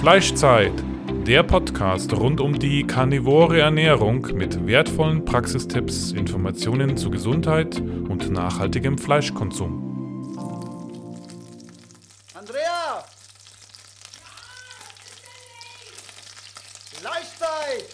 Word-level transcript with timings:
Fleischzeit, 0.00 0.72
der 1.26 1.42
Podcast 1.42 2.14
rund 2.14 2.40
um 2.40 2.58
die 2.58 2.86
karnivore 2.86 3.60
Ernährung 3.60 4.22
mit 4.32 4.66
wertvollen 4.66 5.26
Praxistipps, 5.26 6.12
Informationen 6.12 6.96
zu 6.96 7.10
Gesundheit 7.10 7.78
und 7.78 8.30
nachhaltigem 8.30 8.96
Fleischkonsum. 8.96 10.38
Andrea! 12.32 13.04
Fleischzeit! 16.94 17.84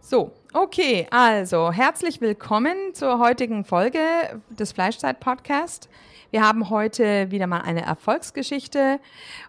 So, 0.00 0.32
okay, 0.52 1.06
also 1.12 1.70
herzlich 1.70 2.20
willkommen 2.20 2.92
zur 2.92 3.20
heutigen 3.20 3.64
Folge 3.64 4.00
des 4.50 4.72
Fleischzeit-Podcast. 4.72 5.88
Wir 6.30 6.42
haben 6.46 6.68
heute 6.68 7.30
wieder 7.30 7.46
mal 7.46 7.62
eine 7.62 7.86
Erfolgsgeschichte 7.86 9.00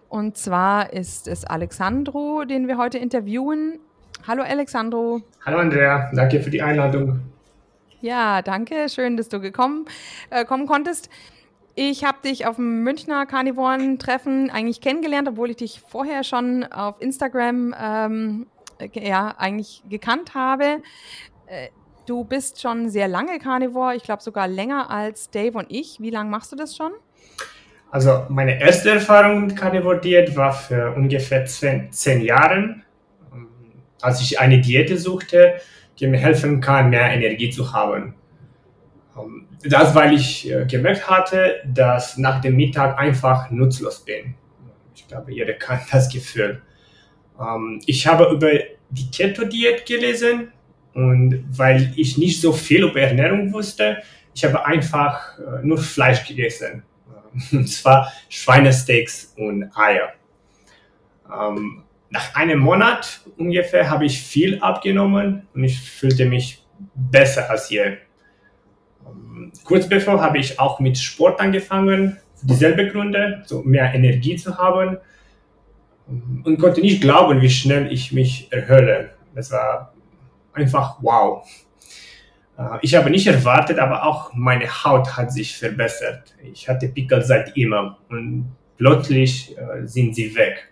und 0.08 0.38
zwar 0.38 0.94
ist 0.94 1.28
es 1.28 1.44
Alexandro, 1.44 2.44
den 2.46 2.68
wir 2.68 2.78
heute 2.78 2.96
interviewen. 2.96 3.78
Hallo 4.26 4.42
Alexandro. 4.42 5.20
Hallo 5.44 5.58
Andrea, 5.58 6.10
danke 6.14 6.40
für 6.40 6.48
die 6.48 6.62
Einladung. 6.62 7.20
Ja, 8.00 8.40
danke, 8.40 8.88
schön, 8.88 9.18
dass 9.18 9.28
du 9.28 9.40
gekommen 9.40 9.84
äh, 10.30 10.46
kommen 10.46 10.66
konntest. 10.66 11.10
Ich 11.74 12.02
habe 12.02 12.18
dich 12.24 12.46
auf 12.46 12.56
dem 12.56 12.82
Münchner 12.82 13.26
Karnivoren-Treffen 13.26 14.48
eigentlich 14.48 14.80
kennengelernt, 14.80 15.28
obwohl 15.28 15.50
ich 15.50 15.56
dich 15.56 15.82
vorher 15.86 16.24
schon 16.24 16.64
auf 16.64 16.98
Instagram 17.02 17.74
ähm, 17.78 18.46
ja 18.94 19.34
eigentlich 19.36 19.82
gekannt 19.90 20.34
habe. 20.34 20.82
Äh, 21.46 21.68
du 22.06 22.24
bist 22.24 22.60
schon 22.60 22.88
sehr 22.88 23.08
lange 23.08 23.38
Carnivore, 23.38 23.96
ich 23.96 24.02
glaube 24.02 24.22
sogar 24.22 24.48
länger 24.48 24.90
als 24.90 25.30
Dave 25.30 25.56
und 25.56 25.66
ich. 25.70 26.00
Wie 26.00 26.10
lange 26.10 26.30
machst 26.30 26.52
du 26.52 26.56
das 26.56 26.76
schon? 26.76 26.92
Also 27.90 28.24
meine 28.28 28.60
erste 28.60 28.90
Erfahrung 28.90 29.46
mit 29.46 29.56
Carnivore 29.56 30.00
Diät 30.00 30.36
war 30.36 30.52
für 30.52 30.92
ungefähr 30.92 31.44
zehn, 31.46 31.90
zehn 31.90 32.22
Jahren, 32.22 32.84
ähm, 33.32 33.48
als 34.00 34.20
ich 34.20 34.38
eine 34.38 34.60
Diät 34.60 34.96
suchte, 34.98 35.54
die 35.98 36.06
mir 36.06 36.18
helfen 36.18 36.60
kann, 36.60 36.90
mehr 36.90 37.10
Energie 37.10 37.50
zu 37.50 37.72
haben. 37.72 38.14
Ähm, 39.16 39.46
das, 39.64 39.94
weil 39.94 40.14
ich 40.14 40.50
äh, 40.50 40.66
gemerkt 40.66 41.10
hatte, 41.10 41.56
dass 41.66 42.16
nach 42.16 42.40
dem 42.40 42.56
Mittag 42.56 42.98
einfach 42.98 43.50
nutzlos 43.50 44.04
bin. 44.04 44.34
Ich 44.94 45.06
glaube, 45.08 45.32
jeder 45.32 45.52
kann 45.58 45.80
das 45.90 46.08
Gefühl. 46.08 46.62
Ähm, 47.40 47.80
ich 47.86 48.06
habe 48.06 48.32
über 48.32 48.50
die 48.90 49.10
Keto-Diät 49.10 49.84
gelesen 49.84 50.52
und 50.94 51.44
weil 51.50 51.92
ich 51.96 52.18
nicht 52.18 52.40
so 52.40 52.52
viel 52.52 52.84
über 52.84 53.00
Ernährung 53.00 53.52
wusste, 53.52 53.98
ich 54.34 54.44
habe 54.44 54.64
einfach 54.64 55.38
äh, 55.38 55.64
nur 55.64 55.78
Fleisch 55.78 56.26
gegessen. 56.26 56.82
Und 57.52 57.68
zwar 57.68 58.12
Schweinesteaks 58.28 59.34
und 59.36 59.70
Eier. 59.76 60.12
Ähm, 61.32 61.84
nach 62.10 62.34
einem 62.34 62.58
Monat 62.58 63.20
ungefähr 63.36 63.88
habe 63.88 64.04
ich 64.04 64.20
viel 64.20 64.58
abgenommen 64.60 65.46
und 65.54 65.62
ich 65.62 65.80
fühlte 65.80 66.26
mich 66.26 66.64
besser 66.94 67.48
als 67.48 67.70
je. 67.70 67.98
Ähm, 69.06 69.52
kurz 69.62 69.88
bevor 69.88 70.20
habe 70.20 70.38
ich 70.38 70.58
auch 70.58 70.80
mit 70.80 70.98
Sport 70.98 71.40
angefangen, 71.40 72.18
dieselbe 72.42 72.88
Gründe, 72.88 73.42
so 73.46 73.62
mehr 73.62 73.94
Energie 73.94 74.36
zu 74.36 74.56
haben 74.58 74.98
und 76.44 76.58
konnte 76.58 76.80
nicht 76.80 77.00
glauben, 77.00 77.40
wie 77.40 77.50
schnell 77.50 77.92
ich 77.92 78.12
mich 78.12 78.48
erhöhle. 78.50 79.10
Das 79.34 79.52
war 79.52 79.94
einfach 80.52 80.98
wow. 81.00 81.46
Äh, 82.58 82.78
ich 82.82 82.94
habe 82.94 83.10
nicht 83.10 83.26
erwartet, 83.26 83.78
aber 83.78 84.04
auch 84.04 84.32
meine 84.34 84.66
Haut 84.84 85.16
hat 85.16 85.32
sich 85.32 85.56
verbessert. 85.56 86.34
Ich 86.52 86.68
hatte 86.68 86.88
Pickel 86.88 87.22
seit 87.22 87.56
immer 87.56 87.98
und 88.08 88.56
plötzlich 88.78 89.56
äh, 89.56 89.86
sind 89.86 90.14
sie 90.14 90.34
weg. 90.34 90.66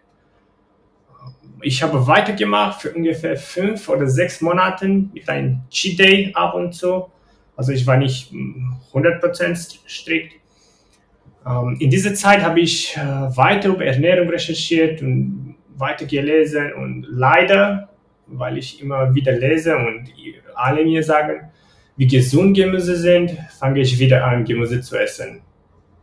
Ich 1.60 1.82
habe 1.82 2.06
weitergemacht 2.06 2.82
für 2.82 2.92
ungefähr 2.92 3.36
fünf 3.36 3.88
oder 3.88 4.06
sechs 4.06 4.40
Monate 4.40 4.86
mit 4.86 5.28
einem 5.28 5.62
Cheat 5.70 5.98
Day 5.98 6.32
ab 6.34 6.54
und 6.54 6.72
zu. 6.72 7.10
Also 7.56 7.72
ich 7.72 7.84
war 7.84 7.96
nicht 7.96 8.32
100% 8.32 9.44
hm, 9.44 9.56
strikt. 9.86 10.34
Ähm, 11.44 11.76
in 11.80 11.90
dieser 11.90 12.14
Zeit 12.14 12.42
habe 12.42 12.60
ich 12.60 12.96
äh, 12.96 13.00
weiter 13.00 13.70
über 13.70 13.84
Ernährung 13.84 14.28
recherchiert 14.28 15.02
und 15.02 15.56
weiter 15.76 16.06
gelesen 16.06 16.72
und 16.74 17.06
leider, 17.08 17.88
weil 18.28 18.58
ich 18.58 18.80
immer 18.80 19.14
wieder 19.14 19.32
lese 19.32 19.76
und 19.76 20.12
alle 20.54 20.84
mir 20.84 21.02
sagen, 21.02 21.50
wie 21.96 22.06
gesund 22.06 22.56
Gemüse 22.56 22.96
sind, 22.96 23.36
fange 23.58 23.80
ich 23.80 23.98
wieder 23.98 24.24
an, 24.24 24.44
Gemüse 24.44 24.80
zu 24.80 24.96
essen. 24.96 25.42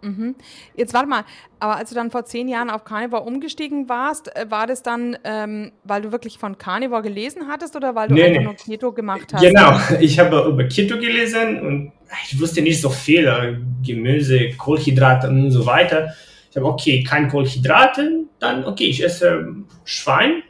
Mhm. 0.05 0.35
Jetzt 0.75 0.93
warte 0.93 1.07
mal, 1.07 1.23
aber 1.59 1.77
als 1.77 1.89
du 1.89 1.95
dann 1.95 2.11
vor 2.11 2.25
zehn 2.25 2.47
Jahren 2.47 2.69
auf 2.69 2.83
Carnivore 2.83 3.23
umgestiegen 3.23 3.89
warst, 3.89 4.35
äh, 4.35 4.45
war 4.49 4.67
das 4.67 4.83
dann, 4.83 5.17
ähm, 5.23 5.71
weil 5.83 6.03
du 6.03 6.11
wirklich 6.11 6.37
von 6.37 6.57
Carnivore 6.57 7.01
gelesen 7.01 7.47
hattest 7.47 7.75
oder 7.75 7.95
weil 7.95 8.09
du 8.09 8.13
Nee, 8.13 8.25
einfach 8.25 8.39
nee. 8.39 8.45
nur 8.45 8.55
Keto 8.55 8.91
gemacht 8.91 9.33
hast? 9.33 9.41
Genau, 9.41 9.79
ich 9.99 10.19
habe 10.19 10.47
über 10.47 10.65
Keto 10.65 10.99
gelesen 10.99 11.59
und 11.59 11.91
ich 12.29 12.39
wusste 12.39 12.61
nicht 12.61 12.79
so 12.79 12.89
viel, 12.89 13.25
äh, 13.25 13.55
Gemüse, 13.83 14.51
Kohlenhydrate 14.57 15.27
und 15.27 15.49
so 15.49 15.65
weiter. 15.65 16.13
Ich 16.51 16.57
habe, 16.57 16.67
okay, 16.67 17.03
kein 17.03 17.27
Kohlenhydrate, 17.27 18.25
dann 18.39 18.63
okay, 18.65 18.85
ich 18.85 19.03
esse 19.03 19.55
Schwein, 19.85 20.43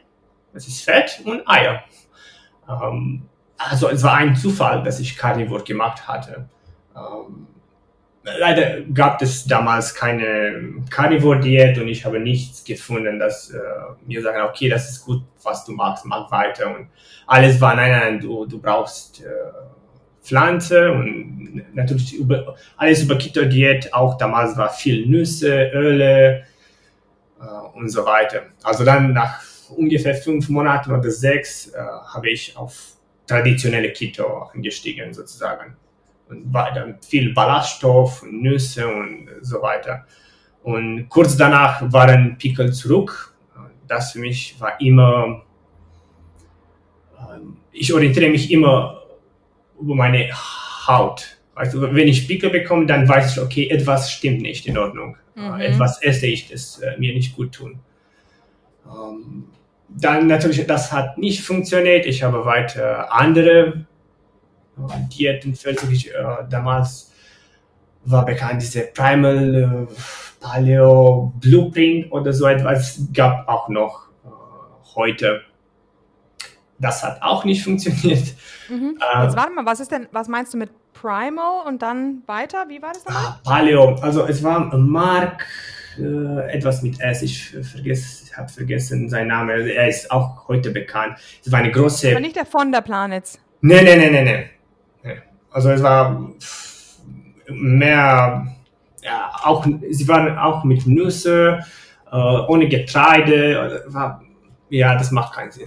das 0.56 0.66
ist 0.66 0.82
Fett 0.82 1.20
und 1.24 1.46
Eier. 1.46 1.84
Ähm, 2.68 3.22
also 3.58 3.88
es 3.88 4.02
war 4.02 4.14
ein 4.14 4.34
Zufall, 4.34 4.82
dass 4.82 5.00
ich 5.00 5.16
Carnivore 5.16 5.62
gemacht 5.62 6.08
hatte. 6.08 6.48
Ähm, 6.96 7.46
leider 8.22 8.80
gab 8.92 9.20
es 9.20 9.44
damals 9.44 9.94
keine 9.94 10.82
Carnivore-Diät 10.90 11.78
und 11.78 11.88
ich 11.88 12.04
habe 12.04 12.18
nichts 12.18 12.64
gefunden, 12.64 13.18
dass 13.18 13.50
äh, 13.50 13.58
mir 14.06 14.22
sagen, 14.22 14.48
okay, 14.48 14.68
das 14.68 14.90
ist 14.90 15.04
gut, 15.04 15.22
was 15.42 15.64
du 15.64 15.72
machst, 15.72 16.06
mach 16.06 16.30
weiter. 16.30 16.74
Und 16.74 16.88
alles 17.26 17.60
war, 17.60 17.76
nein, 17.76 17.92
nein, 17.92 18.20
du, 18.20 18.46
du 18.46 18.58
brauchst 18.58 19.22
äh, 19.22 19.28
Pflanze 20.22 20.90
und 20.90 21.62
natürlich 21.74 22.14
über, 22.14 22.56
alles 22.78 23.02
über 23.02 23.16
Keto-Diät, 23.16 23.92
auch 23.92 24.16
damals 24.16 24.56
war 24.56 24.70
viel 24.70 25.06
Nüsse, 25.06 25.70
Öle 25.72 26.44
äh, 27.40 27.44
und 27.74 27.90
so 27.90 28.04
weiter. 28.06 28.42
Also 28.62 28.84
dann 28.84 29.12
nach 29.12 29.45
ungefähr 29.70 30.14
fünf 30.14 30.48
Monaten 30.48 30.92
oder 30.92 31.10
sechs 31.10 31.68
äh, 31.68 31.78
habe 31.78 32.30
ich 32.30 32.56
auf 32.56 32.96
traditionelle 33.26 33.92
Keto 33.92 34.50
gestiegen 34.54 35.12
sozusagen 35.12 35.76
und 36.28 36.52
war 36.52 36.72
dann 36.72 36.98
viel 37.00 37.32
Ballaststoff, 37.32 38.22
und 38.22 38.42
Nüsse 38.42 38.86
und 38.86 39.28
so 39.42 39.62
weiter. 39.62 40.06
Und 40.62 41.08
kurz 41.08 41.36
danach 41.36 41.92
waren 41.92 42.36
Pickel 42.38 42.72
zurück. 42.72 43.34
Das 43.86 44.12
für 44.12 44.18
mich 44.18 44.56
war 44.58 44.80
immer, 44.80 45.44
ähm, 47.18 47.58
ich 47.70 47.92
orientiere 47.94 48.28
mich 48.28 48.50
immer 48.50 49.02
über 49.80 49.94
meine 49.94 50.28
Haut. 50.88 51.38
Also 51.54 51.82
wenn 51.82 52.08
ich 52.08 52.26
Pickel 52.26 52.50
bekomme, 52.50 52.86
dann 52.86 53.08
weiß 53.08 53.36
ich, 53.36 53.42
okay, 53.42 53.68
etwas 53.68 54.10
stimmt 54.10 54.42
nicht 54.42 54.66
in 54.66 54.76
Ordnung. 54.76 55.16
Mhm. 55.36 55.60
Etwas 55.60 56.02
esse 56.02 56.26
ich, 56.26 56.48
das 56.48 56.80
äh, 56.80 56.98
mir 56.98 57.14
nicht 57.14 57.36
gut 57.36 57.52
tun. 57.52 57.78
Ähm, 58.90 59.44
dann 59.88 60.26
natürlich, 60.26 60.66
das 60.66 60.92
hat 60.92 61.18
nicht 61.18 61.42
funktioniert. 61.42 62.06
Ich 62.06 62.22
habe 62.22 62.44
weiter 62.44 63.12
andere 63.12 63.86
Diäten 65.16 65.54
versucht. 65.54 65.92
Ich, 65.92 66.14
äh, 66.14 66.24
damals 66.50 67.12
war 68.04 68.24
bekannt 68.24 68.62
diese 68.62 68.82
Primal 68.82 69.88
äh, 69.88 69.94
Paleo 70.40 71.32
Blueprint 71.40 72.12
oder 72.12 72.32
so 72.32 72.46
etwas. 72.46 73.00
Gab 73.12 73.48
auch 73.48 73.68
noch 73.68 74.08
äh, 74.24 74.28
heute. 74.94 75.42
Das 76.78 77.02
hat 77.02 77.22
auch 77.22 77.44
nicht 77.44 77.64
funktioniert. 77.64 78.34
Mhm. 78.68 78.98
Jetzt 79.22 79.36
warte 79.36 79.52
mal, 79.52 79.64
was 79.64 79.80
ist 79.80 79.90
denn, 79.90 80.08
was 80.12 80.28
meinst 80.28 80.52
du 80.52 80.58
mit 80.58 80.70
Primal 80.92 81.66
und 81.66 81.82
dann 81.82 82.22
weiter? 82.26 82.66
Wie 82.68 82.80
war 82.82 82.92
das 82.92 83.04
nochmal? 83.04 83.24
Ah, 83.26 83.40
Paleo, 83.44 83.94
also 83.96 84.26
es 84.26 84.42
war 84.42 84.76
Mark, 84.76 85.46
äh, 85.98 86.52
etwas 86.52 86.82
mit 86.82 87.00
S, 87.00 87.22
ich 87.22 87.50
vergesse, 87.62 88.36
habe 88.36 88.48
vergessen 88.48 89.08
seinen 89.08 89.28
Namen, 89.28 89.68
er 89.68 89.88
ist 89.88 90.10
auch 90.10 90.48
heute 90.48 90.70
bekannt. 90.70 91.18
Es 91.44 91.50
war 91.50 91.60
eine 91.60 91.70
große... 91.70 92.10
Aber 92.10 92.20
nicht 92.20 92.36
der 92.36 92.46
von 92.46 92.70
der 92.72 92.80
Planets. 92.80 93.38
Nee, 93.60 93.82
nee, 93.82 93.96
nee, 93.96 94.10
nee, 94.10 94.22
nee. 94.22 94.44
nee. 95.02 95.16
Also 95.50 95.70
es 95.70 95.82
war 95.82 96.30
mehr, 97.48 98.46
ja, 99.02 99.30
auch, 99.44 99.66
sie 99.90 100.08
waren 100.08 100.36
auch 100.38 100.64
mit 100.64 100.86
Nüsse, 100.86 101.60
äh, 102.10 102.16
ohne 102.16 102.68
Getreide, 102.68 103.84
war, 103.88 104.22
ja, 104.68 104.94
das 104.96 105.10
macht 105.10 105.34
keinen 105.34 105.50
Sinn. 105.50 105.66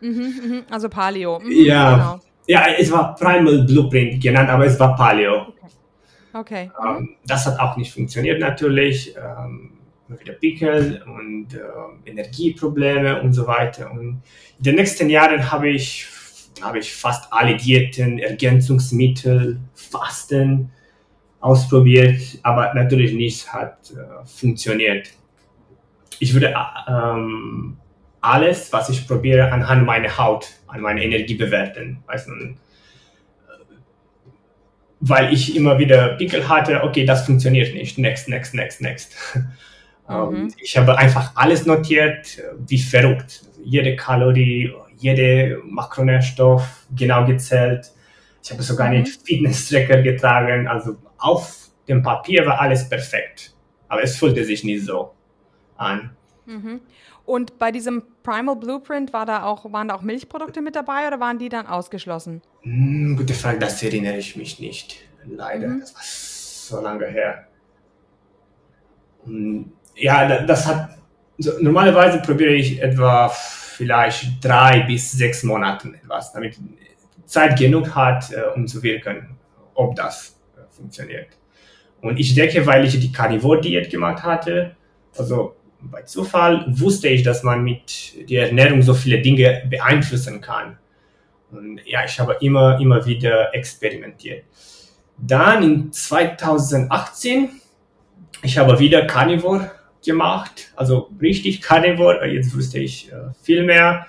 Mhm, 0.00 0.10
mhm. 0.10 0.62
Also 0.70 0.88
Paleo. 0.88 1.40
Mhm, 1.40 1.50
Ja. 1.50 1.94
Genau. 1.94 2.20
Ja, 2.48 2.66
es 2.78 2.92
war 2.92 3.16
Primal 3.16 3.64
Blueprint 3.64 4.22
genannt, 4.22 4.48
aber 4.48 4.66
es 4.66 4.78
war 4.78 4.94
Paleo. 4.94 5.52
Okay. 6.38 6.70
Ähm, 6.84 7.16
das 7.26 7.46
hat 7.46 7.58
auch 7.58 7.76
nicht 7.76 7.92
funktioniert 7.92 8.40
natürlich. 8.40 9.14
Ähm, 9.16 9.72
wieder 10.08 10.34
Pickel 10.34 11.02
und 11.04 11.48
ähm, 11.54 12.00
Energieprobleme 12.04 13.20
und 13.22 13.32
so 13.32 13.46
weiter. 13.46 13.90
Und 13.90 14.22
in 14.58 14.64
den 14.64 14.76
nächsten 14.76 15.10
Jahren 15.10 15.50
habe 15.50 15.68
ich, 15.68 16.06
habe 16.62 16.78
ich 16.78 16.94
fast 16.94 17.32
alle 17.32 17.56
Diäten, 17.56 18.18
Ergänzungsmittel, 18.18 19.58
Fasten 19.74 20.70
ausprobiert, 21.40 22.20
aber 22.42 22.72
natürlich 22.74 23.12
nichts 23.14 23.52
hat 23.52 23.90
äh, 23.90 24.24
funktioniert. 24.26 25.10
Ich 26.18 26.32
würde 26.32 26.54
ähm, 26.88 27.76
alles, 28.20 28.72
was 28.72 28.88
ich 28.88 29.06
probiere, 29.06 29.52
anhand 29.52 29.86
meiner 29.86 30.16
Haut, 30.16 30.48
an 30.66 30.80
meiner 30.80 31.02
Energie 31.02 31.34
bewerten. 31.34 32.02
Weißt 32.06 32.28
du, 32.28 32.54
weil 35.00 35.32
ich 35.32 35.54
immer 35.56 35.78
wieder 35.78 36.10
Pickel 36.16 36.48
hatte, 36.48 36.82
okay, 36.82 37.04
das 37.04 37.26
funktioniert 37.26 37.74
nicht, 37.74 37.98
next, 37.98 38.28
next, 38.28 38.54
next, 38.54 38.80
next. 38.80 39.14
Mhm. 40.08 40.52
Ich 40.62 40.76
habe 40.76 40.96
einfach 40.96 41.32
alles 41.34 41.66
notiert, 41.66 42.40
wie 42.66 42.78
verrückt. 42.78 43.42
Jede 43.64 43.96
Kalorie, 43.96 44.72
jede 44.98 45.60
Makronährstoff 45.64 46.86
genau 46.94 47.26
gezählt. 47.26 47.90
Ich 48.42 48.50
habe 48.52 48.62
sogar 48.62 48.86
einen 48.86 49.02
mhm. 49.02 49.06
Fitness-Tracker 49.06 50.02
getragen. 50.02 50.68
Also 50.68 50.96
auf 51.18 51.70
dem 51.88 52.02
Papier 52.02 52.46
war 52.46 52.60
alles 52.60 52.88
perfekt. 52.88 53.52
Aber 53.88 54.02
es 54.02 54.16
fühlte 54.16 54.44
sich 54.44 54.62
nicht 54.64 54.84
so 54.84 55.12
an. 55.76 56.10
Mhm. 56.46 56.80
Und 57.26 57.58
bei 57.58 57.72
diesem 57.72 58.04
Primal 58.22 58.54
Blueprint 58.54 59.12
war 59.12 59.26
da 59.26 59.42
auch, 59.42 59.70
waren 59.72 59.88
da 59.88 59.96
auch 59.96 60.02
Milchprodukte 60.02 60.62
mit 60.62 60.76
dabei 60.76 61.08
oder 61.08 61.18
waren 61.18 61.38
die 61.38 61.48
dann 61.48 61.66
ausgeschlossen? 61.66 62.40
Hm, 62.62 63.16
gute 63.16 63.34
Frage, 63.34 63.58
das 63.58 63.82
erinnere 63.82 64.16
ich 64.16 64.36
mich 64.36 64.60
nicht. 64.60 64.96
Leider, 65.28 65.66
mhm. 65.66 65.80
das 65.80 65.94
war 65.94 66.78
so 66.78 66.84
lange 66.84 67.06
her. 67.06 67.48
Und 69.24 69.72
ja, 69.96 70.42
das 70.44 70.66
hat, 70.66 70.90
normalerweise 71.60 72.22
probiere 72.22 72.54
ich 72.54 72.80
etwa 72.80 73.28
vielleicht 73.28 74.44
drei 74.44 74.82
bis 74.82 75.10
sechs 75.10 75.42
Monate 75.42 75.88
etwas, 75.88 76.32
damit 76.32 76.56
Zeit 77.24 77.58
genug 77.58 77.92
hat, 77.94 78.32
äh, 78.32 78.42
um 78.54 78.68
zu 78.68 78.82
wirken, 78.84 79.36
ob 79.74 79.96
das 79.96 80.38
äh, 80.56 80.60
funktioniert. 80.70 81.28
Und 82.00 82.18
ich 82.18 82.34
denke, 82.34 82.64
weil 82.66 82.84
ich 82.84 82.98
die 83.00 83.10
Carnivore-Diät 83.10 83.90
gemacht 83.90 84.22
hatte, 84.22 84.76
also 85.18 85.56
bei 85.80 86.02
Zufall 86.02 86.64
wusste 86.68 87.08
ich, 87.08 87.22
dass 87.22 87.42
man 87.42 87.62
mit 87.62 88.28
der 88.30 88.48
Ernährung 88.48 88.82
so 88.82 88.94
viele 88.94 89.20
Dinge 89.20 89.62
beeinflussen 89.68 90.40
kann. 90.40 90.78
Und 91.50 91.80
ja, 91.86 92.04
ich 92.04 92.18
habe 92.18 92.36
immer, 92.40 92.80
immer 92.80 93.04
wieder 93.06 93.54
experimentiert. 93.54 94.44
Dann 95.18 95.62
in 95.62 95.92
2018, 95.92 97.60
ich 98.42 98.58
habe 98.58 98.78
wieder 98.78 99.06
Carnivore 99.06 99.70
gemacht, 100.04 100.72
also 100.76 101.10
richtig 101.20 101.62
Carnivore. 101.62 102.26
Jetzt 102.26 102.54
wusste 102.54 102.78
ich 102.78 103.10
äh, 103.10 103.32
viel 103.42 103.62
mehr. 103.64 104.06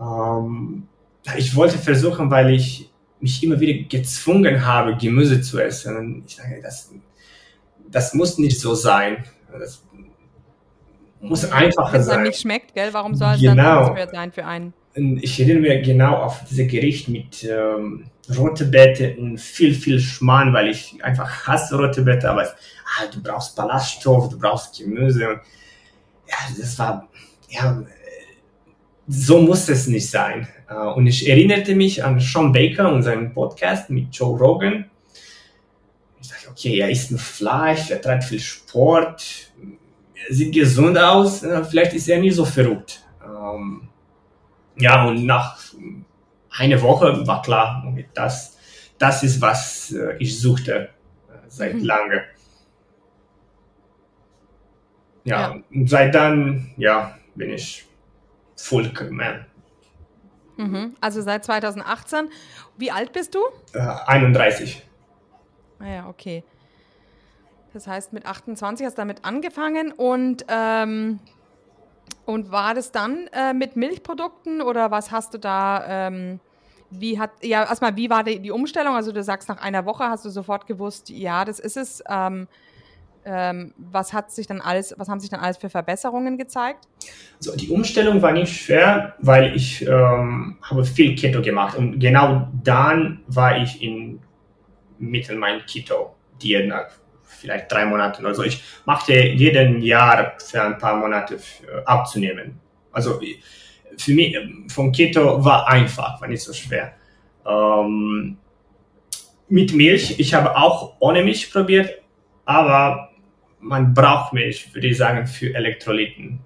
Ähm, 0.00 0.88
ich 1.36 1.54
wollte 1.54 1.78
versuchen, 1.78 2.30
weil 2.30 2.50
ich 2.50 2.90
mich 3.20 3.42
immer 3.42 3.58
wieder 3.58 3.84
gezwungen 3.88 4.64
habe, 4.64 4.96
Gemüse 4.96 5.40
zu 5.40 5.58
essen. 5.58 6.24
Ich 6.26 6.36
sage, 6.36 6.60
das, 6.62 6.92
das 7.90 8.14
muss 8.14 8.38
nicht 8.38 8.60
so 8.60 8.74
sein. 8.74 9.24
Das 9.52 9.82
muss 11.20 11.44
einfacher 11.50 11.92
Wenn 11.92 12.00
es 12.00 12.28
nicht 12.28 12.40
schmeckt, 12.40 12.74
gell? 12.74 12.92
Warum 12.92 13.14
soll 13.14 13.34
es 13.34 13.40
genau. 13.40 13.94
dann 13.94 14.08
sein 14.10 14.32
für 14.32 14.44
einen? 14.44 14.72
Ich 14.94 15.38
erinnere 15.40 15.76
mich 15.76 15.86
genau 15.86 16.16
auf 16.16 16.44
dieses 16.48 16.70
Gericht 16.70 17.08
mit 17.08 17.44
ähm, 17.44 18.06
rote 18.36 18.64
Beete 18.64 19.16
und 19.16 19.38
viel, 19.38 19.74
viel 19.74 20.00
Schmarrn, 20.00 20.52
weil 20.52 20.68
ich 20.68 21.02
einfach 21.02 21.46
hasse 21.46 21.76
rote 21.76 22.02
Beete, 22.02 22.30
aber 22.30 22.42
ah, 22.42 23.06
du 23.12 23.22
brauchst 23.22 23.56
Ballaststoff, 23.56 24.28
du 24.28 24.38
brauchst 24.38 24.78
Gemüse 24.78 25.28
und 25.28 25.40
ja, 26.28 26.36
das 26.58 26.78
war, 26.78 27.08
ja, 27.48 27.82
so 29.06 29.40
muss 29.40 29.68
es 29.68 29.86
nicht 29.86 30.10
sein. 30.10 30.46
Äh, 30.68 30.74
und 30.74 31.06
ich 31.06 31.28
erinnerte 31.28 31.74
mich 31.74 32.04
an 32.04 32.20
Sean 32.20 32.52
Baker 32.52 32.92
und 32.92 33.02
seinen 33.02 33.32
Podcast 33.32 33.90
mit 33.90 34.14
Joe 34.14 34.38
Rogan. 34.38 34.90
Ich 36.20 36.28
dachte, 36.28 36.50
okay, 36.50 36.78
er 36.78 36.90
isst 36.90 37.10
nur 37.10 37.20
Fleisch, 37.20 37.90
er 37.90 38.00
treibt 38.00 38.24
viel 38.24 38.40
Sport, 38.40 39.52
sieht 40.28 40.54
gesund 40.54 40.98
aus, 40.98 41.42
äh, 41.42 41.64
vielleicht 41.64 41.94
ist 41.94 42.08
er 42.08 42.20
nicht 42.20 42.34
so 42.34 42.44
verrückt. 42.44 43.04
Ähm, 43.24 43.88
ja, 44.76 45.06
und 45.06 45.24
nach 45.24 45.58
einer 46.50 46.80
Woche 46.82 47.26
war 47.26 47.42
klar, 47.42 47.84
das, 48.14 48.56
das 48.98 49.22
ist, 49.22 49.40
was 49.40 49.92
äh, 49.92 50.16
ich 50.18 50.38
suchte 50.40 50.74
äh, 50.74 50.88
seit 51.48 51.74
mhm. 51.74 51.84
lange. 51.84 52.24
Ja, 55.24 55.40
ja, 55.40 55.62
und 55.70 55.90
seit 55.90 56.14
dann, 56.14 56.72
ja, 56.76 57.18
bin 57.34 57.50
ich 57.50 57.84
Full 58.56 58.90
Man. 59.10 59.46
Mhm. 60.56 60.96
Also 61.00 61.22
seit 61.22 61.44
2018. 61.44 62.28
Wie 62.76 62.90
alt 62.90 63.12
bist 63.12 63.34
du? 63.34 63.40
Äh, 63.72 63.78
31. 64.06 64.82
Ah 65.78 65.86
ja, 65.86 66.08
okay. 66.08 66.42
Das 67.78 67.86
heißt, 67.86 68.12
mit 68.12 68.26
28 68.26 68.84
hast 68.84 68.98
du 68.98 69.02
damit 69.02 69.24
angefangen 69.24 69.92
und, 69.92 70.44
ähm, 70.48 71.20
und 72.26 72.50
war 72.50 72.74
das 72.74 72.90
dann 72.90 73.28
äh, 73.32 73.54
mit 73.54 73.76
Milchprodukten 73.76 74.62
oder 74.62 74.90
was 74.90 75.12
hast 75.12 75.32
du 75.32 75.38
da, 75.38 76.08
ähm, 76.08 76.40
wie 76.90 77.20
hat, 77.20 77.30
ja, 77.40 77.62
erstmal, 77.62 77.94
wie 77.94 78.10
war 78.10 78.24
die, 78.24 78.40
die, 78.40 78.50
Umstellung? 78.50 78.96
Also 78.96 79.12
du 79.12 79.22
sagst, 79.22 79.48
nach 79.48 79.62
einer 79.62 79.86
Woche 79.86 80.02
hast 80.02 80.24
du 80.24 80.28
sofort 80.28 80.66
gewusst, 80.66 81.08
ja, 81.08 81.44
das 81.44 81.60
ist 81.60 81.76
es. 81.76 82.02
Ähm, 82.10 82.48
ähm 83.24 83.74
was 83.76 84.12
hat 84.12 84.32
sich 84.32 84.48
dann 84.48 84.60
alles, 84.60 84.92
was 84.98 85.08
haben 85.08 85.20
sich 85.20 85.30
dann 85.30 85.38
alles 85.38 85.56
für 85.56 85.70
Verbesserungen 85.70 86.36
gezeigt? 86.36 86.88
Also 87.36 87.54
die 87.54 87.68
Umstellung 87.68 88.20
war 88.22 88.32
nicht 88.32 88.60
schwer, 88.60 89.14
weil 89.20 89.54
ich 89.54 89.86
ähm, 89.86 90.58
habe 90.62 90.84
viel 90.84 91.14
Keto 91.14 91.42
gemacht 91.42 91.78
und 91.78 92.00
genau 92.00 92.48
dann 92.64 93.20
war 93.28 93.62
ich 93.62 93.80
in 93.80 94.18
Mittel 94.98 95.36
mein 95.36 95.64
Keto-Diät 95.64 96.66
vielleicht 97.38 97.70
drei 97.70 97.84
Monaten 97.84 98.24
oder 98.24 98.34
so. 98.34 98.42
Ich 98.42 98.62
machte 98.84 99.14
jeden 99.14 99.82
Jahr 99.82 100.34
für 100.38 100.62
ein 100.62 100.78
paar 100.78 100.96
Monate 100.96 101.36
äh, 101.36 101.84
abzunehmen. 101.84 102.60
Also 102.92 103.20
für 103.96 104.12
mich 104.12 104.36
von 104.68 104.92
Keto 104.92 105.44
war 105.44 105.68
einfach, 105.68 106.20
war 106.20 106.28
nicht 106.28 106.42
so 106.42 106.52
schwer. 106.52 106.94
Ähm, 107.46 108.38
mit 109.48 109.72
Milch, 109.72 110.18
ich 110.18 110.34
habe 110.34 110.56
auch 110.56 110.96
ohne 111.00 111.22
Milch 111.22 111.50
probiert, 111.50 112.02
aber 112.44 113.10
man 113.60 113.94
braucht 113.94 114.32
Milch, 114.32 114.72
würde 114.74 114.88
ich 114.88 114.96
sagen, 114.96 115.26
für 115.26 115.54
Elektrolyten. 115.54 116.40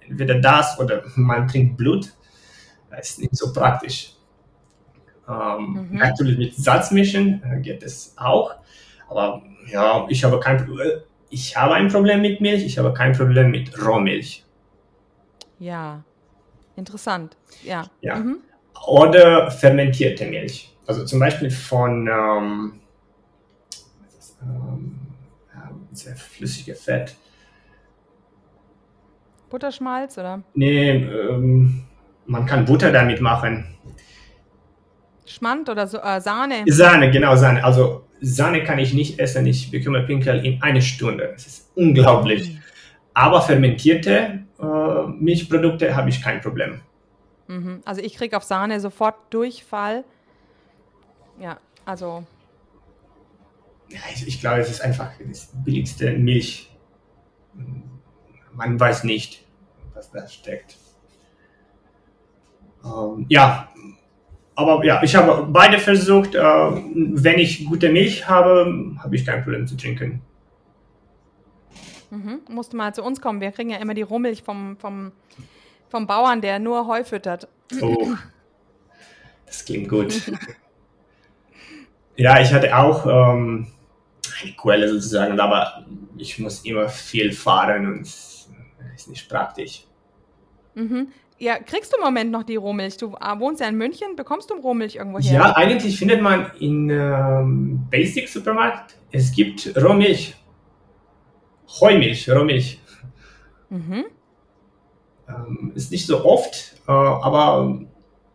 Entweder 0.00 0.36
das 0.36 0.78
oder 0.78 1.02
man 1.16 1.46
trinkt 1.46 1.76
Blut. 1.76 2.12
Das 2.90 3.10
ist 3.10 3.20
nicht 3.20 3.36
so 3.36 3.52
praktisch. 3.52 4.14
Ähm, 5.28 5.88
mhm. 5.90 5.98
Natürlich 5.98 6.38
mit 6.38 6.54
Salz 6.54 6.90
mischen 6.90 7.42
äh, 7.44 7.60
geht 7.60 7.82
es 7.82 8.14
auch, 8.16 8.54
aber 9.08 9.42
ja, 9.70 10.06
ich 10.08 10.24
habe 10.24 10.40
kein 10.40 10.58
Problem. 10.58 11.00
Ich 11.30 11.56
habe 11.56 11.74
ein 11.74 11.88
Problem 11.88 12.22
mit 12.22 12.40
Milch, 12.40 12.64
ich 12.64 12.78
habe 12.78 12.92
kein 12.92 13.12
Problem 13.12 13.50
mit 13.50 13.78
Rohmilch. 13.84 14.44
Ja, 15.58 16.02
interessant. 16.76 17.36
Ja. 17.64 17.84
ja. 18.00 18.16
Mhm. 18.16 18.38
Oder 18.86 19.50
fermentierte 19.50 20.24
Milch. 20.26 20.74
Also 20.86 21.04
zum 21.04 21.20
Beispiel 21.20 21.50
von 21.50 22.08
ähm, 22.08 22.80
ähm, 24.42 25.00
sehr 25.92 26.16
flüssige 26.16 26.74
Fett. 26.74 27.14
Butterschmalz 29.50 30.16
oder? 30.18 30.42
Nee, 30.54 30.90
ähm, 30.90 31.84
man 32.26 32.46
kann 32.46 32.64
Butter 32.64 32.92
damit 32.92 33.20
machen. 33.20 33.66
Schmand 35.26 35.68
oder 35.68 35.86
so, 35.86 35.98
äh, 35.98 36.20
Sahne? 36.20 36.64
Sahne, 36.66 37.10
genau, 37.10 37.36
Sahne. 37.36 37.62
Also 37.62 38.07
Sahne 38.20 38.64
kann 38.64 38.78
ich 38.78 38.92
nicht 38.92 39.18
essen, 39.18 39.46
ich 39.46 39.70
bekomme 39.70 40.02
Pinkel 40.02 40.44
in 40.44 40.62
einer 40.62 40.80
Stunde. 40.80 41.30
Das 41.32 41.46
ist 41.46 41.70
unglaublich. 41.74 42.50
Mhm. 42.50 42.62
Aber 43.14 43.42
fermentierte 43.42 44.44
äh, 44.60 45.06
Milchprodukte 45.18 45.94
habe 45.94 46.08
ich 46.08 46.22
kein 46.22 46.40
Problem. 46.40 46.80
Mhm. 47.48 47.80
Also 47.84 48.00
ich 48.00 48.14
kriege 48.14 48.36
auf 48.36 48.44
Sahne 48.44 48.80
sofort 48.80 49.16
Durchfall. 49.30 50.04
Ja, 51.40 51.58
also. 51.84 52.24
Ja, 53.90 54.00
ich, 54.12 54.26
ich 54.26 54.40
glaube, 54.40 54.60
es 54.60 54.70
ist 54.70 54.80
einfach 54.80 55.12
das 55.26 55.50
billigste 55.64 56.12
Milch. 56.12 56.70
Man 58.52 58.78
weiß 58.78 59.04
nicht, 59.04 59.46
was 59.94 60.10
da 60.10 60.28
steckt. 60.28 60.76
Ähm, 62.84 63.26
ja, 63.28 63.68
aber 64.58 64.84
ja, 64.84 65.00
ich 65.04 65.14
habe 65.14 65.46
beide 65.48 65.78
versucht. 65.78 66.34
Äh, 66.34 66.40
wenn 66.42 67.38
ich 67.38 67.64
gute 67.64 67.90
Milch 67.90 68.28
habe, 68.28 68.96
habe 68.98 69.14
ich 69.14 69.24
kein 69.24 69.44
Problem 69.44 69.68
zu 69.68 69.76
trinken. 69.76 70.20
Mhm. 72.10 72.40
Musst 72.48 72.72
du 72.72 72.76
mal 72.76 72.92
zu 72.92 73.04
uns 73.04 73.20
kommen. 73.20 73.40
Wir 73.40 73.52
kriegen 73.52 73.70
ja 73.70 73.76
immer 73.76 73.94
die 73.94 74.02
Rohmilch 74.02 74.42
vom, 74.42 74.76
vom, 74.76 75.12
vom 75.88 76.08
Bauern, 76.08 76.40
der 76.40 76.58
nur 76.58 76.88
Heu 76.88 77.04
füttert. 77.04 77.46
Oh, 77.80 78.08
das 79.46 79.64
klingt 79.64 79.88
gut. 79.88 80.20
ja, 82.16 82.40
ich 82.40 82.52
hatte 82.52 82.76
auch 82.76 83.06
ähm, 83.06 83.68
eine 84.42 84.52
Quelle 84.56 84.88
sozusagen, 84.88 85.38
aber 85.38 85.84
ich 86.16 86.36
muss 86.40 86.64
immer 86.64 86.88
viel 86.88 87.30
fahren 87.30 87.86
und 87.86 88.00
ist 88.00 89.08
nicht 89.08 89.28
praktisch. 89.28 89.84
Mhm. 90.74 91.12
Ja, 91.40 91.58
kriegst 91.58 91.92
du 91.92 91.98
im 91.98 92.04
Moment 92.04 92.32
noch 92.32 92.42
die 92.42 92.56
Rohmilch? 92.56 92.96
Du 92.96 93.14
äh, 93.14 93.38
wohnst 93.38 93.60
ja 93.60 93.68
in 93.68 93.76
München, 93.76 94.16
bekommst 94.16 94.50
du 94.50 94.54
Rohmilch 94.54 94.96
irgendwo 94.96 95.20
her? 95.20 95.32
Ja, 95.32 95.56
eigentlich 95.56 95.96
findet 95.98 96.20
man 96.20 96.50
in 96.58 96.90
ähm, 96.90 97.86
Basic 97.90 98.28
Supermarkt, 98.28 98.96
es 99.12 99.32
gibt 99.32 99.72
Rohmilch. 99.80 100.34
Heumilch, 101.80 102.28
Rohmilch. 102.30 102.80
Mhm. 103.70 104.04
Ähm, 105.28 105.72
ist 105.74 105.92
nicht 105.92 106.06
so 106.06 106.24
oft, 106.24 106.74
äh, 106.88 106.90
aber 106.90 107.78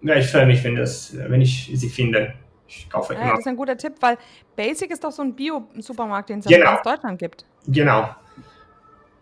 ja, 0.01 0.15
ich 0.15 0.27
freue 0.27 0.45
mich, 0.45 0.63
wenn, 0.63 0.75
das, 0.75 1.15
wenn 1.17 1.41
ich 1.41 1.71
sie 1.73 1.89
finde. 1.89 2.35
Ich 2.67 2.89
kaufe 2.89 3.13
Ja, 3.15 3.19
immer. 3.21 3.29
das 3.31 3.39
ist 3.39 3.47
ein 3.47 3.55
guter 3.57 3.75
Tipp, 3.77 3.93
weil 3.99 4.17
Basic 4.55 4.91
ist 4.91 5.03
doch 5.03 5.11
so 5.11 5.23
ein 5.23 5.35
Bio-Supermarkt, 5.35 6.29
den 6.29 6.39
es 6.39 6.45
Genau. 6.45 6.57
in 6.57 6.63
ganz 6.65 6.83
Deutschland 6.83 7.19
gibt. 7.19 7.45
Genau. 7.67 8.09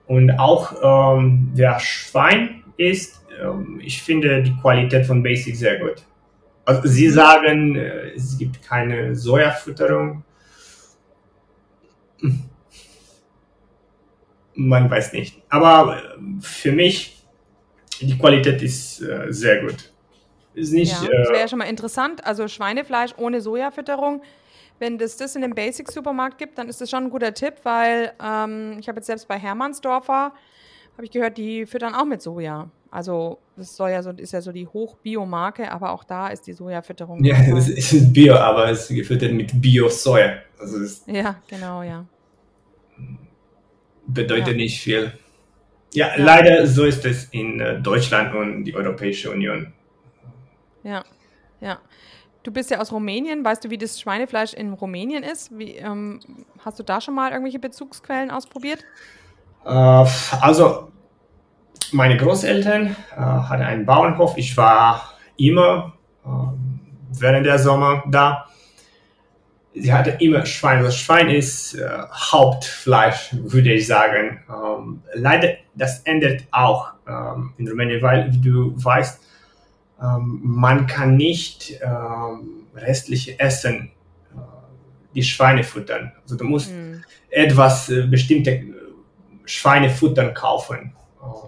Und 0.07 0.31
auch 0.39 1.15
ähm, 1.17 1.51
der 1.55 1.79
Schwein 1.79 2.63
ist, 2.77 3.20
ich 3.79 4.01
finde 4.01 4.43
die 4.43 4.55
Qualität 4.55 5.05
von 5.05 5.23
Basic 5.23 5.55
sehr 5.55 5.79
gut. 5.79 6.03
Also 6.65 6.87
sie 6.87 7.09
sagen, 7.09 7.75
äh, 7.75 8.11
es 8.15 8.37
gibt 8.37 8.61
keine 8.61 9.15
Sojafutterung. 9.15 10.23
Hm. 12.19 12.43
Man 14.53 14.89
weiß 14.89 15.13
nicht. 15.13 15.41
Aber 15.49 15.97
äh, 15.97 16.41
für 16.41 16.71
mich, 16.71 17.25
die 17.99 18.17
Qualität 18.17 18.61
ist 18.61 19.01
äh, 19.01 19.27
sehr 19.29 19.61
gut. 19.61 19.91
Ist 20.53 20.73
nicht, 20.73 20.91
Ja, 20.91 21.09
das 21.09 21.29
wäre 21.29 21.39
ja 21.39 21.47
schon 21.47 21.59
mal 21.59 21.65
interessant. 21.65 22.25
Also 22.25 22.47
Schweinefleisch 22.47 23.13
ohne 23.17 23.41
Sojafütterung. 23.41 24.21
Wenn 24.79 24.99
es 24.99 25.15
das 25.17 25.35
in 25.35 25.43
dem 25.43 25.53
Basic-Supermarkt 25.53 26.37
gibt, 26.37 26.57
dann 26.57 26.67
ist 26.67 26.81
das 26.81 26.89
schon 26.89 27.05
ein 27.05 27.09
guter 27.09 27.33
Tipp, 27.33 27.55
weil 27.63 28.13
ähm, 28.21 28.77
ich 28.79 28.87
habe 28.87 28.97
jetzt 28.97 29.07
selbst 29.07 29.27
bei 29.27 29.37
Hermannsdorfer, 29.37 30.33
habe 30.93 31.03
ich 31.03 31.11
gehört, 31.11 31.37
die 31.37 31.65
füttern 31.65 31.93
auch 31.93 32.05
mit 32.05 32.21
Soja. 32.21 32.69
Also 32.91 33.39
das 33.55 33.75
soll 33.77 33.91
ja 33.91 34.03
so, 34.03 34.09
ist 34.11 34.33
ja 34.33 34.41
so 34.41 34.51
die 34.51 34.67
Hochbio-Marke, 34.67 35.71
aber 35.71 35.91
auch 35.91 36.03
da 36.03 36.27
ist 36.27 36.45
die 36.45 36.53
Sojafütterung. 36.53 37.23
ja, 37.23 37.37
es 37.57 37.69
ist 37.93 38.11
Bio, 38.13 38.35
aber 38.35 38.69
es 38.69 38.89
ist 38.89 38.95
gefüttert 38.95 39.31
mit 39.31 39.49
Bio-Soja. 39.61 40.33
Also 40.59 40.77
ja, 41.07 41.35
genau, 41.47 41.81
ja. 41.83 42.05
bedeutet 44.07 44.49
Ja. 44.49 44.53
nicht 44.53 44.81
viel. 44.81 45.13
Ja, 45.93 46.09
Ja. 46.17 46.23
leider 46.23 46.67
so 46.67 46.83
ist 46.83 47.05
es 47.05 47.25
in 47.31 47.59
äh, 47.59 47.79
Deutschland 47.81 48.33
und 48.35 48.65
die 48.65 48.75
Europäische 48.75 49.31
Union. 49.31 49.73
Ja, 50.83 51.03
ja. 51.59 51.79
Du 52.43 52.51
bist 52.51 52.71
ja 52.71 52.79
aus 52.79 52.91
Rumänien. 52.91 53.45
Weißt 53.45 53.63
du, 53.63 53.69
wie 53.69 53.77
das 53.77 53.99
Schweinefleisch 54.01 54.53
in 54.53 54.73
Rumänien 54.73 55.21
ist? 55.23 55.55
Wie, 55.57 55.75
ähm, 55.75 56.19
hast 56.65 56.79
du 56.79 56.83
da 56.83 56.99
schon 56.99 57.13
mal 57.13 57.31
irgendwelche 57.31 57.59
Bezugsquellen 57.59 58.31
ausprobiert? 58.31 58.83
Äh, 59.63 59.69
also, 60.41 60.91
meine 61.93 62.17
Großeltern 62.17 62.95
äh, 63.15 63.19
hatten 63.19 63.63
einen 63.63 63.85
Bauernhof. 63.85 64.37
Ich 64.37 64.55
war 64.57 65.13
immer 65.37 65.93
ähm, 66.25 66.79
während 67.19 67.45
der 67.45 67.59
Sommer 67.59 68.03
da. 68.07 68.45
Sie 69.73 69.93
hatte 69.93 70.11
immer 70.19 70.45
Schwein. 70.45 70.83
Das 70.83 70.97
Schwein 70.97 71.29
ist 71.29 71.75
äh, 71.75 71.87
Hauptfleisch, 72.11 73.29
würde 73.33 73.73
ich 73.73 73.87
sagen. 73.87 74.41
Ähm, 74.49 75.01
leider, 75.13 75.49
das 75.75 75.99
ändert 76.01 76.43
auch 76.51 76.91
ähm, 77.07 77.53
in 77.57 77.67
Rumänien, 77.69 78.01
weil, 78.01 78.31
wie 78.33 78.41
du 78.41 78.73
weißt, 78.75 79.21
ähm, 80.01 80.41
man 80.43 80.87
kann 80.87 81.15
nicht 81.15 81.79
ähm, 81.81 82.65
restliche 82.75 83.39
Essen 83.39 83.91
äh, 84.33 84.39
die 85.15 85.23
Schweine 85.23 85.63
futtern. 85.63 86.11
Also 86.23 86.35
du 86.35 86.43
musst 86.43 86.69
Hm. 86.71 87.03
etwas 87.29 87.89
äh, 87.89 88.07
bestimmte 88.07 88.51
äh, 88.51 88.73
Schweinefuttern 89.45 90.33
kaufen. 90.33 90.93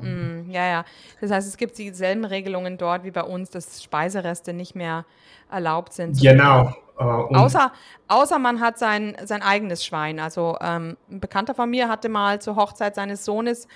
Mm, 0.01 0.49
ja, 0.49 0.67
ja. 0.67 0.85
Das 1.21 1.31
heißt, 1.31 1.47
es 1.47 1.57
gibt 1.57 1.77
dieselben 1.77 2.25
Regelungen 2.25 2.77
dort 2.77 3.03
wie 3.03 3.11
bei 3.11 3.23
uns, 3.23 3.49
dass 3.49 3.83
Speisereste 3.83 4.53
nicht 4.53 4.75
mehr 4.75 5.05
erlaubt 5.51 5.93
sind. 5.93 6.19
Genau. 6.19 6.73
Äh, 6.99 7.03
Außer, 7.03 7.71
außer 8.07 8.39
man 8.39 8.59
hat 8.59 8.77
sein, 8.77 9.15
sein 9.23 9.41
eigenes 9.41 9.85
Schwein. 9.85 10.19
Also 10.19 10.57
ähm, 10.61 10.97
ein 11.09 11.19
Bekannter 11.19 11.55
von 11.55 11.69
mir 11.69 11.89
hatte 11.89 12.09
mal 12.09 12.41
zur 12.41 12.55
Hochzeit 12.55 12.95
seines 12.95 13.25
Sohnes, 13.25 13.67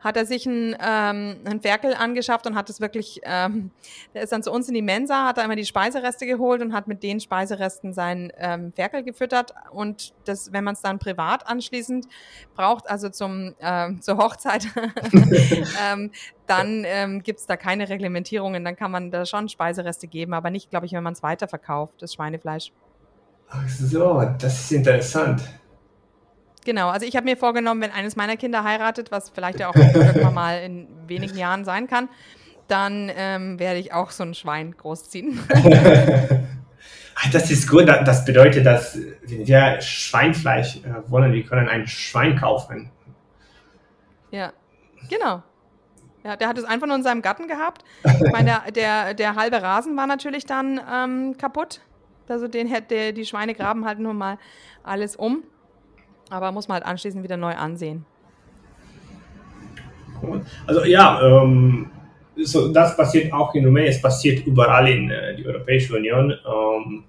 hat 0.00 0.16
er 0.16 0.24
sich 0.24 0.46
ein, 0.46 0.76
ähm, 0.80 1.40
ein 1.44 1.60
Ferkel 1.60 1.94
angeschafft 1.94 2.46
und 2.46 2.54
hat 2.54 2.70
es 2.70 2.80
wirklich, 2.80 3.20
ähm, 3.24 3.70
der 4.14 4.22
ist 4.22 4.32
dann 4.32 4.42
zu 4.42 4.52
uns 4.52 4.68
in 4.68 4.74
die 4.74 4.82
Mensa, 4.82 5.26
hat 5.26 5.38
da 5.38 5.44
immer 5.44 5.56
die 5.56 5.64
Speisereste 5.64 6.26
geholt 6.26 6.62
und 6.62 6.72
hat 6.72 6.86
mit 6.86 7.02
den 7.02 7.20
Speiseresten 7.20 7.92
sein 7.92 8.32
ähm, 8.38 8.72
Ferkel 8.72 9.02
gefüttert. 9.02 9.54
Und 9.70 10.14
das, 10.24 10.52
wenn 10.52 10.64
man 10.64 10.74
es 10.74 10.80
dann 10.80 10.98
privat 10.98 11.46
anschließend 11.46 12.06
braucht, 12.54 12.88
also 12.88 13.08
zum, 13.08 13.54
ähm, 13.60 14.00
zur 14.00 14.18
Hochzeit, 14.18 14.66
ähm, 15.92 16.10
dann 16.46 16.84
ähm, 16.86 17.22
gibt 17.22 17.40
es 17.40 17.46
da 17.46 17.56
keine 17.56 17.88
Reglementierungen. 17.88 18.64
Dann 18.64 18.76
kann 18.76 18.90
man 18.90 19.10
da 19.10 19.26
schon 19.26 19.48
Speisereste 19.48 20.06
geben, 20.06 20.34
aber 20.34 20.50
nicht, 20.50 20.70
glaube 20.70 20.86
ich, 20.86 20.92
wenn 20.92 21.02
man 21.02 21.14
es 21.14 21.22
weiterverkauft, 21.22 22.00
das 22.00 22.14
Schweinefleisch. 22.14 22.72
Ach 23.54 23.68
so, 23.68 24.22
das 24.38 24.60
ist 24.60 24.72
interessant. 24.72 25.42
Genau, 26.64 26.88
also 26.88 27.04
ich 27.06 27.16
habe 27.16 27.24
mir 27.24 27.36
vorgenommen, 27.36 27.80
wenn 27.82 27.90
eines 27.90 28.16
meiner 28.16 28.36
Kinder 28.36 28.64
heiratet, 28.64 29.10
was 29.10 29.30
vielleicht 29.30 29.60
ja 29.60 29.68
auch 29.68 29.74
irgendwann 29.74 30.32
mal 30.34 30.62
in 30.62 30.86
wenigen 31.08 31.36
Jahren 31.36 31.64
sein 31.64 31.86
kann, 31.88 32.08
dann 32.68 33.10
ähm, 33.14 33.58
werde 33.58 33.78
ich 33.80 33.92
auch 33.92 34.10
so 34.10 34.22
ein 34.22 34.34
Schwein 34.34 34.74
großziehen. 34.76 35.38
Das 37.30 37.50
ist 37.50 37.68
gut. 37.68 37.86
Da- 37.86 38.02
Das 38.02 38.24
bedeutet, 38.24 38.66
dass 38.66 38.98
wenn 39.26 39.46
wir 39.46 39.80
Schweinfleisch 39.80 40.78
äh, 40.78 41.08
wollen, 41.08 41.32
wir 41.32 41.44
können 41.44 41.68
ein 41.68 41.86
Schwein 41.86 42.36
kaufen. 42.36 42.90
ja, 44.30 44.52
genau. 45.08 45.42
Ja, 46.24 46.36
der 46.36 46.48
hat 46.48 46.56
es 46.58 46.64
einfach 46.64 46.86
nur 46.86 46.96
in 46.96 47.02
seinem 47.02 47.20
Garten 47.22 47.48
gehabt. 47.48 47.84
Ich 48.04 48.32
meine, 48.32 48.46
der, 48.46 48.72
der, 48.72 49.14
der 49.14 49.34
halbe 49.36 49.60
Rasen 49.62 49.96
war 49.96 50.06
natürlich 50.06 50.46
dann 50.46 50.80
ähm, 50.92 51.36
kaputt. 51.36 51.80
Also 52.28 52.48
den 52.48 52.66
hätte 52.66 53.12
die 53.12 53.24
Schweine 53.26 53.54
graben 53.54 53.84
halt 53.84 53.98
nur 53.98 54.14
mal 54.14 54.38
alles 54.82 55.16
um. 55.16 55.42
Aber 56.30 56.50
muss 56.52 56.68
man 56.68 56.76
halt 56.76 56.86
anschließend 56.86 57.22
wieder 57.22 57.36
neu 57.36 57.54
ansehen. 57.54 58.06
Also 60.66 60.84
ja, 60.84 61.20
ähm, 61.22 61.90
so, 62.36 62.72
das 62.72 62.96
passiert 62.96 63.32
auch 63.32 63.54
in 63.54 63.64
Rumänien, 63.64 63.90
es 63.92 64.00
passiert 64.00 64.46
überall 64.46 64.88
in 64.88 65.10
äh, 65.10 65.36
die 65.36 65.46
Europäische 65.46 65.94
Union. 65.96 66.30
Ähm, 66.30 67.04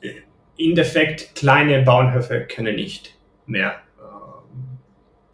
Im 0.00 0.70
Endeffekt, 0.70 1.34
kleine 1.34 1.82
Bauernhöfe 1.82 2.42
können 2.42 2.76
nicht 2.76 3.16
mehr 3.46 3.76
ähm, 3.98 4.78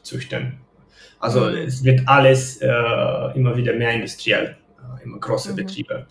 züchten. 0.02 0.60
Also 1.18 1.40
Mhm. 1.40 1.56
es 1.56 1.84
wird 1.84 2.06
alles 2.06 2.58
äh, 2.58 2.66
immer 3.34 3.56
wieder 3.56 3.74
mehr 3.74 3.92
industriell, 3.92 4.56
äh, 4.78 5.04
immer 5.04 5.18
große 5.18 5.52
Mhm. 5.52 5.56
Betriebe. 5.56 6.06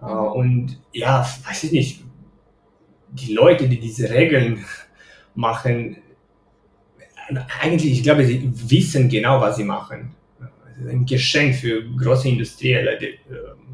Mhm. 0.00 0.08
und 0.08 0.80
ja, 0.92 1.26
weiß 1.46 1.64
ich 1.64 1.72
nicht, 1.72 2.04
die 3.08 3.32
Leute, 3.32 3.68
die 3.68 3.80
diese 3.80 4.10
Regeln 4.10 4.64
machen, 5.34 5.98
eigentlich, 7.60 7.92
ich 7.92 8.02
glaube, 8.02 8.24
sie 8.24 8.50
wissen 8.70 9.08
genau, 9.08 9.40
was 9.40 9.56
sie 9.56 9.64
machen. 9.64 10.14
Es 10.70 10.78
ist 10.78 10.90
ein 10.90 11.06
Geschenk 11.06 11.56
für 11.56 11.82
große 11.82 12.28
industrielle 12.28 12.98
die, 12.98 13.06
äh, 13.06 13.18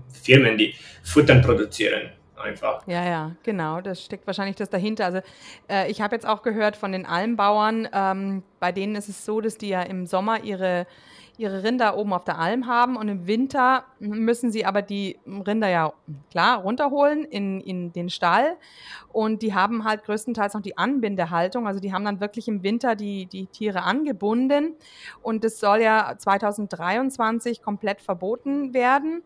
Firmen, 0.09 0.57
die 0.57 0.75
Futtern 1.03 1.43
produzieren. 1.43 2.11
Einfach. 2.37 2.85
Ja, 2.89 3.05
ja, 3.05 3.37
genau. 3.45 3.81
Das 3.81 4.03
steckt 4.05 4.27
wahrscheinlich 4.27 4.57
das 4.57 4.69
dahinter. 4.69 5.05
Also 5.05 5.21
äh, 5.71 5.89
ich 5.91 6.01
habe 6.01 6.17
jetzt 6.17 6.27
auch 6.27 6.43
gehört 6.43 6.77
von 6.77 6.91
den 6.91 7.07
Almbauern, 7.07 7.89
ähm, 7.93 8.43
bei 8.59 8.73
denen 8.73 8.97
ist 8.97 9.09
es 9.09 9.25
so, 9.25 9.41
dass 9.41 9.59
die 9.59 9.69
ja 9.69 9.83
im 9.83 10.07
Sommer 10.07 10.43
ihre, 10.43 10.87
ihre 11.39 11.63
Rinder 11.63 11.97
oben 11.97 12.13
auf 12.13 12.25
der 12.25 12.39
Alm 12.39 12.67
haben 12.67 12.97
und 12.97 13.09
im 13.09 13.27
Winter 13.27 13.85
müssen 13.99 14.53
sie 14.53 14.67
aber 14.67 14.83
die 14.83 15.19
Rinder 15.27 15.69
ja 15.69 15.93
klar 16.31 16.61
runterholen 16.61 17.25
in, 17.25 17.61
in 17.61 17.93
den 17.93 18.11
Stall 18.11 18.57
und 19.13 19.43
die 19.43 19.55
haben 19.55 19.85
halt 19.85 20.05
größtenteils 20.05 20.55
noch 20.55 20.61
die 20.61 20.77
Anbindehaltung. 20.77 21.67
Also 21.67 21.81
die 21.81 21.93
haben 21.93 22.05
dann 22.05 22.21
wirklich 22.21 22.49
im 22.49 22.63
Winter 22.63 22.97
die, 22.97 23.27
die 23.27 23.47
Tiere 23.47 23.83
angebunden 23.83 24.75
und 25.23 25.45
das 25.45 25.59
soll 25.59 25.81
ja 25.81 26.15
2023 26.17 27.63
komplett 27.63 28.01
verboten 28.01 28.75
werden. 28.75 29.23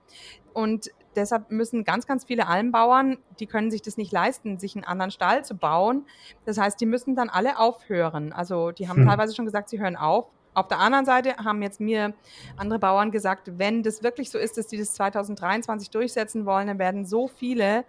Und 0.52 0.90
deshalb 1.16 1.50
müssen 1.50 1.84
ganz, 1.84 2.06
ganz 2.06 2.24
viele 2.24 2.46
Almbauern, 2.46 3.18
die 3.40 3.46
können 3.46 3.70
sich 3.70 3.82
das 3.82 3.98
nicht 3.98 4.10
leisten, 4.12 4.58
sich 4.58 4.74
einen 4.74 4.84
anderen 4.84 5.10
Stall 5.10 5.44
zu 5.44 5.54
bauen. 5.54 6.06
Das 6.46 6.56
heißt, 6.56 6.80
die 6.80 6.86
müssen 6.86 7.14
dann 7.14 7.28
alle 7.28 7.58
aufhören. 7.58 8.32
Also 8.32 8.70
die 8.70 8.88
haben 8.88 9.00
Hm. 9.00 9.06
teilweise 9.06 9.34
schon 9.34 9.44
gesagt, 9.44 9.68
sie 9.68 9.80
hören 9.80 9.96
auf. 9.96 10.26
Auf 10.56 10.68
der 10.68 10.78
anderen 10.78 11.04
Seite 11.04 11.36
haben 11.36 11.60
jetzt 11.60 11.80
mir 11.80 12.14
andere 12.56 12.78
Bauern 12.78 13.10
gesagt, 13.10 13.58
wenn 13.58 13.82
das 13.82 14.02
wirklich 14.02 14.30
so 14.30 14.38
ist, 14.38 14.56
dass 14.56 14.66
die 14.66 14.78
das 14.78 14.94
2023 14.94 15.90
durchsetzen 15.90 16.46
wollen, 16.46 16.68
dann 16.68 16.78
werden 16.78 17.04
so 17.04 17.28
viele 17.28 17.84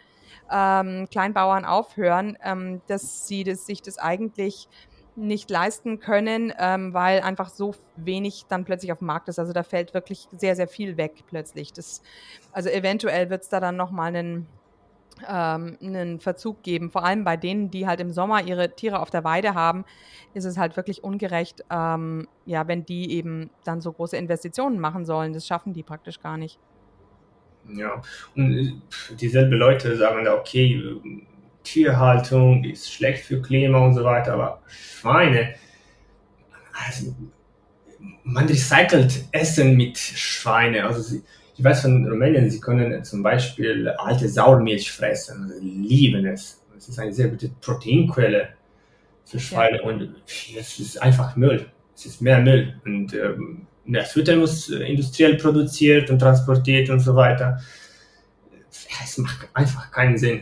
ähm, 0.51 1.07
Kleinbauern 1.09 1.63
aufhören, 1.63 2.37
ähm, 2.43 2.81
dass 2.87 3.25
sie 3.25 3.45
das, 3.45 3.65
sich 3.65 3.81
das 3.81 3.97
eigentlich 3.97 4.67
nicht 5.15 5.49
leisten 5.49 6.01
können, 6.01 6.53
ähm, 6.59 6.93
weil 6.93 7.21
einfach 7.21 7.47
so 7.49 7.73
wenig 7.95 8.47
dann 8.49 8.65
plötzlich 8.65 8.91
auf 8.91 8.99
dem 8.99 9.07
Markt 9.07 9.29
ist. 9.29 9.39
Also 9.39 9.53
da 9.53 9.63
fällt 9.63 9.93
wirklich 9.93 10.27
sehr, 10.37 10.57
sehr 10.57 10.67
viel 10.67 10.97
weg 10.97 11.23
plötzlich. 11.25 11.71
Das, 11.71 12.01
also 12.51 12.67
eventuell 12.67 13.29
wird 13.29 13.43
es 13.43 13.49
da 13.49 13.61
dann 13.61 13.77
nochmal 13.77 14.13
einen, 14.13 14.45
ähm, 15.27 15.77
einen 15.81 16.19
Verzug 16.19 16.63
geben. 16.63 16.91
Vor 16.91 17.05
allem 17.05 17.23
bei 17.23 17.37
denen, 17.37 17.71
die 17.71 17.87
halt 17.87 17.99
im 17.99 18.11
Sommer 18.11 18.43
ihre 18.43 18.75
Tiere 18.75 18.99
auf 18.99 19.09
der 19.09 19.23
Weide 19.23 19.53
haben, 19.53 19.85
ist 20.33 20.45
es 20.45 20.57
halt 20.57 20.77
wirklich 20.77 21.03
ungerecht, 21.03 21.63
ähm, 21.71 22.27
ja, 22.45 22.67
wenn 22.67 22.85
die 22.85 23.11
eben 23.13 23.49
dann 23.63 23.81
so 23.81 23.91
große 23.91 24.17
Investitionen 24.17 24.79
machen 24.79 25.05
sollen. 25.05 25.33
Das 25.33 25.47
schaffen 25.47 25.73
die 25.73 25.83
praktisch 25.83 26.19
gar 26.19 26.37
nicht. 26.37 26.59
Ja, 27.73 28.01
und 28.35 28.81
dieselbe 29.19 29.55
Leute 29.55 29.95
sagen 29.97 30.23
da, 30.23 30.35
okay, 30.35 30.81
Tierhaltung 31.63 32.63
ist 32.63 32.93
schlecht 32.93 33.25
für 33.25 33.41
Klima 33.41 33.79
und 33.79 33.93
so 33.93 34.03
weiter, 34.05 34.33
aber 34.33 34.61
Schweine, 34.67 35.55
also 36.87 37.13
man 38.23 38.45
recycelt 38.45 39.25
Essen 39.31 39.75
mit 39.75 39.97
Schweine. 39.97 40.85
Also 40.85 41.01
sie, 41.01 41.23
ich 41.57 41.63
weiß 41.63 41.81
von 41.81 42.07
Rumänien, 42.07 42.49
sie 42.49 42.59
können 42.59 43.03
zum 43.03 43.23
Beispiel 43.23 43.89
alte 43.97 44.29
Sauermilch 44.29 44.91
fressen, 44.91 45.51
sie 45.59 45.67
lieben 45.67 46.25
es. 46.27 46.63
Es 46.77 46.87
ist 46.87 46.99
eine 46.99 47.11
sehr 47.11 47.29
gute 47.29 47.49
Proteinquelle 47.61 48.49
für 49.25 49.39
Schweine 49.39 49.77
ja. 49.77 49.83
und 49.83 50.15
es 50.57 50.79
ist 50.79 51.01
einfach 51.01 51.35
Müll. 51.35 51.65
Es 51.95 52.05
ist 52.05 52.21
mehr 52.21 52.39
Müll 52.39 52.79
und 52.85 53.13
ähm, 53.15 53.65
das 53.87 54.11
Futter 54.11 54.35
muss 54.35 54.69
industriell 54.69 55.37
produziert 55.37 56.11
und 56.11 56.19
transportiert 56.19 56.89
und 56.91 56.99
so 56.99 57.15
weiter. 57.15 57.59
Es 59.03 59.17
macht 59.17 59.49
einfach 59.53 59.89
keinen 59.91 60.17
Sinn. 60.17 60.41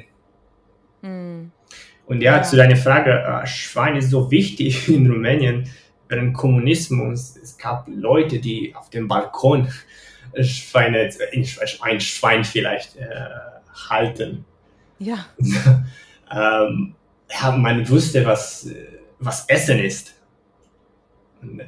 Hm. 1.02 1.52
Und 2.08 2.22
ja, 2.22 2.38
ja, 2.38 2.44
zu 2.44 2.58
deiner 2.58 2.76
Frage, 2.76 3.12
äh, 3.12 3.48
Schwein 3.48 3.96
ist 3.96 4.10
so 4.10 4.30
wichtig 4.32 4.90
in 4.94 5.10
Rumänien. 5.10 5.70
Während 6.08 6.36
Kommunismus, 6.36 7.36
es 7.38 7.58
gab 7.58 7.88
Leute, 7.88 8.40
die 8.40 8.76
auf 8.76 8.90
dem 8.90 9.08
Balkon 9.08 9.70
Schweine, 10.44 11.10
ein 11.82 12.02
Schwein 12.02 12.44
vielleicht 12.44 12.98
äh, 12.98 13.10
halten. 13.90 14.46
Ja. 15.00 15.26
ähm, 16.32 16.96
ja. 17.30 17.52
Man 17.52 17.88
wusste, 17.90 18.26
was, 18.26 18.70
was 19.20 19.48
Essen 19.48 19.80
ist. 19.80 20.14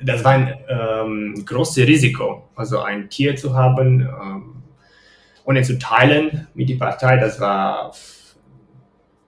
Das 0.04 0.24
war 0.24 0.32
ein 0.32 0.56
ähm, 0.70 1.46
großes 1.46 1.86
Risiko, 1.86 2.50
also 2.56 2.80
ein 2.80 3.10
Tier 3.10 3.36
zu 3.36 3.54
haben, 3.54 4.02
ähm, 4.02 4.64
ohne 5.46 5.62
zu 5.62 5.78
teilen 5.78 6.48
mit 6.56 6.70
der 6.70 6.78
Partei, 6.78 7.18
das 7.18 7.40
war 7.40 7.94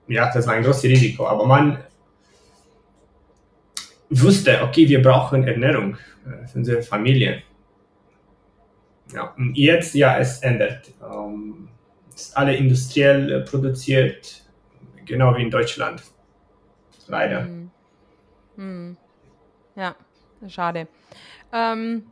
ja, 0.10 0.32
das 0.34 0.46
war 0.48 0.56
ein 0.56 0.64
großes 0.64 0.84
Risiko. 0.86 1.28
Aber 1.28 1.46
man 1.46 1.78
wusste, 4.10 4.62
okay, 4.64 4.90
wir 4.90 5.02
brauchen 5.02 5.48
Ernährung 5.48 5.98
äh, 6.26 6.48
für 6.48 6.58
unsere 6.58 6.82
Familie. 6.82 7.44
Ja, 9.14 9.34
und 9.38 9.58
jetzt, 9.58 9.96
ja, 9.96 10.18
es 10.18 10.40
ändert. 10.40 10.92
Ähm, 11.02 11.70
es 12.14 12.28
ist 12.28 12.38
alle 12.38 12.56
industriell 12.56 13.32
äh, 13.32 13.40
produziert, 13.42 14.44
genau 15.06 15.36
wie 15.36 15.44
in 15.44 15.52
Deutschland. 15.52 16.04
Leider. 17.08 17.44
Hm. 17.44 17.72
Hm. 18.56 18.98
Ja, 19.76 19.96
schade. 20.48 20.88
Ähm, 21.52 22.04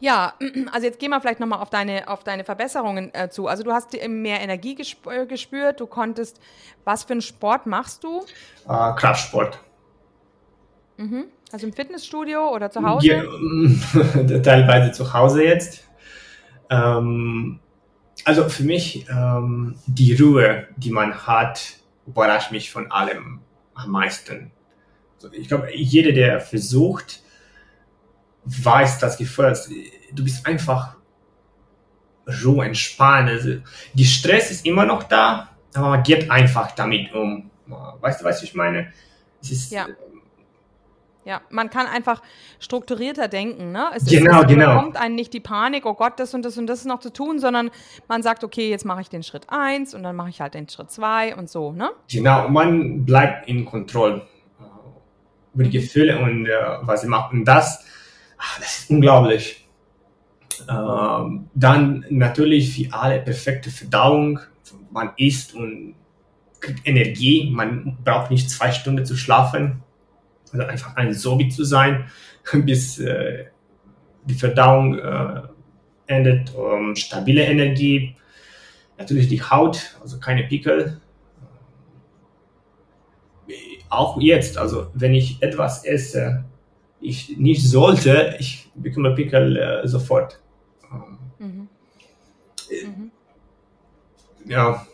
ja, 0.00 0.34
also 0.72 0.86
jetzt 0.86 0.98
gehen 0.98 1.10
wir 1.10 1.20
vielleicht 1.20 1.40
nochmal 1.40 1.60
auf 1.60 1.70
deine, 1.70 2.08
auf 2.08 2.24
deine 2.24 2.44
Verbesserungen 2.44 3.12
äh, 3.14 3.28
zu. 3.28 3.46
Also 3.46 3.62
du 3.62 3.72
hast 3.72 3.92
mehr 4.08 4.40
Energie 4.40 4.74
gesp 4.74 5.06
äh, 5.06 5.26
gespürt, 5.26 5.80
du 5.80 5.86
konntest, 5.86 6.40
was 6.84 7.04
für 7.04 7.12
einen 7.12 7.22
Sport 7.22 7.66
machst 7.66 8.04
du? 8.04 8.24
Uh, 8.66 8.94
Kraftsport. 8.94 9.58
Mhm. 10.96 11.26
Also 11.52 11.66
im 11.66 11.72
Fitnessstudio 11.72 12.50
oder 12.54 12.70
zu 12.70 12.82
Hause? 12.82 13.06
Ja, 13.06 13.22
teilweise 14.42 14.92
zu 14.92 15.12
Hause 15.12 15.44
jetzt. 15.44 15.87
Ähm, 16.70 17.60
also 18.24 18.48
für 18.48 18.64
mich, 18.64 19.06
ähm, 19.08 19.76
die 19.86 20.14
Ruhe, 20.14 20.68
die 20.76 20.90
man 20.90 21.26
hat, 21.26 21.60
überrascht 22.06 22.52
mich 22.52 22.70
von 22.70 22.90
allem 22.90 23.40
am 23.74 23.90
meisten. 23.90 24.50
Also 25.16 25.32
ich 25.32 25.48
glaube, 25.48 25.70
jeder, 25.74 26.12
der 26.12 26.40
versucht, 26.40 27.22
weiß 28.44 28.98
das 28.98 29.18
Gefühl, 29.18 29.54
du 30.12 30.24
bist 30.24 30.46
einfach 30.46 30.96
so 32.26 32.62
entspannt. 32.62 33.30
Also, 33.30 33.56
die 33.94 34.04
Stress 34.04 34.50
ist 34.50 34.66
immer 34.66 34.84
noch 34.84 35.02
da, 35.04 35.50
aber 35.74 35.88
man 35.88 36.02
geht 36.02 36.30
einfach 36.30 36.72
damit 36.72 37.12
um. 37.12 37.50
Weißt 38.00 38.20
du, 38.20 38.24
was 38.24 38.42
ich 38.42 38.54
meine? 38.54 38.92
Es 39.42 39.50
ist, 39.50 39.72
ja. 39.72 39.86
Ja, 41.28 41.42
man 41.50 41.68
kann 41.68 41.86
einfach 41.86 42.22
strukturierter 42.58 43.28
denken. 43.28 43.70
Ne? 43.70 43.84
Es 43.94 44.06
genau, 44.06 44.40
ist, 44.40 44.48
genau. 44.48 44.80
kommt 44.80 44.96
einem 44.96 45.14
nicht 45.14 45.32
die 45.34 45.40
Panik, 45.40 45.84
oh 45.86 45.94
Gott, 45.94 46.18
das 46.18 46.32
und 46.32 46.42
das 46.42 46.56
und 46.56 46.66
das 46.66 46.80
ist 46.80 46.86
noch 46.86 47.00
zu 47.00 47.12
tun, 47.12 47.38
sondern 47.38 47.70
man 48.08 48.22
sagt, 48.22 48.44
okay, 48.44 48.70
jetzt 48.70 48.84
mache 48.84 49.02
ich 49.02 49.10
den 49.10 49.22
Schritt 49.22 49.44
1 49.48 49.94
und 49.94 50.02
dann 50.02 50.16
mache 50.16 50.30
ich 50.30 50.40
halt 50.40 50.54
den 50.54 50.68
Schritt 50.68 50.90
2 50.90 51.36
und 51.36 51.50
so. 51.50 51.72
Ne? 51.72 51.90
Genau, 52.10 52.48
man 52.48 53.04
bleibt 53.04 53.48
in 53.48 53.64
Kontrolle 53.64 54.22
äh, 54.58 55.54
über 55.54 55.64
die 55.64 55.78
mhm. 55.78 55.82
Gefühle 55.82 56.18
und 56.18 56.46
äh, 56.46 56.50
was 56.80 57.02
sie 57.02 57.08
macht. 57.08 57.32
Und 57.32 57.44
das 57.44 57.84
Ach, 58.38 58.58
das 58.60 58.78
ist 58.78 58.90
unglaublich. 58.90 59.66
Ähm, 60.68 61.48
dann 61.54 62.04
natürlich 62.08 62.72
für 62.72 62.94
alle 62.94 63.20
perfekte 63.20 63.70
Verdauung. 63.70 64.40
Man 64.90 65.10
isst 65.16 65.54
und 65.54 65.94
kriegt 66.60 66.86
Energie. 66.86 67.50
Man 67.52 67.98
braucht 68.04 68.30
nicht 68.30 68.50
zwei 68.50 68.72
Stunden 68.72 69.04
zu 69.04 69.16
schlafen. 69.16 69.82
Also 70.52 70.66
einfach 70.66 70.96
ein 70.96 71.12
Sobi 71.12 71.48
zu 71.48 71.64
sein, 71.64 72.10
bis 72.52 72.98
äh, 72.98 73.46
die 74.24 74.34
Verdauung 74.34 74.98
äh, 74.98 75.42
endet. 76.06 76.54
Um, 76.54 76.96
stabile 76.96 77.44
Energie. 77.44 78.16
Natürlich 78.98 79.28
die 79.28 79.42
Haut, 79.42 79.96
also 80.02 80.18
keine 80.18 80.44
Pickel. 80.44 81.00
Auch 83.90 84.20
jetzt, 84.20 84.58
also 84.58 84.90
wenn 84.92 85.14
ich 85.14 85.40
etwas 85.40 85.84
esse, 85.84 86.44
ich 87.00 87.36
nicht 87.38 87.64
sollte, 87.64 88.36
ich 88.38 88.70
bekomme 88.74 89.14
Pickel 89.14 89.56
äh, 89.56 89.86
sofort. 89.86 90.40
Mhm. 91.38 91.68
Mhm. 92.84 93.10
Ja. 94.46 94.86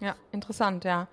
Ja, 0.00 0.14
interessant, 0.32 0.84
ja. 0.84 1.08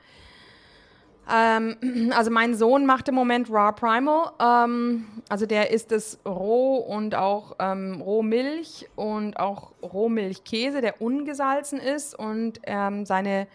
Ähm, 1.34 2.12
also 2.16 2.32
mein 2.32 2.56
Sohn 2.56 2.86
macht 2.86 3.08
im 3.08 3.16
Moment 3.16 3.50
Raw 3.50 3.72
Primal. 3.72 4.32
Ähm, 4.40 5.06
also 5.30 5.46
der 5.46 5.72
isst 5.72 5.92
es 5.92 6.20
roh 6.26 6.78
und 6.78 7.16
auch 7.16 7.56
ähm, 7.60 8.02
Rohmilch 8.02 8.90
und 8.96 9.40
auch 9.40 9.72
Rohmilchkäse, 9.82 10.82
der 10.82 11.02
ungesalzen 11.02 11.80
ist 11.80 12.18
und 12.18 12.60
ähm, 12.64 13.06
seine 13.06 13.48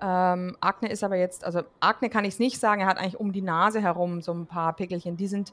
ähm, 0.00 0.56
Akne 0.60 0.90
ist 0.90 1.02
aber 1.02 1.16
jetzt, 1.16 1.44
also 1.44 1.62
Akne 1.80 2.08
kann 2.08 2.24
ich 2.24 2.34
es 2.34 2.38
nicht 2.38 2.60
sagen, 2.60 2.82
er 2.82 2.86
hat 2.86 2.98
eigentlich 2.98 3.18
um 3.18 3.32
die 3.32 3.42
Nase 3.42 3.80
herum 3.80 4.22
so 4.22 4.32
ein 4.32 4.46
paar 4.46 4.74
Pickelchen, 4.74 5.16
die 5.16 5.26
sind, 5.26 5.52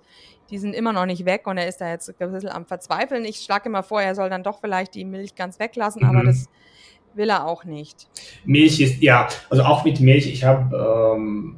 die 0.52 0.60
sind 0.60 0.76
immer 0.76 0.94
noch 0.94 1.08
nicht 1.08 1.26
weg 1.26 1.48
und 1.48 1.58
er 1.58 1.68
ist 1.68 1.82
da 1.82 1.90
jetzt 1.90 2.10
ein 2.10 2.32
bisschen 2.32 2.50
am 2.50 2.66
Verzweifeln. 2.66 3.26
Ich 3.26 3.38
schlage 3.38 3.70
immer 3.70 3.82
vor, 3.82 4.02
er 4.02 4.14
soll 4.14 4.30
dann 4.30 4.44
doch 4.44 4.60
vielleicht 4.60 4.94
die 4.94 5.06
Milch 5.06 5.34
ganz 5.36 5.60
weglassen, 5.60 6.04
mhm. 6.04 6.10
aber 6.10 6.24
das 6.24 6.48
will 7.16 7.30
er 7.30 7.46
auch 7.46 7.64
nicht. 7.64 8.08
Milch 8.44 8.80
ist, 8.80 9.02
ja, 9.02 9.28
also 9.50 9.64
auch 9.64 9.84
mit 9.86 10.00
Milch, 10.00 10.28
ich 10.28 10.44
habe, 10.44 11.16
ähm, 11.16 11.58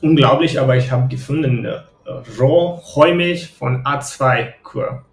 unglaublich, 0.00 0.58
aber 0.60 0.76
ich 0.76 0.90
habe 0.90 1.08
gefunden, 1.08 1.64
äh, 1.64 1.80
Roh-Heumilch 2.38 3.48
von 3.48 3.84
A2-Kur. 3.84 5.04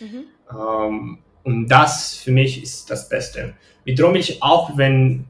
Mhm. 0.00 0.24
Ähm, 0.50 1.18
und 1.42 1.68
das 1.68 2.16
für 2.16 2.32
mich 2.32 2.62
ist 2.62 2.90
das 2.90 3.08
Beste. 3.08 3.54
Mit 3.84 4.02
Rohmilch 4.02 4.42
auch, 4.42 4.76
wenn 4.76 5.26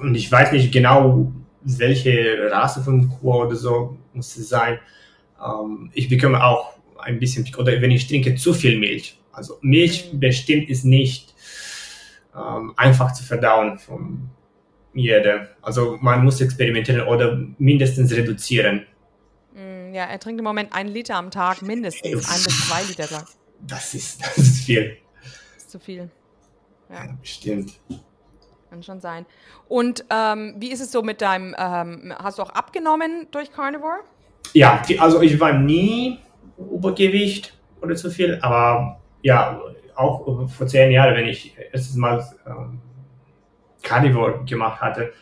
und 0.00 0.14
ich 0.14 0.30
weiß 0.30 0.52
nicht 0.52 0.72
genau, 0.72 1.32
welche 1.62 2.50
Rasse 2.50 2.82
von 2.82 3.08
Kuh 3.08 3.34
oder 3.34 3.56
so 3.56 3.96
muss 4.12 4.36
es 4.36 4.48
sein. 4.48 4.78
Ähm, 5.42 5.90
ich 5.94 6.08
bekomme 6.08 6.42
auch 6.44 6.74
ein 6.98 7.18
bisschen, 7.18 7.46
oder 7.56 7.80
wenn 7.80 7.90
ich 7.90 8.06
trinke 8.06 8.34
zu 8.34 8.52
viel 8.52 8.78
Milch. 8.78 9.18
Also 9.32 9.58
Milch 9.62 10.12
mhm. 10.12 10.20
bestimmt 10.20 10.68
ist 10.68 10.84
nicht 10.84 11.31
ähm, 12.36 12.72
einfach 12.76 13.12
zu 13.12 13.24
verdauen 13.24 13.78
von 13.78 14.30
jeder. 14.94 15.48
Also 15.62 15.98
man 16.00 16.24
muss 16.24 16.40
experimentieren 16.40 17.06
oder 17.06 17.38
mindestens 17.58 18.12
reduzieren. 18.12 18.86
Mm, 19.54 19.94
ja, 19.94 20.04
er 20.04 20.18
trinkt 20.18 20.38
im 20.38 20.44
Moment 20.44 20.74
ein 20.74 20.88
Liter 20.88 21.16
am 21.16 21.30
Tag, 21.30 21.62
mindestens 21.62 22.28
ein 22.28 22.44
bis 22.44 22.68
zwei 22.68 22.82
Liter. 22.84 23.24
Das 23.60 23.94
ist, 23.94 24.20
das 24.24 24.38
ist 24.38 24.64
viel. 24.64 24.96
Das 25.54 25.64
ist 25.64 25.70
zu 25.70 25.78
viel. 25.78 26.10
Ja, 26.88 27.04
ja 27.04 27.16
bestimmt. 27.20 27.72
Kann 28.70 28.82
schon 28.82 29.00
sein. 29.00 29.26
Und 29.68 30.04
ähm, 30.10 30.54
wie 30.58 30.72
ist 30.72 30.80
es 30.80 30.92
so 30.92 31.02
mit 31.02 31.20
deinem, 31.20 31.54
ähm, 31.58 32.14
hast 32.18 32.38
du 32.38 32.42
auch 32.42 32.50
abgenommen 32.50 33.26
durch 33.30 33.52
Carnivore? 33.52 34.00
Ja, 34.54 34.82
also 34.98 35.20
ich 35.20 35.38
war 35.38 35.52
nie 35.52 36.18
Übergewicht 36.56 37.58
oder 37.80 37.94
zu 37.96 38.10
viel, 38.10 38.38
aber 38.40 39.00
ja, 39.22 39.60
auch 40.02 40.48
vor 40.48 40.66
zehn 40.66 40.90
Jahren, 40.90 41.14
wenn 41.14 41.28
ich 41.28 41.56
erstes 41.72 41.96
Mal 41.96 42.24
ähm, 42.46 42.80
Carnivore 43.82 44.44
gemacht 44.44 44.80
hatte, 44.80 45.12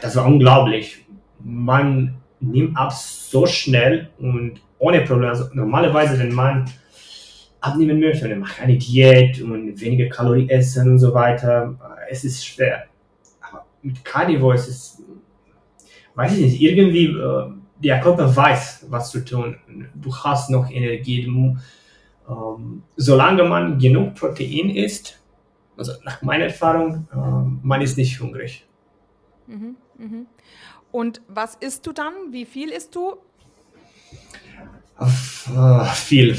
das 0.00 0.16
war 0.16 0.26
unglaublich. 0.26 1.06
Man 1.40 2.16
nimmt 2.40 2.76
ab 2.76 2.92
so 2.92 3.46
schnell 3.46 4.10
und 4.18 4.60
ohne 4.78 5.02
Probleme. 5.02 5.30
Also 5.30 5.46
normalerweise, 5.52 6.18
wenn 6.18 6.32
man 6.32 6.70
abnehmen 7.60 8.00
möchte 8.00 8.24
und 8.24 8.30
er 8.30 8.36
macht 8.36 8.60
eine 8.60 8.76
Diät 8.76 9.40
und 9.40 9.80
weniger 9.80 10.08
Kalorien 10.08 10.48
essen 10.50 10.92
und 10.92 10.98
so 10.98 11.14
weiter, 11.14 11.74
es 12.10 12.24
ist 12.24 12.44
schwer. 12.44 12.84
Aber 13.40 13.64
mit 13.82 14.04
Carnivore 14.04 14.54
ist 14.56 14.68
es, 14.68 15.02
weiß 16.14 16.32
ich 16.34 16.40
nicht, 16.40 16.60
irgendwie, 16.60 17.06
äh, 17.06 17.50
der 17.82 18.00
Körper 18.00 18.34
weiß, 18.34 18.86
was 18.88 19.10
zu 19.10 19.24
tun. 19.24 19.56
Du 19.94 20.14
hast 20.14 20.50
noch 20.50 20.70
Energie, 20.70 21.24
du, 21.24 21.56
Ähm, 22.28 22.82
solange 22.96 23.44
man 23.44 23.78
genug 23.78 24.14
Protein 24.14 24.70
isst, 24.70 25.20
also 25.76 25.92
nach 26.04 26.22
meiner 26.22 26.44
Erfahrung, 26.44 27.08
äh, 27.12 27.66
man 27.66 27.82
ist 27.82 27.96
nicht 27.96 28.20
hungrig. 28.20 28.66
Mhm, 29.46 29.76
mhm. 29.98 30.26
Und 30.90 31.20
was 31.28 31.56
isst 31.56 31.86
du 31.86 31.92
dann? 31.92 32.12
Wie 32.30 32.44
viel 32.44 32.70
isst 32.70 32.94
du? 32.94 33.16
Äh, 34.98 35.84
viel. 35.86 36.38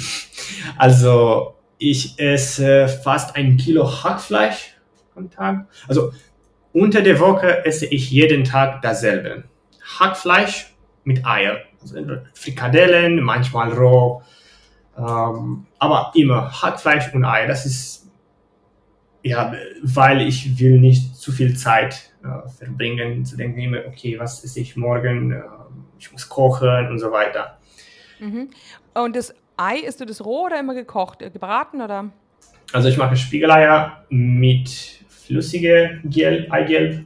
Also 0.77 1.55
ich 1.77 2.17
esse 2.17 2.87
fast 2.87 3.35
ein 3.35 3.57
Kilo 3.57 3.85
Hackfleisch 4.03 4.77
am 5.15 5.29
Tag. 5.29 5.67
Also 5.87 6.13
unter 6.71 7.01
der 7.01 7.19
Woche 7.19 7.65
esse 7.65 7.85
ich 7.85 8.09
jeden 8.11 8.43
Tag 8.43 8.81
dasselbe. 8.81 9.43
Hackfleisch 9.99 10.73
mit 11.03 11.25
Eier. 11.25 11.57
Also 11.81 11.97
Frikadellen, 12.33 13.21
manchmal 13.21 13.73
roh. 13.73 14.23
Ähm, 14.97 15.65
aber 15.79 16.11
immer 16.15 16.61
Hackfleisch 16.61 17.13
und 17.13 17.25
Eier. 17.25 17.47
Das 17.47 17.65
ist, 17.65 18.09
ja, 19.23 19.53
weil 19.83 20.21
ich 20.21 20.59
will 20.59 20.79
nicht 20.79 21.15
zu 21.15 21.31
viel 21.31 21.55
Zeit 21.55 22.13
äh, 22.23 22.47
verbringen, 22.49 23.25
zu 23.25 23.35
denken 23.37 23.59
immer, 23.59 23.79
okay, 23.87 24.17
was 24.19 24.43
esse 24.43 24.59
ich 24.59 24.75
morgen? 24.75 25.31
Äh, 25.31 25.41
ich 25.99 26.11
muss 26.11 26.29
kochen 26.29 26.89
und 26.89 26.99
so 26.99 27.11
weiter. 27.11 27.57
Mhm. 28.19 28.49
Und 28.93 29.15
das 29.15 29.33
Ei, 29.57 29.77
isst 29.79 30.01
du 30.01 30.05
das 30.05 30.23
roh 30.23 30.45
oder 30.45 30.59
immer 30.59 30.73
gekocht, 30.73 31.21
äh, 31.21 31.29
gebraten 31.29 31.81
oder? 31.81 32.11
Also 32.73 32.89
ich 32.89 32.97
mache 32.97 33.15
Spiegeleier 33.15 34.05
mit 34.09 34.69
flüssige 35.07 36.01
Gel 36.03 36.47
Eigelb. 36.51 37.05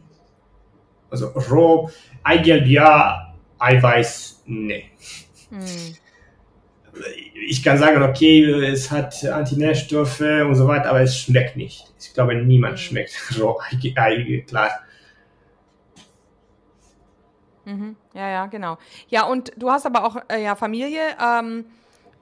Also 1.10 1.28
roh, 1.28 1.90
Eigelb 2.24 2.68
ja, 2.68 3.34
Eiweiß 3.60 4.44
nee. 4.46 4.86
Hm. 5.50 5.60
Ich 7.48 7.64
kann 7.64 7.78
sagen, 7.78 8.02
okay, 8.04 8.44
es 8.66 8.92
hat 8.92 9.24
Antinährstoffe 9.26 10.22
und 10.22 10.56
so 10.56 10.68
weiter, 10.68 10.90
aber 10.90 11.02
es 11.02 11.18
schmeckt 11.18 11.56
nicht. 11.56 11.86
Ich 12.00 12.14
glaube, 12.14 12.36
niemand 12.36 12.74
hm. 12.74 12.78
schmeckt 12.78 13.40
roh 13.40 13.60
Ei, 13.96 14.44
klar. 14.48 14.70
Mhm. 17.66 17.96
Ja, 18.14 18.30
ja, 18.30 18.46
genau. 18.48 18.78
Ja, 19.10 19.24
und 19.26 19.52
du 19.58 19.70
hast 19.70 19.86
aber 19.86 20.04
auch 20.04 20.18
äh, 20.28 20.44
ja, 20.44 20.56
Familie. 20.56 21.02
Ähm, 21.24 21.66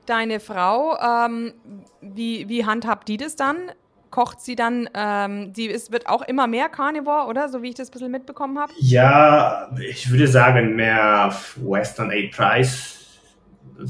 deine 0.05 0.39
Frau, 0.39 0.97
ähm, 0.99 1.53
wie, 2.01 2.47
wie 2.49 2.65
handhabt 2.65 3.07
die 3.07 3.17
das 3.17 3.35
dann? 3.35 3.71
Kocht 4.09 4.39
sie 4.39 4.55
dann, 4.55 4.89
ähm, 4.93 5.51
die 5.53 5.65
ist, 5.65 5.91
wird 5.91 6.07
auch 6.07 6.21
immer 6.21 6.47
mehr 6.47 6.69
Carnivore, 6.69 7.27
oder? 7.27 7.49
So 7.49 7.61
wie 7.61 7.69
ich 7.69 7.75
das 7.75 7.89
ein 7.89 7.91
bisschen 7.91 8.11
mitbekommen 8.11 8.57
habe? 8.57 8.71
Ja, 8.79 9.69
ich 9.79 10.09
würde 10.09 10.27
sagen, 10.27 10.75
mehr 10.75 11.33
Western 11.57 12.11
Aid 12.11 12.31
Price. 12.31 13.19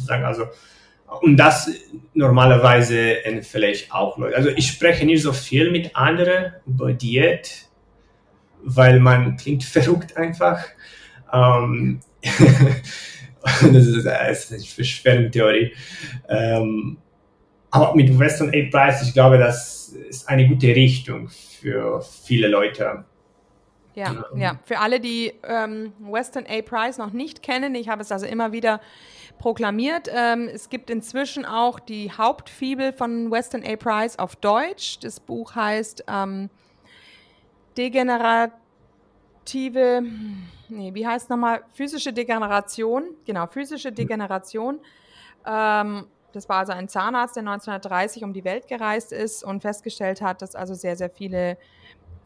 Also, 0.09 0.45
und 1.21 1.37
das 1.37 1.69
normalerweise 2.13 3.17
vielleicht 3.41 3.91
auch 3.93 4.17
Leute. 4.17 4.35
Also 4.35 4.49
ich 4.49 4.67
spreche 4.67 5.05
nicht 5.05 5.21
so 5.21 5.33
viel 5.33 5.71
mit 5.71 5.95
anderen 5.95 6.53
über 6.65 6.93
Diät, 6.93 7.67
weil 8.63 8.99
man 8.99 9.37
klingt 9.37 9.63
verrückt 9.63 10.17
einfach. 10.17 10.65
Ähm, 11.31 12.01
das 13.43 13.85
ist, 13.85 14.05
das 14.05 14.45
ist 14.45 14.53
eine 14.53 14.63
Verschwörungstheorie. 14.63 15.73
Ähm, 16.27 16.97
aber 17.71 17.95
mit 17.95 18.17
Western 18.17 18.53
Aid 18.53 18.71
Price, 18.71 19.01
ich 19.03 19.13
glaube, 19.13 19.37
das 19.37 19.89
ist 19.89 20.27
eine 20.27 20.47
gute 20.47 20.67
Richtung 20.67 21.29
für 21.29 22.01
viele 22.01 22.47
Leute. 22.47 23.05
Ja, 23.97 24.11
ähm. 24.31 24.39
ja. 24.39 24.59
Für 24.63 24.79
alle, 24.79 24.99
die 24.99 25.33
ähm, 25.43 25.91
Western 25.99 26.45
A 26.47 26.61
Price 26.61 26.99
noch 26.99 27.11
nicht 27.11 27.41
kennen, 27.41 27.73
ich 27.73 27.89
habe 27.89 28.01
es 28.03 28.11
also 28.11 28.27
immer 28.27 28.51
wieder 28.51 28.79
proklamiert. 29.39 30.07
Ähm, 30.13 30.47
es 30.53 30.69
gibt 30.69 30.89
inzwischen 30.91 31.45
auch 31.45 31.79
die 31.79 32.11
Hauptfibel 32.11 32.93
von 32.93 33.31
Western 33.31 33.63
A 33.65 33.75
Price 33.75 34.19
auf 34.19 34.35
Deutsch. 34.35 34.99
Das 34.99 35.19
Buch 35.19 35.55
heißt 35.55 36.03
ähm, 36.07 36.51
Degenerative 37.77 38.51
nee, 40.69 40.93
wie 40.93 41.07
heißt 41.07 41.29
nochmal? 41.29 41.63
Physische 41.73 42.13
Degeneration. 42.13 43.15
Genau, 43.25 43.47
physische 43.47 43.91
Degeneration. 43.91 44.79
Ähm, 45.45 46.05
das 46.33 46.47
war 46.49 46.57
also 46.57 46.73
ein 46.73 46.87
Zahnarzt, 46.87 47.35
der 47.35 47.41
1930 47.41 48.23
um 48.23 48.33
die 48.33 48.43
Welt 48.43 48.67
gereist 48.67 49.11
ist 49.11 49.43
und 49.43 49.61
festgestellt 49.61 50.21
hat, 50.21 50.41
dass 50.41 50.55
also 50.55 50.73
sehr, 50.73 50.95
sehr 50.95 51.09
viele 51.09 51.57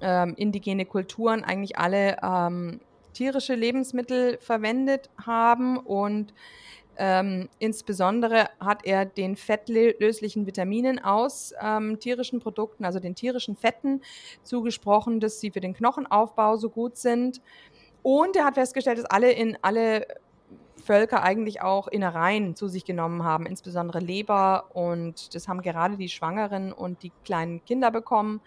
ähm, 0.02 0.34
indigene 0.38 0.86
Kulturen 0.86 1.44
eigentlich 1.44 1.78
alle 1.78 2.18
ähm, 2.24 2.80
tierische 3.14 3.56
Lebensmittel 3.56 4.38
verwendet 4.40 5.10
haben 5.18 5.78
und 5.78 6.34
ähm, 6.98 7.50
insbesondere 7.58 8.50
hat 8.60 8.86
er 8.86 9.06
den 9.06 9.36
fettlöslichen 9.36 10.46
Vitaminen 10.46 11.04
aus 11.04 11.54
ähm, 11.60 12.00
tierischen 12.00 12.40
Produkten, 12.40 12.86
also 12.86 13.00
den 13.00 13.16
tierischen 13.16 13.56
Fetten, 13.56 14.02
zugesprochen, 14.44 15.20
dass 15.20 15.40
sie 15.40 15.52
für 15.52 15.62
den 15.62 15.74
Knochenaufbau 15.74 16.58
so 16.58 16.70
gut 16.70 16.98
sind. 16.98 17.42
Und 18.04 18.36
er 18.36 18.46
hat 18.46 18.56
festgestellt, 18.56 19.00
dass 19.00 19.06
alle 19.06 19.32
in 19.32 19.58
alle 19.62 20.06
Völker 20.82 21.24
eigentlich 21.24 21.62
auch 21.62 21.88
Innereien 21.88 22.56
zu 22.56 22.68
sich 22.68 22.86
genommen 22.86 23.24
haben, 23.24 23.46
insbesondere 23.46 24.00
Leber. 24.00 24.66
Und 24.74 25.34
das 25.34 25.48
haben 25.48 25.62
gerade 25.62 25.98
die 25.98 26.10
Schwangeren 26.10 26.74
und 26.74 27.04
die 27.04 27.12
kleinen 27.24 27.64
Kinder 27.66 27.92
bekommen, 27.92 28.42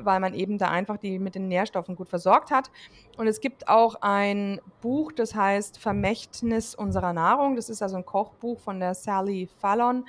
weil 0.00 0.20
man 0.20 0.34
eben 0.34 0.58
da 0.58 0.70
einfach 0.70 0.96
die 0.96 1.18
mit 1.18 1.34
den 1.34 1.48
Nährstoffen 1.48 1.96
gut 1.96 2.08
versorgt 2.08 2.50
hat. 2.50 2.70
Und 3.16 3.26
es 3.26 3.40
gibt 3.40 3.68
auch 3.68 3.96
ein 4.00 4.60
Buch, 4.80 5.12
das 5.12 5.34
heißt 5.34 5.78
Vermächtnis 5.78 6.74
unserer 6.74 7.12
Nahrung. 7.12 7.56
Das 7.56 7.68
ist 7.68 7.82
also 7.82 7.96
ein 7.96 8.06
Kochbuch 8.06 8.58
von 8.60 8.80
der 8.80 8.94
Sally 8.94 9.48
Fallon, 9.60 10.04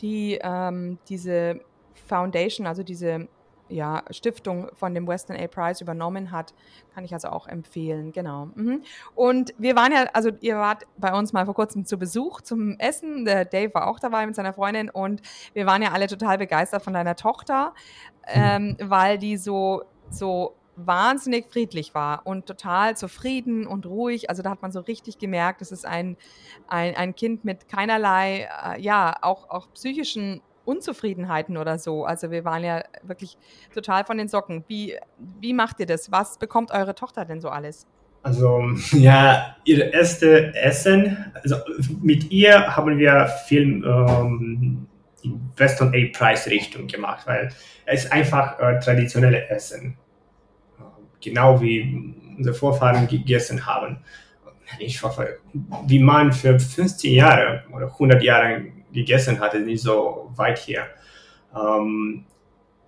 die 0.00 0.38
ähm, 0.42 0.98
diese 1.08 1.60
Foundation, 2.06 2.66
also 2.66 2.82
diese 2.82 3.28
ja, 3.68 4.02
Stiftung 4.10 4.68
von 4.74 4.94
dem 4.94 5.06
Western 5.06 5.36
A. 5.36 5.46
Prize 5.46 5.82
übernommen 5.82 6.30
hat. 6.30 6.54
Kann 6.94 7.04
ich 7.04 7.12
also 7.12 7.28
auch 7.28 7.46
empfehlen, 7.46 8.12
genau. 8.12 8.50
Mhm. 8.54 8.82
Und 9.14 9.54
wir 9.58 9.76
waren 9.76 9.92
ja, 9.92 10.06
also 10.12 10.30
ihr 10.40 10.56
wart 10.56 10.84
bei 10.96 11.12
uns 11.12 11.32
mal 11.32 11.44
vor 11.44 11.54
kurzem 11.54 11.84
zu 11.84 11.98
Besuch 11.98 12.40
zum 12.40 12.78
Essen. 12.78 13.24
Der 13.24 13.44
Dave 13.44 13.74
war 13.74 13.86
auch 13.88 14.00
dabei 14.00 14.26
mit 14.26 14.34
seiner 14.34 14.52
Freundin 14.52 14.90
und 14.90 15.22
wir 15.54 15.66
waren 15.66 15.82
ja 15.82 15.92
alle 15.92 16.06
total 16.06 16.38
begeistert 16.38 16.82
von 16.82 16.92
deiner 16.92 17.16
Tochter, 17.16 17.74
ähm, 18.26 18.76
weil 18.80 19.18
die 19.18 19.36
so, 19.36 19.82
so 20.10 20.54
wahnsinnig 20.78 21.46
friedlich 21.50 21.94
war 21.94 22.22
und 22.24 22.46
total 22.46 22.96
zufrieden 22.96 23.66
und 23.66 23.86
ruhig. 23.86 24.30
Also 24.30 24.42
da 24.42 24.50
hat 24.50 24.62
man 24.62 24.70
so 24.70 24.80
richtig 24.80 25.18
gemerkt, 25.18 25.60
es 25.60 25.72
ist 25.72 25.84
ein, 25.84 26.16
ein, 26.68 26.94
ein 26.94 27.14
Kind 27.14 27.44
mit 27.44 27.68
keinerlei, 27.68 28.48
äh, 28.64 28.80
ja, 28.80 29.14
auch, 29.20 29.50
auch 29.50 29.72
psychischen 29.72 30.40
Unzufriedenheiten 30.68 31.56
oder 31.56 31.78
so. 31.78 32.04
Also 32.04 32.30
wir 32.30 32.44
waren 32.44 32.62
ja 32.62 32.82
wirklich 33.02 33.38
total 33.72 34.04
von 34.04 34.18
den 34.18 34.28
Socken. 34.28 34.64
Wie, 34.68 34.96
wie 35.40 35.54
macht 35.54 35.80
ihr 35.80 35.86
das? 35.86 36.12
Was 36.12 36.38
bekommt 36.38 36.70
eure 36.70 36.94
Tochter 36.94 37.24
denn 37.24 37.40
so 37.40 37.48
alles? 37.48 37.86
Also 38.22 38.62
ja, 38.92 39.56
ihr 39.64 39.92
erste 39.92 40.54
Essen, 40.54 41.32
also 41.42 41.56
mit 42.02 42.30
ihr 42.30 42.76
haben 42.76 42.98
wir 42.98 43.26
viel 43.46 43.82
ähm, 43.84 44.86
in 45.22 45.40
Western 45.56 45.88
A 45.94 46.16
Price 46.16 46.46
Richtung 46.48 46.86
gemacht, 46.86 47.26
weil 47.26 47.50
es 47.86 48.10
einfach 48.10 48.60
äh, 48.60 48.78
traditionelle 48.80 49.48
Essen, 49.48 49.96
genau 51.22 51.60
wie 51.62 52.14
unsere 52.36 52.54
Vorfahren 52.54 53.08
gegessen 53.08 53.64
haben. 53.64 53.98
Ich 54.78 55.02
hoffe, 55.02 55.38
wie 55.86 55.98
man 55.98 56.30
für 56.30 56.60
15 56.60 57.14
Jahre 57.14 57.64
oder 57.72 57.86
100 57.86 58.22
Jahre 58.22 58.66
gegessen 58.92 59.40
hatte, 59.40 59.60
nicht 59.60 59.82
so 59.82 60.30
weit 60.36 60.58
hier. 60.58 60.84
Ähm, 61.54 62.24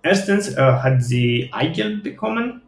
erstens 0.01 0.55
äh, 0.55 0.61
hat 0.61 1.03
sie 1.03 1.49
Eigelb 1.51 2.03
bekommen, 2.03 2.61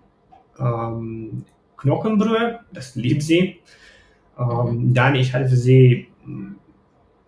ähm, 0.59 1.45
Knochenbrühe, 1.77 2.59
das 2.71 2.95
liebt 2.95 3.23
sie. 3.23 3.59
Ähm, 4.37 4.87
mhm. 4.89 4.93
Dann 4.93 5.15
ich 5.15 5.33
hatte 5.33 5.55
sie 5.55 6.07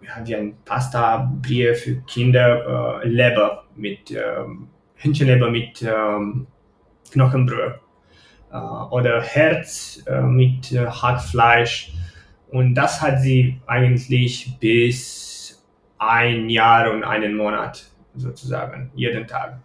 ja, 0.06 0.26
wie 0.26 0.36
ein 0.36 0.56
Pasta 0.66 1.32
Brie 1.42 1.74
für 1.74 1.96
Kinder 2.08 3.02
äh, 3.04 3.08
Leber 3.08 3.66
mit 3.76 4.12
ähm, 4.12 4.68
Hühnchenleber 4.96 5.50
mit 5.50 5.82
ähm, 5.82 6.48
Knochenbrühe 7.12 7.80
äh, 8.52 8.58
oder 8.58 9.22
Herz 9.22 10.04
äh, 10.08 10.22
mit 10.22 10.72
äh, 10.72 10.86
Hackfleisch 10.86 11.94
und 12.50 12.76
das 12.76 13.02
hat 13.02 13.22
sie 13.22 13.60
eigentlich 13.66 14.58
bis 14.60 15.25
ein 15.98 16.50
Jahr 16.50 16.92
und 16.92 17.04
einen 17.04 17.36
Monat 17.36 17.86
sozusagen, 18.16 18.92
jeden 18.96 19.28
Tag. 19.28 19.60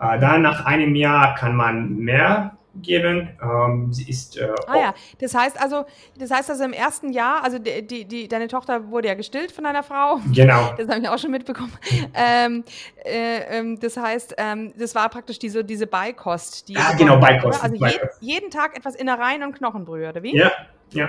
Äh, 0.00 0.18
dann 0.18 0.42
nach 0.42 0.64
einem 0.64 0.94
Jahr 0.94 1.34
kann 1.34 1.54
man 1.54 1.96
mehr 1.96 2.56
geben. 2.76 3.36
Ähm, 3.42 3.92
sie 3.92 4.08
ist. 4.08 4.36
Äh, 4.38 4.48
ah 4.66 4.76
ja, 4.76 4.94
das 5.20 5.34
heißt 5.34 5.60
also, 5.60 5.84
das 6.18 6.30
heißt 6.30 6.50
also 6.50 6.64
im 6.64 6.72
ersten 6.72 7.12
Jahr, 7.12 7.42
also 7.42 7.58
die, 7.58 7.86
die, 7.86 8.04
die, 8.04 8.28
deine 8.28 8.48
Tochter 8.48 8.90
wurde 8.90 9.08
ja 9.08 9.14
gestillt 9.14 9.52
von 9.52 9.64
deiner 9.64 9.82
Frau. 9.82 10.20
Genau. 10.32 10.74
Das 10.76 10.88
habe 10.88 11.00
ich 11.00 11.08
auch 11.08 11.18
schon 11.18 11.30
mitbekommen. 11.30 11.72
Ähm, 12.14 12.64
äh, 13.04 13.58
ähm, 13.58 13.78
das 13.80 13.96
heißt, 13.96 14.34
ähm, 14.38 14.72
das 14.78 14.94
war 14.94 15.08
praktisch 15.08 15.38
diese, 15.38 15.64
diese 15.64 15.86
Beikost. 15.86 16.68
Die 16.68 16.74
ja, 16.74 16.92
genau, 16.96 17.18
Beikost. 17.18 17.62
Also 17.62 17.78
Beikost. 17.78 18.20
Jeden, 18.20 18.40
jeden 18.40 18.50
Tag 18.50 18.76
etwas 18.76 18.94
Innereien 18.94 19.42
und 19.42 19.54
Knochenbrühe, 19.54 20.08
oder 20.08 20.22
wie? 20.22 20.36
Ja, 20.36 20.50
ja. 20.92 21.08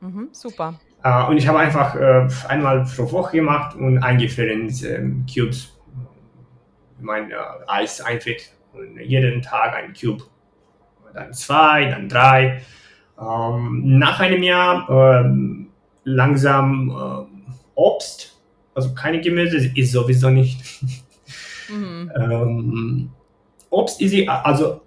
Mhm, 0.00 0.28
super. 0.32 0.74
Äh, 1.04 1.24
und 1.26 1.36
ich 1.36 1.46
habe 1.46 1.58
einfach 1.58 1.94
äh, 1.94 2.26
einmal 2.48 2.84
pro 2.84 3.10
Woche 3.12 3.36
gemacht 3.36 3.76
und 3.76 3.98
eingeführt 3.98 4.50
in 4.50 4.74
ähm, 4.84 5.26
Cubes 5.32 5.74
mein 7.04 7.30
äh, 7.30 7.34
Eis 7.66 8.00
einfällt. 8.00 8.50
Und 8.72 8.98
jeden 8.98 9.42
Tag 9.42 9.74
ein 9.74 9.92
Cube. 9.92 10.24
Dann 11.12 11.32
zwei, 11.32 11.84
dann 11.86 12.08
drei. 12.08 12.62
Ähm, 13.20 13.98
nach 13.98 14.18
einem 14.18 14.42
Jahr 14.42 14.88
ähm, 14.90 15.68
langsam 16.02 16.90
äh, 16.90 17.50
Obst, 17.76 18.40
also 18.74 18.92
keine 18.94 19.20
Gemüse, 19.20 19.70
ist 19.76 19.92
sowieso 19.92 20.30
nicht. 20.30 20.60
Mhm. 21.68 22.10
ähm, 22.18 23.10
Obst 23.70 24.00
ist, 24.00 24.28
also 24.28 24.80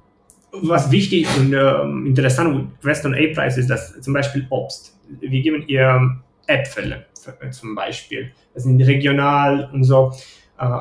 was 0.52 0.92
wichtig 0.92 1.28
und 1.38 1.54
ähm, 1.54 2.06
interessant 2.06 2.56
mit 2.56 2.86
Western 2.86 3.14
A-Price 3.14 3.58
ist, 3.58 3.70
dass 3.70 4.00
zum 4.02 4.14
Beispiel 4.14 4.46
Obst. 4.50 4.98
Wir 5.20 5.42
geben 5.42 5.64
ihr 5.68 6.18
Äpfel 6.48 7.06
für, 7.22 7.50
zum 7.52 7.76
Beispiel. 7.76 8.32
Das 8.54 8.64
sind 8.64 8.82
regional 8.82 9.70
und 9.72 9.84
so. 9.84 10.14
Äh, 10.60 10.80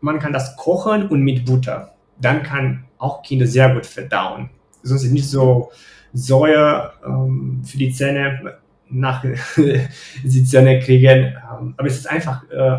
man 0.00 0.18
kann 0.18 0.32
das 0.32 0.56
kochen 0.56 1.08
und 1.08 1.22
mit 1.22 1.44
Butter. 1.44 1.94
Dann 2.20 2.42
kann 2.42 2.84
auch 2.98 3.22
Kinder 3.22 3.46
sehr 3.46 3.72
gut 3.74 3.86
verdauen. 3.86 4.50
Sonst 4.82 5.04
ist 5.04 5.12
nicht 5.12 5.28
so 5.28 5.70
Säure 6.12 6.92
ähm, 7.04 7.62
für 7.64 7.78
die 7.78 7.92
Zähne 7.92 8.58
nach 8.90 9.24
die 10.24 10.44
Zähne 10.44 10.80
kriegen. 10.80 11.36
Ähm, 11.36 11.74
aber 11.76 11.86
es 11.86 11.98
ist 11.98 12.10
einfach, 12.10 12.48
äh, 12.50 12.78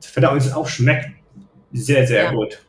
Verdauung 0.00 0.36
ist 0.36 0.54
auch 0.54 0.68
schmeckt 0.68 1.10
sehr, 1.72 2.06
sehr 2.06 2.24
ja. 2.24 2.32
gut. 2.32 2.64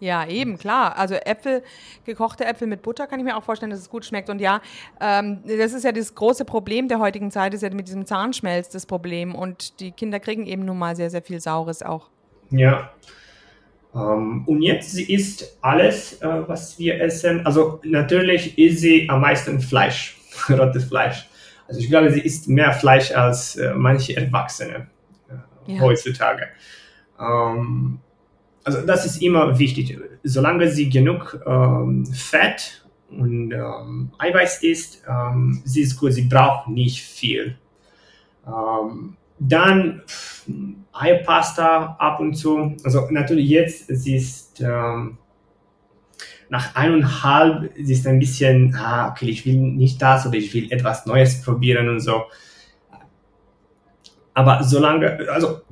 Ja, 0.00 0.26
eben, 0.26 0.58
klar. 0.58 0.96
Also 0.96 1.14
Äpfel, 1.14 1.62
gekochte 2.04 2.44
Äpfel 2.44 2.68
mit 2.68 2.82
Butter 2.82 3.06
kann 3.06 3.18
ich 3.18 3.24
mir 3.24 3.36
auch 3.36 3.42
vorstellen, 3.42 3.70
dass 3.70 3.80
es 3.80 3.90
gut 3.90 4.04
schmeckt. 4.04 4.30
Und 4.30 4.40
ja, 4.40 4.60
ähm, 5.00 5.40
das 5.44 5.72
ist 5.72 5.84
ja 5.84 5.92
das 5.92 6.14
große 6.14 6.44
Problem 6.44 6.88
der 6.88 7.00
heutigen 7.00 7.30
Zeit, 7.30 7.52
ist 7.52 7.62
ja 7.62 7.70
mit 7.70 7.88
diesem 7.88 8.06
Zahnschmelz 8.06 8.68
das 8.68 8.86
Problem. 8.86 9.34
Und 9.34 9.80
die 9.80 9.90
Kinder 9.90 10.20
kriegen 10.20 10.46
eben 10.46 10.64
nun 10.64 10.78
mal 10.78 10.94
sehr, 10.94 11.10
sehr 11.10 11.22
viel 11.22 11.40
Saures 11.40 11.82
auch. 11.82 12.08
Ja. 12.50 12.92
Ähm, 13.94 14.44
und 14.46 14.62
jetzt, 14.62 14.92
sie 14.92 15.12
isst 15.12 15.58
alles, 15.62 16.20
äh, 16.22 16.48
was 16.48 16.78
wir 16.78 17.00
essen. 17.00 17.44
Also 17.44 17.80
natürlich 17.82 18.56
isst 18.56 18.80
sie 18.80 19.08
am 19.08 19.22
meisten 19.22 19.60
Fleisch, 19.60 20.16
rotes 20.48 20.84
Fleisch. 20.84 21.28
Also 21.66 21.80
ich 21.80 21.88
glaube, 21.88 22.10
sie 22.12 22.20
isst 22.20 22.48
mehr 22.48 22.72
Fleisch 22.72 23.10
als 23.10 23.56
äh, 23.56 23.74
manche 23.74 24.16
Erwachsene 24.16 24.86
äh, 25.28 25.74
ja. 25.74 25.80
heutzutage. 25.80 26.48
Ähm, 27.18 28.00
also 28.68 28.86
das 28.86 29.06
ist 29.06 29.22
immer 29.22 29.58
wichtig. 29.58 29.98
Solange 30.22 30.68
sie 30.70 30.90
genug 30.90 31.40
ähm, 31.46 32.04
Fett 32.04 32.84
und 33.10 33.50
ähm, 33.50 34.10
Eiweiß 34.18 34.62
isst, 34.62 35.02
ähm, 35.08 35.62
sie 35.64 35.80
ist 35.80 35.98
gut, 35.98 36.12
sie 36.12 36.28
braucht 36.28 36.68
nicht 36.68 37.02
viel. 37.02 37.56
Ähm, 38.46 39.16
dann 39.38 40.02
Eierpasta 40.92 41.96
ab 41.98 42.20
und 42.20 42.34
zu. 42.34 42.76
Also 42.84 43.08
natürlich 43.10 43.48
jetzt, 43.48 43.86
sie 43.88 44.16
ist 44.16 44.60
ähm, 44.60 45.16
nach 46.50 46.74
eineinhalb, 46.74 47.72
sie 47.74 47.92
ist 47.94 48.06
ein 48.06 48.18
bisschen, 48.18 48.74
ah, 48.74 49.08
okay, 49.08 49.30
ich 49.30 49.46
will 49.46 49.56
nicht 49.56 50.02
das 50.02 50.26
oder 50.26 50.36
ich 50.36 50.52
will 50.52 50.70
etwas 50.70 51.06
Neues 51.06 51.40
probieren 51.40 51.88
und 51.88 52.00
so. 52.00 52.24
Aber 54.34 54.62
solange, 54.62 55.26
also 55.30 55.62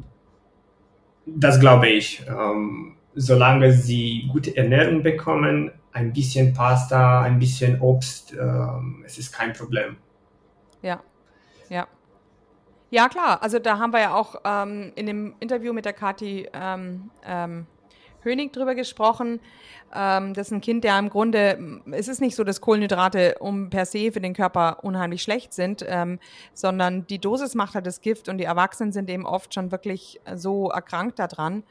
das 1.27 1.61
glaube 1.61 1.89
ich. 1.89 2.25
Ähm, 2.29 2.97
solange 3.15 3.73
sie 3.73 4.29
gute 4.33 4.57
Ernährung 4.57 5.03
bekommen, 5.03 5.73
ein 5.93 6.12
bisschen 6.12 6.53
Pasta, 6.53 7.23
ein 7.23 7.39
bisschen 7.39 7.81
Obst, 7.81 8.35
ähm, 8.35 9.03
es 9.07 9.19
ist 9.19 9.33
kein 9.33 9.53
Problem. 9.53 9.97
Ja, 10.83 11.03
ja. 11.69 11.87
Ja, 12.91 13.09
klar. 13.09 13.43
Also 13.43 13.59
da 13.59 13.79
haben 13.79 13.93
wir 13.93 14.01
ja 14.01 14.15
auch 14.15 14.37
ähm, 14.45 14.93
in 14.95 15.07
dem 15.07 15.35
Interview 15.41 15.73
mit 15.73 15.85
der 15.85 15.93
Kathi 15.93 16.49
ähm, 16.53 17.11
ähm, 17.25 17.67
Hönig 18.23 18.53
drüber 18.53 18.75
gesprochen. 18.75 19.41
Ähm, 19.94 20.35
das 20.35 20.49
ist 20.49 20.53
ein 20.53 20.61
Kind, 20.61 20.85
der 20.85 20.99
im 20.99 21.09
Grunde, 21.09 21.81
es 21.92 22.09
ist 22.09 22.20
nicht 22.20 22.37
so, 22.37 22.44
dass 22.44 22.61
Kohlenhydrate 22.61 23.37
um 23.40 23.70
per 23.70 23.87
se 23.87 24.12
für 24.12 24.20
den 24.20 24.35
Körper 24.35 24.79
unheimlich 24.83 25.22
schlecht 25.22 25.53
sind, 25.53 25.85
ähm, 25.87 26.18
sondern 26.55 27.07
die 27.07 27.18
Dosis 27.18 27.55
macht 27.55 27.75
halt 27.75 27.87
das 27.87 28.01
Gift 28.01 28.29
und 28.29 28.38
die 28.38 28.44
Erwachsenen 28.44 28.92
sind 28.92 29.09
eben 29.09 29.27
oft 29.27 29.55
schon 29.55 29.70
wirklich 29.72 30.20
so 30.35 30.70
erkrankt 30.70 31.18
daran. 31.18 31.62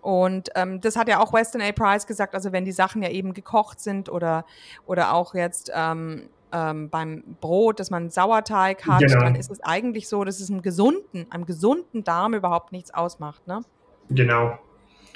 Und 0.00 0.48
ähm, 0.54 0.80
das 0.80 0.96
hat 0.96 1.08
ja 1.08 1.20
auch 1.20 1.32
Weston 1.32 1.60
A. 1.60 1.72
Price 1.72 2.06
gesagt, 2.06 2.34
also 2.34 2.52
wenn 2.52 2.64
die 2.64 2.72
Sachen 2.72 3.02
ja 3.02 3.10
eben 3.10 3.34
gekocht 3.34 3.80
sind 3.80 4.08
oder, 4.08 4.44
oder 4.86 5.12
auch 5.12 5.34
jetzt 5.34 5.70
ähm, 5.74 6.30
ähm, 6.52 6.88
beim 6.90 7.22
Brot, 7.40 7.80
dass 7.80 7.90
man 7.90 8.10
Sauerteig 8.10 8.86
hat, 8.86 9.00
genau. 9.00 9.20
dann 9.20 9.34
ist 9.34 9.50
es 9.50 9.60
eigentlich 9.62 10.08
so, 10.08 10.24
dass 10.24 10.40
es 10.40 10.50
einem 10.50 10.62
gesunden, 10.62 11.26
einem 11.30 11.46
gesunden 11.46 12.04
Darm 12.04 12.34
überhaupt 12.34 12.72
nichts 12.72 12.92
ausmacht. 12.92 13.46
Ne? 13.46 13.60
Genau. 14.08 14.58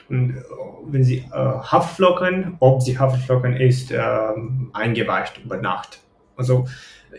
Und 0.09 0.31
äh, 0.31 0.43
wenn 0.87 1.05
Sie 1.05 1.19
äh, 1.19 1.33
Haferflocken, 1.33 2.57
ob 2.61 2.83
Sie 2.83 2.99
Haferflocken 2.99 3.57
isst, 3.57 3.91
äh, 3.93 4.01
eingeweicht 4.73 5.39
über 5.45 5.57
Nacht. 5.57 6.01
Also 6.37 6.67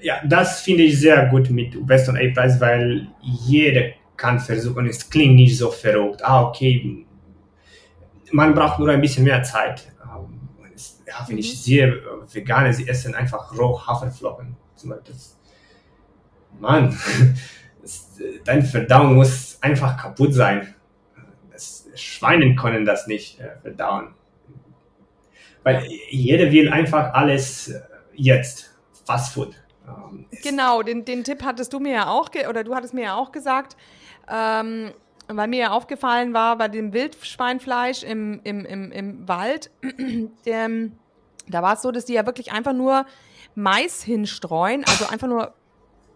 ja, 0.02 0.22
das 0.26 0.62
finde 0.62 0.84
ich 0.84 1.00
sehr 1.00 1.28
gut 1.28 1.50
mit 1.50 1.76
Western 1.88 2.18
A-Price, 2.18 2.60
weil 2.60 3.08
jeder 3.22 3.92
kann 4.18 4.40
versuchen, 4.40 4.88
es 4.88 5.10
klingt 5.10 5.36
nicht 5.36 5.58
so 5.58 5.72
verrückt. 5.72 6.24
Ah, 6.24 6.44
okay, 6.44 7.06
man 8.32 8.54
braucht 8.54 8.80
nur 8.80 8.90
ein 8.90 9.02
bisschen 9.02 9.24
mehr 9.24 9.44
Zeit. 9.44 9.92
Ähm, 10.02 10.50
ja, 11.08 11.26
wenn 11.28 11.38
ich 11.38 11.52
mhm. 11.52 11.58
sehe, 11.58 11.88
äh, 11.88 12.34
Veganer, 12.34 12.74
sie 12.74 12.88
essen 12.88 13.16
einfach 13.16 13.58
roh 13.58 13.80
Haferflocken. 13.86 14.56
Das, 15.08 15.38
Mann, 16.60 16.98
das, 17.82 18.20
deine 18.44 18.64
Verdauung 18.64 19.16
muss 19.16 19.58
einfach 19.62 19.98
kaputt 19.98 20.34
sein. 20.34 20.75
Das, 22.16 22.30
Schweine 22.30 22.56
können 22.56 22.86
das 22.86 23.08
nicht 23.08 23.40
äh, 23.40 23.58
verdauen. 23.62 24.14
Weil 25.64 25.88
jeder 26.10 26.52
will 26.52 26.70
einfach 26.70 27.14
alles 27.14 27.70
äh, 27.70 27.82
jetzt. 28.14 28.72
Fast 29.06 29.34
Food. 29.34 29.54
Ähm, 29.88 30.26
genau, 30.44 30.82
den, 30.82 31.06
den 31.06 31.24
Tipp 31.24 31.44
hattest 31.44 31.74
du 31.74 31.80
mir 31.80 31.94
ja 31.94 32.08
auch, 32.08 32.30
oder 32.50 32.64
du 32.64 32.74
hattest 32.74 32.94
mir 32.94 33.04
ja 33.04 33.16
auch 33.16 33.32
gesagt. 33.32 33.78
Ähm, 34.32 34.92
weil 35.28 35.48
mir 35.48 35.60
ja 35.60 35.72
aufgefallen 35.72 36.34
war 36.34 36.58
bei 36.58 36.68
dem 36.68 36.94
Wildschweinfleisch 36.94 38.04
im, 38.04 38.40
im, 38.44 38.66
im, 38.66 38.92
im 38.92 39.28
Wald, 39.28 39.72
der, 40.46 40.70
da 41.48 41.62
war 41.62 41.74
es 41.74 41.82
so, 41.82 41.92
dass 41.92 42.06
die 42.06 42.14
ja 42.14 42.26
wirklich 42.26 42.52
einfach 42.52 42.74
nur 42.74 43.06
Mais 43.56 44.04
hinstreuen, 44.04 44.84
also 44.86 45.08
einfach 45.08 45.28
nur 45.28 45.54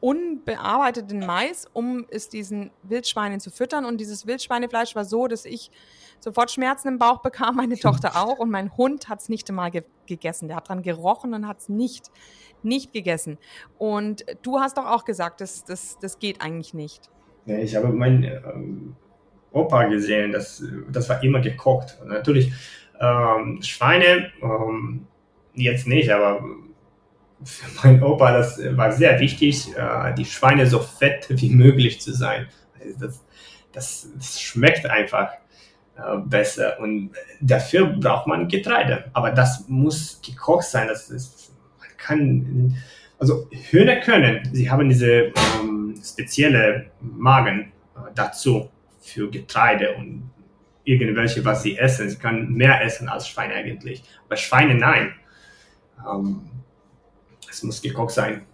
unbearbeiteten 0.02 1.26
Mais, 1.26 1.68
um 1.74 2.06
es 2.10 2.30
diesen 2.30 2.72
Wildschweinen 2.84 3.40
zu 3.40 3.52
füttern. 3.52 3.86
Und 3.86 4.00
dieses 4.00 4.28
Wildschweinefleisch 4.28 4.96
war 4.96 5.06
so, 5.06 5.28
dass 5.28 5.46
ich 5.46 5.72
sofort 6.20 6.52
Schmerzen 6.52 6.88
im 6.90 7.00
Bauch 7.00 7.22
bekam, 7.22 7.56
meine 7.56 7.78
Tochter 7.78 8.16
auch. 8.16 8.40
Und 8.40 8.50
mein 8.50 8.76
Hund 8.78 9.10
hat 9.10 9.22
es 9.22 9.30
nicht 9.30 9.50
einmal 9.50 9.72
ge 9.72 9.84
gegessen. 10.06 10.48
Der 10.48 10.58
hat 10.58 10.70
dran 10.70 10.82
gerochen 10.82 11.36
und 11.36 11.48
hat 11.48 11.60
es 11.60 11.70
nicht, 11.70 12.10
nicht 12.64 12.94
gegessen. 12.94 13.38
Und 13.78 14.26
du 14.42 14.60
hast 14.60 14.78
doch 14.78 14.88
auch 14.88 15.06
gesagt, 15.06 15.40
das, 15.40 15.66
das, 15.66 16.00
das 16.00 16.18
geht 16.18 16.42
eigentlich 16.42 16.74
nicht. 16.74 17.12
Ja, 17.46 17.60
ich 17.60 17.76
habe 17.76 17.90
meinen 17.90 18.24
ähm, 18.24 18.96
Opa 19.52 19.84
gesehen, 19.84 20.32
das, 20.32 20.64
das 20.92 21.10
war 21.10 21.22
immer 21.24 21.42
gekocht. 21.42 22.00
Natürlich 22.06 22.52
ähm, 23.00 23.62
Schweine, 23.62 24.32
ähm, 24.42 25.06
jetzt 25.54 25.88
nicht, 25.88 26.10
aber 26.12 26.44
für 27.43 27.88
meinen 27.88 28.04
Opa, 28.04 28.34
das 28.34 28.60
war 28.75 28.91
sehr 28.91 29.19
wichtig, 29.19 29.75
äh, 29.75 30.13
die 30.13 30.25
Schweine 30.25 30.67
so 30.67 30.80
fett 30.80 31.28
wie 31.30 31.49
möglich 31.49 32.02
zu 32.02 32.13
sein. 32.13 32.47
Also 32.80 32.99
das, 32.99 33.25
das, 33.71 34.10
das 34.15 34.41
schmeckt 34.41 34.86
einfach 34.89 35.32
äh, 35.97 36.17
besser 36.25 36.80
und 36.80 37.12
dafür 37.39 37.88
braucht 37.88 38.28
man 38.28 38.47
Getreide. 38.47 39.06
Aber 39.13 39.32
das 39.32 39.67
muss 39.67 40.21
gekocht 40.25 40.65
sein. 40.65 40.88
Das 40.88 41.10
ist, 41.10 41.54
man 41.80 41.89
kann, 41.97 42.78
also 43.17 43.47
Hühner 43.69 43.97
können, 43.97 44.47
sie 44.54 44.69
haben 44.69 44.89
diese 44.89 45.32
ähm, 45.62 45.95
spezielle 46.04 46.88
Magen 47.02 47.71
äh, 47.95 48.12
dazu 48.15 48.69
für 49.02 49.30
Getreide 49.30 49.95
und 49.95 50.30
irgendwelche, 50.84 51.43
was 51.45 51.63
sie 51.63 51.78
essen. 51.78 52.10
Sie 52.10 52.17
können 52.17 52.54
mehr 52.54 52.84
essen 52.84 53.08
als 53.10 53.28
Schweine 53.28 53.54
eigentlich. 53.54 54.04
Aber 54.25 54.38
Schweine 54.38 54.75
nein. 54.75 55.13
Ähm, 55.99 56.49
es 57.50 57.64
muss 57.64 57.82
gekocht 57.82 58.12
sein. 58.12 58.46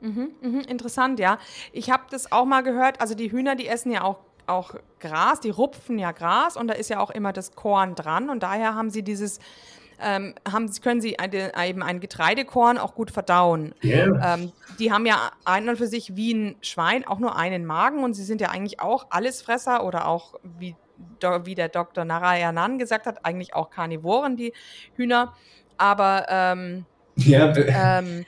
Mhm, 0.00 0.30
mh, 0.40 0.60
interessant, 0.68 1.18
ja. 1.18 1.38
Ich 1.72 1.90
habe 1.90 2.04
das 2.10 2.30
auch 2.32 2.44
mal 2.44 2.62
gehört. 2.62 3.00
Also 3.00 3.14
die 3.14 3.32
Hühner, 3.32 3.56
die 3.56 3.66
essen 3.66 3.90
ja 3.90 4.02
auch, 4.02 4.18
auch 4.46 4.74
Gras, 5.00 5.40
die 5.40 5.50
rupfen 5.50 5.98
ja 5.98 6.12
Gras 6.12 6.56
und 6.56 6.68
da 6.68 6.74
ist 6.74 6.90
ja 6.90 7.00
auch 7.00 7.10
immer 7.10 7.32
das 7.32 7.52
Korn 7.52 7.94
dran 7.94 8.30
und 8.30 8.42
daher 8.42 8.74
haben 8.74 8.90
sie 8.90 9.02
dieses 9.02 9.40
ähm, 9.98 10.34
haben, 10.50 10.70
können 10.82 11.00
sie 11.00 11.18
eine, 11.18 11.52
eben 11.66 11.82
ein 11.82 12.00
Getreidekorn 12.00 12.78
auch 12.78 12.94
gut 12.94 13.10
verdauen. 13.10 13.74
Yeah. 13.82 14.34
Ähm, 14.34 14.52
die 14.78 14.92
haben 14.92 15.06
ja 15.06 15.30
ein 15.44 15.68
und 15.68 15.76
für 15.76 15.86
sich 15.86 16.16
wie 16.16 16.34
ein 16.34 16.56
Schwein 16.60 17.06
auch 17.06 17.18
nur 17.18 17.36
einen 17.36 17.64
Magen 17.64 18.04
und 18.04 18.14
sie 18.14 18.24
sind 18.24 18.40
ja 18.40 18.50
eigentlich 18.50 18.80
auch 18.80 19.06
Allesfresser 19.10 19.84
oder 19.84 20.06
auch 20.06 20.34
wie, 20.58 20.76
wie 21.44 21.54
der 21.54 21.68
Dr. 21.68 22.04
Narayanan 22.04 22.78
gesagt 22.78 23.06
hat, 23.06 23.24
eigentlich 23.24 23.54
auch 23.54 23.70
Karnivoren, 23.70 24.36
die 24.36 24.52
Hühner. 24.96 25.34
Aber 25.78 26.26
ähm, 26.28 26.84
ja. 27.16 27.52
ähm, 27.56 28.24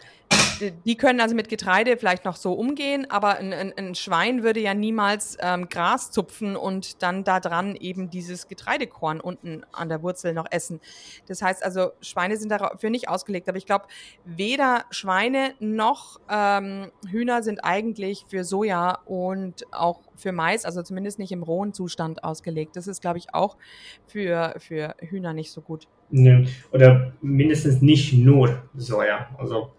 die 0.84 0.96
können 0.96 1.20
also 1.20 1.34
mit 1.34 1.48
Getreide 1.48 1.96
vielleicht 1.96 2.24
noch 2.24 2.36
so 2.36 2.52
umgehen, 2.52 3.10
aber 3.10 3.38
ein, 3.38 3.52
ein, 3.52 3.72
ein 3.76 3.94
Schwein 3.94 4.42
würde 4.42 4.60
ja 4.60 4.74
niemals 4.74 5.36
ähm, 5.40 5.68
Gras 5.68 6.10
zupfen 6.10 6.56
und 6.56 7.02
dann 7.02 7.24
da 7.24 7.40
dran 7.40 7.76
eben 7.76 8.10
dieses 8.10 8.48
Getreidekorn 8.48 9.20
unten 9.20 9.64
an 9.72 9.88
der 9.88 10.02
Wurzel 10.02 10.34
noch 10.34 10.46
essen. 10.50 10.80
Das 11.26 11.42
heißt 11.42 11.64
also, 11.64 11.90
Schweine 12.00 12.36
sind 12.36 12.50
dafür 12.50 12.90
nicht 12.90 13.08
ausgelegt. 13.08 13.48
Aber 13.48 13.58
ich 13.58 13.66
glaube, 13.66 13.86
weder 14.24 14.84
Schweine 14.90 15.54
noch 15.60 16.20
ähm, 16.30 16.90
Hühner 17.08 17.42
sind 17.42 17.64
eigentlich 17.64 18.24
für 18.28 18.44
Soja 18.44 18.98
und 19.04 19.64
auch 19.72 20.00
für 20.16 20.32
Mais, 20.32 20.64
also 20.64 20.82
zumindest 20.82 21.18
nicht 21.18 21.32
im 21.32 21.42
rohen 21.42 21.72
Zustand 21.72 22.24
ausgelegt. 22.24 22.76
Das 22.76 22.86
ist, 22.86 23.00
glaube 23.00 23.18
ich, 23.18 23.34
auch 23.34 23.56
für, 24.06 24.54
für 24.58 24.94
Hühner 25.00 25.32
nicht 25.32 25.52
so 25.52 25.60
gut. 25.60 25.86
Oder 26.72 27.12
mindestens 27.20 27.82
nicht 27.82 28.14
nur 28.14 28.62
Soja. 28.74 29.28
Also. 29.38 29.72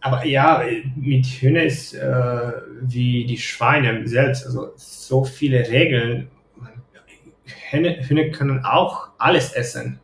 Aber 0.00 0.24
ja, 0.24 0.62
mit 0.94 1.26
Hühner 1.26 1.64
ist 1.64 1.94
äh, 1.94 2.52
wie 2.82 3.24
die 3.24 3.38
Schweine 3.38 4.06
selbst, 4.06 4.46
also 4.46 4.72
so 4.76 5.24
viele 5.24 5.68
Regeln. 5.68 6.28
Hühner, 7.70 7.96
Hühner 8.02 8.28
können 8.30 8.64
auch 8.64 9.08
alles 9.18 9.52
essen. 9.52 9.98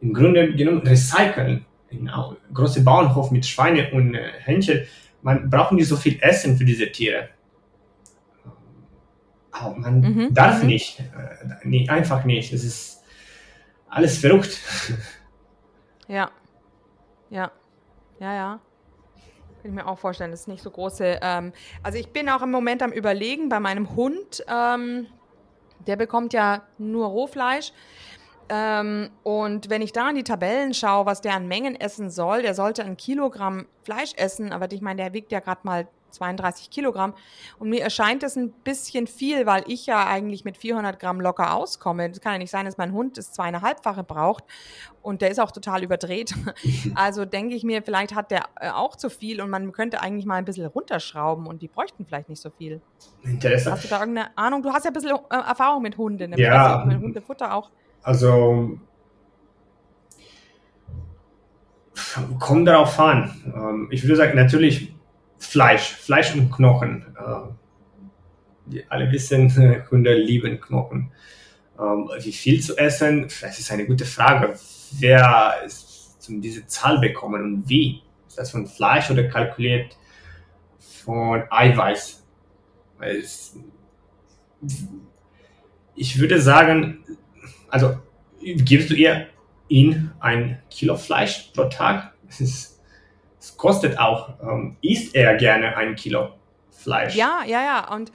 Im 0.00 0.12
Grunde 0.12 0.54
genommen 0.54 0.86
recyceln. 0.86 1.64
Auch 2.12 2.36
große 2.54 2.84
Bauernhof 2.84 3.30
mit 3.30 3.46
Schweine 3.46 3.90
und 3.92 4.14
äh, 4.14 4.30
Hähnchen, 4.44 4.86
man 5.22 5.50
braucht 5.50 5.72
nicht 5.72 5.88
so 5.88 5.96
viel 5.96 6.18
Essen 6.20 6.56
für 6.56 6.64
diese 6.64 6.90
Tiere. 6.90 7.30
Aber 9.50 9.76
man 9.76 10.00
mhm, 10.00 10.34
darf 10.34 10.62
mhm. 10.62 10.68
nicht, 10.68 11.00
äh, 11.00 11.04
nee, 11.64 11.88
einfach 11.88 12.24
nicht. 12.24 12.52
Es 12.52 12.64
ist 12.64 13.02
alles 13.88 14.18
verrückt. 14.18 14.58
Ja. 16.08 16.28
Ja. 17.28 17.52
Ja, 18.20 18.34
ja. 18.34 18.60
Kann 19.62 19.70
ich 19.70 19.72
mir 19.72 19.86
auch 19.86 19.98
vorstellen, 19.98 20.30
das 20.30 20.40
ist 20.42 20.48
nicht 20.48 20.62
so 20.62 20.70
große. 20.70 21.18
Ähm, 21.20 21.52
also 21.82 21.98
ich 21.98 22.12
bin 22.12 22.28
auch 22.28 22.42
im 22.42 22.50
Moment 22.50 22.82
am 22.82 22.92
Überlegen 22.92 23.48
bei 23.48 23.60
meinem 23.60 23.96
Hund. 23.96 24.44
Ähm, 24.48 25.06
der 25.86 25.96
bekommt 25.96 26.32
ja 26.32 26.62
nur 26.78 27.08
Rohfleisch. 27.08 27.72
Ähm, 28.48 29.10
und 29.22 29.70
wenn 29.70 29.80
ich 29.82 29.92
da 29.92 30.10
in 30.10 30.16
die 30.16 30.24
Tabellen 30.24 30.74
schaue, 30.74 31.06
was 31.06 31.20
der 31.20 31.34
an 31.34 31.48
Mengen 31.48 31.80
essen 31.80 32.10
soll, 32.10 32.42
der 32.42 32.54
sollte 32.54 32.84
ein 32.84 32.96
Kilogramm 32.96 33.66
Fleisch 33.84 34.12
essen, 34.16 34.52
aber 34.52 34.70
ich 34.72 34.80
meine, 34.80 35.02
der 35.02 35.12
wiegt 35.12 35.32
ja 35.32 35.40
gerade 35.40 35.60
mal 35.64 35.88
32 36.10 36.70
Kilogramm. 36.70 37.14
Und 37.58 37.70
mir 37.70 37.82
erscheint 37.82 38.22
das 38.22 38.36
ein 38.36 38.50
bisschen 38.50 39.06
viel, 39.06 39.46
weil 39.46 39.64
ich 39.66 39.86
ja 39.86 40.06
eigentlich 40.06 40.44
mit 40.44 40.56
400 40.56 40.98
Gramm 40.98 41.20
locker 41.20 41.54
auskomme. 41.54 42.08
Das 42.08 42.20
kann 42.20 42.32
ja 42.32 42.38
nicht 42.38 42.50
sein, 42.50 42.66
dass 42.66 42.78
mein 42.78 42.92
Hund 42.92 43.18
das 43.18 43.32
zweieinhalbfache 43.32 44.04
braucht. 44.04 44.44
Und 45.02 45.22
der 45.22 45.30
ist 45.30 45.40
auch 45.40 45.50
total 45.50 45.82
überdreht. 45.82 46.34
Also 46.94 47.24
denke 47.24 47.54
ich 47.54 47.62
mir, 47.62 47.82
vielleicht 47.82 48.14
hat 48.14 48.30
der 48.30 48.44
äh, 48.60 48.70
auch 48.70 48.96
zu 48.96 49.10
viel 49.10 49.40
und 49.40 49.50
man 49.50 49.72
könnte 49.72 50.02
eigentlich 50.02 50.26
mal 50.26 50.36
ein 50.36 50.44
bisschen 50.44 50.66
runterschrauben 50.66 51.46
und 51.46 51.62
die 51.62 51.68
bräuchten 51.68 52.04
vielleicht 52.04 52.28
nicht 52.28 52.40
so 52.40 52.50
viel. 52.50 52.80
Interessant. 53.22 53.76
Hast 53.76 53.84
du 53.84 53.88
da 53.88 54.00
irgendeine 54.00 54.36
Ahnung? 54.36 54.62
Du 54.62 54.72
hast 54.72 54.84
ja 54.84 54.90
ein 54.90 54.94
bisschen 54.94 55.16
äh, 55.30 55.36
Erfahrung 55.36 55.82
mit 55.82 55.96
Hunden. 55.96 56.36
Ja. 56.36 56.84
Mit 56.86 57.00
Hundefutter 57.00 57.54
auch. 57.54 57.70
Also 58.02 58.78
kommt 62.38 62.68
darauf 62.68 62.98
an. 62.98 63.30
Ähm, 63.54 63.88
ich 63.90 64.02
würde 64.02 64.16
sagen, 64.16 64.36
natürlich 64.36 64.94
Fleisch, 65.40 65.94
Fleisch 65.94 66.34
und 66.34 66.52
Knochen. 66.52 67.16
Äh, 67.18 68.82
alle 68.88 69.10
wissen, 69.10 69.50
Hunde 69.90 70.14
lieben 70.14 70.60
Knochen. 70.60 71.10
Ähm, 71.78 72.08
wie 72.20 72.32
viel 72.32 72.62
zu 72.62 72.76
essen? 72.76 73.26
Das 73.40 73.58
ist 73.58 73.72
eine 73.72 73.86
gute 73.86 74.04
Frage. 74.04 74.54
Wer 74.92 75.54
ist 75.64 76.22
zu 76.22 76.38
diese 76.40 76.66
Zahl 76.66 77.00
bekommen 77.00 77.42
und 77.42 77.68
wie? 77.68 78.02
Ist 78.28 78.38
das 78.38 78.50
von 78.50 78.66
Fleisch 78.66 79.10
oder 79.10 79.24
kalkuliert 79.24 79.96
von 80.78 81.42
Eiweiß? 81.50 82.22
Es, 83.00 83.56
ich 85.96 86.18
würde 86.20 86.40
sagen, 86.40 87.02
also 87.68 87.98
gibst 88.40 88.90
du 88.90 88.94
ihr 88.94 89.28
ihn 89.68 90.12
ein 90.20 90.60
Kilo 90.68 90.96
Fleisch 90.96 91.50
pro 91.54 91.64
Tag? 91.64 92.12
Das 92.26 92.40
ist 92.40 92.69
es 93.40 93.56
kostet 93.56 93.98
auch, 93.98 94.34
ähm, 94.42 94.76
isst 94.82 95.14
er 95.14 95.34
gerne 95.36 95.76
ein 95.76 95.96
Kilo 95.96 96.28
Fleisch. 96.70 97.14
Ja, 97.14 97.40
ja, 97.46 97.62
ja. 97.62 97.92
Und 97.92 98.12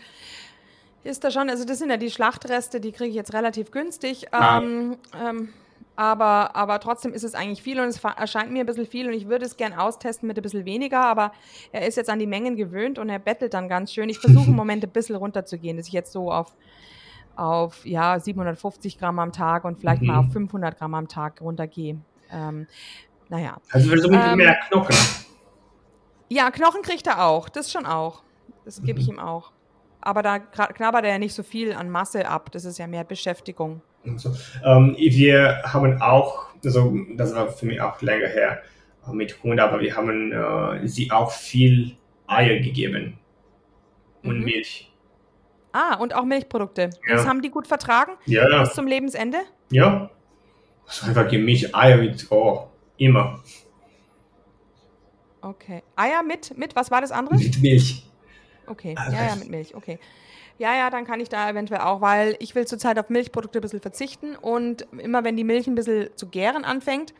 ist 1.03 1.23
da 1.23 1.31
schon, 1.31 1.49
also 1.49 1.65
das 1.65 1.79
sind 1.79 1.89
ja 1.89 1.97
die 1.97 2.09
Schlachtreste, 2.09 2.79
die 2.79 2.91
kriege 2.91 3.09
ich 3.09 3.15
jetzt 3.15 3.33
relativ 3.33 3.71
günstig. 3.71 4.33
Ah. 4.33 4.59
Ähm, 4.59 4.97
ähm, 5.19 5.49
aber, 5.95 6.55
aber 6.55 6.79
trotzdem 6.79 7.13
ist 7.13 7.23
es 7.23 7.35
eigentlich 7.35 7.61
viel 7.61 7.79
und 7.79 7.87
es 7.87 8.03
erscheint 8.03 8.51
mir 8.51 8.61
ein 8.61 8.65
bisschen 8.65 8.85
viel 8.85 9.07
und 9.07 9.13
ich 9.13 9.29
würde 9.29 9.45
es 9.45 9.55
gern 9.55 9.73
austesten 9.73 10.27
mit 10.27 10.37
ein 10.37 10.41
bisschen 10.41 10.65
weniger, 10.65 10.99
aber 11.01 11.31
er 11.71 11.87
ist 11.87 11.95
jetzt 11.95 12.09
an 12.09 12.19
die 12.19 12.27
Mengen 12.27 12.57
gewöhnt 12.57 12.99
und 12.99 13.07
er 13.09 13.19
bettelt 13.19 13.53
dann 13.53 13.69
ganz 13.69 13.93
schön. 13.93 14.09
Ich 14.09 14.19
versuche 14.19 14.49
im 14.49 14.55
Moment 14.55 14.83
ein 14.83 14.89
bisschen 14.89 15.15
runterzugehen, 15.15 15.77
dass 15.77 15.87
ich 15.87 15.93
jetzt 15.93 16.11
so 16.11 16.31
auf, 16.31 16.53
auf 17.35 17.85
ja, 17.85 18.19
750 18.19 18.99
Gramm 18.99 19.19
am 19.19 19.31
Tag 19.31 19.63
und 19.63 19.79
vielleicht 19.79 20.01
mhm. 20.01 20.07
mal 20.07 20.19
auf 20.19 20.33
500 20.33 20.77
Gramm 20.77 20.95
am 20.95 21.07
Tag 21.07 21.39
runtergehe. 21.39 21.97
Ähm, 22.31 22.67
naja. 23.29 23.57
Also 23.71 23.89
wir 23.89 23.97
versuchen 23.97 24.19
ähm, 24.21 24.37
mehr 24.37 24.57
Knochen. 24.67 24.95
Ja, 26.29 26.51
Knochen 26.51 26.81
kriegt 26.81 27.07
er 27.07 27.25
auch. 27.25 27.49
Das 27.49 27.71
schon 27.71 27.85
auch. 27.85 28.23
Das 28.65 28.81
gebe 28.81 28.99
ich 28.99 29.07
mhm. 29.07 29.15
ihm 29.15 29.19
auch. 29.19 29.51
Aber 30.01 30.21
da 30.21 30.39
knabbert 30.39 31.05
er 31.05 31.11
ja 31.11 31.17
nicht 31.17 31.33
so 31.33 31.43
viel 31.43 31.73
an 31.73 31.89
Masse 31.89 32.27
ab. 32.27 32.51
Das 32.51 32.65
ist 32.65 32.77
ja 32.77 32.87
mehr 32.87 33.03
Beschäftigung. 33.03 33.81
Also, 34.07 34.35
ähm, 34.63 34.95
wir 34.97 35.63
haben 35.63 36.01
auch, 36.01 36.47
also 36.63 36.95
das 37.15 37.33
war 37.33 37.49
für 37.49 37.65
mich 37.65 37.81
auch 37.81 38.01
länger 38.01 38.27
her 38.27 38.61
äh, 39.07 39.11
mit 39.13 39.41
Hund, 39.43 39.59
aber 39.59 39.79
wir 39.79 39.95
haben 39.95 40.31
äh, 40.31 40.87
sie 40.87 41.09
auch 41.11 41.31
viel 41.31 41.97
Eier 42.27 42.59
gegeben 42.59 43.17
und 44.23 44.39
mhm. 44.39 44.45
Milch. 44.45 44.91
Ah, 45.71 45.95
und 45.95 46.13
auch 46.15 46.23
Milchprodukte. 46.23 46.91
Ja. 47.07 47.15
Das 47.15 47.27
haben 47.27 47.41
die 47.41 47.49
gut 47.49 47.67
vertragen? 47.67 48.13
Ja. 48.25 48.61
Bis 48.61 48.73
zum 48.73 48.87
Lebensende? 48.87 49.39
Ja. 49.71 50.09
Also 50.87 51.07
einfach 51.07 51.31
Milch, 51.31 51.75
Eier 51.75 51.97
mit, 51.97 52.27
oh, 52.29 52.69
Immer. 52.97 53.43
Okay. 55.41 55.83
Eier 55.95 56.23
mit, 56.23 56.57
mit, 56.57 56.75
was 56.75 56.89
war 56.91 57.01
das 57.01 57.11
andere? 57.11 57.35
Mit 57.35 57.61
Milch. 57.61 58.03
Okay, 58.67 58.95
ja, 58.97 59.27
ja, 59.27 59.35
mit 59.35 59.49
Milch, 59.49 59.75
okay. 59.75 59.99
Ja, 60.57 60.75
ja, 60.75 60.89
dann 60.89 61.05
kann 61.05 61.19
ich 61.19 61.29
da 61.29 61.49
eventuell 61.49 61.81
auch, 61.81 62.01
weil 62.01 62.35
ich 62.39 62.55
will 62.55 62.65
zurzeit 62.65 62.97
auf 62.97 63.09
Milchprodukte 63.09 63.59
ein 63.59 63.61
bisschen 63.61 63.81
verzichten 63.81 64.35
und 64.35 64.87
immer 64.97 65.23
wenn 65.23 65.35
die 65.35 65.43
Milch 65.43 65.67
ein 65.67 65.75
bisschen 65.75 66.09
zu 66.15 66.27
gären 66.29 66.63
anfängt, 66.63 67.13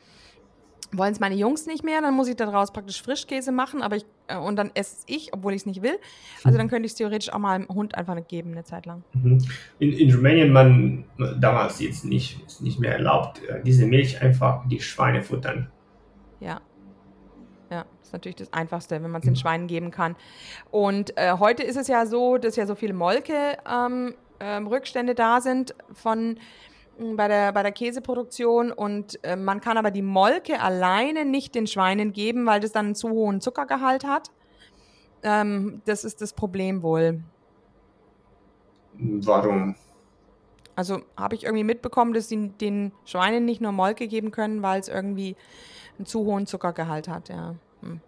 wollen 0.91 1.11
es 1.11 1.19
meine 1.19 1.35
Jungs 1.35 1.65
nicht 1.65 1.83
mehr, 1.83 2.01
dann 2.01 2.13
muss 2.13 2.27
ich 2.27 2.35
daraus 2.35 2.71
praktisch 2.71 3.01
Frischkäse 3.01 3.51
machen, 3.51 3.81
aber 3.81 3.95
ich, 3.95 4.05
äh, 4.27 4.37
und 4.37 4.55
dann 4.55 4.71
esse 4.73 5.03
ich, 5.07 5.33
obwohl 5.33 5.53
ich 5.53 5.61
es 5.61 5.65
nicht 5.65 5.81
will. 5.81 5.97
Also 6.43 6.57
dann 6.57 6.69
könnte 6.69 6.85
ich 6.85 6.91
es 6.91 6.97
theoretisch 6.97 7.33
auch 7.33 7.39
mal 7.39 7.59
dem 7.59 7.67
Hund 7.69 7.95
einfach 7.95 8.15
nicht 8.15 8.27
geben, 8.27 8.51
eine 8.51 8.63
Zeit 8.63 8.85
lang. 8.85 9.03
Mhm. 9.13 9.43
In, 9.79 9.93
in 9.93 10.13
Rumänien, 10.13 10.51
man 10.51 11.05
damals 11.39 11.79
jetzt 11.79 12.05
nicht, 12.05 12.45
ist 12.45 12.61
nicht 12.61 12.79
mehr 12.79 12.93
erlaubt, 12.93 13.43
äh, 13.43 13.61
diese 13.63 13.85
Milch 13.85 14.21
einfach 14.21 14.67
die 14.67 14.79
Schweine 14.79 15.21
futtern. 15.21 15.69
Ja. 16.39 16.61
Ja, 17.71 17.85
ist 18.01 18.13
natürlich 18.13 18.35
das 18.35 18.53
Einfachste, 18.53 19.01
wenn 19.01 19.09
man 19.09 19.19
es 19.19 19.25
den 19.25 19.33
mhm. 19.33 19.37
Schweinen 19.37 19.67
geben 19.67 19.91
kann. 19.91 20.15
Und 20.71 21.17
äh, 21.17 21.33
heute 21.39 21.63
ist 21.63 21.77
es 21.77 21.87
ja 21.87 22.05
so, 22.05 22.37
dass 22.37 22.55
ja 22.55 22.67
so 22.67 22.75
viele 22.75 22.93
Molke-Rückstände 22.93 23.91
ähm, 24.39 25.09
ähm, 25.09 25.15
da 25.15 25.41
sind 25.41 25.73
von 25.93 26.37
bei 26.97 27.27
der, 27.27 27.51
bei 27.51 27.63
der 27.63 27.71
Käseproduktion 27.71 28.71
und 28.71 29.23
äh, 29.23 29.35
man 29.35 29.61
kann 29.61 29.77
aber 29.77 29.91
die 29.91 30.01
Molke 30.01 30.61
alleine 30.61 31.25
nicht 31.25 31.55
den 31.55 31.67
Schweinen 31.67 32.13
geben, 32.13 32.45
weil 32.45 32.59
das 32.59 32.71
dann 32.71 32.85
einen 32.85 32.95
zu 32.95 33.09
hohen 33.09 33.41
Zuckergehalt 33.41 34.05
hat. 34.05 34.31
Ähm, 35.23 35.81
das 35.85 36.05
ist 36.05 36.21
das 36.21 36.33
Problem 36.33 36.83
wohl. 36.83 37.21
Warum? 38.93 39.75
Also 40.75 41.01
habe 41.17 41.35
ich 41.35 41.43
irgendwie 41.43 41.63
mitbekommen, 41.63 42.13
dass 42.13 42.29
sie 42.29 42.49
den 42.49 42.91
Schweinen 43.05 43.45
nicht 43.45 43.61
nur 43.61 43.71
Molke 43.71 44.07
geben 44.07 44.31
können, 44.31 44.61
weil 44.61 44.79
es 44.79 44.87
irgendwie 44.87 45.35
einen 45.97 46.05
zu 46.05 46.25
hohen 46.25 46.47
Zuckergehalt 46.47 47.07
hat, 47.07 47.29
ja. 47.29 47.55
Hm. 47.81 48.01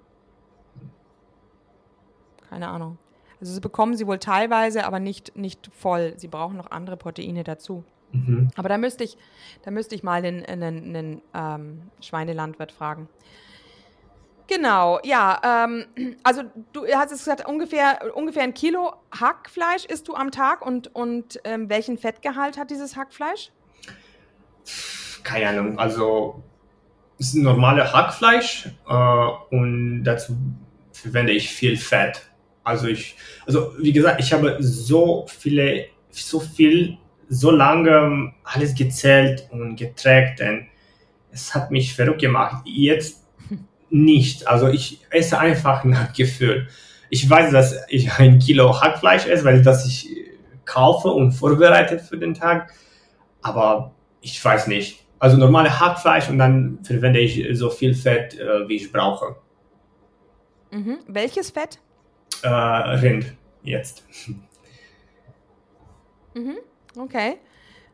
Keine 2.49 2.69
Ahnung. 2.69 2.97
Also 3.39 3.53
sie 3.53 3.61
bekommen 3.61 3.95
sie 3.95 4.07
wohl 4.07 4.19
teilweise, 4.19 4.85
aber 4.85 4.99
nicht, 4.99 5.35
nicht 5.37 5.69
voll. 5.73 6.13
Sie 6.17 6.27
brauchen 6.27 6.57
noch 6.57 6.71
andere 6.71 6.97
Proteine 6.97 7.43
dazu. 7.43 7.83
Mhm. 8.11 8.49
Aber 8.55 8.69
da 8.69 8.77
müsste 8.77 9.03
ich, 9.03 9.17
da 9.63 9.71
müsste 9.71 9.95
ich 9.95 10.03
mal 10.03 10.23
einen, 10.23 10.45
einen, 10.45 10.95
einen 10.95 11.21
ähm, 11.33 11.81
Schweinelandwirt 12.01 12.71
fragen. 12.71 13.09
Genau, 14.47 14.99
ja. 15.03 15.65
Ähm, 15.65 15.85
also 16.23 16.43
du 16.71 16.87
hast 16.87 17.11
es 17.11 17.19
gesagt, 17.19 17.45
ungefähr, 17.45 17.99
ungefähr 18.15 18.43
ein 18.43 18.53
Kilo 18.53 18.93
Hackfleisch 19.11 19.85
isst 19.85 20.07
du 20.07 20.15
am 20.15 20.31
Tag 20.31 20.65
und, 20.65 20.95
und 20.95 21.39
ähm, 21.43 21.69
welchen 21.69 21.97
Fettgehalt 21.97 22.57
hat 22.57 22.71
dieses 22.71 22.95
Hackfleisch? 22.95 23.51
Keine 25.23 25.49
Ahnung, 25.49 25.77
also 25.77 26.41
es 27.19 27.27
ist 27.27 27.35
normales 27.35 27.91
Hackfleisch 27.93 28.69
äh, 28.87 29.55
und 29.55 30.03
dazu 30.05 30.37
verwende 30.93 31.33
ich 31.33 31.49
viel 31.49 31.75
Fett. 31.75 32.21
Also 32.63 32.87
ich, 32.87 33.15
also 33.45 33.73
wie 33.79 33.91
gesagt, 33.91 34.21
ich 34.21 34.31
habe 34.31 34.57
so 34.59 35.25
viele, 35.27 35.87
so 36.09 36.39
viel 36.39 36.97
so 37.29 37.51
lange 37.51 38.33
alles 38.43 38.75
gezählt 38.75 39.47
und 39.51 39.75
getrackt, 39.75 40.39
denn 40.39 40.67
es 41.31 41.53
hat 41.53 41.71
mich 41.71 41.93
verrückt 41.93 42.21
gemacht. 42.21 42.63
Jetzt 42.65 43.25
nicht. 43.89 44.47
Also 44.47 44.67
ich 44.67 45.05
esse 45.09 45.39
einfach 45.39 45.83
nach 45.83 46.13
Gefühl. 46.13 46.67
Ich 47.09 47.29
weiß, 47.29 47.51
dass 47.51 47.75
ich 47.89 48.11
ein 48.13 48.39
Kilo 48.39 48.81
Hackfleisch 48.81 49.25
esse, 49.27 49.45
weil 49.45 49.61
das 49.61 49.85
ich 49.85 50.09
kaufe 50.65 51.09
und 51.09 51.31
vorbereite 51.31 51.99
für 51.99 52.17
den 52.17 52.33
Tag. 52.33 52.73
Aber 53.41 53.93
ich 54.21 54.43
weiß 54.43 54.67
nicht. 54.67 55.05
Also 55.19 55.37
normale 55.37 55.79
Hackfleisch 55.79 56.29
und 56.29 56.37
dann 56.37 56.79
verwende 56.83 57.19
ich 57.19 57.57
so 57.57 57.69
viel 57.69 57.95
Fett, 57.95 58.37
äh, 58.39 58.67
wie 58.67 58.75
ich 58.75 58.91
brauche. 58.91 59.37
Mhm. 60.71 60.99
Welches 61.07 61.49
Fett? 61.49 61.79
Äh, 62.43 62.47
Rind 62.49 63.33
jetzt. 63.63 64.03
Mhm. 66.33 66.57
Okay. 66.97 67.37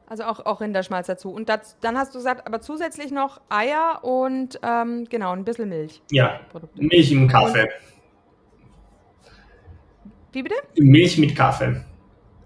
Also 0.08 0.24
auch, 0.24 0.46
auch 0.46 0.62
Rinderschmalz 0.62 1.08
dazu. 1.08 1.32
Und 1.32 1.50
das, 1.50 1.78
dann 1.80 1.98
hast 1.98 2.14
du 2.14 2.20
gesagt, 2.20 2.46
aber 2.46 2.62
zusätzlich 2.62 3.12
noch 3.12 3.42
Eier 3.50 4.04
und 4.04 4.60
ähm, 4.62 5.06
genau, 5.10 5.32
ein 5.32 5.46
bisschen 5.46 5.70
Milch. 5.70 6.02
Ja, 6.12 6.42
Milch 6.76 7.12
im 7.12 7.28
Kaffee. 7.28 7.64
Und, 7.64 7.70
wie 10.34 10.44
bitte? 10.44 10.56
Milch 10.76 11.18
mit 11.18 11.36
Kaffee. 11.36 11.84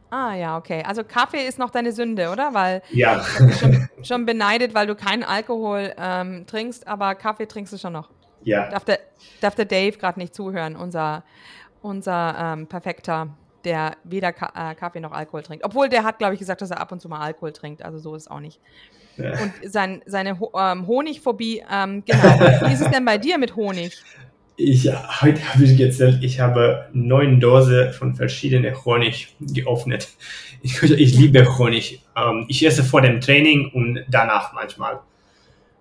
Ah 0.10 0.36
ja, 0.36 0.58
okay. 0.58 0.84
Also 0.86 1.04
Kaffee 1.04 1.46
ist 1.46 1.60
noch 1.60 1.70
deine 1.70 1.92
Sünde, 1.92 2.30
oder? 2.30 2.54
Weil 2.54 2.82
ja. 2.92 3.22
schon, 3.60 3.90
schon 4.04 4.26
beneidet, 4.26 4.74
weil 4.74 4.88
du 4.88 4.96
keinen 4.96 5.24
Alkohol 5.24 5.94
ähm, 5.98 6.46
trinkst, 6.48 6.88
aber 6.88 7.16
Kaffee 7.16 7.48
trinkst 7.48 7.74
du 7.74 7.78
schon 7.78 7.94
noch. 7.94 8.10
Ja. 8.44 8.70
Darf 8.70 8.86
der, 8.86 9.00
darf 9.42 9.56
der 9.56 9.66
Dave 9.66 9.98
gerade 9.98 10.20
nicht 10.20 10.34
zuhören, 10.34 10.76
unser, 10.76 11.24
unser 11.82 12.36
ähm, 12.40 12.68
perfekter, 12.68 13.30
der 13.68 13.98
weder 14.06 14.32
Ka 14.32 14.72
äh, 14.72 14.76
Kaffee 14.76 15.02
noch 15.02 15.12
Alkohol 15.12 15.44
trinkt. 15.44 15.66
Obwohl 15.66 15.90
der 15.90 16.04
hat, 16.04 16.18
glaube 16.18 16.34
ich, 16.34 16.40
gesagt, 16.40 16.62
dass 16.62 16.72
er 16.72 16.80
ab 16.80 16.92
und 16.94 17.02
zu 17.02 17.10
mal 17.10 17.20
Alkohol 17.20 17.52
trinkt. 17.52 17.84
Also 17.84 18.00
so 18.00 18.16
ist 18.16 18.24
es 18.24 18.28
auch 18.32 18.40
nicht. 18.40 18.60
Ja. 19.18 19.32
Und 19.42 19.52
sein, 19.66 20.02
seine 20.06 20.40
Ho 20.40 20.52
ähm, 20.58 20.88
Honigphobie, 20.88 21.64
ähm, 21.70 22.04
genau. 22.06 22.40
Wie 22.68 22.74
ist 22.74 22.82
es 22.82 22.90
denn 22.90 23.04
bei 23.04 23.18
dir 23.18 23.38
mit 23.38 23.56
Honig? 23.56 24.02
Ich, 24.56 24.90
heute 25.22 25.54
habe 25.54 25.64
ich 25.66 25.78
gezählt, 25.78 26.24
ich 26.24 26.40
habe 26.40 26.88
neun 26.94 27.40
Dosen 27.40 27.92
von 27.92 28.16
verschiedenen 28.16 28.74
Honig 28.86 29.36
geöffnet. 29.40 30.08
Ich, 30.64 30.82
ich 30.82 31.14
liebe 31.14 31.58
Honig. 31.58 32.02
Ähm, 32.16 32.46
ich 32.48 32.66
esse 32.66 32.84
vor 32.84 33.02
dem 33.02 33.20
Training 33.20 33.70
und 33.74 34.06
danach 34.08 34.54
manchmal. 34.54 35.02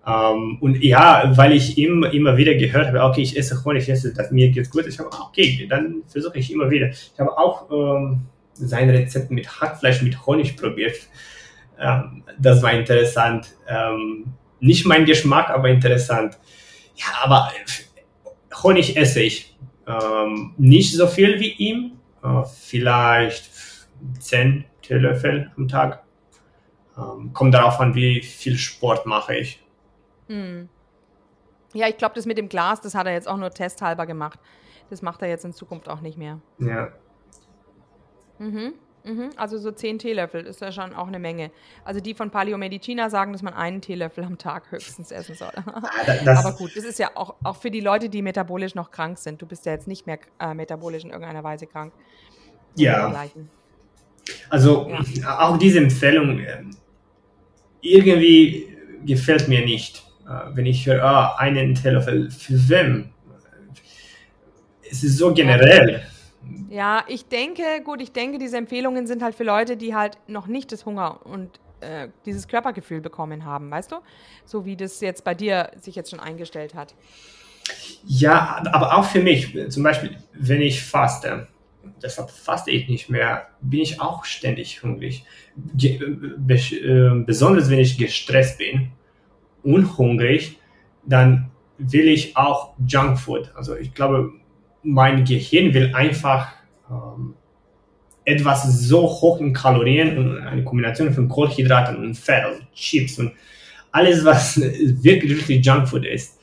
Ähm, 0.06 0.58
und 0.60 0.82
ja, 0.84 1.32
weil 1.36 1.52
ich 1.52 1.76
immer, 1.78 2.12
immer 2.12 2.36
wieder 2.36 2.54
gehört 2.54 2.86
habe, 2.86 3.02
okay, 3.02 3.22
ich 3.22 3.36
esse 3.36 3.62
Honig, 3.64 3.82
ich 3.82 3.90
esse, 3.90 4.14
das 4.14 4.30
mir 4.30 4.50
geht's 4.50 4.70
gut. 4.70 4.86
Ich 4.86 4.98
habe, 4.98 5.10
okay, 5.10 5.66
dann 5.68 6.02
versuche 6.06 6.38
ich 6.38 6.52
immer 6.52 6.70
wieder. 6.70 6.88
Ich 6.88 7.14
habe 7.18 7.36
auch 7.36 7.68
ähm, 7.70 8.20
sein 8.52 8.88
Rezept 8.88 9.30
mit 9.30 9.60
Hackfleisch 9.60 10.02
mit 10.02 10.24
Honig 10.24 10.56
probiert. 10.56 10.96
Ähm, 11.78 12.22
das 12.38 12.62
war 12.62 12.72
interessant. 12.72 13.48
Ähm, 13.66 14.26
nicht 14.60 14.86
mein 14.86 15.04
Geschmack, 15.04 15.50
aber 15.50 15.68
interessant. 15.68 16.38
Ja, 16.94 17.06
aber 17.24 17.50
Honig 18.62 18.96
esse 18.96 19.22
ich. 19.22 19.56
Ähm, 19.88 20.54
nicht 20.56 20.94
so 20.94 21.06
viel 21.08 21.40
wie 21.40 21.52
ihm, 21.52 21.92
äh, 22.22 22.42
vielleicht 22.60 23.50
10 24.20 24.64
Teelöffel 24.82 25.50
am 25.56 25.66
Tag. 25.68 26.04
Ähm, 26.96 27.32
kommt 27.32 27.54
darauf 27.54 27.80
an, 27.80 27.94
wie 27.94 28.22
viel 28.22 28.56
Sport 28.56 29.04
mache 29.04 29.36
ich. 29.36 29.65
Hm. 30.28 30.68
Ja, 31.74 31.88
ich 31.88 31.96
glaube, 31.96 32.14
das 32.14 32.26
mit 32.26 32.38
dem 32.38 32.48
Glas, 32.48 32.80
das 32.80 32.94
hat 32.94 33.06
er 33.06 33.12
jetzt 33.12 33.28
auch 33.28 33.36
nur 33.36 33.50
testhalber 33.50 34.06
gemacht. 34.06 34.38
Das 34.90 35.02
macht 35.02 35.22
er 35.22 35.28
jetzt 35.28 35.44
in 35.44 35.52
Zukunft 35.52 35.88
auch 35.88 36.00
nicht 36.00 36.16
mehr. 36.16 36.40
Ja. 36.58 36.92
Mhm. 38.38 38.74
Mhm, 39.06 39.30
also 39.36 39.56
so 39.56 39.70
10 39.70 40.00
Teelöffel 40.00 40.44
ist 40.46 40.60
ja 40.60 40.72
schon 40.72 40.92
auch 40.92 41.06
eine 41.06 41.20
Menge. 41.20 41.52
Also 41.84 42.00
die 42.00 42.14
von 42.14 42.30
Paleo 42.30 42.58
Medicina 42.58 43.08
sagen, 43.08 43.32
dass 43.32 43.40
man 43.40 43.54
einen 43.54 43.80
Teelöffel 43.80 44.24
am 44.24 44.36
Tag 44.36 44.72
höchstens 44.72 45.12
essen 45.12 45.36
soll. 45.36 45.52
Das 46.24 46.44
Aber 46.44 46.56
gut, 46.56 46.76
das 46.76 46.82
ist 46.82 46.98
ja 46.98 47.10
auch, 47.14 47.36
auch 47.44 47.56
für 47.56 47.70
die 47.70 47.80
Leute, 47.80 48.08
die 48.08 48.20
metabolisch 48.20 48.74
noch 48.74 48.90
krank 48.90 49.18
sind. 49.18 49.40
Du 49.40 49.46
bist 49.46 49.64
ja 49.64 49.72
jetzt 49.72 49.86
nicht 49.86 50.06
mehr 50.06 50.18
äh, 50.40 50.54
metabolisch 50.54 51.04
in 51.04 51.10
irgendeiner 51.10 51.44
Weise 51.44 51.68
krank. 51.68 51.92
Ja. 52.74 53.24
Also 54.50 54.88
ja. 54.88 55.38
auch 55.38 55.56
diese 55.56 55.78
Empfehlung 55.78 56.40
äh, 56.40 56.64
irgendwie 57.80 58.76
gefällt 59.04 59.46
mir 59.46 59.64
nicht. 59.64 60.05
Äh, 60.26 60.54
wenn 60.54 60.66
ich 60.66 60.86
höre, 60.86 61.02
ah, 61.02 61.36
einen 61.36 61.74
Teelöffel, 61.74 62.30
für 62.30 62.68
wem? 62.68 63.10
Es 64.90 65.02
ist 65.02 65.18
so 65.18 65.34
generell. 65.34 65.92
Ja 65.92 66.00
ja, 66.68 67.04
ich 67.08 67.26
denke, 67.26 67.62
gut, 67.84 68.00
ich 68.00 68.12
denke, 68.12 68.38
diese 68.38 68.56
Empfehlungen 68.56 69.06
sind 69.06 69.22
halt 69.22 69.34
für 69.34 69.44
Leute, 69.44 69.76
die 69.76 69.94
halt 69.94 70.18
noch 70.26 70.46
nicht 70.46 70.72
das 70.72 70.84
Hunger 70.84 71.24
und 71.24 71.60
äh, 71.80 72.08
dieses 72.24 72.48
Körpergefühl 72.48 73.00
bekommen 73.00 73.44
haben, 73.44 73.70
weißt 73.70 73.92
du? 73.92 73.96
So 74.44 74.64
wie 74.64 74.76
das 74.76 75.00
jetzt 75.00 75.24
bei 75.24 75.34
dir 75.34 75.70
sich 75.80 75.94
jetzt 75.94 76.10
schon 76.10 76.20
eingestellt 76.20 76.74
hat. 76.74 76.94
Ja, 78.04 78.62
aber 78.72 78.96
auch 78.96 79.04
für 79.04 79.20
mich, 79.20 79.56
zum 79.70 79.82
Beispiel, 79.82 80.16
wenn 80.34 80.62
ich 80.62 80.82
faste, 80.82 81.48
deshalb 82.02 82.30
faste 82.30 82.70
ich 82.70 82.88
nicht 82.88 83.10
mehr, 83.10 83.48
bin 83.60 83.80
ich 83.80 84.00
auch 84.00 84.24
ständig 84.24 84.82
hungrig. 84.82 85.24
Ge 85.74 85.96
äh, 85.96 87.24
besonders 87.24 87.70
wenn 87.70 87.80
ich 87.80 87.98
gestresst 87.98 88.58
bin 88.58 88.92
und 89.66 89.98
hungrig, 89.98 90.58
dann 91.04 91.50
will 91.78 92.08
ich 92.08 92.36
auch 92.36 92.74
Junkfood. 92.86 93.52
Also 93.54 93.76
ich 93.76 93.92
glaube, 93.92 94.32
mein 94.82 95.24
Gehirn 95.24 95.74
will 95.74 95.94
einfach 95.94 96.52
ähm, 96.90 97.34
etwas 98.24 98.80
so 98.80 99.02
hoch 99.02 99.40
in 99.40 99.52
Kalorien 99.52 100.16
und 100.16 100.38
eine 100.38 100.64
Kombination 100.64 101.12
von 101.12 101.28
Kohlenhydraten 101.28 101.96
und 101.96 102.16
Fett, 102.16 102.44
also 102.44 102.60
Chips 102.74 103.18
und 103.18 103.32
alles, 103.92 104.24
was 104.24 104.60
wirklich, 104.60 105.38
wirklich 105.38 105.64
Junkfood 105.64 106.06
ist. 106.06 106.38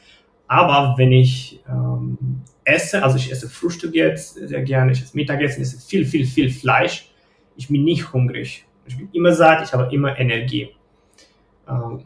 Aber 0.48 0.96
wenn 0.98 1.12
ich 1.12 1.62
ähm, 1.68 2.18
esse, 2.64 3.02
also 3.02 3.18
ich 3.18 3.32
esse 3.32 3.50
Frühstück 3.50 3.96
jetzt 3.96 4.36
sehr 4.36 4.62
gerne, 4.62 4.92
ich 4.92 5.02
esse 5.02 5.16
Mittagessen, 5.16 5.62
esse 5.62 5.80
viel, 5.80 6.06
viel, 6.06 6.26
viel 6.26 6.50
Fleisch, 6.50 7.10
ich 7.56 7.68
bin 7.68 7.84
nicht 7.84 8.12
hungrig. 8.14 8.66
Ich 8.86 8.98
bin 8.98 9.10
immer 9.14 9.32
satt, 9.32 9.64
ich 9.64 9.74
habe 9.74 9.94
immer 9.94 10.18
Energie. 10.20 10.70
Ähm, 11.68 12.02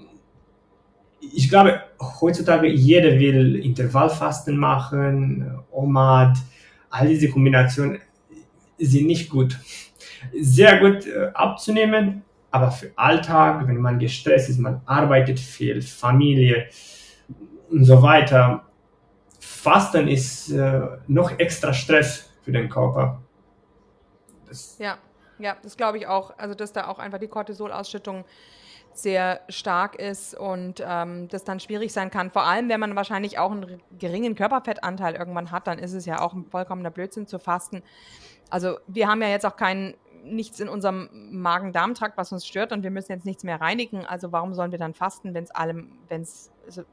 ich 1.33 1.49
glaube, 1.49 1.81
heutzutage 1.99 2.67
jeder 2.67 3.19
will 3.19 3.55
Intervallfasten 3.55 4.57
machen, 4.57 5.59
OMAD, 5.71 6.37
all 6.89 7.07
diese 7.07 7.29
Kombinationen 7.29 7.99
sind 8.77 9.07
nicht 9.07 9.29
gut. 9.29 9.57
Sehr 10.39 10.79
gut 10.79 11.05
äh, 11.05 11.31
abzunehmen, 11.33 12.23
aber 12.51 12.71
für 12.71 12.91
Alltag, 12.95 13.67
wenn 13.67 13.77
man 13.77 13.99
gestresst 13.99 14.49
ist, 14.49 14.59
man 14.59 14.81
arbeitet 14.85 15.39
viel, 15.39 15.81
Familie 15.81 16.67
und 17.69 17.85
so 17.85 18.01
weiter, 18.01 18.65
Fasten 19.39 20.07
ist 20.07 20.49
äh, 20.51 20.81
noch 21.07 21.37
extra 21.39 21.73
Stress 21.73 22.29
für 22.41 22.51
den 22.51 22.69
Körper. 22.69 23.21
Das 24.47 24.77
ja, 24.79 24.97
ja, 25.39 25.57
das 25.61 25.77
glaube 25.77 25.97
ich 25.97 26.07
auch. 26.07 26.37
Also, 26.37 26.55
dass 26.55 26.73
da 26.73 26.87
auch 26.87 26.99
einfach 26.99 27.19
die 27.19 27.27
Cortisolausschüttung 27.27 28.25
sehr 28.97 29.41
stark 29.49 29.95
ist 29.95 30.33
und 30.35 30.83
ähm, 30.85 31.27
das 31.27 31.43
dann 31.43 31.59
schwierig 31.59 31.93
sein 31.93 32.09
kann. 32.09 32.31
Vor 32.31 32.43
allem, 32.43 32.69
wenn 32.69 32.79
man 32.79 32.95
wahrscheinlich 32.95 33.39
auch 33.39 33.51
einen 33.51 33.81
geringen 33.97 34.35
Körperfettanteil 34.35 35.15
irgendwann 35.15 35.51
hat, 35.51 35.67
dann 35.67 35.79
ist 35.79 35.93
es 35.93 36.05
ja 36.05 36.21
auch 36.21 36.33
ein 36.33 36.45
vollkommener 36.45 36.91
Blödsinn 36.91 37.27
zu 37.27 37.39
fasten. 37.39 37.83
Also 38.49 38.77
wir 38.87 39.07
haben 39.07 39.21
ja 39.21 39.29
jetzt 39.29 39.45
auch 39.45 39.55
kein 39.55 39.95
nichts 40.23 40.59
in 40.59 40.67
unserem 40.67 41.09
Magen-Darm-Trakt, 41.31 42.17
was 42.17 42.31
uns 42.31 42.45
stört 42.45 42.71
und 42.73 42.83
wir 42.83 42.91
müssen 42.91 43.11
jetzt 43.11 43.25
nichts 43.25 43.43
mehr 43.43 43.61
reinigen. 43.61 44.05
Also 44.05 44.31
warum 44.31 44.53
sollen 44.53 44.71
wir 44.71 44.79
dann 44.79 44.93
fasten, 44.93 45.33
wenn 45.33 45.43
es 45.43 45.51
allem, 45.51 45.91
wenn 46.09 46.21
es 46.21 46.51
also, 46.65 46.83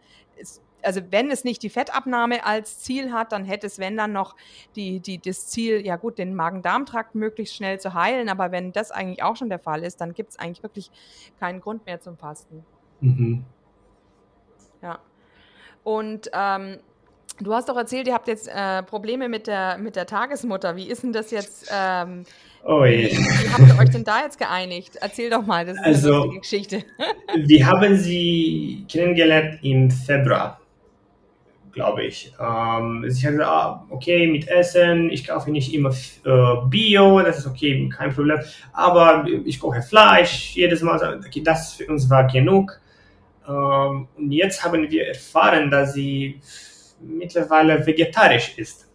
also 0.85 1.01
wenn 1.11 1.30
es 1.30 1.45
nicht 1.45 1.62
die 1.62 1.70
Fettabnahme 1.70 2.45
als 2.45 2.80
Ziel 2.80 3.12
hat, 3.12 3.32
dann 3.32 3.45
hätte 3.45 3.66
es, 3.66 3.78
wenn 3.78 3.97
dann 3.97 4.12
noch 4.12 4.37
die, 4.76 5.01
die, 5.01 5.18
das 5.18 5.47
Ziel, 5.49 5.85
ja 5.85 5.97
gut, 5.97 6.18
den 6.18 6.35
Magen-Darm-Trakt 6.35 7.14
möglichst 7.14 7.55
schnell 7.55 7.80
zu 7.80 7.95
heilen. 7.95 8.28
Aber 8.28 8.53
wenn 8.53 8.72
das 8.72 8.91
eigentlich 8.91 9.22
auch 9.22 9.37
schon 9.37 9.49
der 9.49 9.59
Fall 9.59 9.82
ist, 9.82 10.01
dann 10.01 10.14
gibt 10.14 10.30
es 10.30 10.39
eigentlich 10.39 10.62
wirklich 10.62 10.91
keinen 11.41 11.61
Grund 11.61 11.87
mehr 11.87 12.01
zum 12.01 12.16
Fasten. 12.16 12.64
Mhm. 13.01 13.45
Ja. 14.82 14.99
Und 15.82 16.30
ähm, 16.32 16.78
du 17.41 17.55
hast 17.55 17.68
doch 17.68 17.76
erzählt, 17.76 18.07
ihr 18.07 18.14
habt 18.14 18.28
jetzt 18.28 18.49
äh, 18.49 18.82
Probleme 18.82 19.28
mit 19.28 19.47
der, 19.47 19.78
mit 19.78 19.97
der 19.97 20.07
Tagesmutter. 20.07 20.76
Wie 20.76 20.89
ist 20.89 21.03
denn 21.03 21.12
das 21.12 21.30
jetzt? 21.30 21.70
Ähm, 21.72 22.24
Oh 22.66 22.82
je. 22.87 23.11
Wie 23.11 23.51
habt 23.51 23.68
ihr 23.68 23.78
euch 23.78 23.91
denn 23.91 24.05
da 24.05 24.22
jetzt 24.22 24.39
geeinigt? 24.39 24.97
Erzähl 24.99 25.28
doch 25.28 25.45
mal, 25.45 25.66
das 25.66 25.76
ist 25.76 25.85
also, 25.85 26.30
eine 26.30 26.41
Geschichte. 26.41 26.82
wir 27.37 27.66
haben 27.66 27.95
sie 27.99 28.87
kennengelernt 28.89 29.59
im 29.62 29.91
Februar 29.91 30.64
glaube 31.75 32.05
ich. 32.05 32.33
Ähm, 32.41 33.03
hat 33.05 33.09
gesagt, 33.09 33.41
ah, 33.43 33.87
okay, 33.91 34.27
mit 34.27 34.49
Essen, 34.49 35.11
ich 35.11 35.27
kaufe 35.27 35.51
nicht 35.51 35.75
immer 35.75 35.91
äh, 35.91 36.66
Bio, 36.68 37.20
das 37.20 37.39
ist 37.39 37.47
okay, 37.47 37.89
kein 37.95 38.14
Problem. 38.14 38.39
Aber 38.72 39.27
ich 39.45 39.61
koche 39.61 39.83
Fleisch 39.83 40.55
jedes 40.55 40.81
Mal. 40.83 41.20
Okay, 41.27 41.43
das 41.43 41.75
für 41.75 41.87
uns 41.87 42.09
war 42.09 42.27
genug. 42.27 42.81
Ähm, 43.47 44.09
und 44.16 44.33
jetzt 44.33 44.64
haben 44.64 44.91
wir 44.91 45.09
erfahren, 45.09 45.70
dass 45.70 45.95
sie 45.95 46.41
mittlerweile 47.01 47.85
vegetarisch 47.85 48.57
ist. 48.57 48.89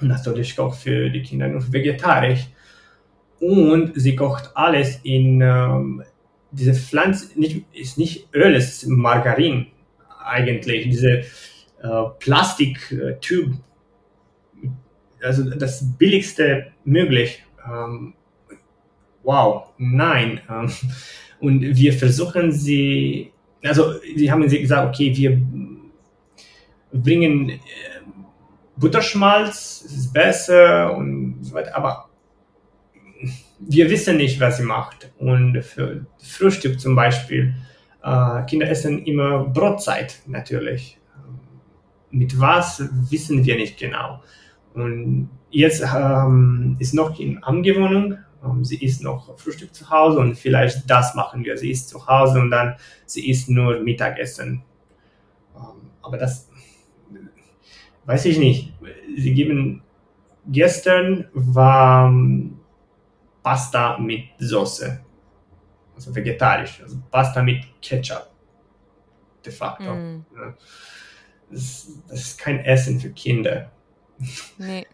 Und 0.00 0.08
natürlich 0.08 0.56
kocht 0.56 0.78
für 0.78 1.10
die 1.10 1.22
Kinder 1.22 1.48
nur 1.48 1.72
vegetarisch. 1.72 2.48
Und 3.40 3.92
sie 3.94 4.16
kocht 4.16 4.50
alles 4.54 5.00
in 5.04 5.40
ähm, 5.40 6.02
diese 6.50 6.74
Pflanze, 6.74 7.38
nicht, 7.38 7.64
ist 7.72 7.98
nicht 7.98 8.28
Öl, 8.34 8.54
es 8.54 8.82
ist 8.82 8.88
Margarin 8.88 9.66
eigentlich. 10.24 10.88
Diese 10.88 11.22
äh, 11.82 12.04
Plastiktyp, 12.18 13.54
also 15.22 15.50
das 15.50 15.84
billigste 15.98 16.72
möglich. 16.84 17.44
Ähm, 17.66 18.14
wow, 19.22 19.68
nein. 19.78 20.40
Ähm, 20.50 20.70
und 21.40 21.62
wir 21.62 21.92
versuchen 21.92 22.52
sie, 22.52 23.32
also 23.62 23.94
sie 24.16 24.30
haben 24.30 24.48
sie 24.48 24.60
gesagt, 24.60 24.88
okay, 24.88 25.16
wir 25.16 25.40
bringen 26.92 27.50
äh, 27.50 27.58
Butterschmalz, 28.76 29.82
ist 29.82 30.12
besser 30.12 30.96
und 30.96 31.38
so 31.42 31.54
weiter, 31.54 31.76
aber 31.76 32.08
wir 33.58 33.90
wissen 33.90 34.16
nicht, 34.16 34.40
was 34.40 34.58
sie 34.58 34.62
macht. 34.62 35.10
Und 35.18 35.62
für 35.62 36.06
Frühstück 36.18 36.80
zum 36.80 36.94
Beispiel, 36.94 37.54
äh, 38.02 38.42
Kinder 38.44 38.68
essen 38.68 39.04
immer 39.04 39.44
Brotzeit 39.44 40.20
natürlich. 40.26 40.97
Mit 42.10 42.38
was 42.40 42.82
wissen 43.10 43.44
wir 43.44 43.56
nicht 43.56 43.78
genau. 43.78 44.22
Und 44.74 45.30
jetzt 45.50 45.82
ähm, 45.82 46.76
ist 46.78 46.94
noch 46.94 47.18
in 47.18 47.42
Angewohnung, 47.42 48.18
ähm, 48.44 48.64
sie 48.64 48.82
isst 48.82 49.02
noch 49.02 49.38
Frühstück 49.38 49.74
zu 49.74 49.90
Hause 49.90 50.20
und 50.20 50.36
vielleicht 50.36 50.88
das 50.88 51.14
machen 51.14 51.44
wir. 51.44 51.56
Sie 51.56 51.70
isst 51.70 51.88
zu 51.88 52.06
Hause 52.06 52.40
und 52.40 52.50
dann 52.50 52.76
sie 53.06 53.28
isst 53.28 53.48
nur 53.48 53.80
Mittagessen. 53.80 54.62
Ähm, 55.56 55.90
aber 56.02 56.18
das 56.18 56.48
weiß 58.04 58.24
ich 58.26 58.38
nicht. 58.38 58.72
Sie 59.16 59.34
geben 59.34 59.82
gestern 60.46 61.26
war 61.32 62.12
Pasta 63.42 63.98
mit 63.98 64.24
Soße, 64.38 65.00
also 65.94 66.14
vegetarisch, 66.14 66.80
also 66.82 66.98
Pasta 67.10 67.42
mit 67.42 67.64
Ketchup, 67.80 68.30
de 69.44 69.52
facto. 69.52 69.94
Mm. 69.94 70.24
Das, 71.50 71.88
das, 72.08 72.20
ist 72.20 72.38
kein 72.38 72.60
Essen 72.60 73.00
für 73.00 73.10
Kinder. 73.10 73.70
Nee, 74.58 74.86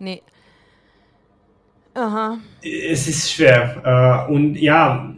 nee. 0.00 0.22
Aha. 1.94 2.38
Es 2.62 3.08
ist 3.08 3.32
schwer. 3.32 4.26
Äh, 4.28 4.32
und 4.32 4.54
ja, 4.56 5.14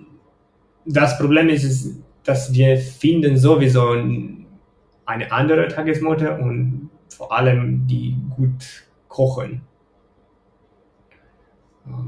das 0.86 1.18
Problem 1.18 1.48
ist, 1.48 1.64
ist, 1.64 2.02
dass 2.24 2.52
wir 2.52 2.78
finden 2.78 3.36
sowieso 3.36 3.90
eine 3.90 5.32
andere 5.32 5.68
Tagesmutter 5.68 6.38
und 6.38 6.90
vor 7.08 7.32
allem 7.32 7.86
die 7.86 8.16
gut 8.36 8.86
kochen. 9.08 9.62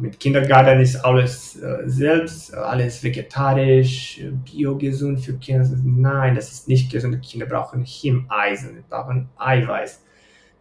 Mit 0.01 0.18
Kindergarten 0.20 0.80
ist 0.80 0.97
alles 0.97 1.57
äh, 1.57 1.83
selbst, 1.87 2.55
alles 2.55 3.03
vegetarisch, 3.03 4.20
biogesund 4.45 5.20
für 5.20 5.39
Kinder. 5.39 5.68
Nein, 5.85 6.35
das 6.35 6.53
ist 6.53 6.68
nicht 6.68 6.91
gesund. 6.91 7.22
Kinder 7.22 7.47
brauchen 7.47 7.85
Himeisen, 7.85 8.74
sie 8.74 8.85
brauchen 8.89 9.28
Eiweiß, 9.37 10.03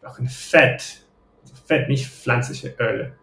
brauchen 0.02 0.28
Fett. 0.28 1.06
Also 1.42 1.56
Fett, 1.66 1.90
nicht 1.90 2.08
pflanzliche 2.08 2.76
Öle. 2.80 3.14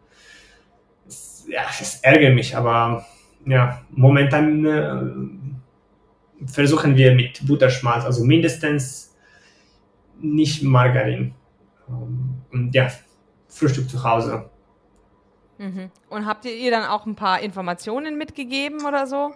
Das, 1.04 1.46
ja, 1.48 1.62
das 1.78 2.00
ärgert 2.02 2.34
mich, 2.34 2.56
aber 2.56 3.06
ja, 3.46 3.80
momentan 3.90 4.64
äh, 4.64 6.46
versuchen 6.46 6.96
wir 6.96 7.14
mit 7.14 7.46
Butterschmalz, 7.46 8.04
also 8.04 8.24
mindestens 8.24 9.16
nicht 10.20 10.62
Margarin. 10.62 11.34
Ähm, 11.88 12.42
und 12.52 12.74
ja, 12.74 12.88
Frühstück 13.48 13.88
zu 13.88 14.02
Hause. 14.02 14.50
Mhm. 15.58 15.90
Und 16.08 16.26
habt 16.26 16.44
ihr 16.44 16.54
ihr 16.54 16.70
dann 16.70 16.84
auch 16.84 17.06
ein 17.06 17.16
paar 17.16 17.40
Informationen 17.40 18.16
mitgegeben 18.16 18.86
oder 18.86 19.06
so? 19.06 19.34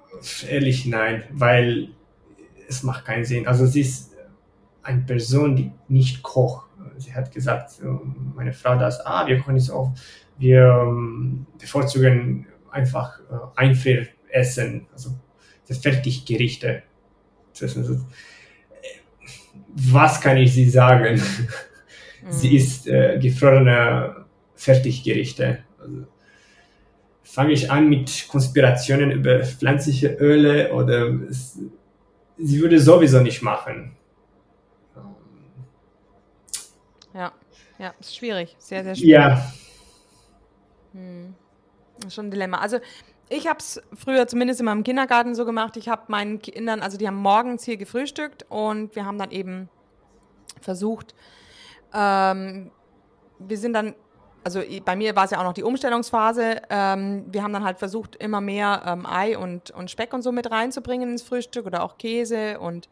Ehrlich 0.48 0.86
nein, 0.86 1.24
weil 1.30 1.90
es 2.68 2.82
macht 2.82 3.04
keinen 3.04 3.24
Sinn. 3.24 3.46
Also 3.46 3.66
sie 3.66 3.80
ist 3.80 4.12
eine 4.82 5.02
Person, 5.02 5.56
die 5.56 5.72
nicht 5.88 6.22
kocht. 6.22 6.68
Sie 6.96 7.14
hat 7.14 7.32
gesagt, 7.32 7.72
meine 8.34 8.52
Frau 8.52 8.76
das, 8.76 9.04
ah, 9.04 9.26
wir 9.26 9.38
kochen 9.38 9.58
so 9.58 9.74
oft. 9.74 10.00
Wir 10.38 10.62
ähm, 10.62 11.46
bevorzugen 11.58 12.46
einfach 12.70 13.20
äh, 13.20 13.60
Einfrieressen, 13.60 14.86
also 14.92 15.10
Fertiggerichte. 15.64 16.82
Also, 17.60 18.00
was 19.74 20.20
kann 20.20 20.36
ich 20.36 20.52
sie 20.54 20.68
sagen? 20.68 21.20
Mhm. 22.22 22.30
Sie 22.30 22.54
isst 22.54 22.86
äh, 22.86 23.18
gefrorene 23.18 24.26
Fertiggerichte. 24.54 25.64
Also, 25.76 26.06
fange 27.32 27.52
ich 27.52 27.70
an 27.70 27.88
mit 27.88 28.28
Konspirationen 28.28 29.10
über 29.10 29.42
pflanzliche 29.42 30.08
Öle 30.20 30.70
oder 30.74 31.08
es, 31.30 31.58
sie 32.36 32.60
würde 32.60 32.78
sowieso 32.78 33.20
nicht 33.20 33.40
machen. 33.40 33.96
Ja, 37.14 37.32
ja, 37.78 37.94
ist 37.98 38.16
schwierig, 38.16 38.54
sehr, 38.58 38.84
sehr 38.84 38.94
schwierig. 38.94 39.10
Ja. 39.12 39.52
Hm. 40.92 41.34
Das 41.96 42.08
ist 42.08 42.14
schon 42.14 42.26
ein 42.26 42.30
Dilemma. 42.30 42.58
Also 42.58 42.80
ich 43.30 43.46
habe 43.46 43.60
es 43.60 43.80
früher 43.94 44.26
zumindest 44.26 44.60
in 44.60 44.66
meinem 44.66 44.84
Kindergarten 44.84 45.34
so 45.34 45.46
gemacht. 45.46 45.78
Ich 45.78 45.88
habe 45.88 46.02
meinen 46.08 46.38
Kindern, 46.38 46.80
also 46.80 46.98
die 46.98 47.06
haben 47.06 47.16
morgens 47.16 47.64
hier 47.64 47.78
gefrühstückt 47.78 48.44
und 48.50 48.94
wir 48.94 49.06
haben 49.06 49.16
dann 49.16 49.30
eben 49.30 49.70
versucht, 50.60 51.14
ähm, 51.94 52.70
wir 53.38 53.56
sind 53.56 53.72
dann 53.72 53.94
also 54.44 54.62
bei 54.84 54.96
mir 54.96 55.14
war 55.14 55.24
es 55.24 55.30
ja 55.30 55.38
auch 55.38 55.44
noch 55.44 55.52
die 55.52 55.62
Umstellungsphase. 55.62 56.62
Ähm, 56.70 57.24
wir 57.28 57.42
haben 57.42 57.52
dann 57.52 57.64
halt 57.64 57.78
versucht, 57.78 58.16
immer 58.16 58.40
mehr 58.40 58.82
ähm, 58.86 59.06
Ei 59.06 59.38
und, 59.38 59.70
und 59.70 59.90
Speck 59.90 60.12
und 60.12 60.22
so 60.22 60.32
mit 60.32 60.50
reinzubringen 60.50 61.10
ins 61.10 61.22
Frühstück 61.22 61.66
oder 61.66 61.82
auch 61.82 61.98
Käse 61.98 62.58
und 62.58 62.88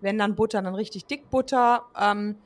wenn 0.00 0.18
dann 0.18 0.34
Butter, 0.34 0.60
dann 0.60 0.74
richtig 0.74 1.06
dick 1.06 1.30
Butter. 1.30 1.84
Ähm, 1.98 2.36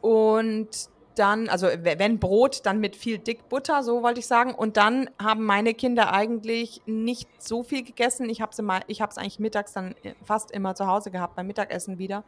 und 0.00 0.68
dann, 1.14 1.48
also 1.48 1.68
wenn 1.82 2.18
Brot, 2.18 2.64
dann 2.64 2.80
mit 2.80 2.96
viel 2.96 3.18
dick 3.18 3.48
Butter, 3.48 3.82
so 3.82 4.02
wollte 4.02 4.20
ich 4.20 4.26
sagen. 4.26 4.54
Und 4.54 4.76
dann 4.76 5.10
haben 5.20 5.44
meine 5.44 5.74
Kinder 5.74 6.12
eigentlich 6.12 6.82
nicht 6.86 7.28
so 7.42 7.62
viel 7.62 7.82
gegessen. 7.82 8.28
Ich 8.30 8.40
habe 8.40 8.52
es 8.52 9.18
eigentlich 9.18 9.38
mittags 9.38 9.72
dann 9.72 9.94
fast 10.22 10.50
immer 10.50 10.74
zu 10.74 10.86
Hause 10.86 11.10
gehabt, 11.10 11.36
beim 11.36 11.46
Mittagessen 11.46 11.98
wieder 11.98 12.24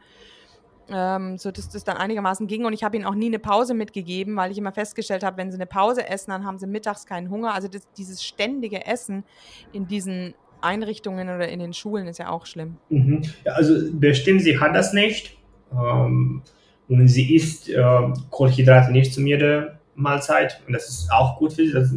ähm, 0.89 1.37
so 1.37 1.51
dass 1.51 1.69
das 1.69 1.83
dann 1.83 1.97
einigermaßen 1.97 2.47
ging. 2.47 2.65
Und 2.65 2.73
ich 2.73 2.83
habe 2.83 2.95
ihnen 2.95 3.05
auch 3.05 3.15
nie 3.15 3.27
eine 3.27 3.39
Pause 3.39 3.73
mitgegeben, 3.73 4.35
weil 4.35 4.51
ich 4.51 4.57
immer 4.57 4.71
festgestellt 4.71 5.23
habe, 5.23 5.37
wenn 5.37 5.51
sie 5.51 5.57
eine 5.57 5.65
Pause 5.65 6.07
essen, 6.07 6.31
dann 6.31 6.45
haben 6.45 6.57
sie 6.57 6.67
mittags 6.67 7.05
keinen 7.05 7.29
Hunger. 7.29 7.53
Also 7.53 7.67
das, 7.67 7.87
dieses 7.97 8.23
ständige 8.23 8.85
Essen 8.85 9.23
in 9.71 9.87
diesen 9.87 10.33
Einrichtungen 10.61 11.29
oder 11.29 11.47
in 11.47 11.59
den 11.59 11.73
Schulen 11.73 12.07
ist 12.07 12.19
ja 12.19 12.29
auch 12.29 12.45
schlimm. 12.45 12.77
Mhm. 12.89 13.23
Ja, 13.43 13.53
also 13.53 13.73
bestimmt, 13.91 14.41
sie 14.41 14.59
hat 14.59 14.75
das 14.75 14.93
nicht. 14.93 15.37
Ähm, 15.71 16.41
und 16.87 17.07
sie 17.07 17.35
isst 17.35 17.69
äh, 17.69 17.83
Kohlenhydrate 18.29 18.91
nicht 18.91 19.13
zu 19.13 19.21
jeder 19.21 19.79
Mahlzeit. 19.95 20.61
Und 20.67 20.73
das 20.73 20.87
ist 20.87 21.11
auch 21.11 21.37
gut 21.37 21.53
für 21.53 21.65
sie. 21.65 21.73
Das, 21.73 21.93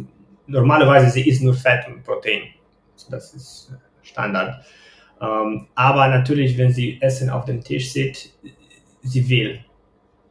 normalerweise 0.47 1.09
sie 1.09 1.27
isst 1.27 1.43
nur 1.43 1.53
Fett 1.53 1.87
und 1.87 2.03
Protein. 2.03 2.41
Das 3.09 3.33
ist 3.33 3.71
Standard. 4.01 4.63
Ähm, 5.21 5.67
aber 5.75 6.07
natürlich, 6.07 6.57
wenn 6.57 6.71
sie 6.71 7.01
Essen 7.01 7.29
auf 7.29 7.45
dem 7.45 7.61
Tisch 7.63 7.91
sieht, 7.91 8.33
sie 9.09 9.27
will. 9.29 9.63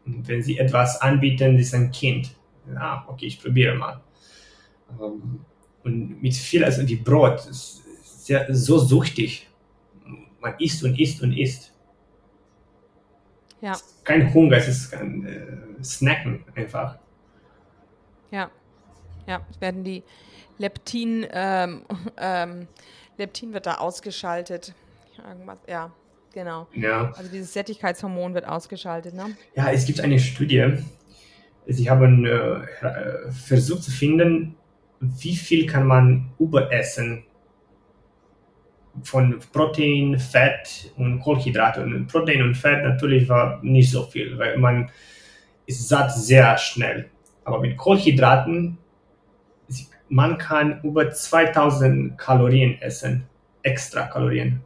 Und 0.06 0.26
wenn 0.28 0.42
sie 0.42 0.58
etwas 0.58 1.00
anbieten, 1.00 1.58
ist 1.58 1.74
ein 1.74 1.90
Kind. 1.90 2.34
Ja, 2.72 3.04
okay, 3.08 3.26
ich 3.26 3.40
probiere 3.40 3.74
mal. 3.74 4.00
Ähm, 5.00 5.40
und 5.84 6.22
mit 6.22 6.34
viel, 6.34 6.64
also 6.64 6.86
wie 6.86 6.96
Brot, 6.96 7.46
ist 7.46 7.82
sehr, 8.02 8.46
so 8.54 8.78
süchtig. 8.78 9.48
Man 10.40 10.54
isst 10.58 10.82
und 10.84 10.98
isst 10.98 11.22
und 11.22 11.32
isst. 11.32 11.72
Ja. 13.60 13.76
Kein 14.04 14.32
Hunger, 14.32 14.56
es 14.56 14.68
ist 14.68 14.90
kein 14.90 15.26
äh, 15.26 15.82
Snacken 15.82 16.44
einfach. 16.54 16.98
Ja. 18.30 18.50
Ja, 19.26 19.46
es 19.50 19.60
werden 19.60 19.84
die 19.84 20.02
Leptin, 20.58 21.26
ähm, 21.30 21.82
ähm, 22.16 22.68
Leptin 23.16 23.52
wird 23.52 23.66
da 23.66 23.76
ausgeschaltet. 23.76 24.74
Irgendwas, 25.26 25.58
ja, 25.66 25.92
Genau. 26.32 26.68
Ja. 26.74 27.12
Also 27.16 27.30
dieses 27.30 27.52
Sättigkeitshormon 27.52 28.34
wird 28.34 28.46
ausgeschaltet, 28.46 29.14
ne? 29.14 29.36
Ja, 29.54 29.70
es 29.70 29.86
gibt 29.86 30.00
eine 30.00 30.18
Studie. 30.18 30.74
Sie 31.66 31.90
haben 31.90 32.24
äh, 32.24 33.30
versucht 33.30 33.82
zu 33.82 33.90
finden, 33.90 34.56
wie 35.00 35.36
viel 35.36 35.66
kann 35.66 35.86
man 35.86 36.30
überessen 36.38 37.24
von 39.02 39.38
Protein, 39.52 40.18
Fett 40.18 40.92
und 40.96 41.20
Kohlenhydrate. 41.20 41.82
Und 41.82 42.08
Protein 42.08 42.42
und 42.42 42.56
Fett 42.56 42.82
natürlich 42.82 43.28
war 43.28 43.62
nicht 43.62 43.90
so 43.90 44.02
viel, 44.02 44.36
weil 44.38 44.58
man 44.58 44.90
ist 45.66 45.88
satt 45.88 46.12
sehr 46.14 46.56
schnell. 46.58 47.10
Aber 47.44 47.60
mit 47.60 47.76
Kohlenhydraten, 47.76 48.78
man 50.08 50.38
kann 50.38 50.80
über 50.82 51.10
2000 51.10 52.18
Kalorien 52.18 52.80
essen, 52.80 53.24
extra 53.62 54.06
Kalorien. 54.06 54.60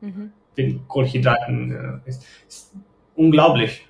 Mhm 0.00 0.32
den 0.58 0.86
Kohlenhydraten 0.88 2.02
äh, 2.04 2.08
ist, 2.08 2.24
ist 2.46 2.74
unglaublich. 3.14 3.88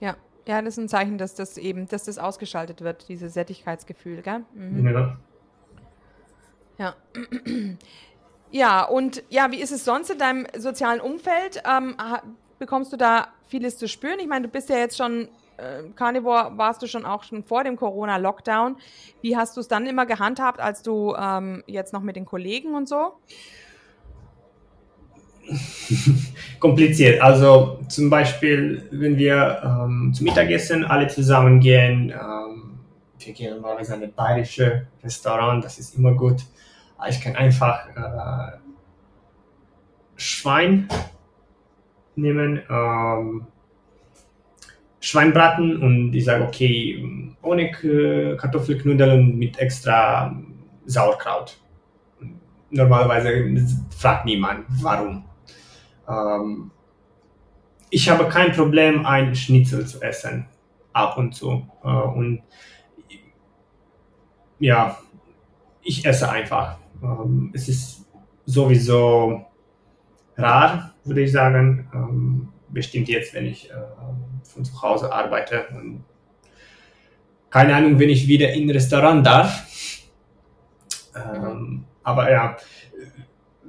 Ja, 0.00 0.16
ja, 0.46 0.60
das 0.60 0.74
ist 0.74 0.84
ein 0.84 0.88
Zeichen, 0.88 1.16
dass 1.16 1.34
das 1.34 1.56
eben, 1.56 1.88
dass 1.88 2.04
das 2.04 2.18
ausgeschaltet 2.18 2.82
wird, 2.82 3.08
dieses 3.08 3.34
Sättigkeitsgefühl, 3.34 4.22
gell? 4.22 4.44
Mhm. 4.54 4.86
Ja. 4.86 5.16
Ja. 6.78 6.96
Ja, 8.54 8.84
und 8.84 9.22
ja, 9.30 9.50
wie 9.50 9.62
ist 9.62 9.72
es 9.72 9.86
sonst 9.86 10.10
in 10.10 10.18
deinem 10.18 10.46
sozialen 10.54 11.00
Umfeld? 11.00 11.62
Ähm, 11.66 11.96
bekommst 12.58 12.92
du 12.92 12.98
da 12.98 13.28
vieles 13.48 13.78
zu 13.78 13.88
spüren? 13.88 14.20
Ich 14.20 14.28
meine, 14.28 14.46
du 14.46 14.52
bist 14.52 14.68
ja 14.68 14.76
jetzt 14.76 14.98
schon, 14.98 15.28
Carnivore 15.96 16.52
warst 16.56 16.82
du 16.82 16.86
schon 16.86 17.04
auch 17.04 17.22
schon 17.24 17.44
vor 17.44 17.64
dem 17.64 17.76
Corona-Lockdown. 17.76 18.76
Wie 19.20 19.36
hast 19.36 19.56
du 19.56 19.60
es 19.60 19.68
dann 19.68 19.86
immer 19.86 20.06
gehandhabt, 20.06 20.60
als 20.60 20.82
du 20.82 21.14
ähm, 21.14 21.62
jetzt 21.66 21.92
noch 21.92 22.02
mit 22.02 22.16
den 22.16 22.24
Kollegen 22.24 22.74
und 22.74 22.88
so? 22.88 23.12
Kompliziert. 26.60 27.20
Also 27.20 27.80
zum 27.88 28.10
Beispiel, 28.10 28.88
wenn 28.90 29.16
wir 29.16 29.60
ähm, 29.64 30.12
zum 30.14 30.24
Mittagessen 30.24 30.84
alle 30.84 31.08
zusammen 31.08 31.60
gehen, 31.60 32.10
ähm, 32.10 32.80
wir 33.18 33.32
gehen 33.32 33.54
normalerweise 33.54 33.94
in 33.94 34.02
ein 34.02 34.12
bayerisches 34.12 34.82
Restaurant, 35.02 35.64
das 35.64 35.78
ist 35.78 35.96
immer 35.96 36.12
gut. 36.12 36.42
Ich 37.08 37.20
kann 37.20 37.34
einfach 37.34 37.88
äh, 37.88 38.58
Schwein 40.16 40.88
nehmen, 42.14 42.62
ähm, 42.70 43.46
Schweinbraten 45.02 45.82
und 45.82 46.14
ich 46.14 46.24
sage, 46.24 46.44
okay, 46.44 47.04
ohne 47.42 47.72
Kartoffelknudeln 48.38 49.36
mit 49.36 49.58
extra 49.58 50.34
Sauerkraut. 50.86 51.58
Normalerweise 52.70 53.52
fragt 53.98 54.24
niemand, 54.26 54.64
warum. 54.80 55.24
Ähm, 56.08 56.70
ich 57.90 58.08
habe 58.08 58.28
kein 58.28 58.52
Problem, 58.52 59.04
ein 59.04 59.34
Schnitzel 59.34 59.84
zu 59.86 60.00
essen, 60.00 60.46
ab 60.92 61.18
und 61.18 61.34
zu. 61.34 61.66
Äh, 61.82 61.88
und 61.88 62.42
ja, 64.60 64.96
ich 65.82 66.06
esse 66.06 66.30
einfach. 66.30 66.78
Ähm, 67.02 67.50
es 67.52 67.68
ist 67.68 68.06
sowieso 68.46 69.46
rar, 70.36 70.94
würde 71.04 71.22
ich 71.22 71.32
sagen. 71.32 71.90
Ähm, 71.92 72.51
bestimmt 72.72 73.08
jetzt, 73.08 73.34
wenn 73.34 73.46
ich 73.46 73.70
äh, 73.70 73.74
von 74.42 74.64
zu 74.64 74.82
Hause 74.82 75.12
arbeite. 75.12 75.66
Und 75.74 76.04
keine 77.50 77.74
Ahnung, 77.74 77.98
wenn 77.98 78.08
ich 78.08 78.26
wieder 78.26 78.52
in 78.52 78.66
ein 78.66 78.70
Restaurant 78.70 79.24
darf. 79.26 79.66
Ähm, 81.14 81.84
aber 82.02 82.30
ja, 82.30 82.56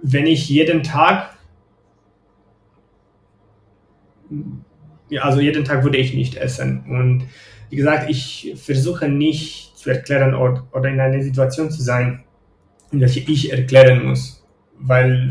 wenn 0.02 0.28
ich 0.28 0.50
jeden 0.50 0.84
Tag, 0.84 1.38
ja, 5.10 5.22
also 5.24 5.40
jeden 5.40 5.66
Tag 5.66 5.84
würde 5.84 5.98
ich 5.98 6.14
nicht 6.14 6.36
essen. 6.36 6.86
Und 6.88 7.28
wie 7.70 7.76
gesagt, 7.76 8.10
ich 8.10 8.54
versuche 8.56 9.10
nicht 9.10 9.78
zu 9.78 9.90
erklären 9.90 10.34
oder, 10.34 10.90
in 10.90 11.00
einer 11.00 11.22
Situation 11.22 11.72
zu 11.72 11.82
sein, 11.82 12.24
in 12.92 13.02
welche 13.02 13.20
ich 13.20 13.52
erklären 13.52 14.06
muss. 14.06 14.46
Weil, 14.80 15.30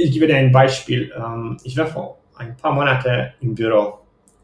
ich 0.00 0.12
gebe 0.12 0.26
dir 0.26 0.36
ein 0.36 0.52
Beispiel. 0.52 1.12
Ähm, 1.16 1.56
ich 1.64 1.76
war 1.76 1.86
vor 1.86 2.18
ein 2.36 2.56
paar 2.56 2.72
Monaten 2.72 3.32
im 3.40 3.54
Büro 3.54 3.98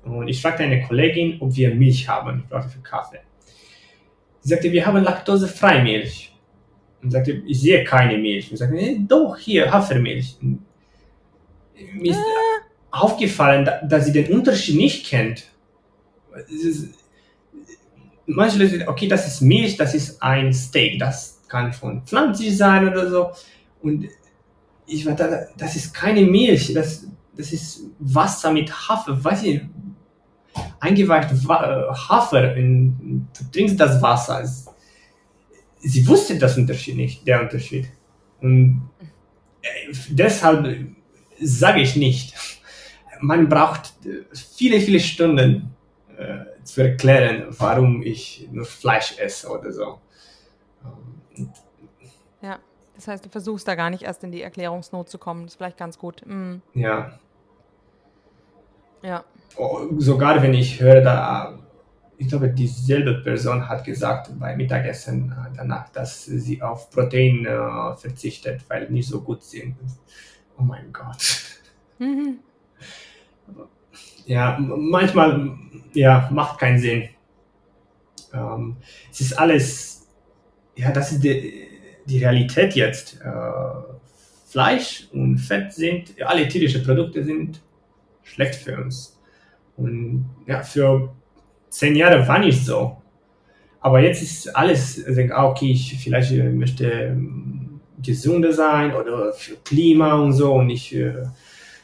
und 0.04 0.28
ich 0.28 0.40
fragte 0.40 0.62
eine 0.62 0.82
Kollegin, 0.82 1.38
ob 1.40 1.54
wir 1.54 1.74
Milch 1.74 2.08
haben. 2.08 2.42
Ich 2.44 2.48
brauchte 2.48 2.70
für 2.70 2.80
Kaffee. 2.80 3.20
Sie 4.40 4.50
sagte, 4.50 4.72
wir 4.72 4.86
haben 4.86 5.02
laktosefreie 5.02 5.82
Milch. 5.82 6.34
Und 7.02 7.10
sagte, 7.10 7.42
ich 7.46 7.60
sehe 7.60 7.84
keine 7.84 8.18
Milch. 8.18 8.50
Und 8.50 8.56
sagte, 8.56 8.74
nee, 8.74 9.00
doch, 9.06 9.36
hier, 9.36 9.70
Hafermilch. 9.70 10.36
Und 10.40 10.64
mir 11.94 12.12
ist 12.12 12.18
äh. 12.18 12.60
aufgefallen, 12.90 13.68
dass 13.88 14.06
sie 14.06 14.12
den 14.12 14.32
Unterschied 14.32 14.76
nicht 14.76 15.06
kennt. 15.06 15.44
Manche 18.26 18.58
Leute 18.58 18.78
sagen, 18.78 18.88
okay, 18.88 19.08
das 19.08 19.26
ist 19.26 19.40
Milch, 19.40 19.76
das 19.76 19.94
ist 19.94 20.22
ein 20.22 20.52
Steak, 20.52 20.98
das 20.98 21.40
kann 21.48 21.72
von 21.72 22.02
pflanzlich 22.04 22.56
sein 22.56 22.88
oder 22.88 23.08
so. 23.08 23.30
Und 23.82 24.08
ich 24.89 25.05
war 25.07 25.14
da, 25.14 25.47
das 25.57 25.76
ist 25.76 25.93
keine 25.95 26.22
Milch, 26.22 26.72
das, 26.72 27.07
das 27.36 27.53
ist 27.53 27.82
Wasser 27.99 28.51
mit 28.53 28.72
Hafer, 28.72 29.22
weiß 29.22 29.43
ich, 29.45 29.61
eingeweicht 30.80 31.30
Hafer, 31.49 32.57
in, 32.57 33.28
du 33.36 33.45
trinkst 33.53 33.78
das 33.78 34.01
Wasser. 34.03 34.45
Sie 35.80 36.07
wusste 36.09 36.39
das 36.39 36.57
Unterschied 36.57 36.97
nicht, 36.97 37.26
der 37.26 37.41
Unterschied. 37.41 37.89
Und 38.41 38.91
äh, 39.62 39.95
deshalb 40.09 40.86
sage 41.41 41.80
ich 41.80 41.95
nicht. 41.95 42.34
Man 43.20 43.49
braucht 43.49 43.95
viele, 44.57 44.80
viele 44.80 45.01
Stunden 45.01 45.74
äh, 46.16 46.64
zu 46.64 46.82
erklären, 46.82 47.47
warum 47.51 48.03
ich 48.03 48.49
nur 48.51 48.64
Fleisch 48.64 49.18
esse 49.18 49.49
oder 49.49 49.72
so. 49.72 50.01
Ja, 52.43 52.59
das 52.99 53.07
heißt, 53.07 53.24
du 53.24 53.28
versuchst 53.28 53.68
da 53.68 53.76
gar 53.76 53.90
nicht 53.90 54.03
erst 54.03 54.24
in 54.24 54.32
die 54.32 54.42
Erklärungsnot 54.42 55.09
zu 55.09 55.18
kommen. 55.18 55.44
Das 55.44 55.53
ist 55.53 55.57
vielleicht 55.57 55.78
ganz 55.78 55.99
gut. 55.99 56.26
Mhm. 56.26 56.62
Ja. 56.74 57.12
Ja. 59.03 59.24
Oh, 59.57 59.86
sogar 59.99 60.42
wenn 60.42 60.53
ich 60.53 60.80
höre, 60.80 61.01
da, 61.01 61.61
ich 62.16 62.26
glaube, 62.26 62.49
dieselbe 62.49 63.22
Person 63.22 63.68
hat 63.68 63.84
gesagt 63.84 64.36
beim 64.36 64.57
Mittagessen 64.57 65.30
äh, 65.30 65.57
danach, 65.57 65.90
dass 65.90 66.24
sie 66.24 66.61
auf 66.61 66.90
Protein 66.90 67.46
äh, 67.46 67.96
verzichtet, 67.96 68.64
weil 68.68 68.90
nicht 68.90 69.09
so 69.09 69.20
gut 69.20 69.44
sind. 69.44 69.76
Oh 70.59 70.64
mein 70.64 70.92
Gott. 70.92 71.22
Mhm. 72.01 72.40
Ja, 74.26 74.59
manchmal 74.59 75.57
ja, 75.92 76.28
macht 76.32 76.59
keinen 76.59 76.80
Sinn. 76.80 77.11
Ähm, 78.34 78.76
es 79.09 79.20
ist 79.20 79.38
alles, 79.38 80.09
ja, 80.74 80.90
das 80.90 81.12
ist 81.12 81.22
die, 81.22 81.67
die 82.09 82.18
Realität 82.18 82.74
jetzt. 82.74 83.20
Äh, 83.20 83.28
Fleisch 84.46 85.09
und 85.12 85.38
Fett 85.38 85.74
sind, 85.74 86.14
alle 86.24 86.48
tierische 86.48 86.82
Produkte 86.82 87.22
sind 87.22 87.61
schlecht 88.22 88.54
für 88.54 88.82
uns. 88.82 89.18
Und 89.76 90.24
ja, 90.46 90.62
für 90.62 91.14
zehn 91.68 91.94
Jahre 91.94 92.26
war 92.26 92.38
nicht 92.38 92.64
so. 92.64 92.96
Aber 93.80 94.00
jetzt 94.00 94.22
ist 94.22 94.56
alles, 94.56 95.06
ich 95.06 95.14
denke, 95.14 95.36
ah, 95.36 95.48
okay, 95.50 95.70
ich 95.70 95.98
vielleicht 96.02 96.32
äh, 96.32 96.50
möchte 96.50 96.90
ähm, 96.90 97.80
gesünder 98.02 98.52
sein 98.52 98.94
oder 98.94 99.32
für 99.32 99.56
Klima 99.56 100.14
und 100.14 100.32
so 100.32 100.54
und 100.54 100.70
ich 100.70 100.94
äh, 100.94 101.26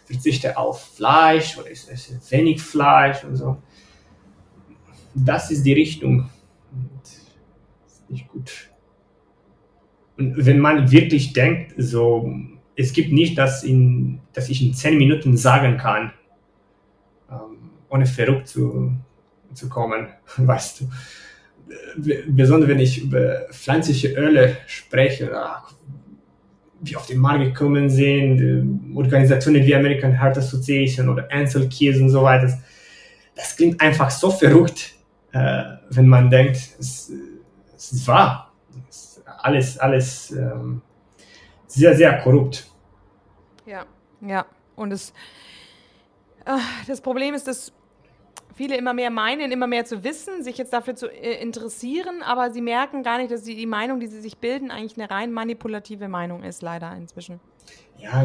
verzichte 0.07 0.57
auf 0.57 0.95
Fleisch 0.97 1.59
oder 1.59 1.71
ich 1.71 1.89
esse 1.89 2.19
wenig 2.31 2.63
Fleisch 2.63 3.25
und 3.25 3.37
so. 3.37 3.59
Das 5.15 5.51
ist 5.51 5.65
die 5.65 5.73
Richtung. 5.73 6.31
Und 6.73 7.03
ist 7.87 8.11
nicht 8.11 8.29
gut. 8.29 8.74
Und 10.17 10.47
wenn 10.47 10.59
man 10.59 10.91
wirklich 10.91 11.33
denkt, 11.33 11.75
so, 11.77 12.33
es 12.77 12.93
gibt 12.93 13.13
nicht, 13.13 13.37
dass, 13.39 13.65
in, 13.65 14.21
dass 14.33 14.49
ich 14.49 14.63
in 14.63 14.75
zehn 14.75 14.97
Minuten 14.97 15.37
sagen 15.37 15.77
kann, 15.77 16.13
ohne 17.89 18.07
verrückt 18.07 18.49
zu, 18.49 18.93
zu 19.53 19.69
kommen, 19.69 20.09
weißt 20.37 20.81
du. 20.81 20.91
Besonders 22.29 22.69
wenn 22.69 22.81
ich 22.81 23.03
über 23.03 23.47
pflanzliche 23.51 24.09
Öle 24.09 24.59
spreche, 24.67 25.31
wie 26.81 26.97
auf 26.97 27.07
den 27.07 27.19
Markt 27.19 27.45
gekommen 27.45 27.89
sind, 27.89 28.95
Organisationen 28.95 29.65
wie 29.65 29.75
American 29.75 30.21
Heart 30.21 30.39
Association 30.39 31.09
oder 31.09 31.27
Ansel 31.33 31.69
Keys 31.69 31.99
und 32.01 32.11
so 32.11 32.23
weiter. 32.23 32.59
Das 33.35 33.57
klingt 33.57 33.81
einfach 33.81 34.11
so 34.11 34.31
verrückt, 34.31 34.95
äh, 35.33 35.63
wenn 35.91 36.07
man 36.07 36.29
denkt, 36.31 36.57
es, 36.79 37.11
es 37.77 37.93
ist 37.93 38.07
wahr. 38.07 38.53
Alles, 39.45 39.79
alles 39.79 40.31
ähm, 40.31 40.81
sehr, 41.67 41.95
sehr 41.95 42.19
korrupt. 42.23 42.67
Ja, 43.67 43.85
ja. 44.23 44.47
Und 44.75 44.91
es, 44.91 45.13
äh, 46.47 46.57
das 46.87 47.03
Problem 47.03 47.35
ist, 47.35 47.47
dass 47.47 47.71
viele 48.55 48.79
immer 48.79 48.95
mehr 48.95 49.11
meinen, 49.11 49.53
immer 49.53 49.67
mehr 49.67 49.85
zu 49.85 50.03
wissen, 50.03 50.43
sich 50.43 50.57
jetzt 50.57 50.73
dafür 50.73 50.95
zu 50.95 51.09
äh, 51.09 51.43
interessieren, 51.43 52.23
aber 52.25 52.53
sie 52.53 52.63
merken 52.63 53.03
gar 53.03 53.19
nicht, 53.19 53.31
dass 53.31 53.43
die, 53.43 53.55
die 53.55 53.67
Meinung, 53.67 54.01
die 54.01 54.07
sie 54.07 54.23
sich 54.23 54.39
bilden, 54.39 54.71
eigentlich 54.71 54.97
eine 54.97 55.11
rein 55.11 55.31
manipulative 55.31 56.09
Meinung 56.09 56.43
ist, 56.43 56.63
leider 56.63 56.97
inzwischen. 56.97 57.39
Ja, 57.99 58.25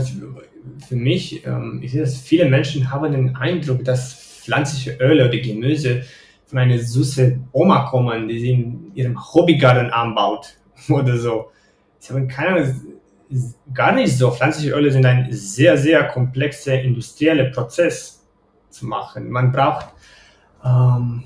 für 0.87 0.95
mich 0.95 1.45
ähm, 1.45 1.81
ist 1.83 1.95
es, 1.95 2.21
viele 2.21 2.45
Menschen 2.45 2.89
haben 2.91 3.11
den 3.11 3.35
Eindruck, 3.35 3.83
dass 3.83 4.41
pflanzliche 4.43 4.97
Öle 5.01 5.27
oder 5.27 5.37
Gemüse 5.37 6.05
von 6.45 6.59
einer 6.59 6.79
süßen 6.79 7.49
Oma 7.51 7.89
kommen, 7.89 8.29
die 8.29 8.39
sie 8.39 8.51
in 8.51 8.95
ihrem 8.95 9.19
Hobbygarten 9.33 9.91
anbaut 9.91 10.55
oder 10.89 11.17
so. 11.17 11.51
Sie 11.99 12.13
haben 12.13 12.27
keine 12.27 12.61
Ahnung, 12.61 12.93
gar 13.73 13.91
nicht 13.91 14.17
so. 14.17 14.31
Pflanzliche 14.31 14.73
Öle 14.73 14.91
sind 14.91 15.05
ein 15.05 15.27
sehr, 15.31 15.77
sehr 15.77 16.07
komplexer 16.07 16.81
industrieller 16.81 17.51
Prozess 17.51 18.25
zu 18.69 18.85
machen. 18.85 19.29
Man 19.29 19.51
braucht 19.51 19.87
ähm, 20.63 21.23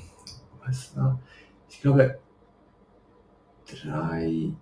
was 0.65 0.95
war, 0.95 1.19
ich 1.69 1.81
glaube, 1.81 2.19
drei, 3.65 4.53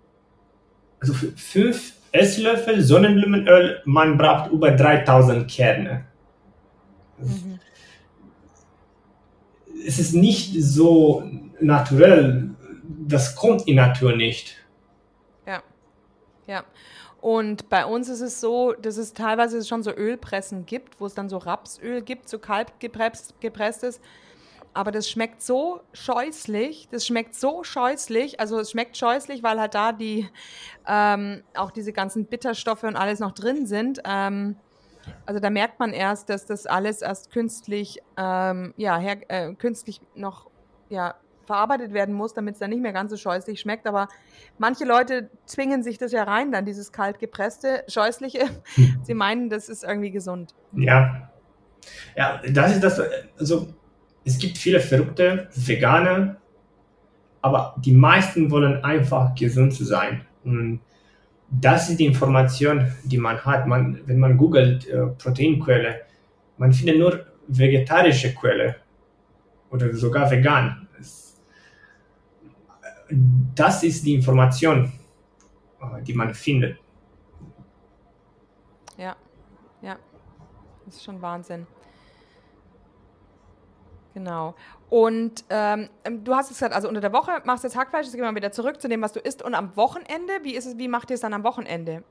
also 1.00 1.12
fünf 1.36 1.94
Esslöffel 2.12 2.82
Sonnenblumenöl, 2.82 3.82
man 3.84 4.18
braucht 4.18 4.50
über 4.50 4.70
3000 4.70 5.50
Kerne. 5.50 6.04
Mhm. 7.18 7.58
Es 9.86 9.98
ist 9.98 10.14
nicht 10.14 10.54
so 10.62 11.24
naturell, 11.60 12.50
das 13.06 13.34
kommt 13.34 13.66
in 13.66 13.76
Natur 13.76 14.14
nicht. 14.14 14.56
Ja. 16.46 16.64
Und 17.20 17.68
bei 17.68 17.86
uns 17.86 18.08
ist 18.08 18.20
es 18.20 18.40
so, 18.40 18.72
dass 18.72 18.96
es 18.96 19.12
teilweise 19.12 19.64
schon 19.64 19.82
so 19.82 19.92
Ölpressen 19.92 20.66
gibt, 20.66 21.00
wo 21.00 21.06
es 21.06 21.14
dann 21.14 21.28
so 21.28 21.38
Rapsöl 21.38 22.02
gibt, 22.02 22.28
so 22.28 22.38
kalt 22.38 22.80
gepresst, 22.80 23.40
gepresstes. 23.40 24.00
Aber 24.74 24.90
das 24.90 25.08
schmeckt 25.08 25.42
so 25.42 25.80
scheußlich, 25.92 26.88
das 26.90 27.06
schmeckt 27.06 27.34
so 27.34 27.62
scheußlich. 27.62 28.40
Also 28.40 28.58
es 28.58 28.70
schmeckt 28.70 28.96
scheußlich, 28.96 29.42
weil 29.42 29.60
halt 29.60 29.74
da 29.74 29.92
die 29.92 30.28
ähm, 30.88 31.42
auch 31.54 31.70
diese 31.70 31.92
ganzen 31.92 32.24
Bitterstoffe 32.24 32.82
und 32.84 32.96
alles 32.96 33.20
noch 33.20 33.32
drin 33.32 33.66
sind. 33.66 34.00
Ähm, 34.04 34.56
also 35.26 35.40
da 35.40 35.50
merkt 35.50 35.78
man 35.78 35.92
erst, 35.92 36.30
dass 36.30 36.46
das 36.46 36.66
alles 36.66 37.02
erst 37.02 37.30
künstlich, 37.30 38.00
ähm, 38.16 38.72
ja, 38.76 38.96
her, 38.98 39.18
äh, 39.28 39.54
künstlich 39.54 40.00
noch 40.14 40.48
ja, 40.88 41.14
verarbeitet 41.44 41.92
werden 41.92 42.14
muss, 42.14 42.34
damit 42.34 42.54
es 42.54 42.60
dann 42.60 42.70
nicht 42.70 42.82
mehr 42.82 42.92
ganz 42.92 43.10
so 43.10 43.16
scheußlich 43.16 43.60
schmeckt. 43.60 43.86
Aber 43.86 44.08
manche 44.58 44.84
Leute 44.84 45.30
zwingen 45.46 45.82
sich 45.82 45.98
das 45.98 46.12
ja 46.12 46.24
rein, 46.24 46.52
dann 46.52 46.64
dieses 46.64 46.92
kalt 46.92 47.18
gepresste, 47.18 47.84
scheußliche. 47.88 48.40
Sie 49.02 49.14
meinen, 49.14 49.50
das 49.50 49.68
ist 49.68 49.84
irgendwie 49.84 50.10
gesund. 50.10 50.54
Ja. 50.72 51.30
Ja, 52.16 52.40
das 52.48 52.72
ist 52.74 52.84
das, 52.84 53.00
also 53.38 53.68
es 54.24 54.38
gibt 54.38 54.56
viele 54.56 54.80
verrückte 54.80 55.48
Veganer, 55.54 56.36
aber 57.40 57.74
die 57.78 57.92
meisten 57.92 58.50
wollen 58.50 58.84
einfach 58.84 59.34
gesund 59.34 59.74
sein. 59.74 60.24
Und 60.44 60.80
das 61.50 61.90
ist 61.90 61.98
die 61.98 62.06
Information, 62.06 62.92
die 63.04 63.18
man 63.18 63.44
hat. 63.44 63.66
Man, 63.66 64.00
wenn 64.06 64.18
man 64.18 64.36
googelt 64.36 64.88
äh, 64.88 65.06
Proteinquelle, 65.06 66.02
man 66.56 66.72
findet 66.72 66.98
nur 66.98 67.26
vegetarische 67.48 68.34
Quelle 68.34 68.76
oder 69.70 69.92
sogar 69.94 70.30
vegan. 70.30 70.88
Das 73.54 73.82
ist 73.82 74.04
die 74.06 74.14
Information, 74.14 74.92
äh, 75.80 76.02
die 76.02 76.14
man 76.14 76.34
findet. 76.34 76.78
Ja, 78.96 79.16
ja, 79.82 79.96
das 80.86 80.96
ist 80.96 81.04
schon 81.04 81.20
Wahnsinn. 81.20 81.66
Genau. 84.14 84.54
Und 84.90 85.44
ähm, 85.48 85.88
du 86.22 86.34
hast 86.34 86.50
es 86.50 86.58
gesagt, 86.58 86.74
also 86.74 86.86
unter 86.86 87.00
der 87.00 87.12
Woche 87.12 87.30
machst 87.44 87.64
du 87.64 87.68
jetzt 87.68 87.76
Hackfleisch, 87.76 88.04
jetzt 88.04 88.14
gehen 88.14 88.24
wir 88.24 88.34
wieder 88.34 88.52
zurück 88.52 88.80
zu 88.80 88.88
dem, 88.88 89.00
was 89.00 89.12
du 89.12 89.20
isst. 89.20 89.42
Und 89.42 89.54
am 89.54 89.74
Wochenende, 89.76 90.34
wie 90.42 90.54
ist 90.54 90.66
es, 90.66 90.76
wie 90.76 90.88
macht 90.88 91.10
ihr 91.10 91.14
es 91.14 91.20
dann 91.20 91.32
am 91.32 91.44
Wochenende? 91.44 92.04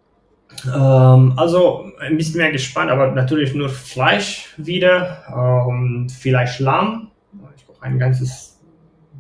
Ähm, 0.66 1.34
also 1.38 1.91
ein 1.99 2.18
bisschen 2.18 2.38
mehr 2.38 2.52
gespannt, 2.52 2.91
aber 2.91 3.12
natürlich 3.12 3.54
nur 3.54 3.70
Fleisch 3.70 4.54
wieder, 4.58 5.24
ähm, 5.70 6.08
vielleicht 6.10 6.60
Lamm, 6.60 7.12
ich 7.56 7.66
brauche 7.66 7.84
ein 7.84 7.99
ganzes 7.99 8.60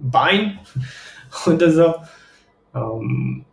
Bein 0.01 0.59
oder 1.47 1.71
so. 1.71 1.95
Ähm, 2.75 3.45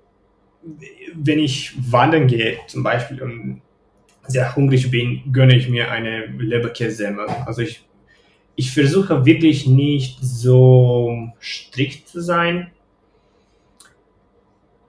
wenn 1.15 1.39
ich 1.39 1.75
wandern 1.91 2.27
gehe, 2.27 2.59
zum 2.67 2.83
Beispiel, 2.83 3.23
und 3.23 3.63
sehr 4.27 4.55
hungrig 4.55 4.91
bin, 4.91 5.33
gönne 5.33 5.57
ich 5.57 5.69
mir 5.69 5.91
eine 5.91 6.27
Leberkässemmel. 6.27 7.27
Also 7.47 7.63
ich 7.63 7.89
ich 8.59 8.73
versuche 8.73 9.25
wirklich 9.25 9.69
nicht 9.69 10.19
so 10.21 11.29
strikt 11.41 12.09
zu 12.09 12.21
sein, 12.21 12.73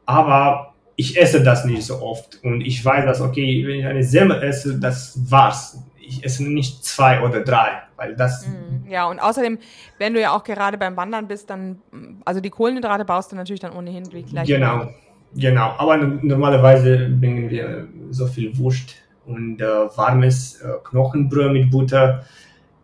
aber 0.08 0.74
ich 0.96 1.16
esse 1.22 1.44
das 1.44 1.66
nicht 1.66 1.84
so 1.84 2.02
oft 2.02 2.44
und 2.44 2.62
ich 2.62 2.84
weiß, 2.84 3.06
dass, 3.06 3.22
okay, 3.22 3.64
wenn 3.68 3.80
ich 3.80 3.86
eine 3.86 4.04
Semmel 4.04 4.42
esse, 4.42 4.80
das 4.80 5.20
war's. 5.30 5.78
Ich 6.10 6.24
esse 6.24 6.43
nicht 6.43 6.84
zwei 6.84 7.22
oder 7.22 7.41
drei, 7.41 7.84
weil 7.95 8.16
das. 8.16 8.47
Mm, 8.47 8.89
ja, 8.89 9.07
und 9.07 9.20
außerdem, 9.20 9.60
wenn 9.99 10.14
du 10.14 10.20
ja 10.20 10.36
auch 10.36 10.43
gerade 10.43 10.78
beim 10.78 10.97
Wandern 10.97 11.28
bist, 11.28 11.49
dann, 11.49 11.82
also 12.26 12.41
die 12.41 12.49
Kohlenhydrate 12.49 13.05
baust 13.05 13.32
du 13.32 13.36
natürlich 13.36 13.60
dann 13.60 13.74
ohnehin 13.74 14.03
gleich. 14.03 14.47
Genau, 14.47 14.82
wieder. 14.82 14.93
genau. 15.36 15.76
Aber 15.78 15.97
normalerweise 15.97 17.10
bringen 17.10 17.49
wir 17.49 17.88
so 18.10 18.26
viel 18.26 18.57
Wurst 18.57 18.95
und 19.28 19.62
äh, 19.62 19.66
warmes 19.66 20.62
äh, 20.62 20.74
Knochenbrot 20.84 21.51
mit 21.51 21.70
Butter. 21.70 22.26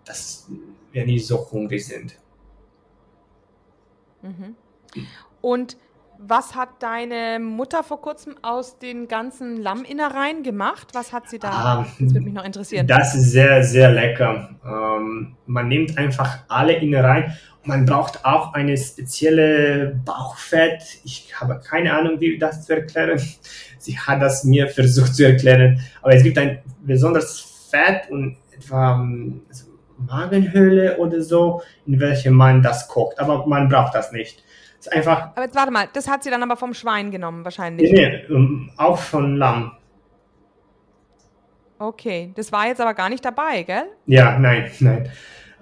Das 0.05 0.47
wir 0.91 1.05
nicht 1.05 1.25
so 1.25 1.49
hungrig 1.51 1.85
sind. 1.85 2.15
Mhm. 4.21 4.55
Und 5.41 5.77
was 6.27 6.55
hat 6.55 6.69
deine 6.79 7.39
Mutter 7.39 7.83
vor 7.83 8.01
kurzem 8.01 8.35
aus 8.41 8.79
den 8.79 9.07
ganzen 9.07 9.57
Lamminnereien 9.61 10.43
gemacht? 10.43 10.89
Was 10.93 11.13
hat 11.13 11.29
sie 11.29 11.39
da? 11.39 11.49
Ah, 11.49 11.85
das 11.99 12.13
würde 12.13 12.21
mich 12.21 12.33
noch 12.33 12.45
interessieren. 12.45 12.87
Das 12.87 13.15
ist 13.15 13.31
sehr, 13.31 13.63
sehr 13.63 13.91
lecker. 13.91 14.49
Ähm, 14.65 15.35
man 15.45 15.67
nimmt 15.67 15.97
einfach 15.97 16.39
alle 16.47 16.73
Innereien. 16.73 17.33
Man 17.63 17.85
braucht 17.85 18.23
auch 18.25 18.53
eine 18.53 18.77
spezielle 18.77 19.99
Bauchfett. 20.05 20.83
Ich 21.03 21.33
habe 21.39 21.59
keine 21.59 21.93
Ahnung, 21.93 22.19
wie 22.19 22.37
das 22.37 22.65
zu 22.65 22.75
erklären. 22.75 23.19
Sie 23.77 23.97
hat 23.99 24.21
das 24.21 24.43
mir 24.43 24.67
versucht 24.67 25.15
zu 25.15 25.25
erklären. 25.25 25.79
Aber 26.01 26.13
es 26.13 26.23
gibt 26.23 26.37
ein 26.37 26.59
besonderes 26.83 27.67
Fett 27.69 28.09
und 28.09 28.37
etwa 28.55 28.99
also 29.49 29.65
Magenhöhle 29.97 30.97
oder 30.97 31.21
so, 31.21 31.61
in 31.85 31.99
welche 31.99 32.31
man 32.31 32.61
das 32.61 32.87
kocht. 32.87 33.19
Aber 33.19 33.45
man 33.45 33.69
braucht 33.69 33.95
das 33.95 34.11
nicht. 34.11 34.44
Ist 34.85 34.93
einfach. 34.93 35.31
Aber 35.35 35.43
jetzt 35.43 35.55
warte 35.55 35.71
mal, 35.71 35.87
das 35.93 36.09
hat 36.09 36.23
sie 36.23 36.29
dann 36.29 36.43
aber 36.43 36.55
vom 36.55 36.73
Schwein 36.73 37.11
genommen, 37.11 37.43
wahrscheinlich. 37.43 37.91
Nee, 37.91 38.23
nee 38.29 38.69
auch 38.77 38.97
von 38.97 39.37
Lamm. 39.37 39.71
Okay, 41.77 42.31
das 42.35 42.51
war 42.51 42.67
jetzt 42.67 42.79
aber 42.79 42.93
gar 42.93 43.09
nicht 43.09 43.25
dabei, 43.25 43.63
gell? 43.63 43.83
Ja, 44.05 44.39
nein, 44.39 44.71
nein. 44.79 45.09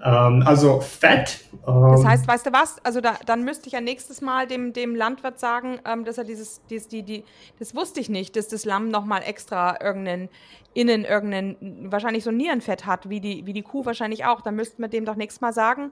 Ähm, 0.04 0.42
also 0.46 0.80
Fett. 0.80 1.40
Ähm, 1.66 1.88
das 1.92 2.04
heißt, 2.04 2.28
weißt 2.28 2.46
du 2.46 2.52
was? 2.52 2.76
Also 2.84 3.00
da, 3.00 3.14
dann 3.26 3.42
müsste 3.42 3.66
ich 3.66 3.72
ja 3.72 3.80
nächstes 3.80 4.20
Mal 4.20 4.46
dem, 4.46 4.72
dem 4.72 4.94
Landwirt 4.94 5.40
sagen, 5.40 5.80
ähm, 5.86 6.04
dass 6.04 6.18
er 6.18 6.24
dieses, 6.24 6.60
dieses, 6.66 6.88
die, 6.88 7.02
die, 7.02 7.24
das 7.58 7.74
wusste 7.74 8.00
ich 8.00 8.08
nicht, 8.08 8.36
dass 8.36 8.48
das 8.48 8.64
Lamm 8.64 8.90
nochmal 8.90 9.22
extra 9.24 9.78
irgendeinen, 9.82 10.28
innen 10.74 11.04
irgendeinen, 11.04 11.90
wahrscheinlich 11.90 12.22
so 12.22 12.30
Nierenfett 12.30 12.86
hat, 12.86 13.08
wie 13.08 13.20
die, 13.20 13.46
wie 13.46 13.54
die 13.54 13.62
Kuh 13.62 13.86
wahrscheinlich 13.86 14.24
auch. 14.24 14.42
Dann 14.42 14.56
müssten 14.56 14.82
wir 14.82 14.88
dem 14.88 15.06
doch 15.06 15.16
nächstes 15.16 15.40
Mal 15.40 15.52
sagen, 15.52 15.90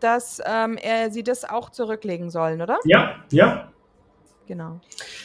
dass 0.00 0.40
ähm, 0.44 0.76
er 0.76 1.10
sie 1.10 1.22
das 1.22 1.44
auch 1.48 1.70
zurücklegen 1.70 2.30
sollen, 2.30 2.62
oder? 2.62 2.78
Ja, 2.84 3.16
ja. 3.30 3.70
Genau. 4.46 4.80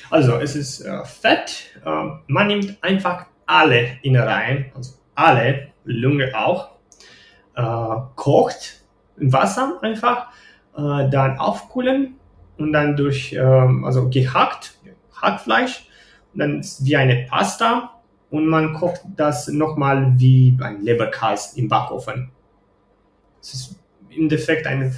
Also 0.09 0.35
es 0.35 0.55
ist 0.55 0.81
äh, 0.81 1.03
Fett. 1.05 1.77
Äh, 1.85 1.89
man 2.27 2.47
nimmt 2.47 2.77
einfach 2.81 3.25
alle 3.45 3.97
Innereien, 4.01 4.71
also 4.75 4.93
alle, 5.15 5.69
Lunge 5.83 6.31
auch 6.37 6.69
äh, 7.55 7.95
kocht 8.15 8.83
im 9.17 9.33
Wasser 9.33 9.79
einfach, 9.81 10.27
äh, 10.77 11.09
dann 11.09 11.37
aufkühlen 11.39 12.15
und 12.57 12.73
dann 12.73 12.95
durch, 12.95 13.33
äh, 13.33 13.39
also 13.39 14.09
gehackt, 14.09 14.77
Hackfleisch, 15.21 15.87
und 16.33 16.39
dann 16.39 16.59
ist 16.59 16.85
wie 16.85 16.95
eine 16.95 17.25
Pasta 17.27 17.99
und 18.29 18.47
man 18.47 18.73
kocht 18.73 19.01
das 19.15 19.47
nochmal 19.47 20.13
wie 20.17 20.55
ein 20.61 20.81
Leberkas 20.81 21.53
im 21.55 21.67
Backofen. 21.67 22.31
Es 23.41 23.53
ist 23.53 23.78
im 24.09 24.23
Endeffekt 24.23 24.67
ein 24.67 24.95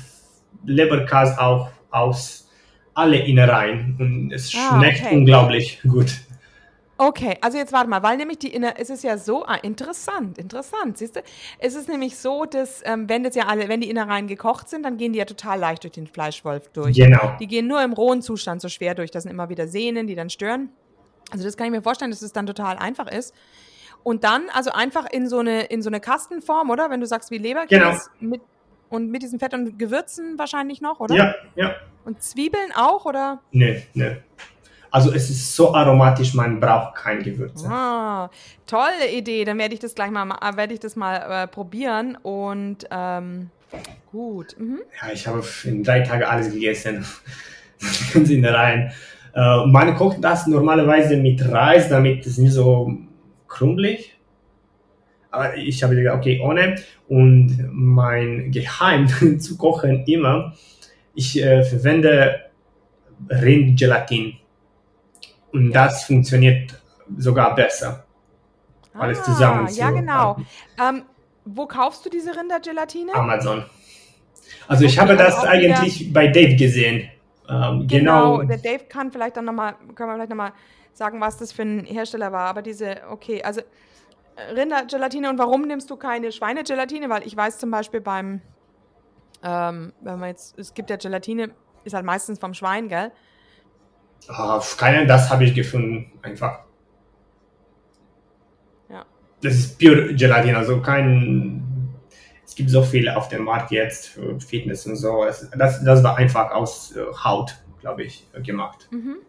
Leberkas 0.65 1.37
auch 1.37 1.69
aus 1.89 2.49
alle 2.93 3.17
Innereien 3.17 3.95
und 3.99 4.31
es 4.31 4.53
ah, 4.55 4.77
schmeckt 4.77 5.01
okay. 5.05 5.15
unglaublich 5.15 5.81
gut. 5.83 6.11
Okay, 6.97 7.35
also 7.41 7.57
jetzt 7.57 7.73
warte 7.73 7.89
mal, 7.89 8.03
weil 8.03 8.15
nämlich 8.17 8.37
die 8.37 8.53
Inner, 8.53 8.75
es 8.77 8.91
ist 8.91 9.03
ja 9.03 9.17
so 9.17 9.43
ah, 9.43 9.55
interessant, 9.55 10.37
interessant, 10.37 10.99
siehst 10.99 11.15
du? 11.15 11.21
Es 11.57 11.73
ist 11.73 11.89
nämlich 11.89 12.15
so, 12.15 12.45
dass 12.45 12.83
ähm, 12.85 13.09
wenn 13.09 13.23
das 13.23 13.33
ja 13.33 13.47
alle, 13.47 13.69
wenn 13.69 13.81
die 13.81 13.89
Innereien 13.89 14.27
gekocht 14.27 14.69
sind, 14.69 14.83
dann 14.83 14.97
gehen 14.97 15.11
die 15.11 15.17
ja 15.17 15.25
total 15.25 15.57
leicht 15.57 15.83
durch 15.83 15.93
den 15.93 16.05
Fleischwolf 16.05 16.69
durch. 16.73 16.95
Genau. 16.95 17.35
Die 17.39 17.47
gehen 17.47 17.65
nur 17.65 17.83
im 17.83 17.93
rohen 17.93 18.21
Zustand 18.21 18.61
so 18.61 18.69
schwer 18.69 18.93
durch. 18.93 19.09
Das 19.09 19.23
sind 19.23 19.31
immer 19.31 19.49
wieder 19.49 19.67
Sehnen, 19.67 20.05
die 20.05 20.13
dann 20.13 20.29
stören. 20.29 20.69
Also 21.31 21.43
das 21.43 21.57
kann 21.57 21.65
ich 21.65 21.71
mir 21.71 21.81
vorstellen, 21.81 22.11
dass 22.11 22.21
es 22.21 22.33
dann 22.33 22.45
total 22.45 22.77
einfach 22.77 23.07
ist. 23.11 23.33
Und 24.03 24.23
dann 24.23 24.43
also 24.53 24.71
einfach 24.71 25.07
in 25.11 25.27
so 25.27 25.39
eine 25.39 25.63
in 25.63 25.81
so 25.81 25.89
eine 25.89 26.01
Kastenform, 26.01 26.69
oder? 26.69 26.91
Wenn 26.91 26.99
du 26.99 27.07
sagst 27.07 27.31
wie 27.31 27.39
Leberkäse 27.39 27.79
genau. 27.79 27.97
mit 28.19 28.41
und 28.91 29.09
mit 29.09 29.23
diesem 29.23 29.39
Fett 29.39 29.53
und 29.53 29.79
Gewürzen 29.79 30.37
wahrscheinlich 30.37 30.81
noch, 30.81 30.99
oder? 30.99 31.15
Ja, 31.15 31.35
ja. 31.55 31.75
Und 32.05 32.21
Zwiebeln 32.21 32.71
auch, 32.75 33.05
oder? 33.05 33.39
Nee, 33.51 33.83
nee. 33.93 34.17
Also 34.91 35.13
es 35.13 35.29
ist 35.29 35.55
so 35.55 35.73
aromatisch, 35.73 36.33
man 36.33 36.59
braucht 36.59 36.95
kein 36.95 37.23
Gewürze. 37.23 37.65
Ah, 37.67 38.29
tolle 38.67 39.09
Idee. 39.09 39.45
Dann 39.45 39.57
werde 39.57 39.73
ich 39.73 39.79
das 39.79 39.95
gleich 39.95 40.11
mal, 40.11 40.27
werde 40.55 40.73
ich 40.73 40.81
das 40.81 40.97
mal 40.97 41.43
äh, 41.43 41.47
probieren 41.47 42.17
und 42.21 42.79
ähm, 42.91 43.49
gut. 44.11 44.55
Mhm. 44.59 44.81
Ja, 45.01 45.13
ich 45.13 45.25
habe 45.25 45.41
in 45.63 45.83
drei 45.83 46.01
Tagen 46.01 46.23
alles 46.23 46.51
gegessen. 46.51 47.05
Ganz 48.13 48.29
in 48.29 48.41
der 48.41 48.53
Reihen. 48.53 48.91
Äh, 49.33 49.65
man 49.67 49.95
kocht 49.95 50.17
das 50.21 50.47
normalerweise 50.47 51.15
mit 51.15 51.49
Reis, 51.49 51.87
damit 51.87 52.25
es 52.25 52.37
nicht 52.37 52.51
so 52.53 52.91
krummelig. 53.47 54.10
Ich 55.55 55.81
habe 55.83 55.95
gesagt, 55.95 56.17
okay, 56.17 56.41
ohne. 56.43 56.75
Und 57.07 57.69
mein 57.71 58.51
Geheim 58.51 59.07
zu 59.39 59.57
kochen 59.57 60.03
immer, 60.05 60.53
ich 61.13 61.41
äh, 61.41 61.63
verwende 61.63 62.41
Rindgelatin. 63.29 64.37
Und 65.51 65.71
das 65.73 66.03
funktioniert 66.05 66.73
sogar 67.17 67.55
besser. 67.55 68.05
Alles 68.93 69.19
ah, 69.19 69.23
zusammen. 69.23 69.67
Ja, 69.73 69.91
genau. 69.91 70.37
Ähm, 70.79 71.03
wo 71.45 71.65
kaufst 71.65 72.05
du 72.05 72.09
diese 72.09 72.35
Rindergelatine? 72.35 73.13
Amazon. 73.13 73.63
Also 74.67 74.85
ich 74.85 74.99
habe 74.99 75.15
das 75.15 75.43
eigentlich 75.43 76.13
bei 76.13 76.27
Dave 76.27 76.55
gesehen. 76.55 77.09
Ähm, 77.49 77.87
genau. 77.87 78.37
genau. 78.37 78.43
der 78.43 78.57
Dave 78.57 78.85
kann 78.87 79.11
vielleicht 79.11 79.37
dann 79.37 79.45
nochmal, 79.45 79.75
können 79.95 80.09
wir 80.09 80.15
vielleicht 80.15 80.29
nochmal 80.29 80.53
sagen, 80.93 81.19
was 81.19 81.37
das 81.37 81.51
für 81.51 81.63
ein 81.63 81.85
Hersteller 81.85 82.31
war. 82.31 82.47
Aber 82.47 82.61
diese, 82.61 82.97
okay, 83.09 83.43
also 83.43 83.61
Rindergelatine 84.55 85.29
und 85.29 85.37
warum 85.37 85.63
nimmst 85.63 85.89
du 85.89 85.95
keine 85.95 86.31
Schweinegelatine? 86.31 87.09
Weil 87.09 87.25
ich 87.25 87.35
weiß 87.35 87.59
zum 87.59 87.71
Beispiel 87.71 88.01
beim, 88.01 88.41
ähm, 89.43 89.93
wenn 90.01 90.19
man 90.19 90.29
jetzt, 90.29 90.57
es 90.57 90.73
gibt 90.73 90.89
ja 90.89 90.95
Gelatine, 90.95 91.51
ist 91.83 91.93
halt 91.93 92.05
meistens 92.05 92.39
vom 92.39 92.53
Schwein, 92.53 92.87
gell? 92.87 93.11
Ah, 94.27 94.61
keinen, 94.77 95.07
das 95.07 95.29
habe 95.29 95.43
ich 95.43 95.55
gefunden, 95.55 96.11
einfach. 96.21 96.59
Ja. 98.89 99.05
Das 99.41 99.55
ist 99.55 99.79
pure 99.79 100.13
Gelatine, 100.15 100.57
also 100.57 100.81
kein. 100.81 101.67
Es 102.45 102.55
gibt 102.55 102.69
so 102.69 102.83
viel 102.83 103.07
auf 103.09 103.29
dem 103.29 103.45
Markt 103.45 103.71
jetzt 103.71 104.09
für 104.09 104.39
Fitness 104.39 104.85
und 104.85 104.97
so. 104.97 105.25
Das, 105.57 105.83
das 105.83 106.03
war 106.03 106.17
einfach 106.17 106.51
aus 106.51 106.95
äh, 106.95 107.01
Haut, 107.23 107.55
glaube 107.79 108.03
ich, 108.03 108.27
gemacht. 108.43 108.89
Mhm. 108.91 109.19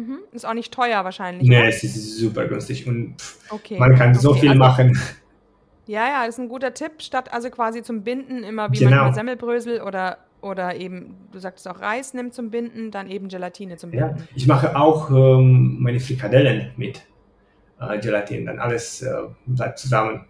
Mhm. 0.00 0.18
Ist 0.32 0.46
auch 0.46 0.54
nicht 0.54 0.72
teuer 0.72 1.04
wahrscheinlich. 1.04 1.48
Nee, 1.48 1.58
oder? 1.58 1.68
es 1.68 1.82
ist 1.84 2.18
super 2.18 2.46
günstig 2.46 2.86
und 2.86 3.20
pff, 3.20 3.52
Okay. 3.52 3.78
man 3.78 3.94
kann 3.96 4.14
so 4.14 4.30
Okay, 4.30 4.40
viel 4.40 4.48
also- 4.50 4.58
machen. 4.60 4.98
Ja, 5.86 6.06
ja, 6.06 6.24
ist 6.24 6.38
ein 6.38 6.48
guter 6.48 6.72
Tipp. 6.74 7.02
Statt 7.02 7.32
also 7.32 7.50
quasi 7.50 7.82
zum 7.82 8.02
Binden 8.02 8.44
immer 8.44 8.70
wie 8.72 8.78
Genau. 8.78 8.90
manchmal 8.90 9.14
Semmelbrösel 9.14 9.80
oder, 9.82 10.18
oder 10.40 10.76
eben, 10.76 11.16
du 11.32 11.38
sagtest 11.40 11.66
auch 11.66 11.80
Reis 11.80 12.14
nimmt 12.14 12.32
zum 12.32 12.50
Binden, 12.50 12.90
dann 12.92 13.10
eben 13.10 13.26
Gelatine 13.28 13.76
zum 13.76 13.92
Ja, 13.92 14.06
Binden. 14.08 14.28
ich 14.36 14.46
mache 14.46 14.76
auch 14.76 15.10
ähm, 15.10 15.78
meine 15.80 15.98
Frikadellen 15.98 16.72
mit 16.76 17.02
äh, 17.80 17.98
Gelatine, 17.98 18.44
dann 18.46 18.58
alles 18.60 19.02
äh, 19.02 19.12
bleibt 19.46 19.78
zusammen. 19.80 20.26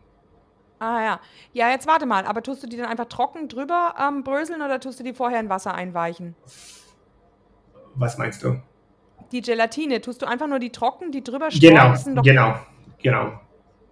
Ah 0.79 1.03
ja. 1.05 1.21
Ja, 1.53 1.69
jetzt 1.69 1.87
warte 1.87 2.07
mal, 2.07 2.25
aber 2.25 2.43
tust 2.43 2.63
du 2.63 2.67
die 2.67 2.79
dann 2.79 2.87
einfach 2.87 3.05
trocken 3.07 3.49
drüber 3.49 3.95
ähm, 4.01 4.25
bröseln 4.25 4.63
oder 4.63 4.81
tust 4.81 4.99
du 4.99 5.05
die 5.05 5.13
vorher 5.13 5.41
in 5.41 5.51
Wasser 5.51 5.75
einweichen? 5.75 6.35
Was 7.97 8.17
meinst 8.17 8.43
du? 8.45 8.57
Die 9.33 9.41
Gelatine, 9.41 10.01
tust 10.01 10.23
du 10.23 10.27
einfach 10.27 10.49
nur 10.49 10.59
die 10.59 10.71
trocken, 10.71 11.13
die 11.13 11.23
drüber? 11.23 11.49
Genau, 11.61 11.95
genau, 12.23 12.55
genau. 13.03 13.41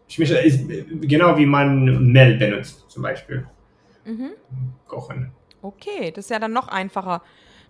Ich 0.09 0.19
mische, 0.19 0.39
ist 0.39 0.67
genau 1.03 1.37
wie 1.37 1.47
man 1.47 2.13
Mehl 2.13 2.37
benutzt, 2.39 2.85
zum 2.89 3.03
Beispiel. 3.03 3.47
Mhm. 4.05 4.31
Kochen. 4.87 5.33
Okay, 5.61 6.11
das 6.11 6.27
ist 6.27 6.31
ja 6.31 6.39
dann 6.39 6.53
noch 6.53 6.69
einfacher, 6.69 7.23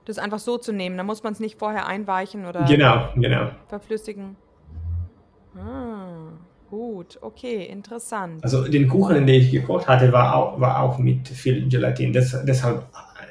das 0.04 0.18
einfach 0.18 0.38
so 0.38 0.56
zu 0.56 0.72
nehmen. 0.72 0.96
Da 0.96 1.02
muss 1.02 1.22
man 1.22 1.32
es 1.32 1.40
nicht 1.40 1.58
vorher 1.58 1.86
einweichen 1.86 2.46
oder 2.46 2.64
Genau, 2.64 3.08
genau. 3.16 3.50
verflüssigen. 3.68 4.36
Ah, 5.56 6.30
gut, 6.70 7.18
okay, 7.20 7.64
interessant. 7.64 8.44
Also 8.44 8.68
den 8.68 8.88
Kuchen, 8.88 9.26
den 9.26 9.40
ich 9.40 9.50
gekocht 9.50 9.88
hatte, 9.88 10.12
war 10.12 10.34
auch, 10.36 10.60
war 10.60 10.80
auch 10.82 10.98
mit 10.98 11.26
viel 11.28 11.68
Gelatine. 11.68 12.12
Das, 12.12 12.36
deshalb 12.44 12.84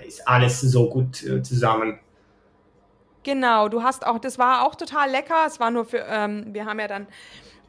ist 0.05 0.27
alles 0.27 0.61
so 0.61 0.89
gut 0.89 1.23
äh, 1.23 1.41
zusammen. 1.41 1.99
Genau, 3.27 3.67
du 3.67 3.83
hast 3.83 4.07
auch, 4.07 4.19
das 4.19 4.39
war 4.39 4.65
auch 4.65 4.75
total 4.75 5.11
lecker. 5.11 5.43
Es 5.45 5.59
war 5.59 5.69
nur 5.69 5.83
für, 5.83 5.97
ähm, 6.09 6.45
wir 6.53 6.63
haben 6.63 6.79
ja 6.79 6.87
dann, 6.87 7.07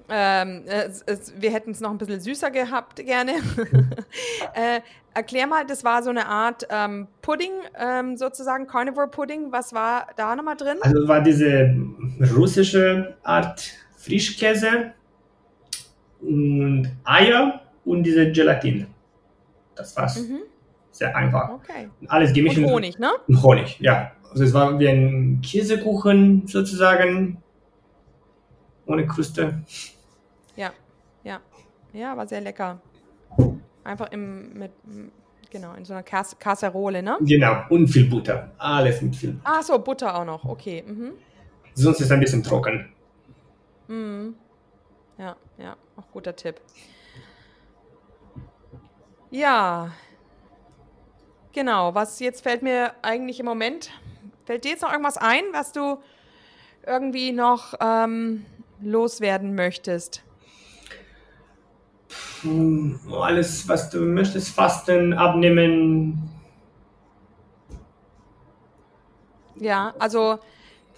ähm, 0.08 0.62
es, 0.66 1.02
es, 1.04 1.32
wir 1.36 1.50
hätten 1.50 1.72
es 1.72 1.80
noch 1.80 1.90
ein 1.90 1.98
bisschen 1.98 2.20
süßer 2.20 2.52
gehabt, 2.52 3.04
gerne. 3.04 3.32
äh, 4.54 4.80
erklär 5.14 5.48
mal, 5.48 5.66
das 5.66 5.82
war 5.82 6.04
so 6.04 6.10
eine 6.10 6.28
Art 6.28 6.64
ähm, 6.70 7.08
Pudding, 7.22 7.50
ähm, 7.76 8.16
sozusagen 8.16 8.68
Carnivore 8.68 9.08
Pudding. 9.08 9.50
Was 9.50 9.72
war 9.72 10.06
da 10.14 10.36
nochmal 10.36 10.54
drin? 10.54 10.76
Also 10.80 11.08
war 11.08 11.22
diese 11.22 11.74
russische 12.36 13.16
Art 13.24 13.68
Frischkäse 13.96 14.92
und 16.20 16.88
Eier 17.02 17.62
und 17.84 18.04
diese 18.04 18.30
Gelatine. 18.30 18.86
Das 19.74 19.96
war's. 19.96 20.20
Mhm, 20.20 20.38
Sehr 20.92 21.16
einfach. 21.16 21.48
okay. 21.48 21.88
Alles 22.06 22.32
gemischt. 22.32 22.58
Und 22.58 22.66
Honig, 22.66 22.96
ne? 23.00 23.10
Und 23.26 23.42
Honig, 23.42 23.76
ja. 23.80 24.12
Also 24.30 24.44
es 24.44 24.52
war 24.54 24.78
wie 24.78 24.88
ein 24.88 25.40
Käsekuchen 25.42 26.46
sozusagen. 26.46 27.42
Ohne 28.86 29.06
Kruste. 29.06 29.62
Ja, 30.56 30.72
ja. 31.24 31.40
Ja, 31.92 32.16
war 32.16 32.26
sehr 32.26 32.40
lecker. 32.40 32.80
Einfach 33.84 34.10
im, 34.12 34.52
mit, 34.54 34.72
genau, 35.50 35.74
in 35.74 35.84
so 35.84 35.94
einer 35.94 36.02
Kas 36.02 36.38
Kasserole, 36.38 37.02
ne? 37.02 37.16
Genau. 37.20 37.62
Und 37.70 37.88
viel 37.88 38.08
Butter. 38.08 38.52
Alles 38.58 39.00
mit 39.02 39.16
viel 39.16 39.32
Butter. 39.32 39.44
Ach 39.44 39.62
so, 39.62 39.78
Butter 39.78 40.18
auch 40.18 40.24
noch, 40.24 40.44
okay. 40.44 40.84
Mhm. 40.86 41.12
Sonst 41.74 42.00
ist 42.00 42.06
es 42.06 42.12
ein 42.12 42.20
bisschen 42.20 42.42
trocken. 42.42 42.92
Mhm. 43.88 44.34
Ja, 45.18 45.36
ja, 45.58 45.76
auch 45.96 46.10
guter 46.12 46.34
Tipp. 46.36 46.60
Ja, 49.30 49.90
genau. 51.52 51.94
Was 51.94 52.20
jetzt 52.20 52.42
fällt 52.42 52.62
mir 52.62 52.92
eigentlich 53.02 53.40
im 53.40 53.46
Moment, 53.46 53.90
fällt 54.48 54.64
dir 54.64 54.70
jetzt 54.70 54.80
noch 54.80 54.90
irgendwas 54.90 55.18
ein, 55.18 55.42
was 55.52 55.72
du 55.72 55.98
irgendwie 56.86 57.32
noch 57.32 57.74
ähm, 57.80 58.46
loswerden 58.80 59.54
möchtest? 59.54 60.22
Alles, 63.12 63.68
was 63.68 63.90
du 63.90 64.00
möchtest, 64.00 64.54
fasten, 64.54 65.12
abnehmen. 65.12 66.30
Ja, 69.56 69.92
also 69.98 70.38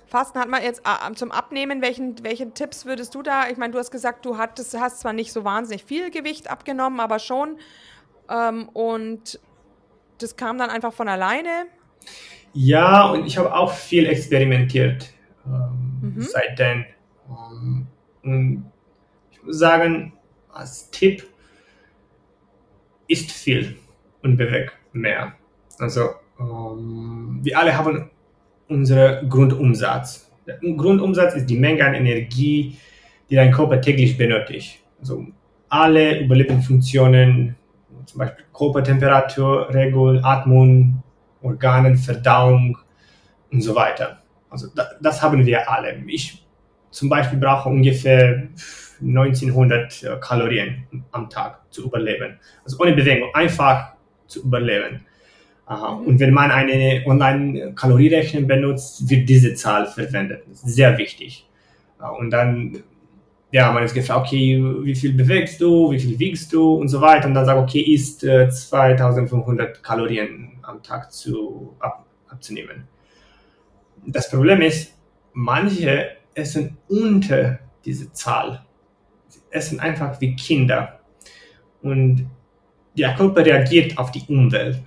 Fasten 0.07 0.39
hat 0.39 0.49
man 0.49 0.63
jetzt 0.63 0.83
ah, 0.85 1.13
zum 1.17 1.33
Abnehmen. 1.33 1.83
Welchen, 1.83 2.23
welchen 2.23 2.55
Tipps 2.55 2.87
würdest 2.87 3.17
du 3.17 3.23
da? 3.23 3.49
Ich 3.49 3.57
meine, 3.57 3.73
du 3.73 3.81
hast 3.81 3.91
gesagt, 3.91 4.25
du 4.27 4.39
hattest, 4.39 4.79
hast 4.79 5.01
zwar 5.01 5.13
nicht 5.13 5.33
so 5.33 5.43
wahnsinnig 5.43 5.85
viel 5.85 6.13
Gewicht 6.13 6.49
abgenommen, 6.49 7.01
aber 7.01 7.19
schon. 7.19 7.59
Ähm, 8.29 8.69
und 8.69 9.41
das 10.19 10.37
kam 10.37 10.57
dann 10.57 10.71
einfach 10.71 10.93
von 10.93 11.09
alleine. 11.09 11.67
Ja, 12.53 13.11
und 13.11 13.27
ich 13.27 13.39
habe 13.39 13.55
auch 13.55 13.73
viel 13.73 14.07
experimentiert 14.07 15.13
ähm, 15.47 15.91
Mhm. 16.03 16.23
seitdem. 16.23 16.85
Ähm, 17.29 17.87
und 18.23 18.65
ich 19.31 19.43
muss 19.43 19.59
sagen, 19.59 20.13
als 20.53 20.91
Tipp, 20.91 21.27
isst 23.07 23.31
viel 23.33 23.77
und 24.23 24.37
bewegt 24.37 24.73
mehr. 24.93 25.33
Also 25.79 26.11
ähm, 26.39 27.41
wir 27.43 27.59
alle 27.59 27.77
haben 27.77 28.11
unseren 28.69 29.29
Grundumsatz. 29.29 30.31
Der 30.47 30.59
Grundumsatz 30.59 31.35
ist 31.35 31.47
die 31.47 31.59
Menge 31.59 31.85
an 31.85 31.95
Energie, 31.95 32.77
die 33.29 33.35
dein 33.35 33.53
Körper 33.53 33.81
täglich 33.81 34.17
benötigt. 34.17 34.81
Also 35.01 35.27
alle 35.69 36.21
Überlebensfunktionen, 36.21 37.57
zum 38.07 38.19
Beispiel 38.19 38.45
Körpertemperatur, 38.53 39.73
Regel, 39.75 40.21
Atmung, 40.25 41.03
Organen, 41.43 41.97
Verdauung 41.97 42.79
und 43.51 43.61
so 43.61 43.75
weiter. 43.75 44.23
Also 44.49 44.69
da, 44.75 44.91
das 45.01 45.23
haben 45.23 45.45
wir 45.47 45.71
alle. 45.71 46.03
Ich 46.07 46.45
zum 46.91 47.09
Beispiel 47.09 47.39
brauche 47.39 47.69
ungefähr 47.69 48.49
1900 49.01 50.03
äh, 50.03 50.17
Kalorien 50.21 50.87
am 51.13 51.31
Tag 51.31 51.61
zu 51.71 51.85
überleben. 51.85 52.39
Also 52.65 52.79
ohne 52.81 52.93
Bewegung, 52.93 53.31
einfach 53.35 53.93
zu 54.27 54.43
überleben. 54.43 54.97
Äh, 54.97 55.11
Mhm. 55.71 56.07
Und 56.07 56.21
wenn 56.21 56.35
man 56.35 56.51
eine 56.51 57.03
Online-Kalorierechner 57.07 58.43
benutzt, 58.43 59.09
wird 59.09 59.29
diese 59.29 59.55
Zahl 59.55 59.87
verwendet. 59.87 60.43
Das 60.49 60.63
sehr 60.63 60.99
wichtig. 60.99 61.47
Äh, 62.01 62.09
Und 62.19 62.31
dann, 62.31 62.83
ja, 63.53 63.71
man 63.73 63.85
ist 63.85 63.95
gefragt, 63.95 64.27
okay, 64.27 64.63
wie 64.83 64.95
viel 64.95 65.13
bewegst 65.13 65.61
du, 65.61 65.91
wie 65.93 66.01
viel 66.01 66.19
wiegst 66.19 66.53
du 66.53 66.75
und 66.75 66.89
so 66.89 67.01
weiter. 67.01 67.29
Und 67.29 67.35
dann 67.35 67.47
sagt, 67.47 67.59
okay, 67.61 67.81
ist 67.81 68.25
äh, 68.25 68.49
2500 68.51 69.83
Kalorien 69.83 70.53
am 70.71 70.83
Tag 70.83 71.13
zu, 71.13 71.77
ab, 71.81 72.07
abzunehmen. 72.29 72.89
Das 74.07 74.31
Problem 74.31 74.63
ist, 74.63 74.95
manche 75.33 76.17
essen 76.35 76.79
unter 76.89 77.59
diese 77.85 78.13
Zahl. 78.13 78.65
Sie 79.29 79.41
essen 79.51 79.81
einfach 79.81 80.21
wie 80.21 80.35
Kinder. 80.37 81.01
Und 81.83 82.27
der 82.97 83.15
Körper 83.15 83.45
reagiert 83.45 83.99
auf 83.99 84.11
die 84.11 84.23
Umwelt. 84.29 84.81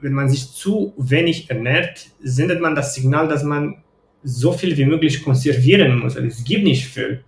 Wenn 0.00 0.12
man 0.12 0.28
sich 0.28 0.52
zu 0.52 0.94
wenig 0.96 1.50
ernährt, 1.50 2.06
sendet 2.20 2.60
man 2.60 2.74
das 2.74 2.94
Signal, 2.94 3.28
dass 3.28 3.42
man 3.42 3.82
so 4.22 4.52
viel 4.52 4.76
wie 4.76 4.84
möglich 4.84 5.22
konservieren 5.22 5.98
muss. 5.98 6.16
Also 6.16 6.28
es 6.28 6.44
gibt 6.44 6.64
nicht 6.64 6.86
viel. 6.86 7.24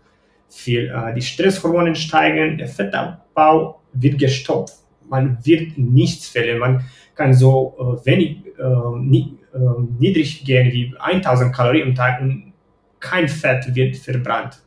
viel. 0.48 0.88
Äh, 0.88 1.14
Die 1.14 1.22
Stresshormone 1.22 1.94
steigen, 1.94 2.58
der 2.58 2.68
Fettabbau 2.68 3.80
wird 3.92 4.18
gestoppt. 4.18 4.72
Man 5.08 5.38
wird 5.44 5.78
nichts 5.78 6.28
verlieren. 6.28 6.58
Man 6.58 6.84
kann 7.14 7.34
so 7.34 7.74
äh, 8.02 8.06
wenig, 8.06 8.46
äh, 8.58 8.98
ni- 8.98 9.36
äh, 9.52 9.58
niedrig 9.98 10.44
gehen 10.44 10.72
wie 10.72 10.94
1000 10.98 11.54
Kalorien 11.54 11.88
am 11.88 11.94
Tag 11.94 12.20
und 12.20 12.52
kein 12.98 13.28
Fett 13.28 13.74
wird 13.74 13.96
verbrannt. 13.96 14.62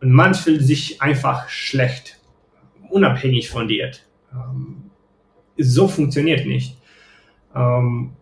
Und 0.00 0.12
man 0.12 0.34
fühlt 0.34 0.62
sich 0.62 1.02
einfach 1.02 1.48
schlecht, 1.48 2.20
unabhängig 2.90 3.50
von 3.50 3.66
Diät. 3.66 4.06
Ähm, 4.32 4.90
so 5.56 5.88
funktioniert 5.88 6.46
nicht. 6.46 6.78
Ähm, 7.54 8.12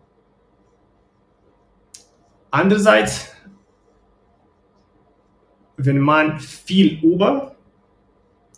andererseits, 2.49 3.33
wenn 5.77 5.99
man 5.99 6.39
viel 6.39 6.99
über 7.03 7.55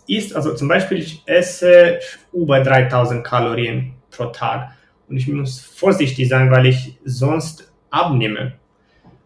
isst, 0.07 0.33
also 0.35 0.55
zum 0.55 0.67
Beispiel 0.69 0.99
ich 0.99 1.21
esse 1.25 1.99
über 2.31 2.61
3000 2.61 3.23
Kalorien 3.23 3.93
pro 4.11 4.25
Tag 4.27 4.71
und 5.09 5.17
ich 5.17 5.27
muss 5.27 5.59
vorsichtig 5.59 6.29
sein, 6.29 6.51
weil 6.51 6.67
ich 6.67 6.97
sonst 7.03 7.71
abnehme. 7.89 8.53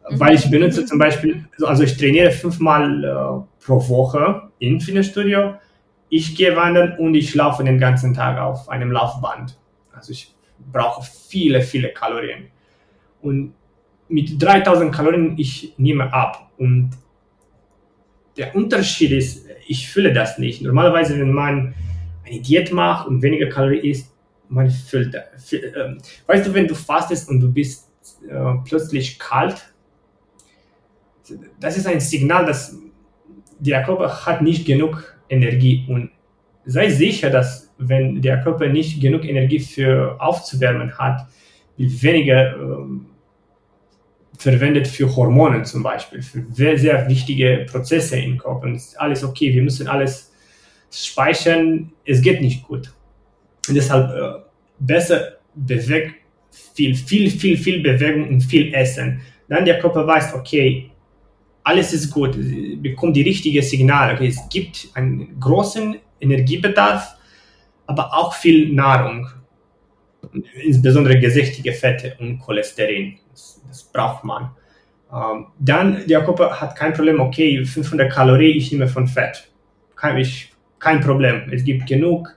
Mhm. 0.10 0.20
Weil 0.20 0.36
ich 0.36 0.50
benutze 0.50 0.86
zum 0.86 0.98
Beispiel, 0.98 1.46
also 1.62 1.84
ich 1.84 1.98
trainiere 1.98 2.32
fünfmal 2.32 3.04
äh, 3.04 3.64
pro 3.66 3.88
Woche 3.90 4.50
im 4.60 4.80
Fitnessstudio. 4.80 5.56
Ich 6.10 6.36
gehe 6.36 6.56
wandern 6.56 6.98
und 6.98 7.16
ich 7.16 7.36
laufe 7.36 7.64
den 7.64 7.80
ganzen 7.80 8.14
Tag 8.14 8.40
auf 8.40 8.70
einem 8.70 8.92
Laufband. 8.92 9.58
Also 9.94 10.12
ich 10.12 10.34
brauche 10.72 11.04
viele, 11.04 11.62
viele 11.62 11.90
Kalorien. 11.90 12.48
Und 13.22 13.54
mit 14.08 14.42
3000 14.42 14.94
Kalorien 14.94 15.38
ich 15.38 15.74
nehme 15.78 16.14
ab. 16.14 16.52
Und 16.58 16.92
der 18.38 18.56
Unterschied 18.56 19.12
ist, 19.12 19.48
ich 19.68 19.90
fühle 19.90 20.14
das 20.14 20.38
nicht. 20.38 20.62
Normalerweise, 20.62 21.20
wenn 21.20 21.32
man 21.32 21.74
eine 22.26 22.40
Diät 22.40 22.72
macht 22.72 23.08
und 23.08 23.22
weniger 23.22 23.48
Kalorien 23.48 23.84
isst, 23.84 24.13
man 24.50 24.70
fühlt, 24.70 25.16
äh, 25.16 25.22
weißt 26.28 26.48
du, 26.48 26.54
wenn 26.54 26.68
du 26.68 26.76
fastest 26.76 27.30
und 27.30 27.40
du 27.40 27.52
bist 27.52 27.90
äh, 28.28 28.54
plötzlich 28.66 29.20
kalt, 29.20 29.74
das 31.60 31.78
ist 31.78 31.88
ein 31.88 32.00
Signal, 32.00 32.46
dass 32.46 32.78
der 33.60 33.84
Körper 33.84 34.26
hat 34.26 34.42
nicht 34.42 34.66
genug 34.66 35.16
Energie 35.30 35.86
und 35.88 36.12
sei 36.66 36.90
sicher, 36.90 37.30
dass 37.30 37.72
wenn 37.78 38.22
der 38.22 38.42
Körper 38.42 38.68
nicht 38.68 39.02
genug 39.02 39.26
Energie 39.26 39.60
für 39.60 40.20
aufzuwärmen 40.20 40.98
hat, 40.98 41.28
weniger 41.78 42.56
ähm, 42.56 43.08
verwendet 44.38 44.88
für 44.88 45.16
Hormone 45.16 45.64
zum 45.64 45.84
Beispiel, 45.84 46.22
für 46.22 46.46
sehr, 46.52 46.78
sehr 46.78 47.08
wichtige 47.10 47.66
Prozesse 47.70 48.18
im 48.18 48.38
Körper. 48.38 48.68
Und 48.68 48.76
ist 48.76 49.00
alles 49.00 49.24
okay, 49.24 49.54
wir 49.54 49.62
müssen 49.62 49.88
alles 49.88 50.32
speichern, 50.92 51.92
es 52.06 52.22
geht 52.22 52.42
nicht 52.42 52.64
gut. 52.64 52.92
Deshalb 53.70 54.12
äh, 54.12 54.44
besser 54.80 55.38
bewegt, 55.56 56.16
viel, 56.74 56.96
viel, 56.96 57.30
viel, 57.30 57.58
viel 57.58 57.82
Bewegung 57.82 58.28
und 58.28 58.42
viel 58.42 58.74
Essen. 58.74 59.22
Dann 59.48 59.66
der 59.66 59.80
Körper 59.80 60.06
weiß, 60.06 60.34
okay, 60.34 60.92
alles 61.64 61.94
ist 61.94 62.12
gut, 62.12 62.38
bekommt 62.82 63.16
die 63.16 63.22
richtigen 63.22 63.62
Signale. 63.62 64.14
Okay, 64.14 64.28
es 64.28 64.50
gibt 64.50 64.90
einen 64.94 65.40
großen 65.40 65.98
Energiebedarf, 66.20 67.16
aber 67.88 68.14
auch 68.14 68.34
viel 68.34 68.74
Nahrung, 68.74 69.28
insbesondere 70.64 71.20
gesächtige 71.20 71.74
Fette 71.74 72.16
und 72.20 72.40
Cholesterin. 72.40 73.18
Das, 73.32 73.62
das 73.68 73.84
braucht 73.84 74.24
man. 74.24 74.52
Ähm, 75.14 75.48
dann, 75.60 76.08
der 76.08 76.24
Körper 76.24 76.60
hat 76.60 76.76
kein 76.76 76.94
Problem, 76.94 77.20
okay, 77.20 77.64
500 77.64 78.12
Kalorien, 78.12 78.58
ich 78.58 78.72
nehme 78.72 78.88
von 78.88 79.08
Fett. 79.08 79.48
Kein, 79.96 80.18
ich, 80.18 80.52
kein 80.80 81.00
Problem, 81.00 81.50
es 81.52 81.64
gibt 81.64 81.88
genug, 81.88 82.36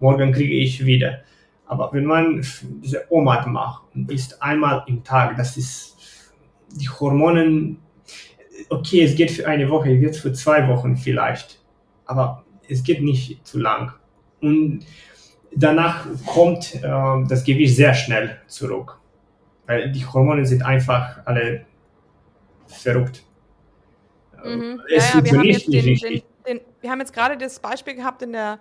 morgen 0.00 0.32
kriege 0.32 0.54
ich 0.54 0.84
wieder. 0.84 1.20
Aber 1.66 1.90
wenn 1.92 2.04
man 2.04 2.44
diese 2.82 3.10
OMAD 3.10 3.46
macht 3.48 3.82
und 3.94 4.10
isst 4.10 4.42
einmal 4.42 4.84
im 4.86 5.04
Tag, 5.04 5.36
das 5.36 5.56
ist 5.56 5.96
die 6.70 6.88
Hormone 6.88 7.76
okay, 8.68 9.02
es 9.02 9.14
geht 9.14 9.30
für 9.30 9.46
eine 9.46 9.68
Woche, 9.68 9.92
es 9.92 10.00
geht 10.00 10.16
für 10.16 10.32
zwei 10.32 10.66
Wochen 10.68 10.96
vielleicht, 10.96 11.60
aber 12.06 12.44
es 12.68 12.82
geht 12.82 13.02
nicht 13.02 13.46
zu 13.46 13.58
lang. 13.58 13.92
Und 14.40 14.84
danach 15.54 16.06
kommt 16.26 16.74
äh, 16.76 16.80
das 17.28 17.44
Gewicht 17.44 17.76
sehr 17.76 17.94
schnell 17.94 18.38
zurück, 18.46 18.98
weil 19.66 19.92
die 19.92 20.04
Hormone 20.04 20.44
sind 20.46 20.62
einfach 20.62 21.20
alle 21.24 21.64
verrückt. 22.66 23.24
Mhm. 24.44 24.80
Es 24.94 25.12
ja, 25.12 25.18
ja, 25.18 25.24
wir, 25.24 25.38
haben 25.38 25.44
jetzt 25.44 25.72
den, 25.72 25.84
den, 25.84 26.22
den, 26.46 26.60
wir 26.80 26.90
haben 26.90 27.00
jetzt 27.00 27.12
gerade 27.12 27.36
das 27.36 27.58
Beispiel 27.58 27.94
gehabt 27.94 28.22
in 28.22 28.32
der 28.32 28.58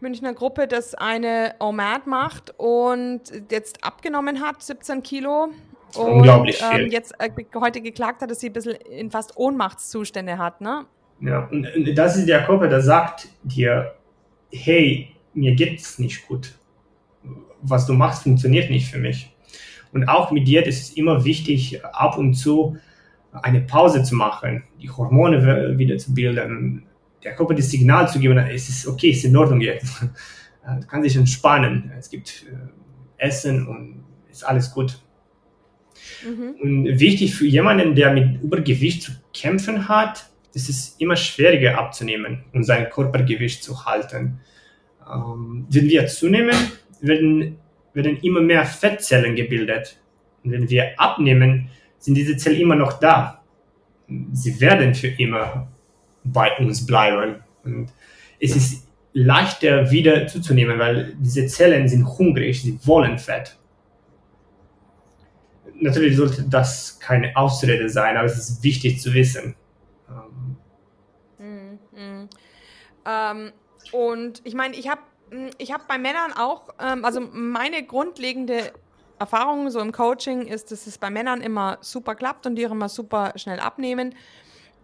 Münchner 0.00 0.34
Gruppe, 0.34 0.66
dass 0.66 0.94
eine 0.94 1.54
OMAD 1.58 2.06
macht 2.06 2.54
und 2.56 3.20
jetzt 3.50 3.84
abgenommen 3.84 4.40
hat, 4.40 4.62
17 4.62 5.02
Kilo 5.02 5.50
und, 5.96 6.12
Unglaublich 6.12 6.56
viel. 6.56 6.86
Ähm, 6.86 6.90
jetzt 6.90 7.14
äh, 7.18 7.30
heute 7.54 7.80
geklagt 7.80 8.22
hat, 8.22 8.30
dass 8.30 8.40
sie 8.40 8.48
ein 8.48 8.52
bisschen 8.52 8.76
in 8.76 9.10
fast 9.10 9.36
Ohnmachtszustände 9.36 10.38
hat, 10.38 10.60
ne? 10.60 10.86
Ja, 11.20 11.48
und 11.50 11.66
das 11.94 12.16
ist 12.16 12.28
der 12.28 12.44
Körper, 12.44 12.68
der 12.68 12.80
sagt 12.80 13.28
dir, 13.42 13.94
hey, 14.52 15.14
mir 15.34 15.54
geht's 15.54 15.98
nicht 15.98 16.26
gut. 16.26 16.54
Was 17.60 17.86
du 17.86 17.92
machst, 17.92 18.22
funktioniert 18.22 18.70
nicht 18.70 18.90
für 18.90 18.98
mich. 18.98 19.34
Und 19.92 20.08
auch 20.08 20.30
mit 20.30 20.48
dir 20.48 20.64
ist 20.66 20.80
es 20.80 20.96
immer 20.96 21.24
wichtig, 21.24 21.84
ab 21.84 22.16
und 22.16 22.34
zu 22.34 22.78
eine 23.32 23.60
Pause 23.60 24.02
zu 24.02 24.14
machen, 24.14 24.64
die 24.80 24.90
Hormone 24.90 25.78
wieder 25.78 25.98
zu 25.98 26.14
bilden, 26.14 26.84
der 27.22 27.34
Körper 27.34 27.54
das 27.54 27.70
Signal 27.70 28.08
zu 28.08 28.18
geben, 28.18 28.38
es 28.38 28.68
ist 28.68 28.86
okay, 28.86 29.10
es 29.10 29.18
ist 29.18 29.24
in 29.24 29.36
Ordnung 29.36 29.60
jetzt. 29.60 29.86
Du 30.62 30.86
kannst 30.86 31.06
dich 31.06 31.16
entspannen, 31.16 31.90
es 31.98 32.10
gibt 32.10 32.44
äh, 32.46 33.26
Essen 33.26 33.66
und 33.66 34.04
ist 34.30 34.44
alles 34.44 34.70
gut. 34.70 35.00
Mhm. 36.22 36.54
Und 36.60 37.00
wichtig 37.00 37.34
für 37.34 37.46
jemanden, 37.46 37.94
der 37.94 38.12
mit 38.12 38.42
Übergewicht 38.42 39.02
zu 39.02 39.12
kämpfen 39.32 39.88
hat, 39.88 40.28
ist 40.52 40.68
es 40.68 40.96
immer 40.98 41.16
schwieriger 41.16 41.78
abzunehmen 41.78 42.44
und 42.52 42.64
sein 42.64 42.90
Körpergewicht 42.90 43.64
zu 43.64 43.86
halten. 43.86 44.40
Ähm, 45.10 45.66
wenn 45.70 45.88
wir 45.88 46.06
zunehmen, 46.06 46.56
werden, 47.00 47.58
werden 47.94 48.18
immer 48.18 48.40
mehr 48.40 48.64
Fettzellen 48.64 49.34
gebildet. 49.34 49.98
Und 50.44 50.52
wenn 50.52 50.68
wir 50.68 50.98
abnehmen, 50.98 51.70
sind 51.98 52.14
diese 52.14 52.36
Zellen 52.36 52.60
immer 52.60 52.76
noch 52.76 52.98
da. 52.98 53.42
Sie 54.32 54.60
werden 54.60 54.94
für 54.94 55.08
immer 55.08 55.68
bei 56.24 56.56
uns 56.58 56.86
bleiben. 56.86 57.36
Und 57.64 57.92
es 58.40 58.56
ist 58.56 58.86
leichter 59.12 59.90
wieder 59.90 60.26
zuzunehmen, 60.26 60.78
weil 60.78 61.14
diese 61.18 61.46
Zellen 61.46 61.88
sind 61.88 62.06
hungrig, 62.06 62.62
sie 62.62 62.78
wollen 62.84 63.18
Fett 63.18 63.56
natürlich 65.80 66.16
sollte 66.16 66.42
das 66.42 66.98
keine 67.00 67.36
Ausrede 67.36 67.88
sein, 67.88 68.16
aber 68.16 68.26
es 68.26 68.38
ist 68.38 68.62
wichtig 68.62 69.00
zu 69.00 69.12
wissen. 69.14 69.54
Mhm. 71.38 71.78
Mhm. 71.94 72.28
Ähm, 73.06 73.52
und 73.92 74.42
ich 74.44 74.54
meine, 74.54 74.76
ich 74.76 74.88
habe 74.88 75.00
ich 75.58 75.72
hab 75.72 75.86
bei 75.86 75.98
Männern 75.98 76.32
auch, 76.32 76.68
ähm, 76.80 77.04
also 77.04 77.20
meine 77.20 77.84
grundlegende 77.84 78.72
Erfahrung 79.18 79.70
so 79.70 79.80
im 79.80 79.92
Coaching 79.92 80.46
ist, 80.46 80.72
dass 80.72 80.86
es 80.86 80.98
bei 80.98 81.10
Männern 81.10 81.40
immer 81.40 81.78
super 81.82 82.14
klappt 82.14 82.46
und 82.46 82.56
die 82.56 82.66
auch 82.66 82.72
immer 82.72 82.88
super 82.88 83.32
schnell 83.36 83.60
abnehmen. 83.60 84.14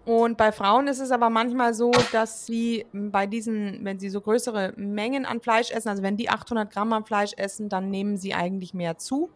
Und 0.07 0.37
bei 0.37 0.53
Frauen 0.53 0.87
ist 0.87 1.01
es 1.01 1.11
aber 1.11 1.31
manchmal 1.31 1.75
so, 1.75 1.91
dass 2.13 2.47
sie 2.47 2.87
bei 2.93 3.27
diesen, 3.27 3.85
wenn 3.85 3.99
sie 3.99 4.09
so 4.09 4.21
größere 4.21 4.73
Mengen 4.77 5.27
an 5.27 5.41
Fleisch 5.41 5.73
essen, 5.73 5.89
also 5.89 6.05
wenn 6.05 6.17
die 6.17 6.31
800 6.31 6.73
Gramm 6.73 6.93
an 6.93 7.05
Fleisch 7.05 7.33
essen, 7.37 7.69
dann 7.69 7.91
nehmen 7.91 8.17
sie 8.17 8.33
eigentlich 8.33 8.73
mehr 8.73 8.99
zu. 8.99 9.31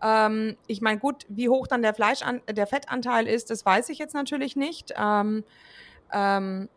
Ähm, 0.00 0.56
ich 0.68 0.80
meine, 0.80 1.00
gut, 1.00 1.26
wie 1.28 1.48
hoch 1.48 1.66
dann 1.66 1.82
der 1.82 1.94
Fleisch 1.94 2.20
der 2.48 2.66
Fettanteil 2.68 3.26
ist, 3.26 3.50
das 3.50 3.66
weiß 3.66 3.88
ich 3.88 3.98
jetzt 3.98 4.14
natürlich 4.14 4.54
nicht. 4.54 4.94
Ähm, 4.96 5.42
ähm, 6.12 6.68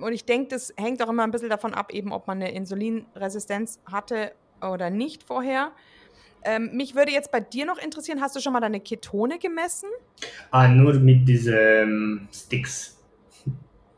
und 0.00 0.12
ich 0.12 0.24
denke, 0.24 0.48
das 0.48 0.74
hängt 0.76 1.00
auch 1.04 1.08
immer 1.08 1.22
ein 1.22 1.30
bisschen 1.30 1.50
davon 1.50 1.72
ab, 1.72 1.92
eben 1.92 2.12
ob 2.12 2.26
man 2.26 2.42
eine 2.42 2.50
Insulinresistenz 2.50 3.80
hatte 3.86 4.32
oder 4.60 4.90
nicht 4.90 5.22
vorher. 5.22 5.70
Ähm, 6.46 6.70
mich 6.72 6.94
würde 6.94 7.12
jetzt 7.12 7.30
bei 7.30 7.40
dir 7.40 7.66
noch 7.66 7.78
interessieren, 7.78 8.20
hast 8.20 8.36
du 8.36 8.40
schon 8.40 8.52
mal 8.52 8.60
deine 8.60 8.80
Ketone 8.80 9.38
gemessen? 9.38 9.88
Ah, 10.50 10.68
nur 10.68 10.94
mit 10.94 11.28
diesen 11.28 12.28
Sticks. 12.32 13.02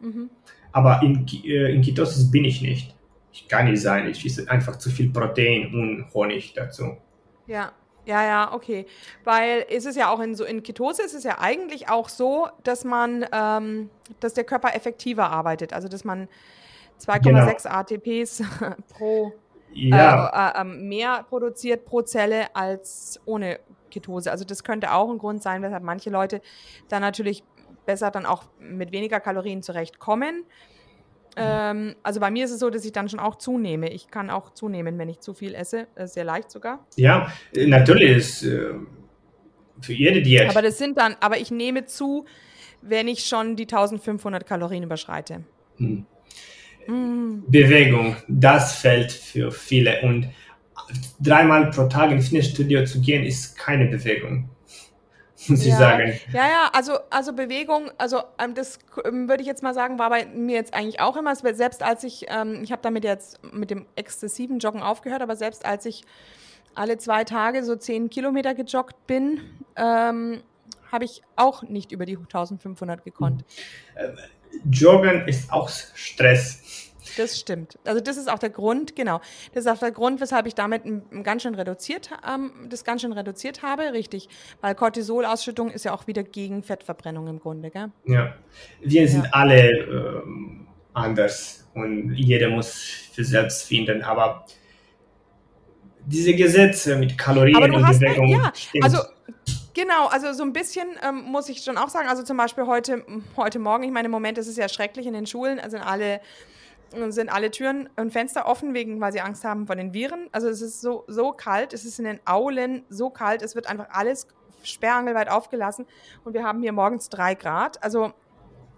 Mhm. 0.00 0.30
Aber 0.72 1.00
in, 1.02 1.26
äh, 1.44 1.72
in 1.72 1.82
Ketosis 1.82 2.30
bin 2.30 2.44
ich 2.44 2.62
nicht. 2.62 2.94
Ich 3.32 3.48
kann 3.48 3.70
nicht 3.70 3.82
sein. 3.82 4.08
Ich 4.08 4.24
esse 4.24 4.50
einfach 4.50 4.76
zu 4.76 4.90
viel 4.90 5.10
Protein 5.10 5.72
und 5.72 6.14
Honig 6.14 6.54
dazu. 6.54 6.96
Ja, 7.46 7.72
ja, 8.04 8.24
ja, 8.24 8.52
okay. 8.52 8.86
Weil 9.24 9.66
es 9.68 9.84
ist 9.84 9.96
ja 9.96 10.10
auch 10.10 10.20
in 10.20 10.34
so 10.34 10.44
in 10.44 10.62
Ketose 10.62 11.02
ist 11.02 11.14
es 11.14 11.24
ja 11.24 11.38
eigentlich 11.40 11.88
auch 11.90 12.08
so, 12.08 12.48
dass 12.64 12.84
man, 12.84 13.26
ähm, 13.32 13.90
dass 14.20 14.34
der 14.34 14.44
Körper 14.44 14.74
effektiver 14.74 15.30
arbeitet. 15.30 15.72
Also 15.72 15.88
dass 15.88 16.04
man 16.04 16.28
2,6 17.00 17.22
genau. 17.22 17.74
ATPs 17.76 18.42
pro 18.88 19.32
ja. 19.72 20.52
äh, 20.54 20.58
äh, 20.58 20.62
ähm, 20.62 20.88
mehr 20.88 21.24
produziert 21.28 21.84
pro 21.84 22.02
Zelle 22.02 22.54
als 22.54 23.20
ohne 23.24 23.60
Ketose. 23.90 24.30
Also 24.30 24.44
das 24.44 24.64
könnte 24.64 24.92
auch 24.92 25.10
ein 25.10 25.18
Grund 25.18 25.42
sein, 25.42 25.62
weshalb 25.62 25.82
manche 25.82 26.10
Leute 26.10 26.40
dann 26.88 27.02
natürlich 27.02 27.42
besser 27.86 28.10
dann 28.10 28.26
auch 28.26 28.44
mit 28.60 28.92
weniger 28.92 29.20
Kalorien 29.20 29.62
zurechtkommen. 29.62 30.44
Ähm, 31.36 31.94
also 32.02 32.20
bei 32.20 32.30
mir 32.30 32.44
ist 32.44 32.50
es 32.50 32.58
so, 32.58 32.68
dass 32.70 32.84
ich 32.84 32.92
dann 32.92 33.08
schon 33.08 33.20
auch 33.20 33.36
zunehme. 33.36 33.90
Ich 33.90 34.08
kann 34.08 34.28
auch 34.28 34.50
zunehmen, 34.50 34.98
wenn 34.98 35.08
ich 35.08 35.20
zu 35.20 35.34
viel 35.34 35.54
esse. 35.54 35.86
Sehr 36.04 36.24
leicht 36.24 36.50
sogar. 36.50 36.86
Ja, 36.96 37.32
natürlich 37.54 38.16
ist 38.16 38.42
äh, 38.42 38.74
für 39.80 39.92
jede 39.92 40.22
Diät. 40.22 40.50
Aber 40.50 40.62
das 40.62 40.78
sind 40.78 40.98
dann, 40.98 41.16
aber 41.20 41.38
ich 41.38 41.50
nehme 41.50 41.86
zu, 41.86 42.26
wenn 42.82 43.08
ich 43.08 43.24
schon 43.24 43.56
die 43.56 43.64
1500 43.64 44.46
Kalorien 44.46 44.82
überschreite. 44.82 45.44
Hm. 45.76 46.06
Hm. 46.88 47.44
Bewegung, 47.46 48.16
das 48.26 48.76
fällt 48.76 49.12
für 49.12 49.52
viele. 49.52 50.00
Und 50.02 50.28
dreimal 51.20 51.70
pro 51.70 51.86
Tag 51.86 52.10
ins 52.10 52.26
Fitnessstudio 52.26 52.84
zu 52.84 53.00
gehen, 53.00 53.24
ist 53.24 53.56
keine 53.56 53.86
Bewegung 53.86 54.48
muss 55.48 55.64
ja. 55.64 55.72
ich 55.72 55.78
sagen. 55.78 56.20
Ja, 56.32 56.46
ja, 56.48 56.70
also, 56.72 56.98
also 57.10 57.32
Bewegung, 57.32 57.90
also 57.98 58.22
ähm, 58.38 58.54
das 58.54 58.78
ähm, 59.04 59.28
würde 59.28 59.42
ich 59.42 59.46
jetzt 59.46 59.62
mal 59.62 59.74
sagen, 59.74 59.98
war 59.98 60.10
bei 60.10 60.26
mir 60.26 60.56
jetzt 60.56 60.74
eigentlich 60.74 61.00
auch 61.00 61.16
immer, 61.16 61.34
selbst 61.36 61.82
als 61.82 62.04
ich, 62.04 62.26
ähm, 62.28 62.60
ich 62.62 62.72
habe 62.72 62.82
damit 62.82 63.04
jetzt 63.04 63.40
mit 63.52 63.70
dem 63.70 63.86
exzessiven 63.94 64.58
Joggen 64.58 64.82
aufgehört, 64.82 65.22
aber 65.22 65.36
selbst 65.36 65.64
als 65.64 65.86
ich 65.86 66.02
alle 66.74 66.98
zwei 66.98 67.24
Tage 67.24 67.64
so 67.64 67.76
zehn 67.76 68.10
Kilometer 68.10 68.54
gejoggt 68.54 69.06
bin, 69.06 69.40
ähm, 69.76 70.42
habe 70.90 71.04
ich 71.04 71.22
auch 71.36 71.62
nicht 71.62 71.92
über 71.92 72.06
die 72.06 72.16
1500 72.16 73.04
gekonnt. 73.04 73.44
Joggen 74.70 75.26
ist 75.26 75.52
auch 75.52 75.68
Stress. 75.68 76.62
Das 77.16 77.38
stimmt. 77.38 77.78
Also 77.84 78.00
das 78.00 78.16
ist 78.16 78.30
auch 78.30 78.38
der 78.38 78.50
Grund, 78.50 78.94
genau. 78.94 79.20
Das 79.52 79.64
ist 79.64 79.70
auch 79.70 79.78
der 79.78 79.90
Grund, 79.90 80.20
weshalb 80.20 80.46
ich 80.46 80.54
damit 80.54 80.82
ganz 81.24 81.42
schön 81.42 81.56
reduziert, 81.56 82.10
ähm, 82.26 82.52
das 82.68 82.84
ganz 82.84 83.02
schön 83.02 83.12
reduziert 83.12 83.62
habe, 83.62 83.92
richtig. 83.92 84.28
Weil 84.60 84.76
Cortisolausschüttung 84.76 85.70
ist 85.70 85.84
ja 85.84 85.92
auch 85.92 86.06
wieder 86.06 86.22
gegen 86.22 86.62
Fettverbrennung 86.62 87.26
im 87.26 87.40
Grunde, 87.40 87.70
gell? 87.70 87.90
Ja. 88.06 88.34
Wir 88.80 89.08
sind 89.08 89.24
ja. 89.24 89.30
alle 89.32 89.70
ähm, 89.70 90.68
anders 90.94 91.68
und 91.74 92.14
jeder 92.14 92.50
muss 92.50 92.72
für 93.12 93.24
selbst 93.24 93.64
finden. 93.64 94.02
Aber 94.02 94.46
diese 96.06 96.34
Gesetze 96.34 96.96
mit 96.96 97.18
Kalorien 97.18 97.56
und 97.74 97.82
Bewegung. 97.82 98.28
Ja, 98.28 98.52
stimmt. 98.54 98.84
also 98.84 98.98
Genau, 99.78 100.06
also 100.06 100.32
so 100.32 100.42
ein 100.42 100.52
bisschen 100.52 100.88
ähm, 101.04 101.22
muss 101.22 101.48
ich 101.48 101.62
schon 101.62 101.78
auch 101.78 101.88
sagen, 101.88 102.08
also 102.08 102.24
zum 102.24 102.36
Beispiel 102.36 102.66
heute, 102.66 103.04
heute 103.36 103.60
Morgen, 103.60 103.84
ich 103.84 103.92
meine, 103.92 104.06
im 104.06 104.10
Moment 104.10 104.36
ist 104.36 104.48
es 104.48 104.56
ja 104.56 104.68
schrecklich 104.68 105.06
in 105.06 105.12
den 105.12 105.24
Schulen, 105.24 105.60
also 105.60 105.76
alle 105.76 106.20
sind 107.10 107.28
alle 107.28 107.52
Türen 107.52 107.88
und 107.94 108.10
Fenster 108.10 108.46
offen, 108.46 108.74
wegen, 108.74 109.00
weil 109.00 109.12
sie 109.12 109.20
Angst 109.20 109.44
haben 109.44 109.68
vor 109.68 109.76
den 109.76 109.92
Viren. 109.92 110.28
Also 110.32 110.48
es 110.48 110.62
ist 110.62 110.80
so, 110.80 111.04
so 111.06 111.30
kalt, 111.30 111.72
es 111.74 111.84
ist 111.84 112.00
in 112.00 112.06
den 112.06 112.18
Aulen 112.26 112.86
so 112.88 113.08
kalt, 113.08 113.40
es 113.40 113.54
wird 113.54 113.68
einfach 113.68 113.86
alles 113.90 114.26
sperrangelweit 114.64 115.30
aufgelassen 115.30 115.86
und 116.24 116.34
wir 116.34 116.42
haben 116.42 116.60
hier 116.60 116.72
morgens 116.72 117.08
drei 117.08 117.36
Grad. 117.36 117.80
Also 117.80 118.12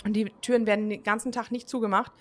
die 0.04 0.26
Türen 0.42 0.66
werden 0.66 0.90
den 0.90 1.02
ganzen 1.02 1.32
Tag 1.32 1.50
nicht 1.50 1.66
zugemacht. 1.66 2.12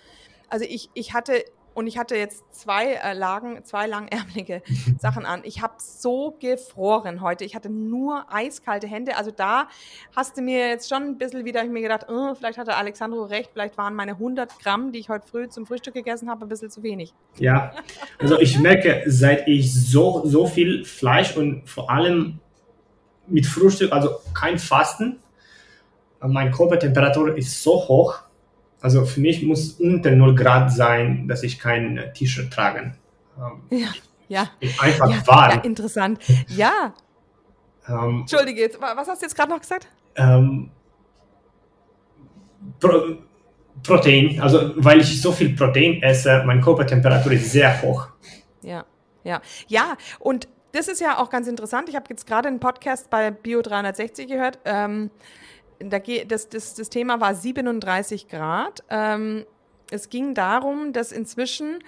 Also 0.48 0.64
ich, 0.64 0.90
ich 0.94 1.14
hatte 1.14 1.44
und 1.80 1.88
ich 1.88 1.98
hatte 1.98 2.18
jetzt 2.18 2.44
zwei 2.52 2.96
äh, 2.96 3.14
Lagen, 3.14 3.64
zwei 3.64 3.88
langärmelige 3.88 4.62
Sachen 5.00 5.26
an. 5.26 5.44
Ich 5.46 5.62
habe 5.62 5.76
so 5.78 6.36
gefroren 6.38 7.22
heute. 7.22 7.46
Ich 7.46 7.56
hatte 7.56 7.70
nur 7.70 8.26
eiskalte 8.30 8.86
Hände. 8.86 9.16
Also 9.16 9.32
da 9.32 9.70
hast 10.14 10.36
du 10.36 10.42
mir 10.42 10.68
jetzt 10.68 10.90
schon 10.90 11.04
ein 11.04 11.18
bisschen 11.18 11.46
wieder, 11.46 11.64
ich 11.64 11.70
mir 11.70 11.82
gedacht, 11.82 12.08
oh, 12.10 12.36
vielleicht 12.36 12.58
hatte 12.58 12.76
Alexandro 12.76 13.24
recht, 13.24 13.52
vielleicht 13.54 13.78
waren 13.78 13.96
meine 13.96 14.12
100 14.12 14.60
Gramm, 14.60 14.92
die 14.92 15.00
ich 15.00 15.08
heute 15.08 15.26
früh 15.26 15.48
zum 15.48 15.66
Frühstück 15.66 15.94
gegessen 15.94 16.30
habe, 16.30 16.46
ein 16.46 16.50
bisschen 16.50 16.70
zu 16.70 16.84
wenig. 16.84 17.14
Ja, 17.38 17.72
also 18.18 18.38
ich 18.42 18.60
merke, 18.60 19.04
seit 19.06 19.48
ich 19.48 19.74
so, 19.74 20.24
so 20.26 20.48
viel 20.48 20.84
Fleisch 20.84 21.38
und 21.38 21.70
vor 21.70 21.90
allem 21.90 22.40
mit 23.26 23.46
Frühstück, 23.46 23.94
also 23.94 24.18
kein 24.34 24.60
Fasten, 24.60 25.20
meine 26.20 26.52
Körpertemperatur 26.52 27.38
ist 27.38 27.64
so 27.64 27.88
hoch, 27.88 28.24
also 28.82 29.06
für 29.06 29.20
mich 29.20 29.44
muss 29.44 29.72
unter 29.74 30.12
0 30.12 30.36
Grad 30.36 30.72
sein, 30.72 31.28
dass 31.28 31.44
ich 31.44 31.60
kein 31.60 31.98
äh, 31.98 32.14
T-Shirt 32.14 32.52
trage. 32.52 32.94
Ähm, 33.38 33.62
ja, 33.80 33.90
ja. 34.28 34.50
Einfach 34.80 35.10
ja, 35.10 35.28
warm. 35.28 35.52
Ja, 35.52 35.62
interessant. 35.62 36.20
Ja. 36.48 36.94
Ähm, 37.88 38.20
Entschuldige, 38.20 38.62
jetzt, 38.62 38.80
was 38.80 39.08
hast 39.08 39.20
du 39.20 39.26
jetzt 39.26 39.36
gerade 39.36 39.50
noch 39.50 39.60
gesagt? 39.60 39.88
Ähm, 40.16 40.70
Pro, 42.80 43.18
Protein, 43.82 44.40
also 44.40 44.74
weil 44.76 45.00
ich 45.02 45.20
so 45.20 45.32
viel 45.32 45.56
Protein 45.56 46.04
esse, 46.04 46.44
meine 46.46 46.62
Körpertemperatur 46.62 47.32
ist 47.32 47.52
sehr 47.52 47.82
hoch. 47.82 48.08
Ja, 48.62 48.86
ja. 49.24 49.42
Ja, 49.68 49.98
und 50.20 50.48
das 50.72 50.88
ist 50.88 51.02
ja 51.02 51.18
auch 51.18 51.30
ganz 51.30 51.48
interessant. 51.48 51.90
Ich 51.90 51.96
habe 51.96 52.06
jetzt 52.10 52.28
gerade 52.28 52.48
einen 52.48 52.60
Podcast 52.60 53.10
bei 53.10 53.32
Bio 53.32 53.62
360 53.62 54.28
gehört. 54.28 54.60
Ähm, 54.66 55.10
da 55.80 56.00
das, 56.00 56.50
das, 56.50 56.76
das 56.76 56.90
Thema 56.90 57.20
war 57.22 57.36
37 57.36 58.28
Grad. 58.28 58.84
Ähm, 58.90 59.46
es 59.92 60.10
ging 60.10 60.34
darum, 60.34 60.94
dass 60.94 61.12
inzwischen 61.12 61.80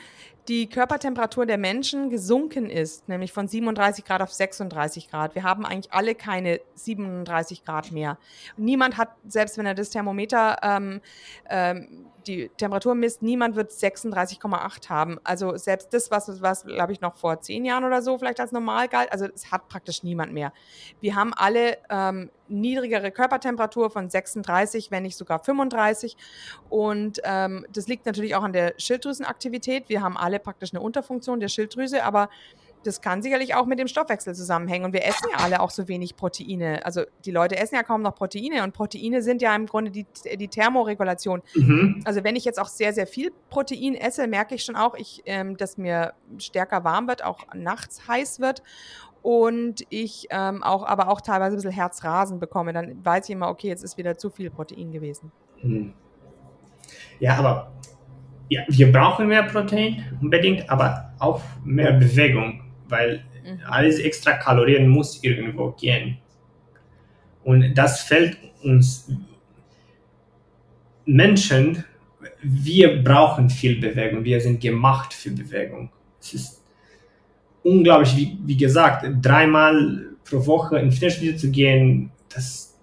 die 0.47 0.67
Körpertemperatur 0.67 1.45
der 1.45 1.57
Menschen 1.57 2.09
gesunken 2.09 2.69
ist, 2.69 3.07
nämlich 3.07 3.31
von 3.31 3.47
37 3.47 4.03
Grad 4.05 4.21
auf 4.21 4.33
36 4.33 5.09
Grad. 5.09 5.35
Wir 5.35 5.43
haben 5.43 5.65
eigentlich 5.65 5.93
alle 5.93 6.15
keine 6.15 6.59
37 6.73 7.63
Grad 7.63 7.91
mehr. 7.91 8.17
niemand 8.57 8.97
hat, 8.97 9.09
selbst 9.27 9.57
wenn 9.57 9.67
er 9.67 9.75
das 9.75 9.91
Thermometer 9.91 10.57
ähm, 10.63 11.01
ähm, 11.49 12.07
die 12.27 12.49
Temperatur 12.49 12.95
misst, 12.95 13.21
niemand 13.21 13.55
wird 13.55 13.71
36,8 13.71 14.89
haben. 14.89 15.19
Also 15.23 15.57
selbst 15.57 15.93
das, 15.93 16.11
was, 16.11 16.41
was 16.41 16.65
glaube 16.65 16.93
ich, 16.93 17.01
noch 17.01 17.15
vor 17.15 17.41
zehn 17.41 17.65
Jahren 17.65 17.83
oder 17.83 18.01
so 18.01 18.17
vielleicht 18.17 18.39
als 18.39 18.51
normal 18.51 18.87
galt, 18.87 19.11
also 19.11 19.25
es 19.25 19.51
hat 19.51 19.67
praktisch 19.67 20.03
niemand 20.03 20.33
mehr. 20.33 20.53
Wir 20.99 21.15
haben 21.15 21.33
alle 21.33 21.77
ähm, 21.89 22.29
niedrigere 22.47 23.11
Körpertemperatur 23.11 23.89
von 23.89 24.09
36, 24.09 24.91
wenn 24.91 25.03
nicht 25.03 25.17
sogar 25.17 25.39
35. 25.39 26.17
Und 26.69 27.19
ähm, 27.23 27.65
das 27.73 27.87
liegt 27.87 28.05
natürlich 28.05 28.35
auch 28.35 28.43
an 28.43 28.53
der 28.53 28.73
Schilddrüsenaktivität. 28.77 29.89
Wir 29.89 30.01
haben 30.01 30.17
alle 30.17 30.39
praktisch 30.39 30.73
eine 30.73 30.81
Unterfunktion 30.81 31.39
der 31.39 31.47
Schilddrüse, 31.47 32.03
aber 32.03 32.29
das 32.83 33.01
kann 33.01 33.21
sicherlich 33.21 33.55
auch 33.55 33.65
mit 33.65 33.79
dem 33.79 33.87
Stoffwechsel 33.87 34.33
zusammenhängen. 34.33 34.85
Und 34.85 34.93
wir 34.93 35.05
essen 35.05 35.27
ja 35.31 35.43
alle 35.43 35.61
auch 35.61 35.69
so 35.69 35.87
wenig 35.87 36.15
Proteine. 36.15 36.85
Also 36.85 37.03
die 37.25 37.31
Leute 37.31 37.57
essen 37.57 37.75
ja 37.75 37.83
kaum 37.83 38.01
noch 38.01 38.15
Proteine 38.15 38.63
und 38.63 38.73
Proteine 38.73 39.21
sind 39.21 39.41
ja 39.41 39.55
im 39.55 39.65
Grunde 39.65 39.91
die, 39.91 40.05
die 40.35 40.47
Thermoregulation. 40.47 41.41
Mhm. 41.55 42.01
Also 42.05 42.23
wenn 42.23 42.35
ich 42.35 42.45
jetzt 42.45 42.59
auch 42.59 42.67
sehr, 42.67 42.93
sehr 42.93 43.07
viel 43.07 43.31
Protein 43.49 43.95
esse, 43.95 44.27
merke 44.27 44.55
ich 44.55 44.63
schon 44.63 44.75
auch, 44.75 44.95
ich, 44.95 45.21
ähm, 45.25 45.57
dass 45.57 45.77
mir 45.77 46.13
stärker 46.37 46.83
warm 46.83 47.07
wird, 47.07 47.23
auch 47.23 47.53
nachts 47.53 48.07
heiß 48.07 48.39
wird. 48.39 48.63
Und 49.21 49.83
ich 49.89 50.27
ähm, 50.31 50.63
auch, 50.63 50.83
aber 50.83 51.09
auch 51.09 51.21
teilweise 51.21 51.55
ein 51.55 51.57
bisschen 51.57 51.71
Herzrasen 51.71 52.39
bekomme. 52.39 52.73
Dann 52.73 53.05
weiß 53.05 53.29
ich 53.29 53.33
immer, 53.33 53.49
okay, 53.49 53.67
jetzt 53.67 53.83
ist 53.83 53.97
wieder 53.97 54.17
zu 54.17 54.31
viel 54.31 54.49
Protein 54.49 54.91
gewesen. 54.91 55.31
Mhm. 55.61 55.93
Ja, 57.19 57.35
aber 57.35 57.71
ja, 58.49 58.63
wir 58.67 58.91
brauchen 58.91 59.27
mehr 59.27 59.43
Protein 59.43 60.03
unbedingt, 60.21 60.69
aber 60.69 61.13
auch 61.19 61.41
mehr 61.63 61.93
Bewegung 61.93 62.60
weil 62.91 63.23
mhm. 63.43 63.59
alles 63.65 63.99
extra 63.99 64.33
Kalorien 64.33 64.87
muss 64.87 65.23
irgendwo 65.23 65.71
gehen. 65.71 66.17
Und 67.43 67.73
das 67.73 68.01
fällt 68.01 68.37
uns 68.63 69.11
Menschen, 71.05 71.83
wir 72.43 73.03
brauchen 73.03 73.49
viel 73.49 73.79
Bewegung, 73.79 74.23
wir 74.23 74.39
sind 74.39 74.61
gemacht 74.61 75.13
für 75.13 75.31
Bewegung. 75.31 75.89
Es 76.19 76.33
ist 76.33 76.63
unglaublich, 77.63 78.15
wie, 78.15 78.37
wie 78.43 78.57
gesagt, 78.57 79.05
dreimal 79.21 80.05
pro 80.23 80.45
Woche 80.45 80.77
in 80.77 80.91
Fitnessstudio 80.91 81.35
zu 81.35 81.51
gehen, 81.51 82.11
das, 82.29 82.79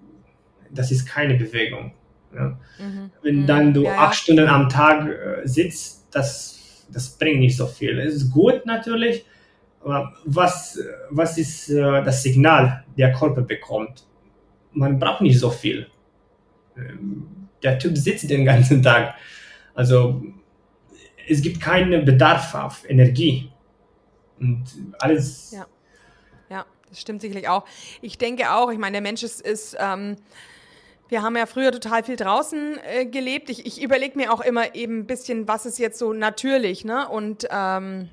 das 0.70 0.90
ist 0.90 1.06
keine 1.06 1.34
Bewegung. 1.34 1.92
Ja. 2.34 2.58
Mhm. 2.78 3.10
Wenn 3.22 3.46
dann 3.46 3.72
du 3.72 3.84
ja, 3.84 3.92
ja. 3.92 3.98
acht 3.98 4.16
Stunden 4.16 4.46
am 4.46 4.68
Tag 4.68 5.08
äh, 5.08 5.46
sitzt, 5.46 6.06
das, 6.10 6.86
das 6.90 7.16
bringt 7.16 7.40
nicht 7.40 7.56
so 7.56 7.66
viel. 7.66 7.98
Es 7.98 8.14
ist 8.14 8.30
gut 8.30 8.66
natürlich, 8.66 9.24
was, 9.82 10.78
was 11.10 11.38
ist 11.38 11.70
äh, 11.70 12.02
das 12.04 12.22
Signal, 12.22 12.84
der 12.96 13.12
Körper 13.12 13.42
bekommt? 13.42 14.04
Man 14.72 14.98
braucht 14.98 15.22
nicht 15.22 15.38
so 15.38 15.50
viel. 15.50 15.86
Ähm, 16.76 17.48
der 17.62 17.78
Typ 17.78 17.96
sitzt 17.96 18.28
den 18.28 18.44
ganzen 18.44 18.82
Tag. 18.82 19.14
Also 19.74 20.22
es 21.28 21.42
gibt 21.42 21.60
keinen 21.60 22.04
Bedarf 22.04 22.54
auf 22.54 22.88
Energie. 22.88 23.50
Und 24.40 24.64
alles. 25.00 25.52
Ja, 25.52 25.66
ja 26.48 26.66
das 26.88 27.00
stimmt 27.00 27.20
sicherlich 27.20 27.48
auch. 27.48 27.64
Ich 28.02 28.18
denke 28.18 28.52
auch, 28.52 28.70
ich 28.70 28.78
meine, 28.78 28.92
der 28.92 29.02
Mensch 29.02 29.22
ist, 29.22 29.40
ist 29.40 29.76
ähm, 29.78 30.16
wir 31.08 31.22
haben 31.22 31.36
ja 31.36 31.46
früher 31.46 31.72
total 31.72 32.04
viel 32.04 32.16
draußen 32.16 32.78
äh, 32.84 33.06
gelebt. 33.06 33.50
Ich, 33.50 33.66
ich 33.66 33.82
überlege 33.82 34.16
mir 34.16 34.32
auch 34.32 34.40
immer 34.40 34.74
eben 34.74 35.00
ein 35.00 35.06
bisschen, 35.06 35.48
was 35.48 35.66
ist 35.66 35.78
jetzt 35.78 35.98
so 35.98 36.12
natürlich, 36.12 36.84
ne? 36.84 37.08
Und 37.08 37.46
ähm, 37.50 38.10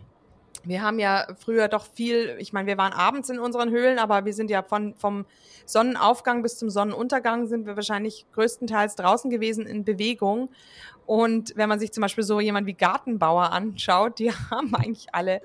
wir 0.66 0.82
haben 0.82 1.00
ja 1.00 1.28
früher 1.38 1.68
doch 1.68 1.86
viel, 1.86 2.36
ich 2.40 2.54
meine, 2.54 2.68
wir 2.68 2.78
waren 2.78 2.94
abends 2.94 3.30
in 3.30 3.40
unseren 3.40 3.70
Höhlen, 3.70 4.00
aber 4.00 4.26
wir 4.26 4.34
sind 4.34 4.50
ja 4.50 4.64
von, 4.64 4.96
vom 4.96 5.26
Sonnenaufgang 5.66 6.44
bis 6.44 6.58
zum 6.58 6.70
Sonnenuntergang 6.70 7.48
sind 7.48 7.66
wir 7.66 7.76
wahrscheinlich 7.76 8.26
größtenteils 8.34 8.96
draußen 8.96 9.30
gewesen 9.30 9.66
in 9.66 9.84
Bewegung. 9.84 10.50
Und 11.06 11.54
wenn 11.56 11.70
man 11.70 11.80
sich 11.80 11.92
zum 11.92 12.02
Beispiel 12.02 12.24
so 12.24 12.40
jemand 12.40 12.66
wie 12.66 12.74
Gartenbauer 12.74 13.52
anschaut, 13.52 14.20
die 14.20 14.32
haben 14.52 14.74
eigentlich 14.76 15.08
alle 15.14 15.42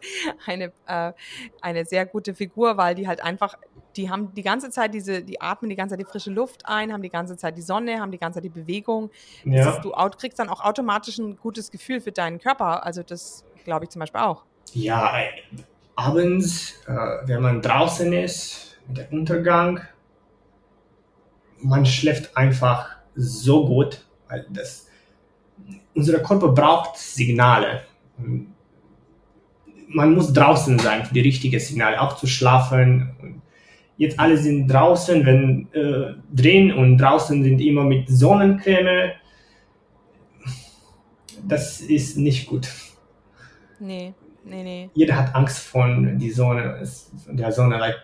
eine, 0.47 0.73
äh, 0.87 1.13
eine 1.61 1.85
sehr 1.85 2.07
gute 2.07 2.35
Figur, 2.35 2.77
weil 2.77 2.95
die 2.95 3.07
halt 3.07 3.23
einfach, 3.23 3.59
die 3.97 4.09
haben 4.09 4.33
die 4.35 4.43
ganze 4.43 4.71
Zeit 4.71 4.95
diese, 4.95 5.23
die 5.23 5.41
atmen 5.41 5.69
die 5.69 5.77
ganze 5.77 5.95
Zeit 5.95 6.01
die 6.01 6.11
frische 6.11 6.31
Luft 6.31 6.63
ein, 6.65 6.93
haben 6.93 7.03
die 7.03 7.11
ganze 7.11 7.37
Zeit 7.37 7.57
die 7.57 7.63
Sonne, 7.63 8.01
haben 8.01 8.13
die 8.13 8.19
ganze 8.19 8.39
Zeit 8.39 8.45
die 8.45 8.49
Bewegung. 8.49 9.11
Ja. 9.45 9.71
Ist, 9.71 9.83
du 9.83 9.91
kriegst 10.17 10.39
dann 10.39 10.49
auch 10.49 10.65
automatisch 10.65 11.19
ein 11.19 11.37
gutes 11.37 11.71
Gefühl 11.71 12.01
für 12.01 12.13
deinen 12.13 12.39
Körper. 12.39 12.87
Also 12.87 13.03
das 13.03 13.45
glaube 13.65 13.85
ich 13.85 13.91
zum 13.91 14.01
Beispiel 14.01 14.21
auch. 14.21 14.45
Ja, 14.73 15.13
abends, 15.97 16.81
äh, 16.87 16.93
wenn 17.27 17.43
man 17.43 17.63
draußen 17.63 18.13
ist, 18.13 18.79
mit 18.89 18.99
dem 18.99 19.19
Untergang, 19.19 19.81
man 21.63 21.85
schläft 21.85 22.37
einfach 22.37 22.97
so 23.15 23.67
gut, 23.67 24.05
weil 24.29 24.47
das, 24.51 24.89
unser 25.95 26.19
Körper 26.21 26.49
braucht 26.49 26.97
Signale. 26.97 27.83
Man 29.89 30.15
muss 30.15 30.33
draußen 30.33 30.79
sein 30.79 31.05
für 31.05 31.15
die 31.15 31.21
richtigen 31.21 31.59
Signale, 31.59 32.01
auch 32.01 32.17
zu 32.17 32.27
schlafen. 32.27 33.43
Jetzt 33.97 34.19
alle 34.19 34.37
sind 34.39 34.69
draußen, 34.69 35.27
wenn 35.27 35.69
äh, 35.73 36.15
drin 36.33 36.73
und 36.73 36.97
draußen 36.99 37.43
sind 37.43 37.61
immer 37.61 37.85
mit 37.85 38.09
Sonnencreme. 38.09 39.13
Das 41.47 41.81
ist 41.81 42.17
nicht 42.17 42.47
gut. 42.47 42.69
Nee. 43.79 44.15
Nee, 44.51 44.65
nee. 44.65 44.91
Jeder 44.95 45.17
hat 45.17 45.35
Angst 45.35 45.61
von 45.61 46.19
die 46.19 46.31
Sonne, 46.31 46.83
der 47.29 47.53
Sonne. 47.53 47.79
Like, 47.79 47.97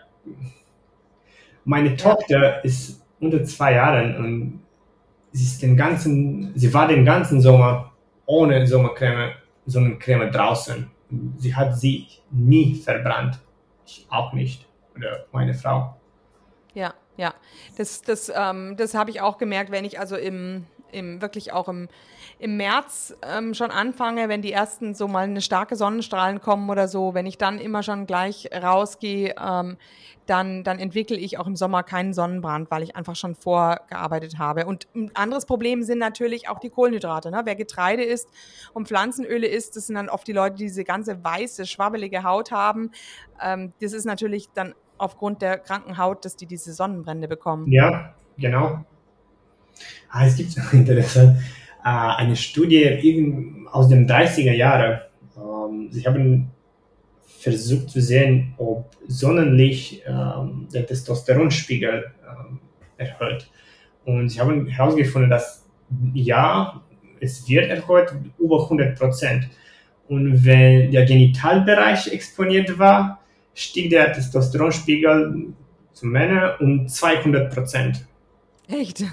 meine 1.64 1.96
Tochter 1.96 2.64
ist 2.64 3.04
unter 3.18 3.42
zwei 3.42 3.74
Jahren 3.74 4.16
und 4.16 4.62
sie 5.32 5.42
ist 5.42 5.60
den 5.60 5.76
ganzen, 5.76 6.52
sie 6.54 6.72
war 6.72 6.86
den 6.86 7.04
ganzen 7.04 7.40
Sommer 7.40 7.92
ohne 8.26 8.64
Sommercreme, 8.64 9.32
Sonnencreme 9.66 10.30
draußen. 10.30 10.88
Sie 11.36 11.54
hat 11.54 11.76
sie 11.76 12.06
nie 12.30 12.76
verbrannt. 12.76 13.40
Ich 13.84 14.06
auch 14.08 14.32
nicht. 14.32 14.66
Oder 14.96 15.26
meine 15.32 15.54
Frau. 15.54 15.96
Ja, 16.74 16.94
ja. 17.16 17.34
Das, 17.76 18.02
das, 18.02 18.30
ähm, 18.34 18.76
das 18.76 18.94
habe 18.94 19.10
ich 19.10 19.20
auch 19.20 19.38
gemerkt, 19.38 19.72
wenn 19.72 19.84
ich 19.84 19.98
also 19.98 20.16
im, 20.16 20.66
im 20.92 21.20
wirklich 21.20 21.52
auch 21.52 21.68
im, 21.68 21.88
im 22.38 22.56
März 22.58 23.14
ähm, 23.22 23.54
schon 23.54 23.70
anfange, 23.70 24.28
wenn 24.28 24.42
die 24.42 24.52
ersten 24.52 24.94
so 24.94 25.08
mal 25.08 25.24
eine 25.24 25.40
starke 25.40 25.74
Sonnenstrahlen 25.74 26.40
kommen 26.40 26.68
oder 26.68 26.86
so, 26.86 27.14
wenn 27.14 27.24
ich 27.24 27.38
dann 27.38 27.58
immer 27.58 27.82
schon 27.82 28.06
gleich 28.06 28.48
rausgehe, 28.52 29.34
ähm, 29.42 29.78
dann, 30.26 30.64
dann 30.64 30.78
entwickle 30.78 31.16
ich 31.16 31.38
auch 31.38 31.46
im 31.46 31.56
Sommer 31.56 31.82
keinen 31.82 32.12
Sonnenbrand, 32.12 32.70
weil 32.70 32.82
ich 32.82 32.96
einfach 32.96 33.16
schon 33.16 33.36
vorgearbeitet 33.36 34.38
habe. 34.38 34.66
Und 34.66 34.88
ein 34.94 35.10
anderes 35.14 35.46
Problem 35.46 35.82
sind 35.82 35.98
natürlich 35.98 36.48
auch 36.48 36.58
die 36.58 36.68
Kohlenhydrate. 36.68 37.30
Ne? 37.30 37.42
Wer 37.44 37.54
Getreide 37.54 38.02
isst 38.02 38.28
und 38.74 38.88
Pflanzenöle 38.88 39.46
isst, 39.46 39.76
das 39.76 39.86
sind 39.86 39.94
dann 39.94 40.08
oft 40.08 40.26
die 40.26 40.32
Leute, 40.32 40.56
die 40.56 40.64
diese 40.64 40.84
ganze 40.84 41.22
weiße, 41.24 41.64
schwabbelige 41.64 42.22
Haut 42.22 42.50
haben. 42.50 42.90
Ähm, 43.40 43.72
das 43.80 43.92
ist 43.92 44.04
natürlich 44.04 44.48
dann 44.52 44.74
aufgrund 44.98 45.42
der 45.42 45.58
kranken 45.58 45.96
Haut, 45.96 46.24
dass 46.24 46.36
die 46.36 46.46
diese 46.46 46.72
Sonnenbrände 46.72 47.28
bekommen. 47.28 47.70
Ja, 47.70 48.14
genau. 48.36 48.84
Ah, 50.10 50.26
es 50.26 50.36
gibt 50.36 50.56
interessant 50.72 51.38
äh, 51.86 51.88
eine 51.88 52.34
Studie 52.34 53.64
aus 53.70 53.88
den 53.88 54.08
30er 54.08 54.52
Jahren. 54.52 55.00
Ähm, 55.36 55.88
sie 55.92 56.04
haben 56.04 56.50
versucht 57.38 57.90
zu 57.90 58.00
sehen, 58.00 58.54
ob 58.58 58.90
Sonnenlicht 59.06 60.02
ähm, 60.04 60.66
den 60.74 60.84
Testosteronspiegel 60.84 62.06
ähm, 62.28 62.58
erhöht. 62.96 63.48
Und 64.04 64.30
sie 64.30 64.40
haben 64.40 64.66
herausgefunden, 64.66 65.30
dass 65.30 65.64
ja, 66.12 66.82
es 67.20 67.48
wird 67.48 67.70
erhöht 67.70 68.12
über 68.36 68.64
100 68.64 68.98
Prozent. 68.98 69.48
Und 70.08 70.44
wenn 70.44 70.90
der 70.90 71.04
Genitalbereich 71.04 72.12
exponiert 72.12 72.76
war, 72.80 73.20
stieg 73.54 73.90
der 73.90 74.12
Testosteronspiegel 74.12 75.52
zu 75.92 76.06
Männern 76.06 76.56
um 76.58 76.88
200 76.88 77.54
Prozent. 77.54 78.04
Echt? 78.66 79.04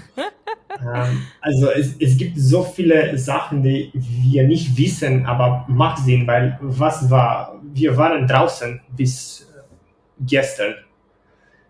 Ähm, 0.80 1.22
also 1.40 1.70
es, 1.70 1.96
es 1.98 2.16
gibt 2.16 2.38
so 2.38 2.62
viele 2.62 3.16
Sachen, 3.18 3.62
die 3.62 3.90
wir 3.94 4.46
nicht 4.46 4.76
wissen, 4.76 5.24
aber 5.26 5.64
macht 5.68 5.98
Sinn, 5.98 6.26
weil 6.26 6.58
was 6.60 7.08
war, 7.10 7.60
wir 7.72 7.96
waren 7.96 8.26
draußen 8.26 8.80
bis 8.96 9.46
gestern, 10.20 10.74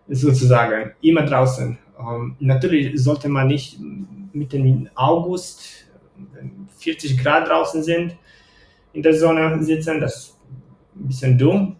sozusagen, 0.07 0.91
immer 1.01 1.23
draußen. 1.23 1.77
Ähm, 1.99 2.35
natürlich 2.39 3.01
sollte 3.01 3.29
man 3.29 3.47
nicht 3.47 3.79
mitten 4.33 4.65
im 4.65 4.89
August, 4.95 5.87
wenn 6.33 6.67
40 6.77 7.17
Grad 7.17 7.47
draußen 7.47 7.81
sind, 7.83 8.15
in 8.93 9.01
der 9.01 9.13
Sonne 9.13 9.61
sitzen, 9.63 9.99
das 9.99 10.15
ist 10.15 10.37
ein 10.95 11.07
bisschen 11.07 11.37
dumm, 11.37 11.75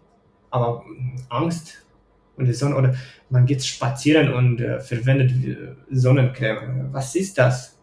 aber 0.50 0.84
Angst 1.30 1.85
und 2.38 2.46
die 2.46 2.54
Sonne 2.54 2.76
oder 2.76 2.96
man 3.30 3.46
geht 3.46 3.64
spazieren 3.64 4.34
und 4.34 4.62
äh, 4.62 4.80
verwendet 4.80 5.32
äh, 5.32 5.76
Sonnencreme. 5.92 6.90
Was 6.92 7.16
ist 7.16 7.38
das? 7.38 7.78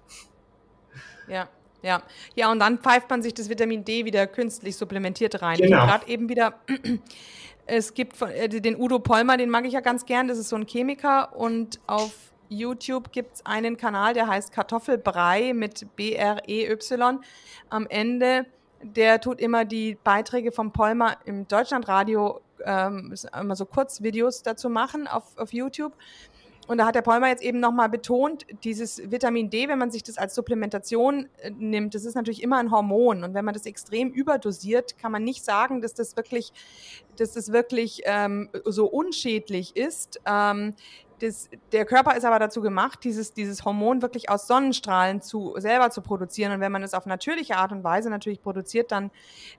Ja. 1.28 1.48
Ja, 1.84 2.00
ja, 2.36 2.48
und 2.52 2.60
dann 2.60 2.78
pfeift 2.78 3.10
man 3.10 3.22
sich 3.22 3.34
das 3.34 3.48
Vitamin 3.48 3.84
D 3.84 4.04
wieder 4.04 4.28
künstlich 4.28 4.76
supplementiert 4.76 5.42
rein. 5.42 5.58
Genau. 5.58 5.84
Gerade 5.84 6.06
eben 6.06 6.28
wieder, 6.28 6.54
es 7.66 7.92
gibt 7.92 8.16
von, 8.16 8.30
äh, 8.30 8.48
den 8.48 8.76
Udo 8.76 9.00
Polmer, 9.00 9.36
den 9.36 9.50
mag 9.50 9.64
ich 9.66 9.72
ja 9.72 9.80
ganz 9.80 10.06
gern, 10.06 10.28
das 10.28 10.38
ist 10.38 10.48
so 10.48 10.54
ein 10.54 10.64
Chemiker 10.64 11.36
und 11.36 11.80
auf 11.88 12.12
YouTube 12.48 13.10
gibt 13.10 13.34
es 13.34 13.46
einen 13.46 13.76
Kanal, 13.76 14.14
der 14.14 14.28
heißt 14.28 14.52
Kartoffelbrei 14.52 15.54
mit 15.54 15.86
B-R-E-Y 15.96 17.20
am 17.68 17.86
Ende. 17.88 18.46
Der 18.82 19.20
tut 19.20 19.40
immer 19.40 19.64
die 19.64 19.96
Beiträge 20.04 20.52
vom 20.52 20.72
Polmer 20.72 21.16
im 21.24 21.48
Deutschlandradio 21.48 22.40
ähm, 22.64 23.14
immer 23.38 23.56
so 23.56 23.66
Kurzvideos 23.66 24.42
dazu 24.42 24.68
machen 24.68 25.06
auf, 25.06 25.36
auf 25.36 25.52
YouTube. 25.52 25.92
Und 26.68 26.78
da 26.78 26.86
hat 26.86 26.94
der 26.94 27.02
Polmer 27.02 27.28
jetzt 27.28 27.42
eben 27.42 27.58
nochmal 27.58 27.88
betont, 27.88 28.46
dieses 28.62 29.10
Vitamin 29.10 29.50
D, 29.50 29.68
wenn 29.68 29.78
man 29.78 29.90
sich 29.90 30.04
das 30.04 30.16
als 30.16 30.34
Supplementation 30.34 31.28
äh, 31.38 31.50
nimmt, 31.50 31.94
das 31.94 32.04
ist 32.04 32.14
natürlich 32.14 32.42
immer 32.42 32.58
ein 32.58 32.70
Hormon. 32.70 33.24
Und 33.24 33.34
wenn 33.34 33.44
man 33.44 33.54
das 33.54 33.66
extrem 33.66 34.10
überdosiert, 34.10 34.96
kann 34.96 35.10
man 35.10 35.24
nicht 35.24 35.44
sagen, 35.44 35.80
dass 35.80 35.94
das 35.94 36.16
wirklich, 36.16 36.52
dass 37.16 37.32
das 37.32 37.52
wirklich 37.52 38.02
ähm, 38.04 38.48
so 38.64 38.86
unschädlich 38.86 39.76
ist. 39.76 40.20
Ähm, 40.24 40.74
das, 41.22 41.48
der 41.70 41.84
Körper 41.84 42.16
ist 42.16 42.24
aber 42.24 42.40
dazu 42.40 42.60
gemacht, 42.60 43.04
dieses, 43.04 43.32
dieses 43.32 43.64
Hormon 43.64 44.02
wirklich 44.02 44.28
aus 44.28 44.48
Sonnenstrahlen 44.48 45.22
zu, 45.22 45.54
selber 45.58 45.90
zu 45.90 46.02
produzieren. 46.02 46.52
Und 46.52 46.60
wenn 46.60 46.72
man 46.72 46.82
es 46.82 46.94
auf 46.94 47.06
natürliche 47.06 47.56
Art 47.56 47.70
und 47.70 47.84
Weise 47.84 48.10
natürlich 48.10 48.42
produziert, 48.42 48.90
dann, 48.90 49.12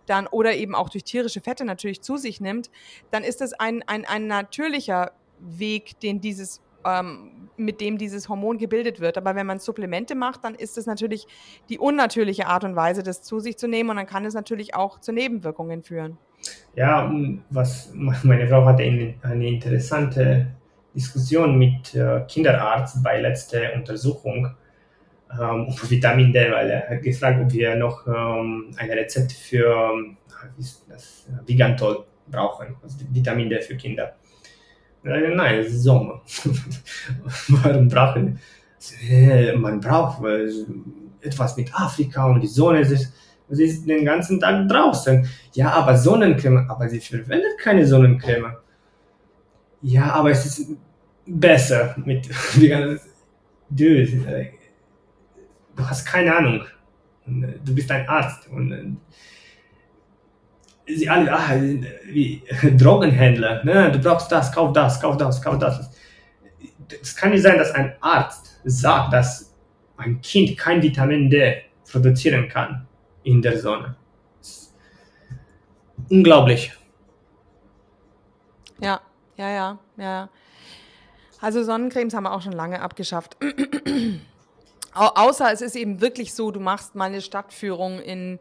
dann 0.06 0.28
oder 0.28 0.54
eben 0.54 0.76
auch 0.76 0.90
durch 0.90 1.06
tierische 1.06 1.40
Fette 1.40 1.64
natürlich 1.64 2.02
zu 2.02 2.18
sich 2.18 2.42
nimmt, 2.42 2.70
dann 3.12 3.24
ist 3.24 3.42
es 3.42 3.54
ein, 3.54 3.82
ein, 3.88 4.06
ein 4.06 4.28
natürlicher 4.28 5.14
Weg, 5.40 6.00
den 6.02 6.20
dieses 6.20 6.62
ähm, 6.86 7.50
mit 7.56 7.80
dem 7.80 7.98
dieses 7.98 8.28
Hormon 8.28 8.58
gebildet 8.58 9.00
wird. 9.00 9.18
Aber 9.18 9.36
wenn 9.36 9.46
man 9.46 9.60
Supplemente 9.60 10.16
macht, 10.16 10.44
dann 10.44 10.56
ist 10.56 10.78
es 10.78 10.86
natürlich 10.86 11.28
die 11.70 11.80
unnatürliche 11.80 12.48
Art 12.48 12.66
und 12.66 12.76
Weise, 12.76 13.04
das 13.04 13.22
zu 13.22 13.40
sich 13.40 13.58
zu 13.58 13.70
nehmen 13.70 13.90
und 13.90 13.96
dann 13.96 14.08
kann 14.08 14.26
es 14.26 14.34
natürlich 14.34 14.76
auch 14.76 15.00
zu 15.00 15.14
Nebenwirkungen 15.14 15.82
führen. 15.82 16.18
Ja, 16.76 17.10
was 17.52 17.94
meine 18.24 18.48
Frau 18.50 18.66
hatte 18.66 18.84
eine 18.84 19.48
interessante 19.48 20.48
Diskussion 20.96 21.58
mit 21.58 21.96
äh, 21.96 22.22
Kinderarzt 22.28 23.04
bei 23.04 23.20
letzter 23.20 23.74
Untersuchung 23.76 24.56
ähm, 25.32 25.68
über 25.68 25.90
Vitamin 25.90 26.32
D, 26.32 26.52
weil 26.52 26.70
er 26.70 26.90
hat 26.90 27.02
gefragt, 27.02 27.40
ob 27.42 27.52
wir 27.52 27.76
noch 27.76 28.06
ähm, 28.08 28.72
ein 28.78 28.92
Rezept 28.92 29.32
für 29.32 29.92
ähm, 29.94 30.18
das, 30.58 31.26
Vigantol 31.46 32.06
brauchen, 32.28 32.76
also 32.82 32.98
Vitamin 33.12 33.50
D 33.50 33.62
für 33.62 33.76
Kinder. 33.76 34.16
Nein, 35.04 35.60
es 35.60 35.68
ist 35.68 35.84
Sommer. 35.84 36.22
Warum 37.50 37.90
brauchen 37.90 38.40
wir? 39.02 39.58
Man 39.58 39.80
braucht 39.82 40.24
äh, 40.24 40.48
etwas 41.22 41.58
mit 41.58 41.74
Afrika 41.74 42.26
und 42.28 42.42
die 42.42 42.48
Sonne 42.48 42.80
ist, 42.82 43.12
sie 43.50 43.64
ist 43.66 43.88
den 43.88 44.06
ganzen 44.06 44.40
Tag 44.40 44.68
draußen. 44.70 45.28
Ja, 45.54 45.72
aber 45.72 45.98
Sonnencreme, 45.98 46.70
aber 46.70 46.88
sie 46.88 47.00
verwendet 47.00 47.58
keine 47.62 47.86
Sonnencreme. 47.86 48.56
Ja, 49.84 50.14
aber 50.14 50.32
es 50.32 50.46
ist 50.46 50.78
besser 51.26 51.94
mit. 51.98 52.30
Dude, 53.70 54.02
äh, 54.28 54.52
du 55.76 55.90
hast 55.90 56.06
keine 56.06 56.36
Ahnung. 56.36 56.62
Äh, 57.28 57.60
du 57.64 57.76
bist 57.76 57.92
ein 57.92 58.08
Arzt. 58.08 58.48
Und 58.48 58.72
äh, 58.72 58.86
sie 60.96 61.10
alle, 61.10 61.34
ah, 61.34 61.54
wie 62.06 62.42
Drogenhändler, 62.78 63.64
ne? 63.66 63.92
du 63.92 64.00
brauchst 64.00 64.32
das, 64.32 64.52
kauf 64.52 64.72
das, 64.72 65.02
kauf 65.02 65.18
das, 65.18 65.42
kauf 65.42 65.60
das. 65.60 65.92
Es 67.02 67.16
kann 67.16 67.32
nicht 67.32 67.44
sein, 67.44 67.58
dass 67.58 67.72
ein 67.72 67.96
Arzt 68.00 68.62
sagt, 68.64 69.12
dass 69.12 69.54
ein 69.98 70.22
Kind 70.22 70.58
kein 70.58 70.82
Vitamin 70.82 71.30
D 71.30 71.64
produzieren 71.92 72.48
kann 72.48 72.88
in 73.24 73.42
der 73.42 73.60
Sonne. 73.60 73.98
Unglaublich. 76.10 76.72
Ja, 78.80 79.02
ja, 79.38 79.50
ja, 79.50 79.80
ja. 79.98 80.30
Also 81.44 81.62
Sonnencremes 81.64 82.14
haben 82.14 82.24
wir 82.24 82.34
auch 82.34 82.42
schon 82.42 82.54
lange 82.54 82.82
abgeschafft. 82.82 83.36
Außer 84.94 85.52
es 85.52 85.62
ist 85.62 85.76
eben 85.76 86.02
wirklich 86.02 86.34
so, 86.34 86.52
du 86.52 86.60
machst 86.60 86.96
mal 86.96 87.06
eine 87.06 87.22
Stadtführung 87.22 88.00
in, 88.00 88.40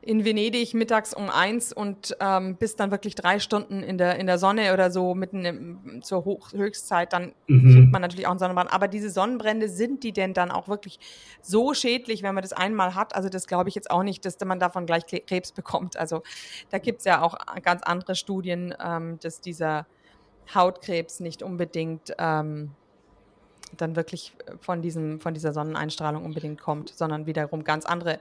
in 0.00 0.24
Venedig 0.24 0.74
mittags 0.74 1.14
um 1.14 1.30
eins 1.30 1.72
und 1.72 2.16
ähm, 2.18 2.56
bist 2.56 2.80
dann 2.80 2.90
wirklich 2.90 3.14
drei 3.14 3.38
Stunden 3.38 3.82
in 3.82 3.96
der, 3.98 4.18
in 4.18 4.26
der 4.26 4.38
Sonne 4.38 4.72
oder 4.72 4.90
so 4.90 5.14
mitten 5.14 5.44
im, 5.44 6.02
zur 6.02 6.24
Hoch 6.24 6.52
Höchstzeit, 6.52 7.12
dann 7.12 7.32
mhm. 7.46 7.74
kriegt 7.74 7.92
man 7.92 8.02
natürlich 8.02 8.26
auch 8.26 8.32
einen 8.32 8.40
Sonnenbrand. 8.40 8.72
Aber 8.72 8.88
diese 8.88 9.10
Sonnenbrände, 9.10 9.68
sind 9.68 10.02
die 10.02 10.12
denn 10.12 10.34
dann 10.34 10.50
auch 10.50 10.66
wirklich 10.66 10.98
so 11.42 11.74
schädlich, 11.74 12.24
wenn 12.24 12.34
man 12.34 12.42
das 12.42 12.52
einmal 12.52 12.96
hat? 12.96 13.14
Also 13.14 13.28
das 13.28 13.46
glaube 13.46 13.68
ich 13.68 13.76
jetzt 13.76 13.90
auch 13.90 14.02
nicht, 14.02 14.24
dass 14.24 14.36
man 14.44 14.58
davon 14.58 14.86
gleich 14.86 15.04
Krebs 15.06 15.52
bekommt. 15.52 15.96
Also 15.96 16.22
da 16.70 16.78
gibt 16.78 17.00
es 17.00 17.04
ja 17.04 17.22
auch 17.22 17.36
ganz 17.62 17.82
andere 17.82 18.16
Studien, 18.16 18.74
ähm, 18.82 19.20
dass 19.20 19.40
dieser 19.40 19.86
Hautkrebs 20.54 21.20
nicht 21.20 21.42
unbedingt 21.42 22.14
ähm, 22.18 22.70
dann 23.76 23.96
wirklich 23.96 24.32
von, 24.60 24.82
diesem, 24.82 25.20
von 25.20 25.34
dieser 25.34 25.52
Sonneneinstrahlung 25.52 26.24
unbedingt 26.24 26.60
kommt, 26.60 26.90
sondern 26.90 27.26
wiederum 27.26 27.64
ganz 27.64 27.86
andere 27.86 28.18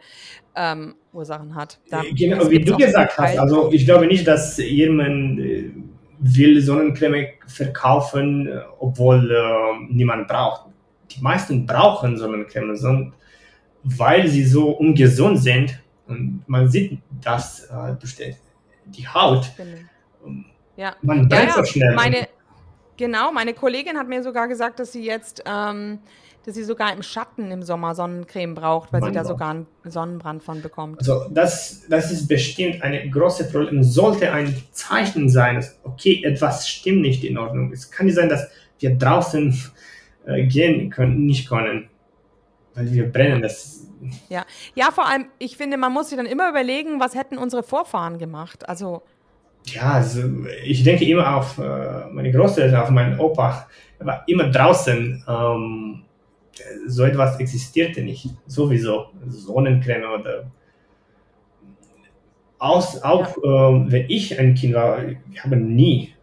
ähm, 0.56 0.96
Ursachen 1.14 1.56
hat. 1.56 1.80
Da, 1.90 2.04
genau, 2.16 2.50
wie 2.50 2.60
du 2.60 2.78
gesagt 2.78 3.18
hast, 3.18 3.38
also 3.38 3.72
ich 3.72 3.86
glaube 3.86 4.08
nicht, 4.08 4.26
dass 4.28 4.58
jemand 4.58 5.40
äh, 5.40 5.72
will 6.20 6.62
Sonnencreme 6.62 7.28
verkaufen, 7.48 8.48
äh, 8.48 8.62
obwohl 8.80 9.32
äh, 9.32 9.94
niemand 9.94 10.28
braucht. 10.28 10.68
Die 11.12 11.22
meisten 11.22 11.66
brauchen 11.66 12.18
Sonnencreme, 12.18 13.14
weil 13.84 14.28
sie 14.28 14.46
so 14.46 14.70
ungesund 14.70 15.40
sind 15.40 15.82
und 16.08 16.44
man 16.48 16.70
sieht 16.70 17.00
das 17.22 17.66
äh, 17.66 17.94
durch 18.00 18.16
die, 18.16 18.36
die 18.86 19.08
Haut. 19.08 19.52
Genau 19.58 20.46
ja. 20.82 20.96
Man 21.02 21.30
brennt 21.30 21.54
so 21.54 21.64
schnell. 21.64 21.96
Meine, 21.96 22.28
Genau, 23.02 23.32
meine 23.32 23.56
Kollegin 23.56 23.98
hat 23.98 24.08
mir 24.08 24.22
sogar 24.22 24.48
gesagt, 24.48 24.80
dass 24.80 24.92
sie 24.92 25.04
jetzt, 25.04 25.44
ähm, 25.48 25.98
dass 26.46 26.54
sie 26.54 26.64
sogar 26.64 26.94
im 26.94 27.02
Schatten 27.02 27.50
im 27.50 27.64
Sommer 27.64 27.96
Sonnencreme 27.96 28.54
braucht, 28.54 28.94
weil 28.94 29.02
sie 29.04 29.12
da 29.12 29.26
sogar 29.26 29.50
einen 29.50 29.68
Sonnenbrand 29.84 30.44
von 30.44 30.62
bekommt. 30.62 31.00
Also 31.00 31.26
das, 31.32 31.82
das 31.90 32.12
ist 32.12 32.28
bestimmt 32.28 32.84
eine 32.84 33.10
große 33.10 33.50
Problem. 33.50 33.82
Sollte 33.82 34.32
ein 34.32 34.56
Zeichen 34.72 35.30
sein, 35.30 35.56
dass 35.56 35.80
okay, 35.84 36.22
etwas 36.24 36.70
stimmt 36.70 37.02
nicht 37.02 37.24
in 37.24 37.40
Ordnung. 37.40 37.74
Es 37.74 37.90
kann 37.90 38.06
nicht 38.06 38.16
sein, 38.16 38.30
dass 38.30 38.48
wir 38.78 38.96
draußen 38.96 39.60
äh, 40.28 40.46
gehen 40.46 40.92
können, 40.92 41.26
nicht 41.26 41.50
können, 41.50 41.90
weil 42.76 42.92
wir 42.94 43.12
brennen. 43.12 43.42
Das 43.42 43.88
ja. 44.30 44.46
ja, 44.76 44.92
vor 44.92 45.08
allem, 45.08 45.26
ich 45.40 45.58
finde, 45.58 45.78
man 45.78 45.92
muss 45.92 46.10
sich 46.10 46.18
dann 46.18 46.28
immer 46.28 46.50
überlegen, 46.50 47.00
was 47.00 47.16
hätten 47.16 47.40
unsere 47.40 47.64
Vorfahren 47.64 48.20
gemacht. 48.20 48.70
Also 48.70 49.02
ja, 49.68 49.94
also 49.94 50.22
ich 50.64 50.84
denke 50.84 51.06
immer 51.06 51.38
auf 51.38 51.58
äh, 51.58 52.06
meine 52.12 52.32
Großeltern, 52.32 52.82
auf 52.82 52.90
meinen 52.90 53.20
Opa. 53.20 53.68
Er 54.00 54.06
war 54.06 54.24
immer 54.28 54.50
draußen. 54.50 55.24
Ähm, 55.28 56.04
so 56.88 57.04
etwas 57.04 57.40
existierte 57.40 58.02
nicht. 58.02 58.30
Sowieso. 58.48 59.08
Sonnencreme 59.28 60.06
oder. 60.20 60.52
Aus, 62.60 63.02
auch 63.02 63.38
ja. 63.44 63.70
äh, 63.70 63.92
wenn 63.92 64.06
ich 64.10 64.38
ein 64.40 64.54
Kind 64.54 64.76
war, 64.76 65.00
ich 65.04 65.44
habe 65.44 65.56
nie 65.56 66.14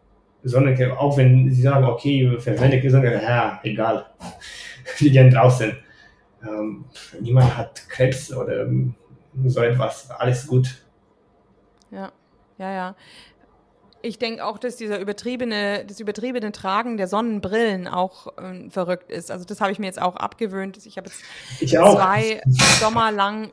Sonnencreme, 0.44 0.92
auch 0.92 1.16
wenn 1.16 1.50
sie 1.50 1.62
sagen, 1.62 1.84
okay, 1.84 2.38
verwende 2.38 2.90
Sonnencreme, 2.90 3.22
ja, 3.22 3.60
egal. 3.62 4.06
Wir 4.98 5.10
gehen 5.10 5.30
draußen. 5.30 5.72
Ähm, 6.42 6.84
niemand 7.20 7.56
hat 7.56 7.88
Krebs 7.88 8.32
oder 8.32 8.68
so 9.46 9.60
etwas. 9.60 10.10
Alles 10.10 10.46
gut. 10.46 10.84
Ja, 11.90 12.12
ja, 12.58 12.72
ja 12.72 12.96
ich 14.02 14.18
denke 14.18 14.44
auch, 14.44 14.58
dass 14.58 14.76
dieser 14.76 15.00
übertriebene, 15.00 15.84
das 15.86 16.00
übertriebene 16.00 16.52
Tragen 16.52 16.96
der 16.96 17.08
Sonnenbrillen 17.08 17.88
auch 17.88 18.28
ähm, 18.40 18.70
verrückt 18.70 19.10
ist. 19.10 19.30
Also 19.30 19.44
das 19.44 19.60
habe 19.60 19.72
ich 19.72 19.78
mir 19.78 19.86
jetzt 19.86 20.00
auch 20.00 20.16
abgewöhnt. 20.16 20.78
Ich 20.86 20.96
habe 20.96 21.08
jetzt 21.08 21.22
ich 21.60 21.70
zwei 21.70 22.40
Sommer 22.80 23.10
lang 23.10 23.50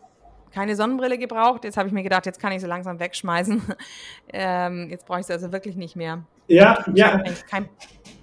keine 0.51 0.75
Sonnenbrille 0.75 1.17
gebraucht. 1.17 1.63
Jetzt 1.63 1.77
habe 1.77 1.87
ich 1.87 1.93
mir 1.93 2.03
gedacht, 2.03 2.25
jetzt 2.25 2.39
kann 2.39 2.51
ich 2.51 2.61
sie 2.61 2.67
langsam 2.67 2.99
wegschmeißen. 2.99 3.61
ähm, 4.33 4.87
jetzt 4.89 5.05
brauche 5.05 5.19
ich 5.19 5.25
sie 5.25 5.33
also 5.33 5.51
wirklich 5.51 5.75
nicht 5.75 5.95
mehr. 5.95 6.23
Ja, 6.47 6.83
ich 6.87 6.97
ja. 6.97 7.23
Hab 7.51 7.63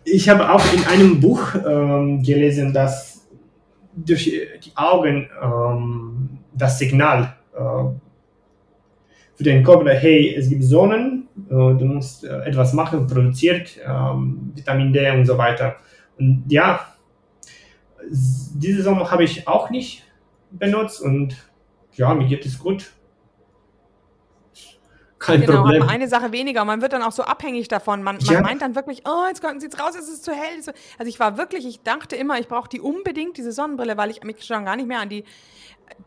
ich 0.05 0.29
habe 0.29 0.51
auch 0.51 0.65
in 0.73 0.85
einem 0.87 1.21
Buch 1.21 1.55
ähm, 1.55 2.23
gelesen, 2.23 2.73
dass 2.73 3.29
durch 3.95 4.25
die 4.25 4.73
Augen 4.77 5.29
ähm, 5.43 6.39
das 6.55 6.79
Signal 6.79 7.37
äh, 7.55 7.61
für 9.35 9.45
den 9.45 9.65
Kopf, 9.65 9.85
hey, 9.87 10.35
es 10.37 10.49
gibt 10.49 10.65
Sonnen, 10.65 11.29
äh, 11.49 11.51
du 11.51 11.85
musst 11.85 12.25
äh, 12.25 12.41
etwas 12.45 12.73
machen, 12.73 13.07
produziert 13.07 13.79
ähm, 13.87 14.53
Vitamin 14.55 14.93
D 14.93 15.11
und 15.11 15.27
so 15.27 15.39
weiter. 15.39 15.77
Und 16.19 16.45
ja, 16.49 16.87
diese 18.11 18.83
Sommer 18.83 19.11
habe 19.11 19.25
ich 19.25 19.49
auch 19.49 19.71
nicht 19.71 20.05
benutzt 20.51 21.01
und 21.01 21.37
ja, 21.95 22.13
mir 22.15 22.27
geht 22.27 22.45
es 22.45 22.59
gut. 22.59 22.93
Kein 25.19 25.41
genau, 25.43 25.63
Problem. 25.63 25.85
eine 25.85 26.09
Sache 26.09 26.33
weniger. 26.33 26.65
Man 26.65 26.83
wird 26.83 26.93
dann 26.93 27.03
auch 27.03 27.13
so 27.13 27.23
abhängig 27.23 27.69
davon. 27.69 28.03
Man, 28.03 28.17
man 28.17 28.35
ja. 28.35 28.41
meint 28.41 28.61
dann 28.61 28.75
wirklich, 28.75 29.05
oh, 29.07 29.27
jetzt 29.29 29.41
sieht 29.61 29.73
es 29.73 29.81
raus, 29.81 29.95
es 29.97 30.09
ist 30.09 30.25
zu 30.25 30.33
hell. 30.33 30.57
Also 30.99 31.09
ich 31.09 31.21
war 31.21 31.39
wirklich, 31.39 31.65
ich 31.65 31.81
dachte 31.83 32.17
immer, 32.17 32.41
ich 32.41 32.49
brauche 32.49 32.69
die 32.69 32.81
unbedingt, 32.81 33.37
diese 33.37 33.53
Sonnenbrille, 33.53 33.97
weil 33.97 34.11
ich 34.11 34.25
mich 34.25 34.45
schon 34.45 34.65
gar 34.65 34.75
nicht 34.75 34.89
mehr 34.89 34.99
an 34.99 35.09
die, 35.09 35.25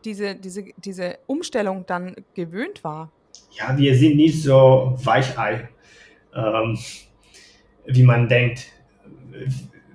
diese, 0.04 0.34
diese, 0.34 0.64
diese 0.76 1.18
Umstellung 1.26 1.86
dann 1.86 2.14
gewöhnt 2.34 2.84
war 2.84 3.10
ja, 3.56 3.76
wir 3.76 3.94
sind 3.94 4.16
nicht 4.16 4.42
so 4.42 4.94
Weichei, 5.02 5.68
ähm, 6.34 6.78
wie 7.86 8.02
man 8.02 8.28
denkt. 8.28 8.66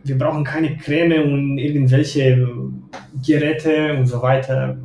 Wir 0.04 0.18
brauchen 0.18 0.44
keine 0.44 0.78
Creme 0.78 1.24
und 1.24 1.58
irgendwelche 1.58 2.48
Geräte 3.26 3.98
und 3.98 4.08
so 4.08 4.22
weiter, 4.22 4.78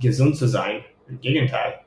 gesund 0.00 0.36
zu 0.36 0.46
sein. 0.46 0.84
Im 1.08 1.20
Gegenteil. 1.20 1.80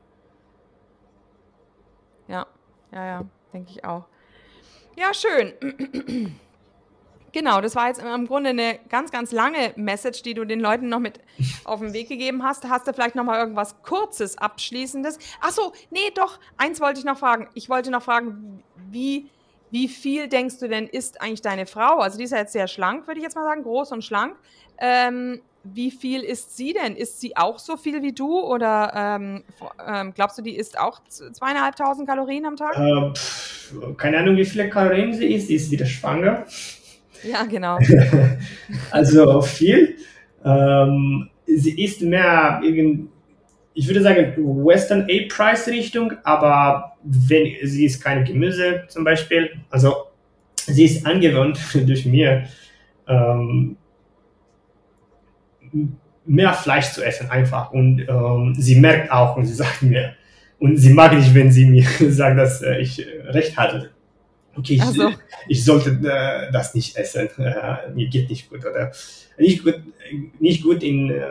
Ja, 2.28 2.48
ja, 2.92 3.06
ja, 3.06 3.26
denke 3.54 3.72
ich 3.72 3.86
auch. 3.86 4.06
Ja, 4.98 5.14
schön. 5.14 6.34
Genau, 7.34 7.62
das 7.62 7.76
war 7.76 7.88
jetzt 7.88 8.02
im 8.02 8.28
Grunde 8.28 8.50
eine 8.50 8.80
ganz, 8.90 9.12
ganz 9.12 9.32
lange 9.32 9.74
Message, 9.76 10.22
die 10.24 10.34
du 10.34 10.46
den 10.46 10.60
Leuten 10.60 10.90
noch 10.90 11.00
mit 11.00 11.20
auf 11.64 11.80
den 11.80 11.94
Weg 11.94 12.10
gegeben 12.10 12.44
hast. 12.44 12.68
Hast 12.68 12.88
du 12.88 12.94
vielleicht 12.94 13.16
noch 13.16 13.24
mal 13.24 13.40
irgendwas 13.40 13.82
Kurzes, 13.84 14.38
Abschließendes? 14.38 15.20
Ach 15.42 15.52
so, 15.52 15.72
nee, 15.90 16.00
doch, 16.16 16.40
eins 16.58 16.82
wollte 16.82 17.00
ich 17.00 17.06
noch 17.06 17.18
fragen. 17.18 17.48
Ich 17.54 17.70
wollte 17.70 17.92
noch 17.92 18.04
fragen, 18.04 18.64
wie, 18.90 19.30
wie 19.70 19.88
viel 19.88 20.28
denkst 20.28 20.60
du 20.60 20.68
denn 20.68 20.88
ist 20.88 21.22
eigentlich 21.22 21.42
deine 21.42 21.66
Frau? 21.66 22.00
Also 22.00 22.18
die 22.18 22.26
ist 22.26 22.32
ja 22.32 22.40
jetzt 22.40 22.54
sehr 22.54 22.68
schlank, 22.68 23.08
würde 23.08 23.20
ich 23.20 23.24
jetzt 23.24 23.36
mal 23.36 23.46
sagen, 23.46 23.64
groß 23.64 23.92
und 23.94 24.04
schlank. 24.04 24.36
Ähm, 24.78 25.42
wie 25.64 25.92
viel 25.92 26.22
isst 26.22 26.58
sie 26.58 26.74
denn? 26.74 26.96
Ist 26.96 27.22
sie 27.22 27.38
auch 27.38 27.60
so 27.60 27.78
viel 27.78 28.02
wie 28.02 28.14
du 28.14 28.40
oder 28.40 28.92
ähm, 28.96 29.44
ähm, 29.88 30.14
glaubst 30.14 30.38
du, 30.38 30.42
die 30.42 30.56
isst 30.56 30.80
auch 30.80 31.02
zweieinhalbtausend 31.08 32.08
Kalorien 32.08 32.46
am 32.46 32.56
Tag? 32.56 32.78
Äh, 32.78 33.14
pff, 33.14 33.74
keine 33.98 34.18
Ahnung, 34.18 34.38
wie 34.38 34.46
viele 34.46 34.70
Kalorien 34.70 35.14
sie 35.14 35.34
isst. 35.34 35.48
Sie 35.48 35.56
ist 35.56 35.70
wieder 35.70 35.86
schwanger. 35.86 36.46
Ja, 37.24 37.44
genau. 37.46 37.78
also 38.92 39.42
viel. 39.42 39.96
Ähm, 40.44 41.30
sie 41.46 41.84
ist 41.84 42.02
mehr, 42.02 42.62
ich 43.74 43.88
würde 43.88 44.02
sagen, 44.02 44.34
Western 44.38 45.04
A-Price-Richtung, 45.04 46.14
aber 46.24 46.94
wenn, 47.04 47.54
sie 47.64 47.86
ist 47.86 48.04
kein 48.04 48.26
Gemüse 48.26 48.84
zum 48.88 49.04
Beispiel. 49.04 49.52
Also 49.70 49.94
sie 50.56 50.86
ist 50.86 51.06
angewöhnt 51.06 51.60
durch 51.88 52.06
mir, 52.06 52.46
ähm, 53.08 53.78
mehr 56.26 56.54
Fleisch 56.54 56.92
zu 56.92 57.04
essen 57.04 57.30
einfach. 57.30 57.72
Und 57.72 58.06
ähm, 58.08 58.56
sie 58.58 58.76
merkt 58.76 59.12
auch 59.12 59.38
und 59.38 59.46
sie 59.46 59.54
sagt 59.54 59.82
mir, 59.84 60.16
und 60.60 60.78
sie 60.78 60.94
mag 60.94 61.14
nicht, 61.14 61.34
wenn 61.34 61.52
sie 61.52 61.66
mir 61.66 61.86
sagt, 62.10 62.38
dass 62.38 62.62
äh, 62.62 62.80
ich 62.80 63.06
recht 63.26 63.58
hatte 63.58 63.92
okay, 64.56 64.74
ich, 64.76 64.84
so. 64.84 65.12
ich 65.48 65.64
sollte 65.64 65.90
äh, 65.90 66.52
das 66.52 66.76
nicht 66.76 66.96
essen, 66.96 67.30
äh, 67.38 67.90
mir 67.94 68.08
geht 68.08 68.30
nicht 68.30 68.50
gut 68.50 68.66
oder 68.66 68.92
nicht 69.38 69.64
gut, 69.64 69.82
nicht 70.40 70.64
gut 70.64 70.84
in 70.84 71.10
äh, 71.10 71.22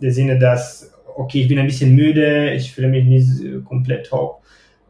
der 0.00 0.12
Sinne, 0.12 0.38
dass 0.38 0.92
okay, 1.16 1.42
ich 1.42 1.48
bin 1.48 1.58
ein 1.58 1.66
bisschen 1.66 1.94
müde, 1.94 2.52
ich 2.54 2.72
fühle 2.72 2.88
mich 2.88 3.04
nicht 3.04 3.64
komplett 3.64 4.10
hoch, 4.12 4.40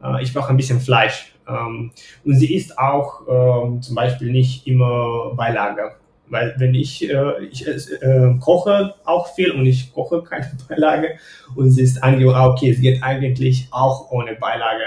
äh, 0.03 0.23
ich 0.23 0.33
brauche 0.33 0.51
ein 0.51 0.57
bisschen 0.57 0.81
Fleisch 0.81 1.35
ähm, 1.49 1.91
und 2.25 2.35
sie 2.37 2.55
isst 2.55 2.79
auch 2.79 3.23
ähm, 3.29 3.83
zum 3.83 3.95
Beispiel 3.95 4.31
nicht 4.31 4.67
immer 4.67 5.35
Beilage. 5.35 5.97
Weil 6.29 6.55
wenn 6.57 6.75
ich, 6.75 7.11
äh, 7.11 7.45
ich 7.45 7.67
äh, 7.67 8.35
koche 8.41 8.95
auch 9.05 9.35
viel 9.35 9.51
und 9.51 9.67
ich 9.67 9.93
koche 9.93 10.23
keine 10.29 10.51
Beilage 10.69 11.19
und 11.57 11.71
sie 11.71 11.83
ist 11.83 12.03
angehört, 12.03 12.37
ah, 12.37 12.49
okay, 12.49 12.71
es 12.71 12.81
geht 12.81 13.03
eigentlich 13.03 13.69
auch 13.71 14.11
ohne 14.11 14.35
Beilage 14.35 14.85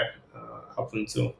ab 0.76 0.92
und 0.92 1.08
zu. 1.08 1.32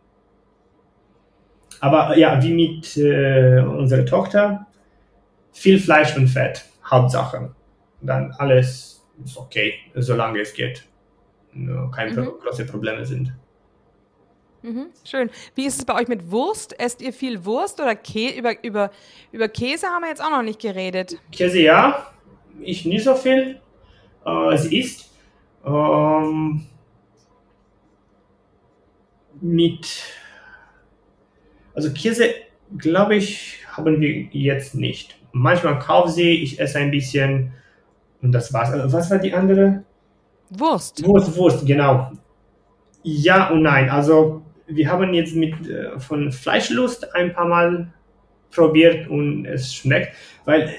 Aber 1.80 2.16
ja, 2.16 2.42
wie 2.42 2.52
mit 2.52 2.96
äh, 2.96 3.60
unserer 3.60 4.04
Tochter, 4.04 4.66
viel 5.52 5.78
Fleisch 5.78 6.16
und 6.16 6.28
Fett, 6.28 6.64
Hauptsache. 6.88 7.50
Dann 8.02 8.32
alles 8.38 9.04
ist 9.24 9.36
okay, 9.36 9.74
solange 9.94 10.40
es 10.40 10.52
geht. 10.52 10.84
Keine 11.94 12.12
mhm. 12.12 12.32
große 12.42 12.66
Probleme 12.66 13.04
sind. 13.04 13.32
Mhm, 14.62 14.86
schön. 15.04 15.30
Wie 15.54 15.66
ist 15.66 15.78
es 15.78 15.84
bei 15.84 15.94
euch 15.94 16.08
mit 16.08 16.30
Wurst? 16.30 16.78
Esst 16.78 17.00
ihr 17.00 17.12
viel 17.12 17.44
Wurst 17.44 17.80
oder 17.80 17.94
Kä 17.94 18.36
über, 18.36 18.62
über, 18.64 18.90
über 19.32 19.48
Käse 19.48 19.86
haben 19.86 20.02
wir 20.02 20.08
jetzt 20.08 20.22
auch 20.22 20.30
noch 20.30 20.42
nicht 20.42 20.60
geredet. 20.60 21.18
Käse 21.30 21.60
ja, 21.60 22.10
ich 22.60 22.84
nicht 22.84 23.04
so 23.04 23.14
viel. 23.14 23.60
Äh, 24.24 24.56
sie 24.56 24.78
isst. 24.78 25.10
Ähm, 25.64 26.66
mit 29.40 29.86
also 31.76 31.92
Käse, 31.92 32.30
glaube 32.78 33.16
ich, 33.16 33.58
haben 33.70 34.00
wir 34.00 34.28
jetzt 34.32 34.74
nicht. 34.74 35.18
Manchmal 35.32 35.78
kaufe 35.78 36.10
sie, 36.10 36.42
ich 36.42 36.58
esse 36.58 36.78
ein 36.78 36.90
bisschen 36.90 37.52
und 38.22 38.32
das 38.32 38.52
war's. 38.52 38.72
Äh, 38.72 38.92
was 38.92 39.10
war 39.10 39.18
die 39.18 39.32
andere? 39.32 39.84
Wurst. 40.50 41.04
Wurst, 41.06 41.36
Wurst, 41.36 41.66
genau. 41.66 42.12
Ja 43.02 43.50
und 43.50 43.62
nein. 43.62 43.90
Also 43.90 44.42
wir 44.66 44.90
haben 44.90 45.12
jetzt 45.12 45.36
mit 45.36 45.68
äh, 45.68 45.98
von 46.00 46.32
Fleischlust 46.32 47.14
ein 47.14 47.34
paar 47.34 47.46
Mal 47.46 47.92
probiert 48.50 49.08
und 49.08 49.44
es 49.44 49.74
schmeckt, 49.74 50.14
weil 50.46 50.62
äh, 50.62 50.72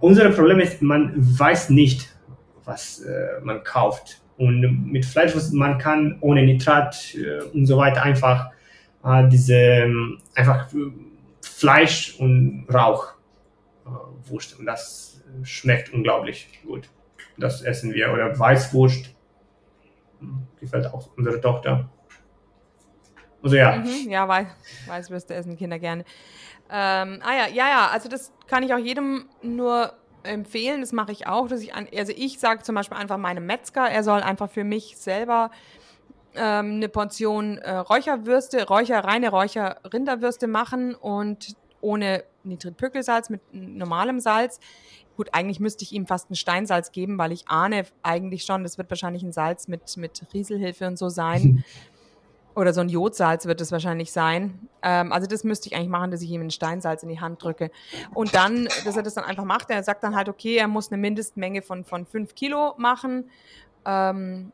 unser 0.00 0.30
Problem 0.30 0.60
ist, 0.60 0.80
man 0.80 1.12
weiß 1.14 1.70
nicht, 1.70 2.16
was 2.64 3.00
äh, 3.00 3.40
man 3.42 3.62
kauft. 3.64 4.22
Und 4.38 4.60
mit 4.86 5.04
Fleischwurst, 5.04 5.52
man 5.52 5.78
kann 5.78 6.16
ohne 6.20 6.42
Nitrat 6.42 7.14
äh, 7.14 7.42
und 7.52 7.66
so 7.66 7.76
weiter 7.76 8.02
einfach 8.02 8.50
äh, 9.04 9.28
diese 9.28 9.54
ähm, 9.54 10.18
einfach 10.34 10.68
Fleisch 11.42 12.16
und 12.18 12.66
Rauch 12.72 13.14
äh, 13.86 14.30
Wurst 14.30 14.58
und 14.58 14.66
das 14.66 15.22
schmeckt 15.42 15.92
unglaublich 15.92 16.48
gut. 16.64 16.88
Das 17.36 17.62
essen 17.62 17.92
wir 17.94 18.12
oder 18.12 18.36
Weißwurst 18.38 19.14
hm, 20.20 20.46
gefällt 20.60 20.86
auch 20.86 21.08
unserer 21.16 21.40
Tochter. 21.40 21.88
Also 23.42 23.56
ja. 23.56 23.76
Mhm, 23.76 24.10
ja, 24.10 24.26
Weiß, 24.26 24.46
Weißwürste 24.86 25.34
essen 25.34 25.56
Kinder 25.56 25.78
gerne. 25.78 26.04
Ähm, 26.70 27.20
ah 27.22 27.34
ja, 27.34 27.46
ja, 27.52 27.68
ja, 27.68 27.88
also 27.88 28.08
das 28.08 28.32
kann 28.46 28.62
ich 28.62 28.74
auch 28.74 28.78
jedem 28.78 29.26
nur 29.42 29.92
empfehlen, 30.22 30.80
das 30.80 30.92
mache 30.92 31.12
ich 31.12 31.26
auch, 31.26 31.48
dass 31.48 31.62
ich, 31.62 31.74
an, 31.74 31.86
also 31.96 32.12
ich 32.14 32.38
sage 32.38 32.62
zum 32.62 32.74
Beispiel 32.74 32.98
einfach 32.98 33.16
meinem 33.16 33.46
Metzger, 33.46 33.88
er 33.88 34.02
soll 34.02 34.20
einfach 34.20 34.50
für 34.50 34.64
mich 34.64 34.96
selber 34.96 35.50
ähm, 36.34 36.76
eine 36.76 36.88
Portion 36.88 37.58
äh, 37.58 37.76
Räucherwürste, 37.76 38.66
Räucher, 38.66 39.00
reine 39.00 39.30
Räucher-Rinderwürste 39.30 40.46
machen 40.46 40.94
und 40.94 41.56
ohne 41.80 42.24
Nitritpökelsalz, 42.44 43.30
mit 43.30 43.40
normalem 43.52 44.20
Salz. 44.20 44.60
Gut, 45.16 45.30
eigentlich 45.32 45.60
müsste 45.60 45.84
ich 45.84 45.92
ihm 45.92 46.06
fast 46.06 46.30
ein 46.30 46.36
Steinsalz 46.36 46.92
geben, 46.92 47.18
weil 47.18 47.32
ich 47.32 47.48
ahne 47.48 47.84
eigentlich 48.02 48.44
schon, 48.44 48.62
das 48.62 48.78
wird 48.78 48.90
wahrscheinlich 48.90 49.22
ein 49.22 49.32
Salz 49.32 49.68
mit, 49.68 49.96
mit 49.96 50.22
Rieselhilfe 50.32 50.86
und 50.86 50.98
so 50.98 51.08
sein. 51.08 51.64
Oder 52.54 52.72
so 52.72 52.80
ein 52.80 52.88
Jodsalz 52.88 53.46
wird 53.46 53.60
es 53.60 53.70
wahrscheinlich 53.70 54.10
sein. 54.10 54.68
Ähm, 54.82 55.12
also 55.12 55.28
das 55.28 55.44
müsste 55.44 55.68
ich 55.68 55.76
eigentlich 55.76 55.90
machen, 55.90 56.10
dass 56.10 56.22
ich 56.22 56.30
ihm 56.30 56.40
ein 56.40 56.50
Steinsalz 56.50 57.04
in 57.04 57.08
die 57.08 57.20
Hand 57.20 57.42
drücke. 57.42 57.70
Und 58.14 58.34
dann, 58.34 58.64
dass 58.84 58.96
er 58.96 59.04
das 59.04 59.14
dann 59.14 59.22
einfach 59.22 59.44
macht. 59.44 59.70
Er 59.70 59.82
sagt 59.84 60.02
dann 60.02 60.16
halt, 60.16 60.28
okay, 60.28 60.56
er 60.56 60.66
muss 60.66 60.90
eine 60.90 61.00
Mindestmenge 61.00 61.62
von, 61.62 61.84
von 61.84 62.04
fünf 62.04 62.34
Kilo 62.34 62.74
machen. 62.76 63.30
Ähm, 63.84 64.50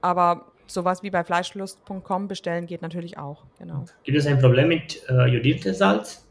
aber 0.00 0.51
sowas 0.72 1.02
wie 1.02 1.10
bei 1.10 1.24
fleischlust.com 1.24 2.28
bestellen 2.28 2.66
geht 2.66 2.82
natürlich 2.82 3.18
auch. 3.18 3.44
Genau. 3.58 3.84
Gibt 4.04 4.18
es 4.18 4.26
ein 4.26 4.38
Problem 4.38 4.68
mit 4.68 5.02
äh, 5.08 5.72
Salz? 5.72 6.26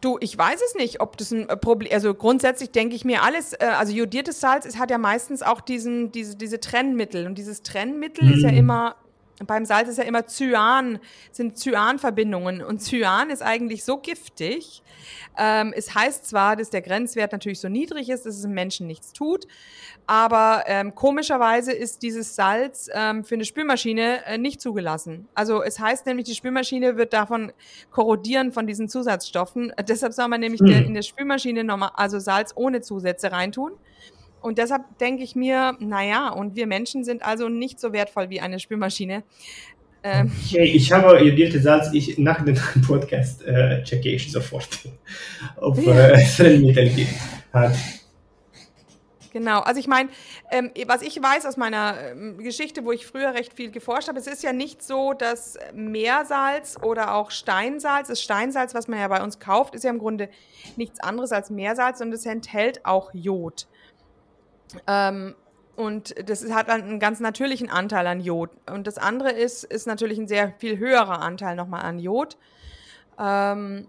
Du, 0.00 0.18
ich 0.20 0.36
weiß 0.36 0.60
es 0.60 0.74
nicht, 0.74 1.00
ob 1.00 1.16
das 1.16 1.30
ein 1.30 1.48
äh, 1.48 1.56
Problem, 1.56 1.90
also 1.92 2.14
grundsätzlich 2.14 2.70
denke 2.70 2.94
ich 2.94 3.04
mir 3.04 3.22
alles, 3.22 3.54
äh, 3.54 3.64
also 3.78 3.92
jodiertes 3.92 4.38
Salz 4.40 4.66
ist, 4.66 4.78
hat 4.78 4.90
ja 4.90 4.98
meistens 4.98 5.42
auch 5.42 5.62
diesen, 5.62 6.12
diese, 6.12 6.36
diese 6.36 6.60
Trennmittel 6.60 7.26
und 7.26 7.38
dieses 7.38 7.62
Trennmittel 7.62 8.26
mhm. 8.26 8.34
ist 8.34 8.42
ja 8.42 8.52
mhm. 8.52 8.58
immer, 8.58 8.96
beim 9.46 9.64
Salz 9.64 9.88
ist 9.88 9.98
ja 9.98 10.04
immer 10.04 10.26
Cyan, 10.26 10.98
sind 11.32 11.58
Cyanverbindungen 11.58 12.62
und 12.62 12.80
Cyan 12.80 13.30
ist 13.30 13.42
eigentlich 13.42 13.84
so 13.84 13.98
giftig. 13.98 14.82
Ähm, 15.36 15.72
es 15.76 15.94
heißt 15.94 16.26
zwar, 16.26 16.56
dass 16.56 16.70
der 16.70 16.82
Grenzwert 16.82 17.32
natürlich 17.32 17.60
so 17.60 17.68
niedrig 17.68 18.08
ist, 18.08 18.26
dass 18.26 18.36
es 18.36 18.44
im 18.44 18.52
Menschen 18.52 18.86
nichts 18.86 19.12
tut, 19.12 19.46
aber 20.06 20.64
ähm, 20.66 20.94
komischerweise 20.94 21.72
ist 21.72 22.02
dieses 22.02 22.36
Salz 22.36 22.88
ähm, 22.92 23.24
für 23.24 23.34
eine 23.34 23.44
Spülmaschine 23.44 24.24
äh, 24.26 24.38
nicht 24.38 24.60
zugelassen. 24.60 25.26
Also 25.34 25.62
es 25.62 25.80
heißt 25.80 26.06
nämlich, 26.06 26.26
die 26.26 26.34
Spülmaschine 26.34 26.96
wird 26.96 27.12
davon 27.12 27.52
korrodieren 27.90 28.52
von 28.52 28.66
diesen 28.66 28.88
Zusatzstoffen. 28.88 29.70
Äh, 29.70 29.82
deshalb 29.82 30.12
soll 30.12 30.28
man 30.28 30.40
nämlich 30.40 30.60
hm. 30.60 30.68
in 30.68 30.94
der 30.94 31.02
Spülmaschine 31.02 31.64
nochmal, 31.64 31.90
also 31.94 32.18
Salz 32.18 32.52
ohne 32.54 32.80
Zusätze 32.82 33.32
reintun. 33.32 33.72
Und 34.44 34.58
deshalb 34.58 34.98
denke 34.98 35.22
ich 35.22 35.34
mir, 35.34 35.74
naja, 35.80 36.28
und 36.28 36.54
wir 36.54 36.66
Menschen 36.66 37.02
sind 37.02 37.24
also 37.24 37.48
nicht 37.48 37.80
so 37.80 37.94
wertvoll 37.94 38.28
wie 38.28 38.42
eine 38.42 38.60
Spülmaschine. 38.60 39.22
Ähm, 40.02 40.30
okay, 40.44 40.64
ich 40.64 40.92
habe 40.92 41.18
jodierte 41.24 41.58
Salz, 41.62 41.88
ich, 41.94 42.18
nach 42.18 42.44
dem 42.44 42.54
Podcast 42.86 43.42
äh, 43.46 43.82
checke 43.84 44.10
ich 44.10 44.30
sofort, 44.30 44.68
ob 45.56 45.78
es 45.78 46.40
äh, 46.40 46.58
Mittel 46.58 46.90
gibt. 46.90 47.14
Hat. 47.54 47.74
Genau, 49.32 49.60
also 49.60 49.80
ich 49.80 49.86
meine, 49.86 50.10
ähm, 50.50 50.70
was 50.88 51.00
ich 51.00 51.22
weiß 51.22 51.46
aus 51.46 51.56
meiner 51.56 51.96
ähm, 52.10 52.36
Geschichte, 52.36 52.84
wo 52.84 52.92
ich 52.92 53.06
früher 53.06 53.32
recht 53.32 53.54
viel 53.54 53.70
geforscht 53.70 54.08
habe, 54.08 54.18
es 54.18 54.26
ist 54.26 54.42
ja 54.42 54.52
nicht 54.52 54.82
so, 54.82 55.14
dass 55.14 55.56
Meersalz 55.72 56.76
oder 56.82 57.14
auch 57.14 57.30
Steinsalz, 57.30 58.08
das 58.08 58.20
Steinsalz, 58.20 58.74
was 58.74 58.88
man 58.88 58.98
ja 58.98 59.08
bei 59.08 59.22
uns 59.22 59.38
kauft, 59.38 59.74
ist 59.74 59.84
ja 59.84 59.90
im 59.90 59.98
Grunde 59.98 60.28
nichts 60.76 61.00
anderes 61.00 61.32
als 61.32 61.48
Meersalz 61.48 62.02
und 62.02 62.12
es 62.12 62.26
enthält 62.26 62.84
auch 62.84 63.10
Jod. 63.14 63.68
Ähm, 64.86 65.34
und 65.76 66.14
das 66.28 66.48
hat 66.50 66.68
einen 66.68 67.00
ganz 67.00 67.20
natürlichen 67.20 67.68
Anteil 67.68 68.06
an 68.06 68.20
Jod. 68.20 68.50
Und 68.70 68.86
das 68.86 68.98
andere 68.98 69.32
ist, 69.32 69.64
ist 69.64 69.86
natürlich 69.86 70.18
ein 70.18 70.28
sehr 70.28 70.52
viel 70.58 70.78
höherer 70.78 71.20
Anteil 71.20 71.56
nochmal 71.56 71.82
an 71.82 71.98
Jod. 71.98 72.36
Ähm, 73.18 73.88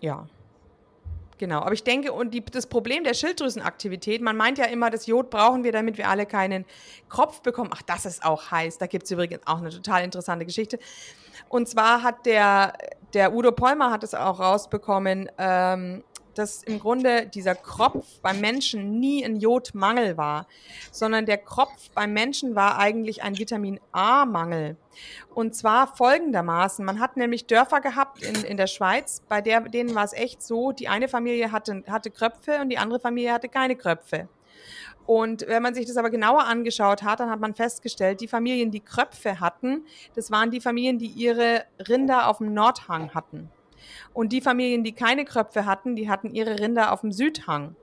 ja. 0.00 0.26
Genau, 1.38 1.60
aber 1.60 1.72
ich 1.72 1.84
denke, 1.84 2.12
und 2.12 2.34
die, 2.34 2.44
das 2.44 2.66
Problem 2.66 3.02
der 3.02 3.14
Schilddrüsenaktivität, 3.14 4.20
man 4.20 4.36
meint 4.36 4.58
ja 4.58 4.66
immer, 4.66 4.90
das 4.90 5.06
Jod 5.06 5.30
brauchen 5.30 5.64
wir, 5.64 5.72
damit 5.72 5.96
wir 5.96 6.06
alle 6.06 6.26
keinen 6.26 6.66
Kropf 7.08 7.40
bekommen. 7.40 7.70
Ach, 7.72 7.80
das 7.80 8.04
ist 8.04 8.22
auch 8.22 8.50
heiß. 8.50 8.76
Da 8.76 8.86
gibt 8.86 9.04
es 9.04 9.10
übrigens 9.10 9.40
auch 9.46 9.58
eine 9.58 9.70
total 9.70 10.04
interessante 10.04 10.44
Geschichte. 10.44 10.78
Und 11.48 11.66
zwar 11.66 12.02
hat 12.02 12.26
der, 12.26 12.74
der 13.14 13.32
Udo 13.32 13.52
Polmer 13.52 13.90
hat 13.90 14.04
es 14.04 14.14
auch 14.14 14.38
rausbekommen, 14.38 15.30
ähm, 15.38 16.04
dass 16.34 16.62
im 16.62 16.80
Grunde 16.80 17.26
dieser 17.26 17.54
Kropf 17.54 18.20
beim 18.20 18.40
Menschen 18.40 18.98
nie 19.00 19.24
ein 19.24 19.36
Jodmangel 19.36 20.16
war, 20.16 20.46
sondern 20.90 21.26
der 21.26 21.38
Kropf 21.38 21.90
beim 21.94 22.12
Menschen 22.12 22.54
war 22.54 22.78
eigentlich 22.78 23.22
ein 23.22 23.38
Vitamin 23.38 23.80
A-Mangel. 23.92 24.76
Und 25.34 25.54
zwar 25.54 25.94
folgendermaßen. 25.96 26.84
Man 26.84 27.00
hat 27.00 27.16
nämlich 27.16 27.46
Dörfer 27.46 27.80
gehabt 27.80 28.22
in, 28.22 28.44
in 28.44 28.56
der 28.56 28.66
Schweiz, 28.66 29.22
bei 29.28 29.40
der, 29.40 29.60
denen 29.60 29.94
war 29.94 30.04
es 30.04 30.12
echt 30.12 30.42
so, 30.42 30.72
die 30.72 30.88
eine 30.88 31.08
Familie 31.08 31.52
hatte, 31.52 31.82
hatte 31.88 32.10
Kröpfe 32.10 32.60
und 32.60 32.68
die 32.68 32.78
andere 32.78 33.00
Familie 33.00 33.32
hatte 33.32 33.48
keine 33.48 33.76
Kröpfe. 33.76 34.28
Und 35.06 35.46
wenn 35.48 35.62
man 35.62 35.74
sich 35.74 35.86
das 35.86 35.96
aber 35.96 36.10
genauer 36.10 36.44
angeschaut 36.44 37.02
hat, 37.02 37.18
dann 37.18 37.30
hat 37.30 37.40
man 37.40 37.54
festgestellt, 37.54 38.20
die 38.20 38.28
Familien, 38.28 38.70
die 38.70 38.80
Kröpfe 38.80 39.40
hatten, 39.40 39.84
das 40.14 40.30
waren 40.30 40.50
die 40.50 40.60
Familien, 40.60 40.98
die 40.98 41.08
ihre 41.08 41.64
Rinder 41.88 42.28
auf 42.28 42.38
dem 42.38 42.54
Nordhang 42.54 43.12
hatten. 43.12 43.50
Und 44.12 44.32
die 44.32 44.40
Familien, 44.40 44.84
die 44.84 44.92
keine 44.92 45.24
Kröpfe 45.24 45.66
hatten, 45.66 45.96
die 45.96 46.08
hatten 46.08 46.30
ihre 46.30 46.58
Rinder 46.58 46.92
auf 46.92 47.00
dem 47.00 47.12
Südhang. 47.12 47.76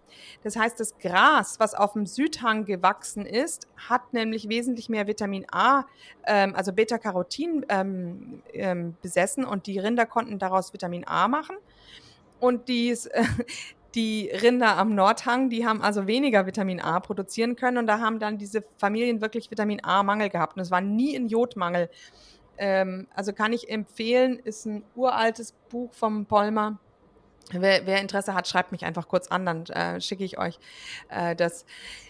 Das 0.44 0.56
heißt, 0.56 0.80
das 0.80 0.98
Gras, 0.98 1.60
was 1.60 1.74
auf 1.74 1.94
dem 1.94 2.06
Südhang 2.06 2.66
gewachsen 2.66 3.26
ist, 3.26 3.68
hat 3.76 4.14
nämlich 4.14 4.50
wesentlich 4.50 4.90
mehr 4.90 5.08
Vitamin 5.08 5.46
A, 5.52 5.86
ähm, 6.26 6.56
also 6.56 6.74
Beta-Carotin 6.74 7.66
ähm, 7.70 8.42
ähm, 8.54 8.96
besessen 9.02 9.46
und 9.46 9.68
die 9.68 9.80
Rinder 9.80 10.06
konnten 10.06 10.40
daraus 10.40 10.74
Vitamin 10.74 11.08
A 11.08 11.28
machen. 11.28 11.58
Und 12.40 12.68
dies, 12.68 13.08
äh, 13.08 13.24
die 13.96 14.30
Rinder 14.30 14.78
am 14.78 14.94
Nordhang, 14.96 15.50
die 15.50 15.66
haben 15.66 15.82
also 15.82 16.08
weniger 16.08 16.46
Vitamin 16.46 16.80
A 16.80 17.00
produzieren 17.00 17.56
können 17.56 17.78
und 17.78 17.88
da 17.88 18.00
haben 18.00 18.20
dann 18.20 18.38
diese 18.38 18.64
Familien 18.78 19.22
wirklich 19.22 19.50
Vitamin 19.50 19.84
A-Mangel 19.84 20.30
gehabt. 20.30 20.56
Und 20.56 20.62
es 20.62 20.72
war 20.72 20.82
nie 20.82 21.16
ein 21.16 21.28
Jodmangel. 21.28 21.90
Ähm, 22.58 23.08
also 23.14 23.34
kann 23.34 23.54
ich 23.54 23.70
empfehlen, 23.70 24.40
ist 24.40 24.66
ein 24.66 24.84
uraltes 24.96 25.54
Buch 25.70 25.94
vom 25.94 26.26
Polmer. 26.26 26.80
Wer, 27.52 27.86
wer 27.86 28.02
Interesse 28.02 28.34
hat, 28.34 28.48
schreibt 28.48 28.72
mich 28.72 28.84
einfach 28.84 29.08
kurz 29.08 29.28
an, 29.30 29.46
dann 29.46 29.66
äh, 29.68 30.02
schicke 30.02 30.24
ich 30.24 30.38
euch 30.38 30.60
äh, 31.10 31.36
das. 31.36 31.66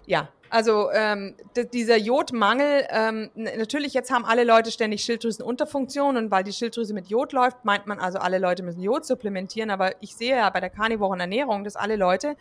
Ja, 0.07 0.30
also 0.49 0.89
ähm, 0.91 1.35
dieser 1.73 1.97
Jodmangel, 1.97 2.88
ähm, 2.89 3.30
natürlich 3.35 3.93
jetzt 3.93 4.09
haben 4.11 4.23
alle 4.23 4.45
Leute 4.45 4.72
ständig 4.72 5.03
Schilddrüsenunterfunktion 5.03 6.15
und 6.15 6.31
weil 6.31 6.43
die 6.43 6.53
Schilddrüse 6.53 6.93
mit 6.93 7.09
Jod 7.09 7.34
läuft, 7.34 7.65
meint 7.65 7.88
man 7.88 7.99
also, 7.99 8.18
alle 8.19 8.38
Leute 8.38 8.64
müssen 8.64 8.81
Jod 8.81 9.05
supplementieren, 9.05 9.69
aber 9.69 10.01
ich 10.01 10.15
sehe 10.15 10.38
ja 10.38 10.49
bei 10.49 10.61
der 10.61 10.69
karnivoren 10.69 11.19
Ernährung, 11.19 11.65
dass 11.65 11.76
alle 11.76 11.97
Leute 11.97 12.38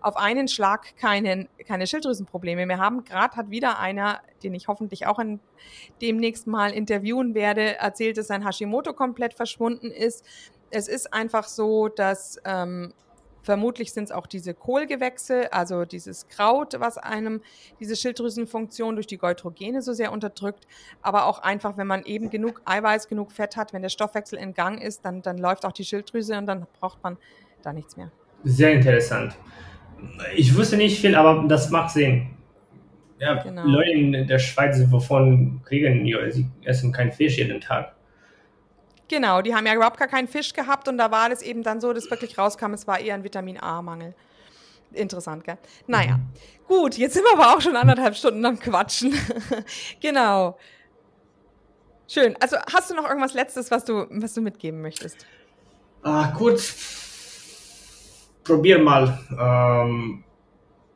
auf 0.00 0.16
einen 0.16 0.48
Schlag 0.48 0.96
keinen, 0.96 1.48
keine 1.66 1.86
Schilddrüsenprobleme 1.86 2.64
mehr 2.64 2.78
haben. 2.78 3.04
Gerade 3.04 3.36
hat 3.36 3.50
wieder 3.50 3.78
einer, 3.78 4.20
den 4.42 4.54
ich 4.54 4.68
hoffentlich 4.68 5.06
auch 5.06 5.18
in, 5.18 5.40
demnächst 6.00 6.46
mal 6.46 6.72
interviewen 6.72 7.34
werde, 7.34 7.76
erzählt, 7.76 8.16
dass 8.16 8.28
sein 8.28 8.46
Hashimoto 8.46 8.94
komplett 8.94 9.34
verschwunden 9.34 9.90
ist. 9.90 10.24
Es 10.70 10.88
ist 10.88 11.12
einfach 11.12 11.44
so, 11.44 11.88
dass 11.88 12.38
ähm, 12.44 12.92
Vermutlich 13.42 13.92
sind 13.92 14.04
es 14.04 14.12
auch 14.12 14.26
diese 14.26 14.54
Kohlgewächse, 14.54 15.52
also 15.52 15.84
dieses 15.84 16.28
Kraut, 16.28 16.76
was 16.78 16.98
einem 16.98 17.40
diese 17.78 17.96
Schilddrüsenfunktion 17.96 18.94
durch 18.96 19.06
die 19.06 19.16
Goitrogene 19.16 19.80
so 19.82 19.92
sehr 19.92 20.12
unterdrückt. 20.12 20.66
Aber 21.00 21.26
auch 21.26 21.38
einfach, 21.38 21.76
wenn 21.78 21.86
man 21.86 22.04
eben 22.04 22.28
genug 22.28 22.60
Eiweiß, 22.66 23.08
genug 23.08 23.32
Fett 23.32 23.56
hat, 23.56 23.72
wenn 23.72 23.82
der 23.82 23.88
Stoffwechsel 23.88 24.38
in 24.38 24.52
Gang 24.52 24.82
ist, 24.82 25.04
dann, 25.04 25.22
dann 25.22 25.38
läuft 25.38 25.64
auch 25.64 25.72
die 25.72 25.84
Schilddrüse 25.84 26.36
und 26.36 26.46
dann 26.46 26.66
braucht 26.78 27.02
man 27.02 27.16
da 27.62 27.72
nichts 27.72 27.96
mehr. 27.96 28.10
Sehr 28.44 28.72
interessant. 28.72 29.34
Ich 30.34 30.56
wusste 30.56 30.76
nicht 30.76 31.00
viel, 31.00 31.14
aber 31.14 31.46
das 31.48 31.70
macht 31.70 31.90
Sinn. 31.90 32.30
Ja, 33.18 33.42
genau. 33.42 33.66
Leute 33.66 33.90
in 33.90 34.26
der 34.26 34.38
Schweiz, 34.38 34.80
wovon 34.90 35.60
kriegen, 35.64 36.06
sie 36.30 36.46
essen 36.64 36.92
kein 36.92 37.12
Fisch 37.12 37.36
jeden 37.36 37.60
Tag. 37.60 37.94
Genau, 39.10 39.42
die 39.42 39.56
haben 39.56 39.66
ja 39.66 39.74
überhaupt 39.74 39.98
gar 39.98 40.06
keinen 40.06 40.28
Fisch 40.28 40.52
gehabt 40.52 40.86
und 40.86 40.96
da 40.96 41.10
war 41.10 41.28
das 41.28 41.42
eben 41.42 41.64
dann 41.64 41.80
so, 41.80 41.92
dass 41.92 42.08
wirklich 42.12 42.38
rauskam, 42.38 42.72
es 42.74 42.86
war 42.86 43.00
eher 43.00 43.16
ein 43.16 43.24
Vitamin 43.24 43.60
A-Mangel. 43.60 44.14
Interessant, 44.92 45.42
gell? 45.42 45.58
Naja, 45.88 46.18
mhm. 46.18 46.28
gut, 46.68 46.96
jetzt 46.96 47.14
sind 47.14 47.24
wir 47.24 47.32
aber 47.32 47.56
auch 47.56 47.60
schon 47.60 47.74
anderthalb 47.74 48.14
Stunden 48.14 48.46
am 48.46 48.60
Quatschen. 48.60 49.12
genau. 50.00 50.56
Schön. 52.06 52.36
Also 52.38 52.56
hast 52.72 52.88
du 52.88 52.94
noch 52.94 53.04
irgendwas 53.04 53.34
Letztes, 53.34 53.72
was 53.72 53.84
du, 53.84 54.06
was 54.10 54.34
du 54.34 54.42
mitgeben 54.42 54.80
möchtest? 54.80 55.26
Ah, 56.04 56.28
kurz, 56.28 56.76
probier 58.44 58.78
mal. 58.78 59.18
Ähm, 59.36 60.22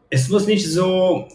es 0.09 0.29
muss 0.29 0.47
nicht 0.47 0.71
so 0.71 1.27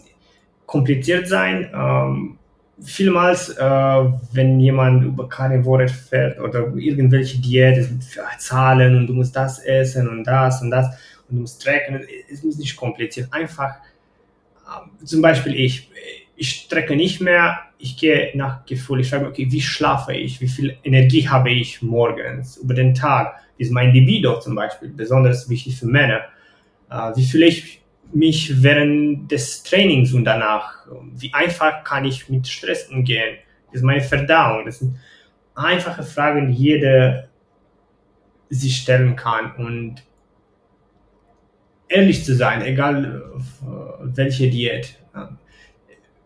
kompliziert 0.64 1.28
sein. 1.28 1.70
Ähm, 1.74 2.38
vielmals, 2.82 3.50
äh, 3.50 4.04
wenn 4.32 4.60
jemand 4.60 5.04
über 5.04 5.28
Carnivore 5.28 5.88
fährt 5.88 6.40
oder 6.40 6.72
irgendwelche 6.76 7.38
Diät, 7.38 7.88
Zahlen 8.38 8.96
und 8.96 9.06
du 9.06 9.14
musst 9.14 9.36
das 9.36 9.58
essen 9.60 10.08
und 10.08 10.24
das 10.24 10.62
und 10.62 10.70
das 10.70 10.86
und 11.28 11.36
du 11.36 11.40
musst 11.42 11.62
tracken, 11.62 12.00
es 12.30 12.42
ist 12.44 12.58
nicht 12.58 12.76
kompliziert. 12.76 13.32
Einfach, 13.32 13.76
äh, 14.66 15.04
zum 15.04 15.20
Beispiel 15.20 15.54
ich, 15.54 15.90
ich 16.36 16.50
strecke 16.50 16.96
nicht 16.96 17.20
mehr, 17.20 17.58
ich 17.78 17.96
gehe 17.96 18.30
nach 18.34 18.64
Gefühl, 18.66 19.00
ich 19.00 19.12
mich, 19.12 19.22
okay, 19.22 19.46
wie 19.50 19.60
schlafe 19.60 20.14
ich, 20.14 20.40
wie 20.40 20.48
viel 20.48 20.76
Energie 20.82 21.28
habe 21.28 21.50
ich 21.50 21.82
morgens 21.82 22.58
über 22.58 22.74
den 22.74 22.94
Tag, 22.94 23.34
ist 23.58 23.72
mein 23.72 23.92
Libido 23.92 24.38
zum 24.40 24.54
Beispiel, 24.54 24.88
besonders 24.88 25.48
wichtig 25.48 25.76
für 25.76 25.86
Männer, 25.86 26.22
äh, 26.90 27.16
wie 27.16 27.24
fühle 27.24 27.46
ich 27.46 27.79
mich 28.12 28.62
während 28.62 29.30
des 29.30 29.62
Trainings 29.62 30.12
und 30.12 30.24
danach, 30.24 30.86
wie 31.14 31.32
einfach 31.32 31.84
kann 31.84 32.04
ich 32.04 32.28
mit 32.28 32.48
Stress 32.48 32.88
umgehen, 32.88 33.36
ist 33.72 33.84
meine 33.84 34.00
Verdauung, 34.00 34.66
das 34.66 34.80
sind 34.80 34.96
einfache 35.54 36.02
Fragen, 36.02 36.48
die 36.48 36.54
jeder 36.54 37.28
sich 38.48 38.78
stellen 38.78 39.14
kann 39.14 39.54
und 39.56 40.02
ehrlich 41.88 42.24
zu 42.24 42.34
sein, 42.34 42.62
egal 42.62 43.22
äh, 43.34 44.16
welche 44.16 44.50
Diät. 44.50 44.96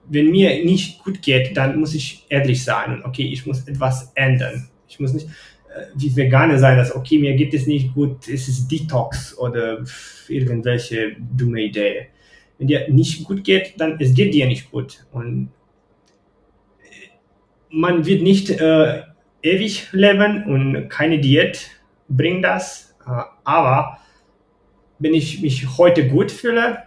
Wenn 0.06 0.30
mir 0.30 0.64
nicht 0.64 1.02
gut 1.02 1.22
geht, 1.22 1.56
dann 1.56 1.80
muss 1.80 1.94
ich 1.94 2.26
ehrlich 2.28 2.62
sein 2.62 3.02
okay, 3.04 3.26
ich 3.26 3.46
muss 3.46 3.66
etwas 3.66 4.12
ändern. 4.14 4.68
Ich 4.86 5.00
muss 5.00 5.14
nicht 5.14 5.28
wie 5.94 6.14
Veganer 6.14 6.58
sein, 6.58 6.76
dass 6.76 6.94
okay, 6.94 7.18
mir 7.18 7.34
geht 7.34 7.54
es 7.54 7.66
nicht 7.66 7.94
gut, 7.94 8.28
es 8.28 8.48
ist 8.48 8.68
Detox 8.68 9.36
oder 9.38 9.84
irgendwelche 10.28 11.16
dumme 11.18 11.62
Idee. 11.62 12.08
Wenn 12.58 12.68
dir 12.68 12.88
nicht 12.88 13.24
gut 13.24 13.44
geht, 13.44 13.74
dann 13.78 13.96
es 14.00 14.14
geht 14.14 14.34
dir 14.34 14.46
nicht 14.46 14.70
gut 14.70 15.04
und 15.12 15.50
man 17.70 18.06
wird 18.06 18.22
nicht 18.22 18.50
äh, 18.50 19.02
ewig 19.42 19.88
leben 19.92 20.44
und 20.44 20.88
keine 20.88 21.18
Diät 21.18 21.70
bringt 22.08 22.44
das, 22.44 22.94
äh, 23.06 23.22
aber 23.42 23.98
wenn 24.98 25.14
ich 25.14 25.42
mich 25.42 25.76
heute 25.76 26.08
gut 26.08 26.30
fühle, 26.30 26.84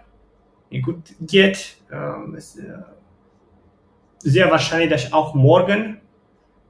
mir 0.70 0.82
gut 0.82 1.14
geht, 1.22 1.76
ähm, 1.92 2.36
ist 2.36 2.58
äh, 2.58 2.80
sehr 4.20 4.50
wahrscheinlich, 4.50 4.90
dass 4.90 5.06
ich 5.06 5.14
auch 5.14 5.36
morgen 5.36 6.00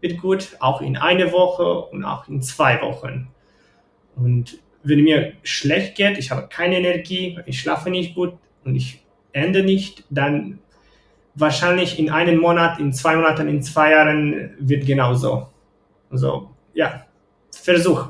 wird 0.02 0.19
gut, 0.19 0.57
auch 0.60 0.82
in 0.82 0.98
einer 0.98 1.32
Woche 1.32 1.82
und 1.82 2.03
auch 2.03 2.28
in 2.28 2.41
zwei 2.41 2.82
Wochen. 2.82 3.30
Und 4.15 4.60
wenn 4.84 5.03
mir 5.03 5.34
schlecht 5.44 5.95
geht, 5.95 6.18
ich 6.18 6.32
habe 6.32 6.48
keine 6.48 6.78
Energie, 6.78 7.40
ich 7.45 7.60
schlafe 7.60 7.90
nicht 7.90 8.15
gut 8.15 8.34
und 8.64 8.76
ich 8.76 9.03
ende 9.34 9.64
nicht, 9.64 10.03
dann 10.10 10.60
wahrscheinlich 11.36 11.99
in 11.99 12.10
einem 12.10 12.40
Monat, 12.40 12.80
in 12.80 12.94
zwei 12.94 13.15
Monaten, 13.15 13.48
in 13.48 13.61
zwei 13.61 13.91
Jahren 13.91 14.56
wird 14.60 14.86
genauso. 14.86 15.48
Also 16.10 16.49
ja, 16.74 17.06
Versuch. 17.52 18.10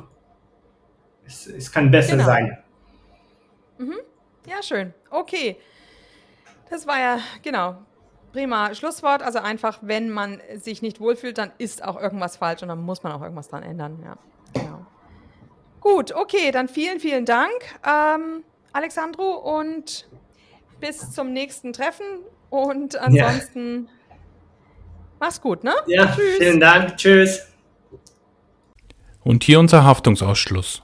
Es, 1.26 1.48
es 1.48 1.72
kann 1.72 1.90
besser 1.92 2.14
genau. 2.14 2.26
sein. 2.26 2.58
Mhm. 3.78 3.98
Ja, 4.46 4.62
schön. 4.62 4.94
Okay. 5.10 5.58
Das 6.70 6.86
war 6.86 7.00
ja, 7.00 7.20
genau, 7.42 7.78
prima 8.38 8.76
Schlusswort. 8.76 9.24
Also 9.24 9.40
einfach, 9.40 9.80
wenn 9.82 10.12
man 10.12 10.40
sich 10.58 10.84
nicht 10.84 11.00
wohlfühlt, 11.00 11.40
dann 11.40 11.52
ist 11.58 11.84
auch 11.84 12.00
irgendwas 12.00 12.38
falsch 12.38 12.62
und 12.62 12.70
dann 12.70 12.82
muss 12.82 13.02
man 13.02 13.12
auch 13.12 13.22
irgendwas 13.22 13.50
dran 13.50 13.64
ändern. 13.64 14.00
Ja, 14.04 14.18
genau. 14.54 14.86
Gut, 15.82 16.12
okay, 16.14 16.52
dann 16.52 16.68
vielen, 16.68 17.00
vielen 17.00 17.26
Dank, 17.26 17.52
ähm, 17.84 18.44
Alexandro, 18.74 19.38
und 19.38 20.08
bis 20.80 21.12
zum 21.12 21.34
nächsten 21.34 21.74
Treffen. 21.74 22.06
Und 22.52 22.96
ansonsten 22.96 23.86
ja. 23.86 24.16
mach's 25.20 25.42
gut, 25.42 25.64
ne? 25.64 25.74
Ja, 25.88 26.06
Tschüss. 26.06 26.38
vielen 26.38 26.60
Dank. 26.60 26.98
Tschüss. 26.98 27.48
Und 29.24 29.44
hier 29.44 29.60
unser 29.60 29.84
Haftungsausschluss. 29.84 30.84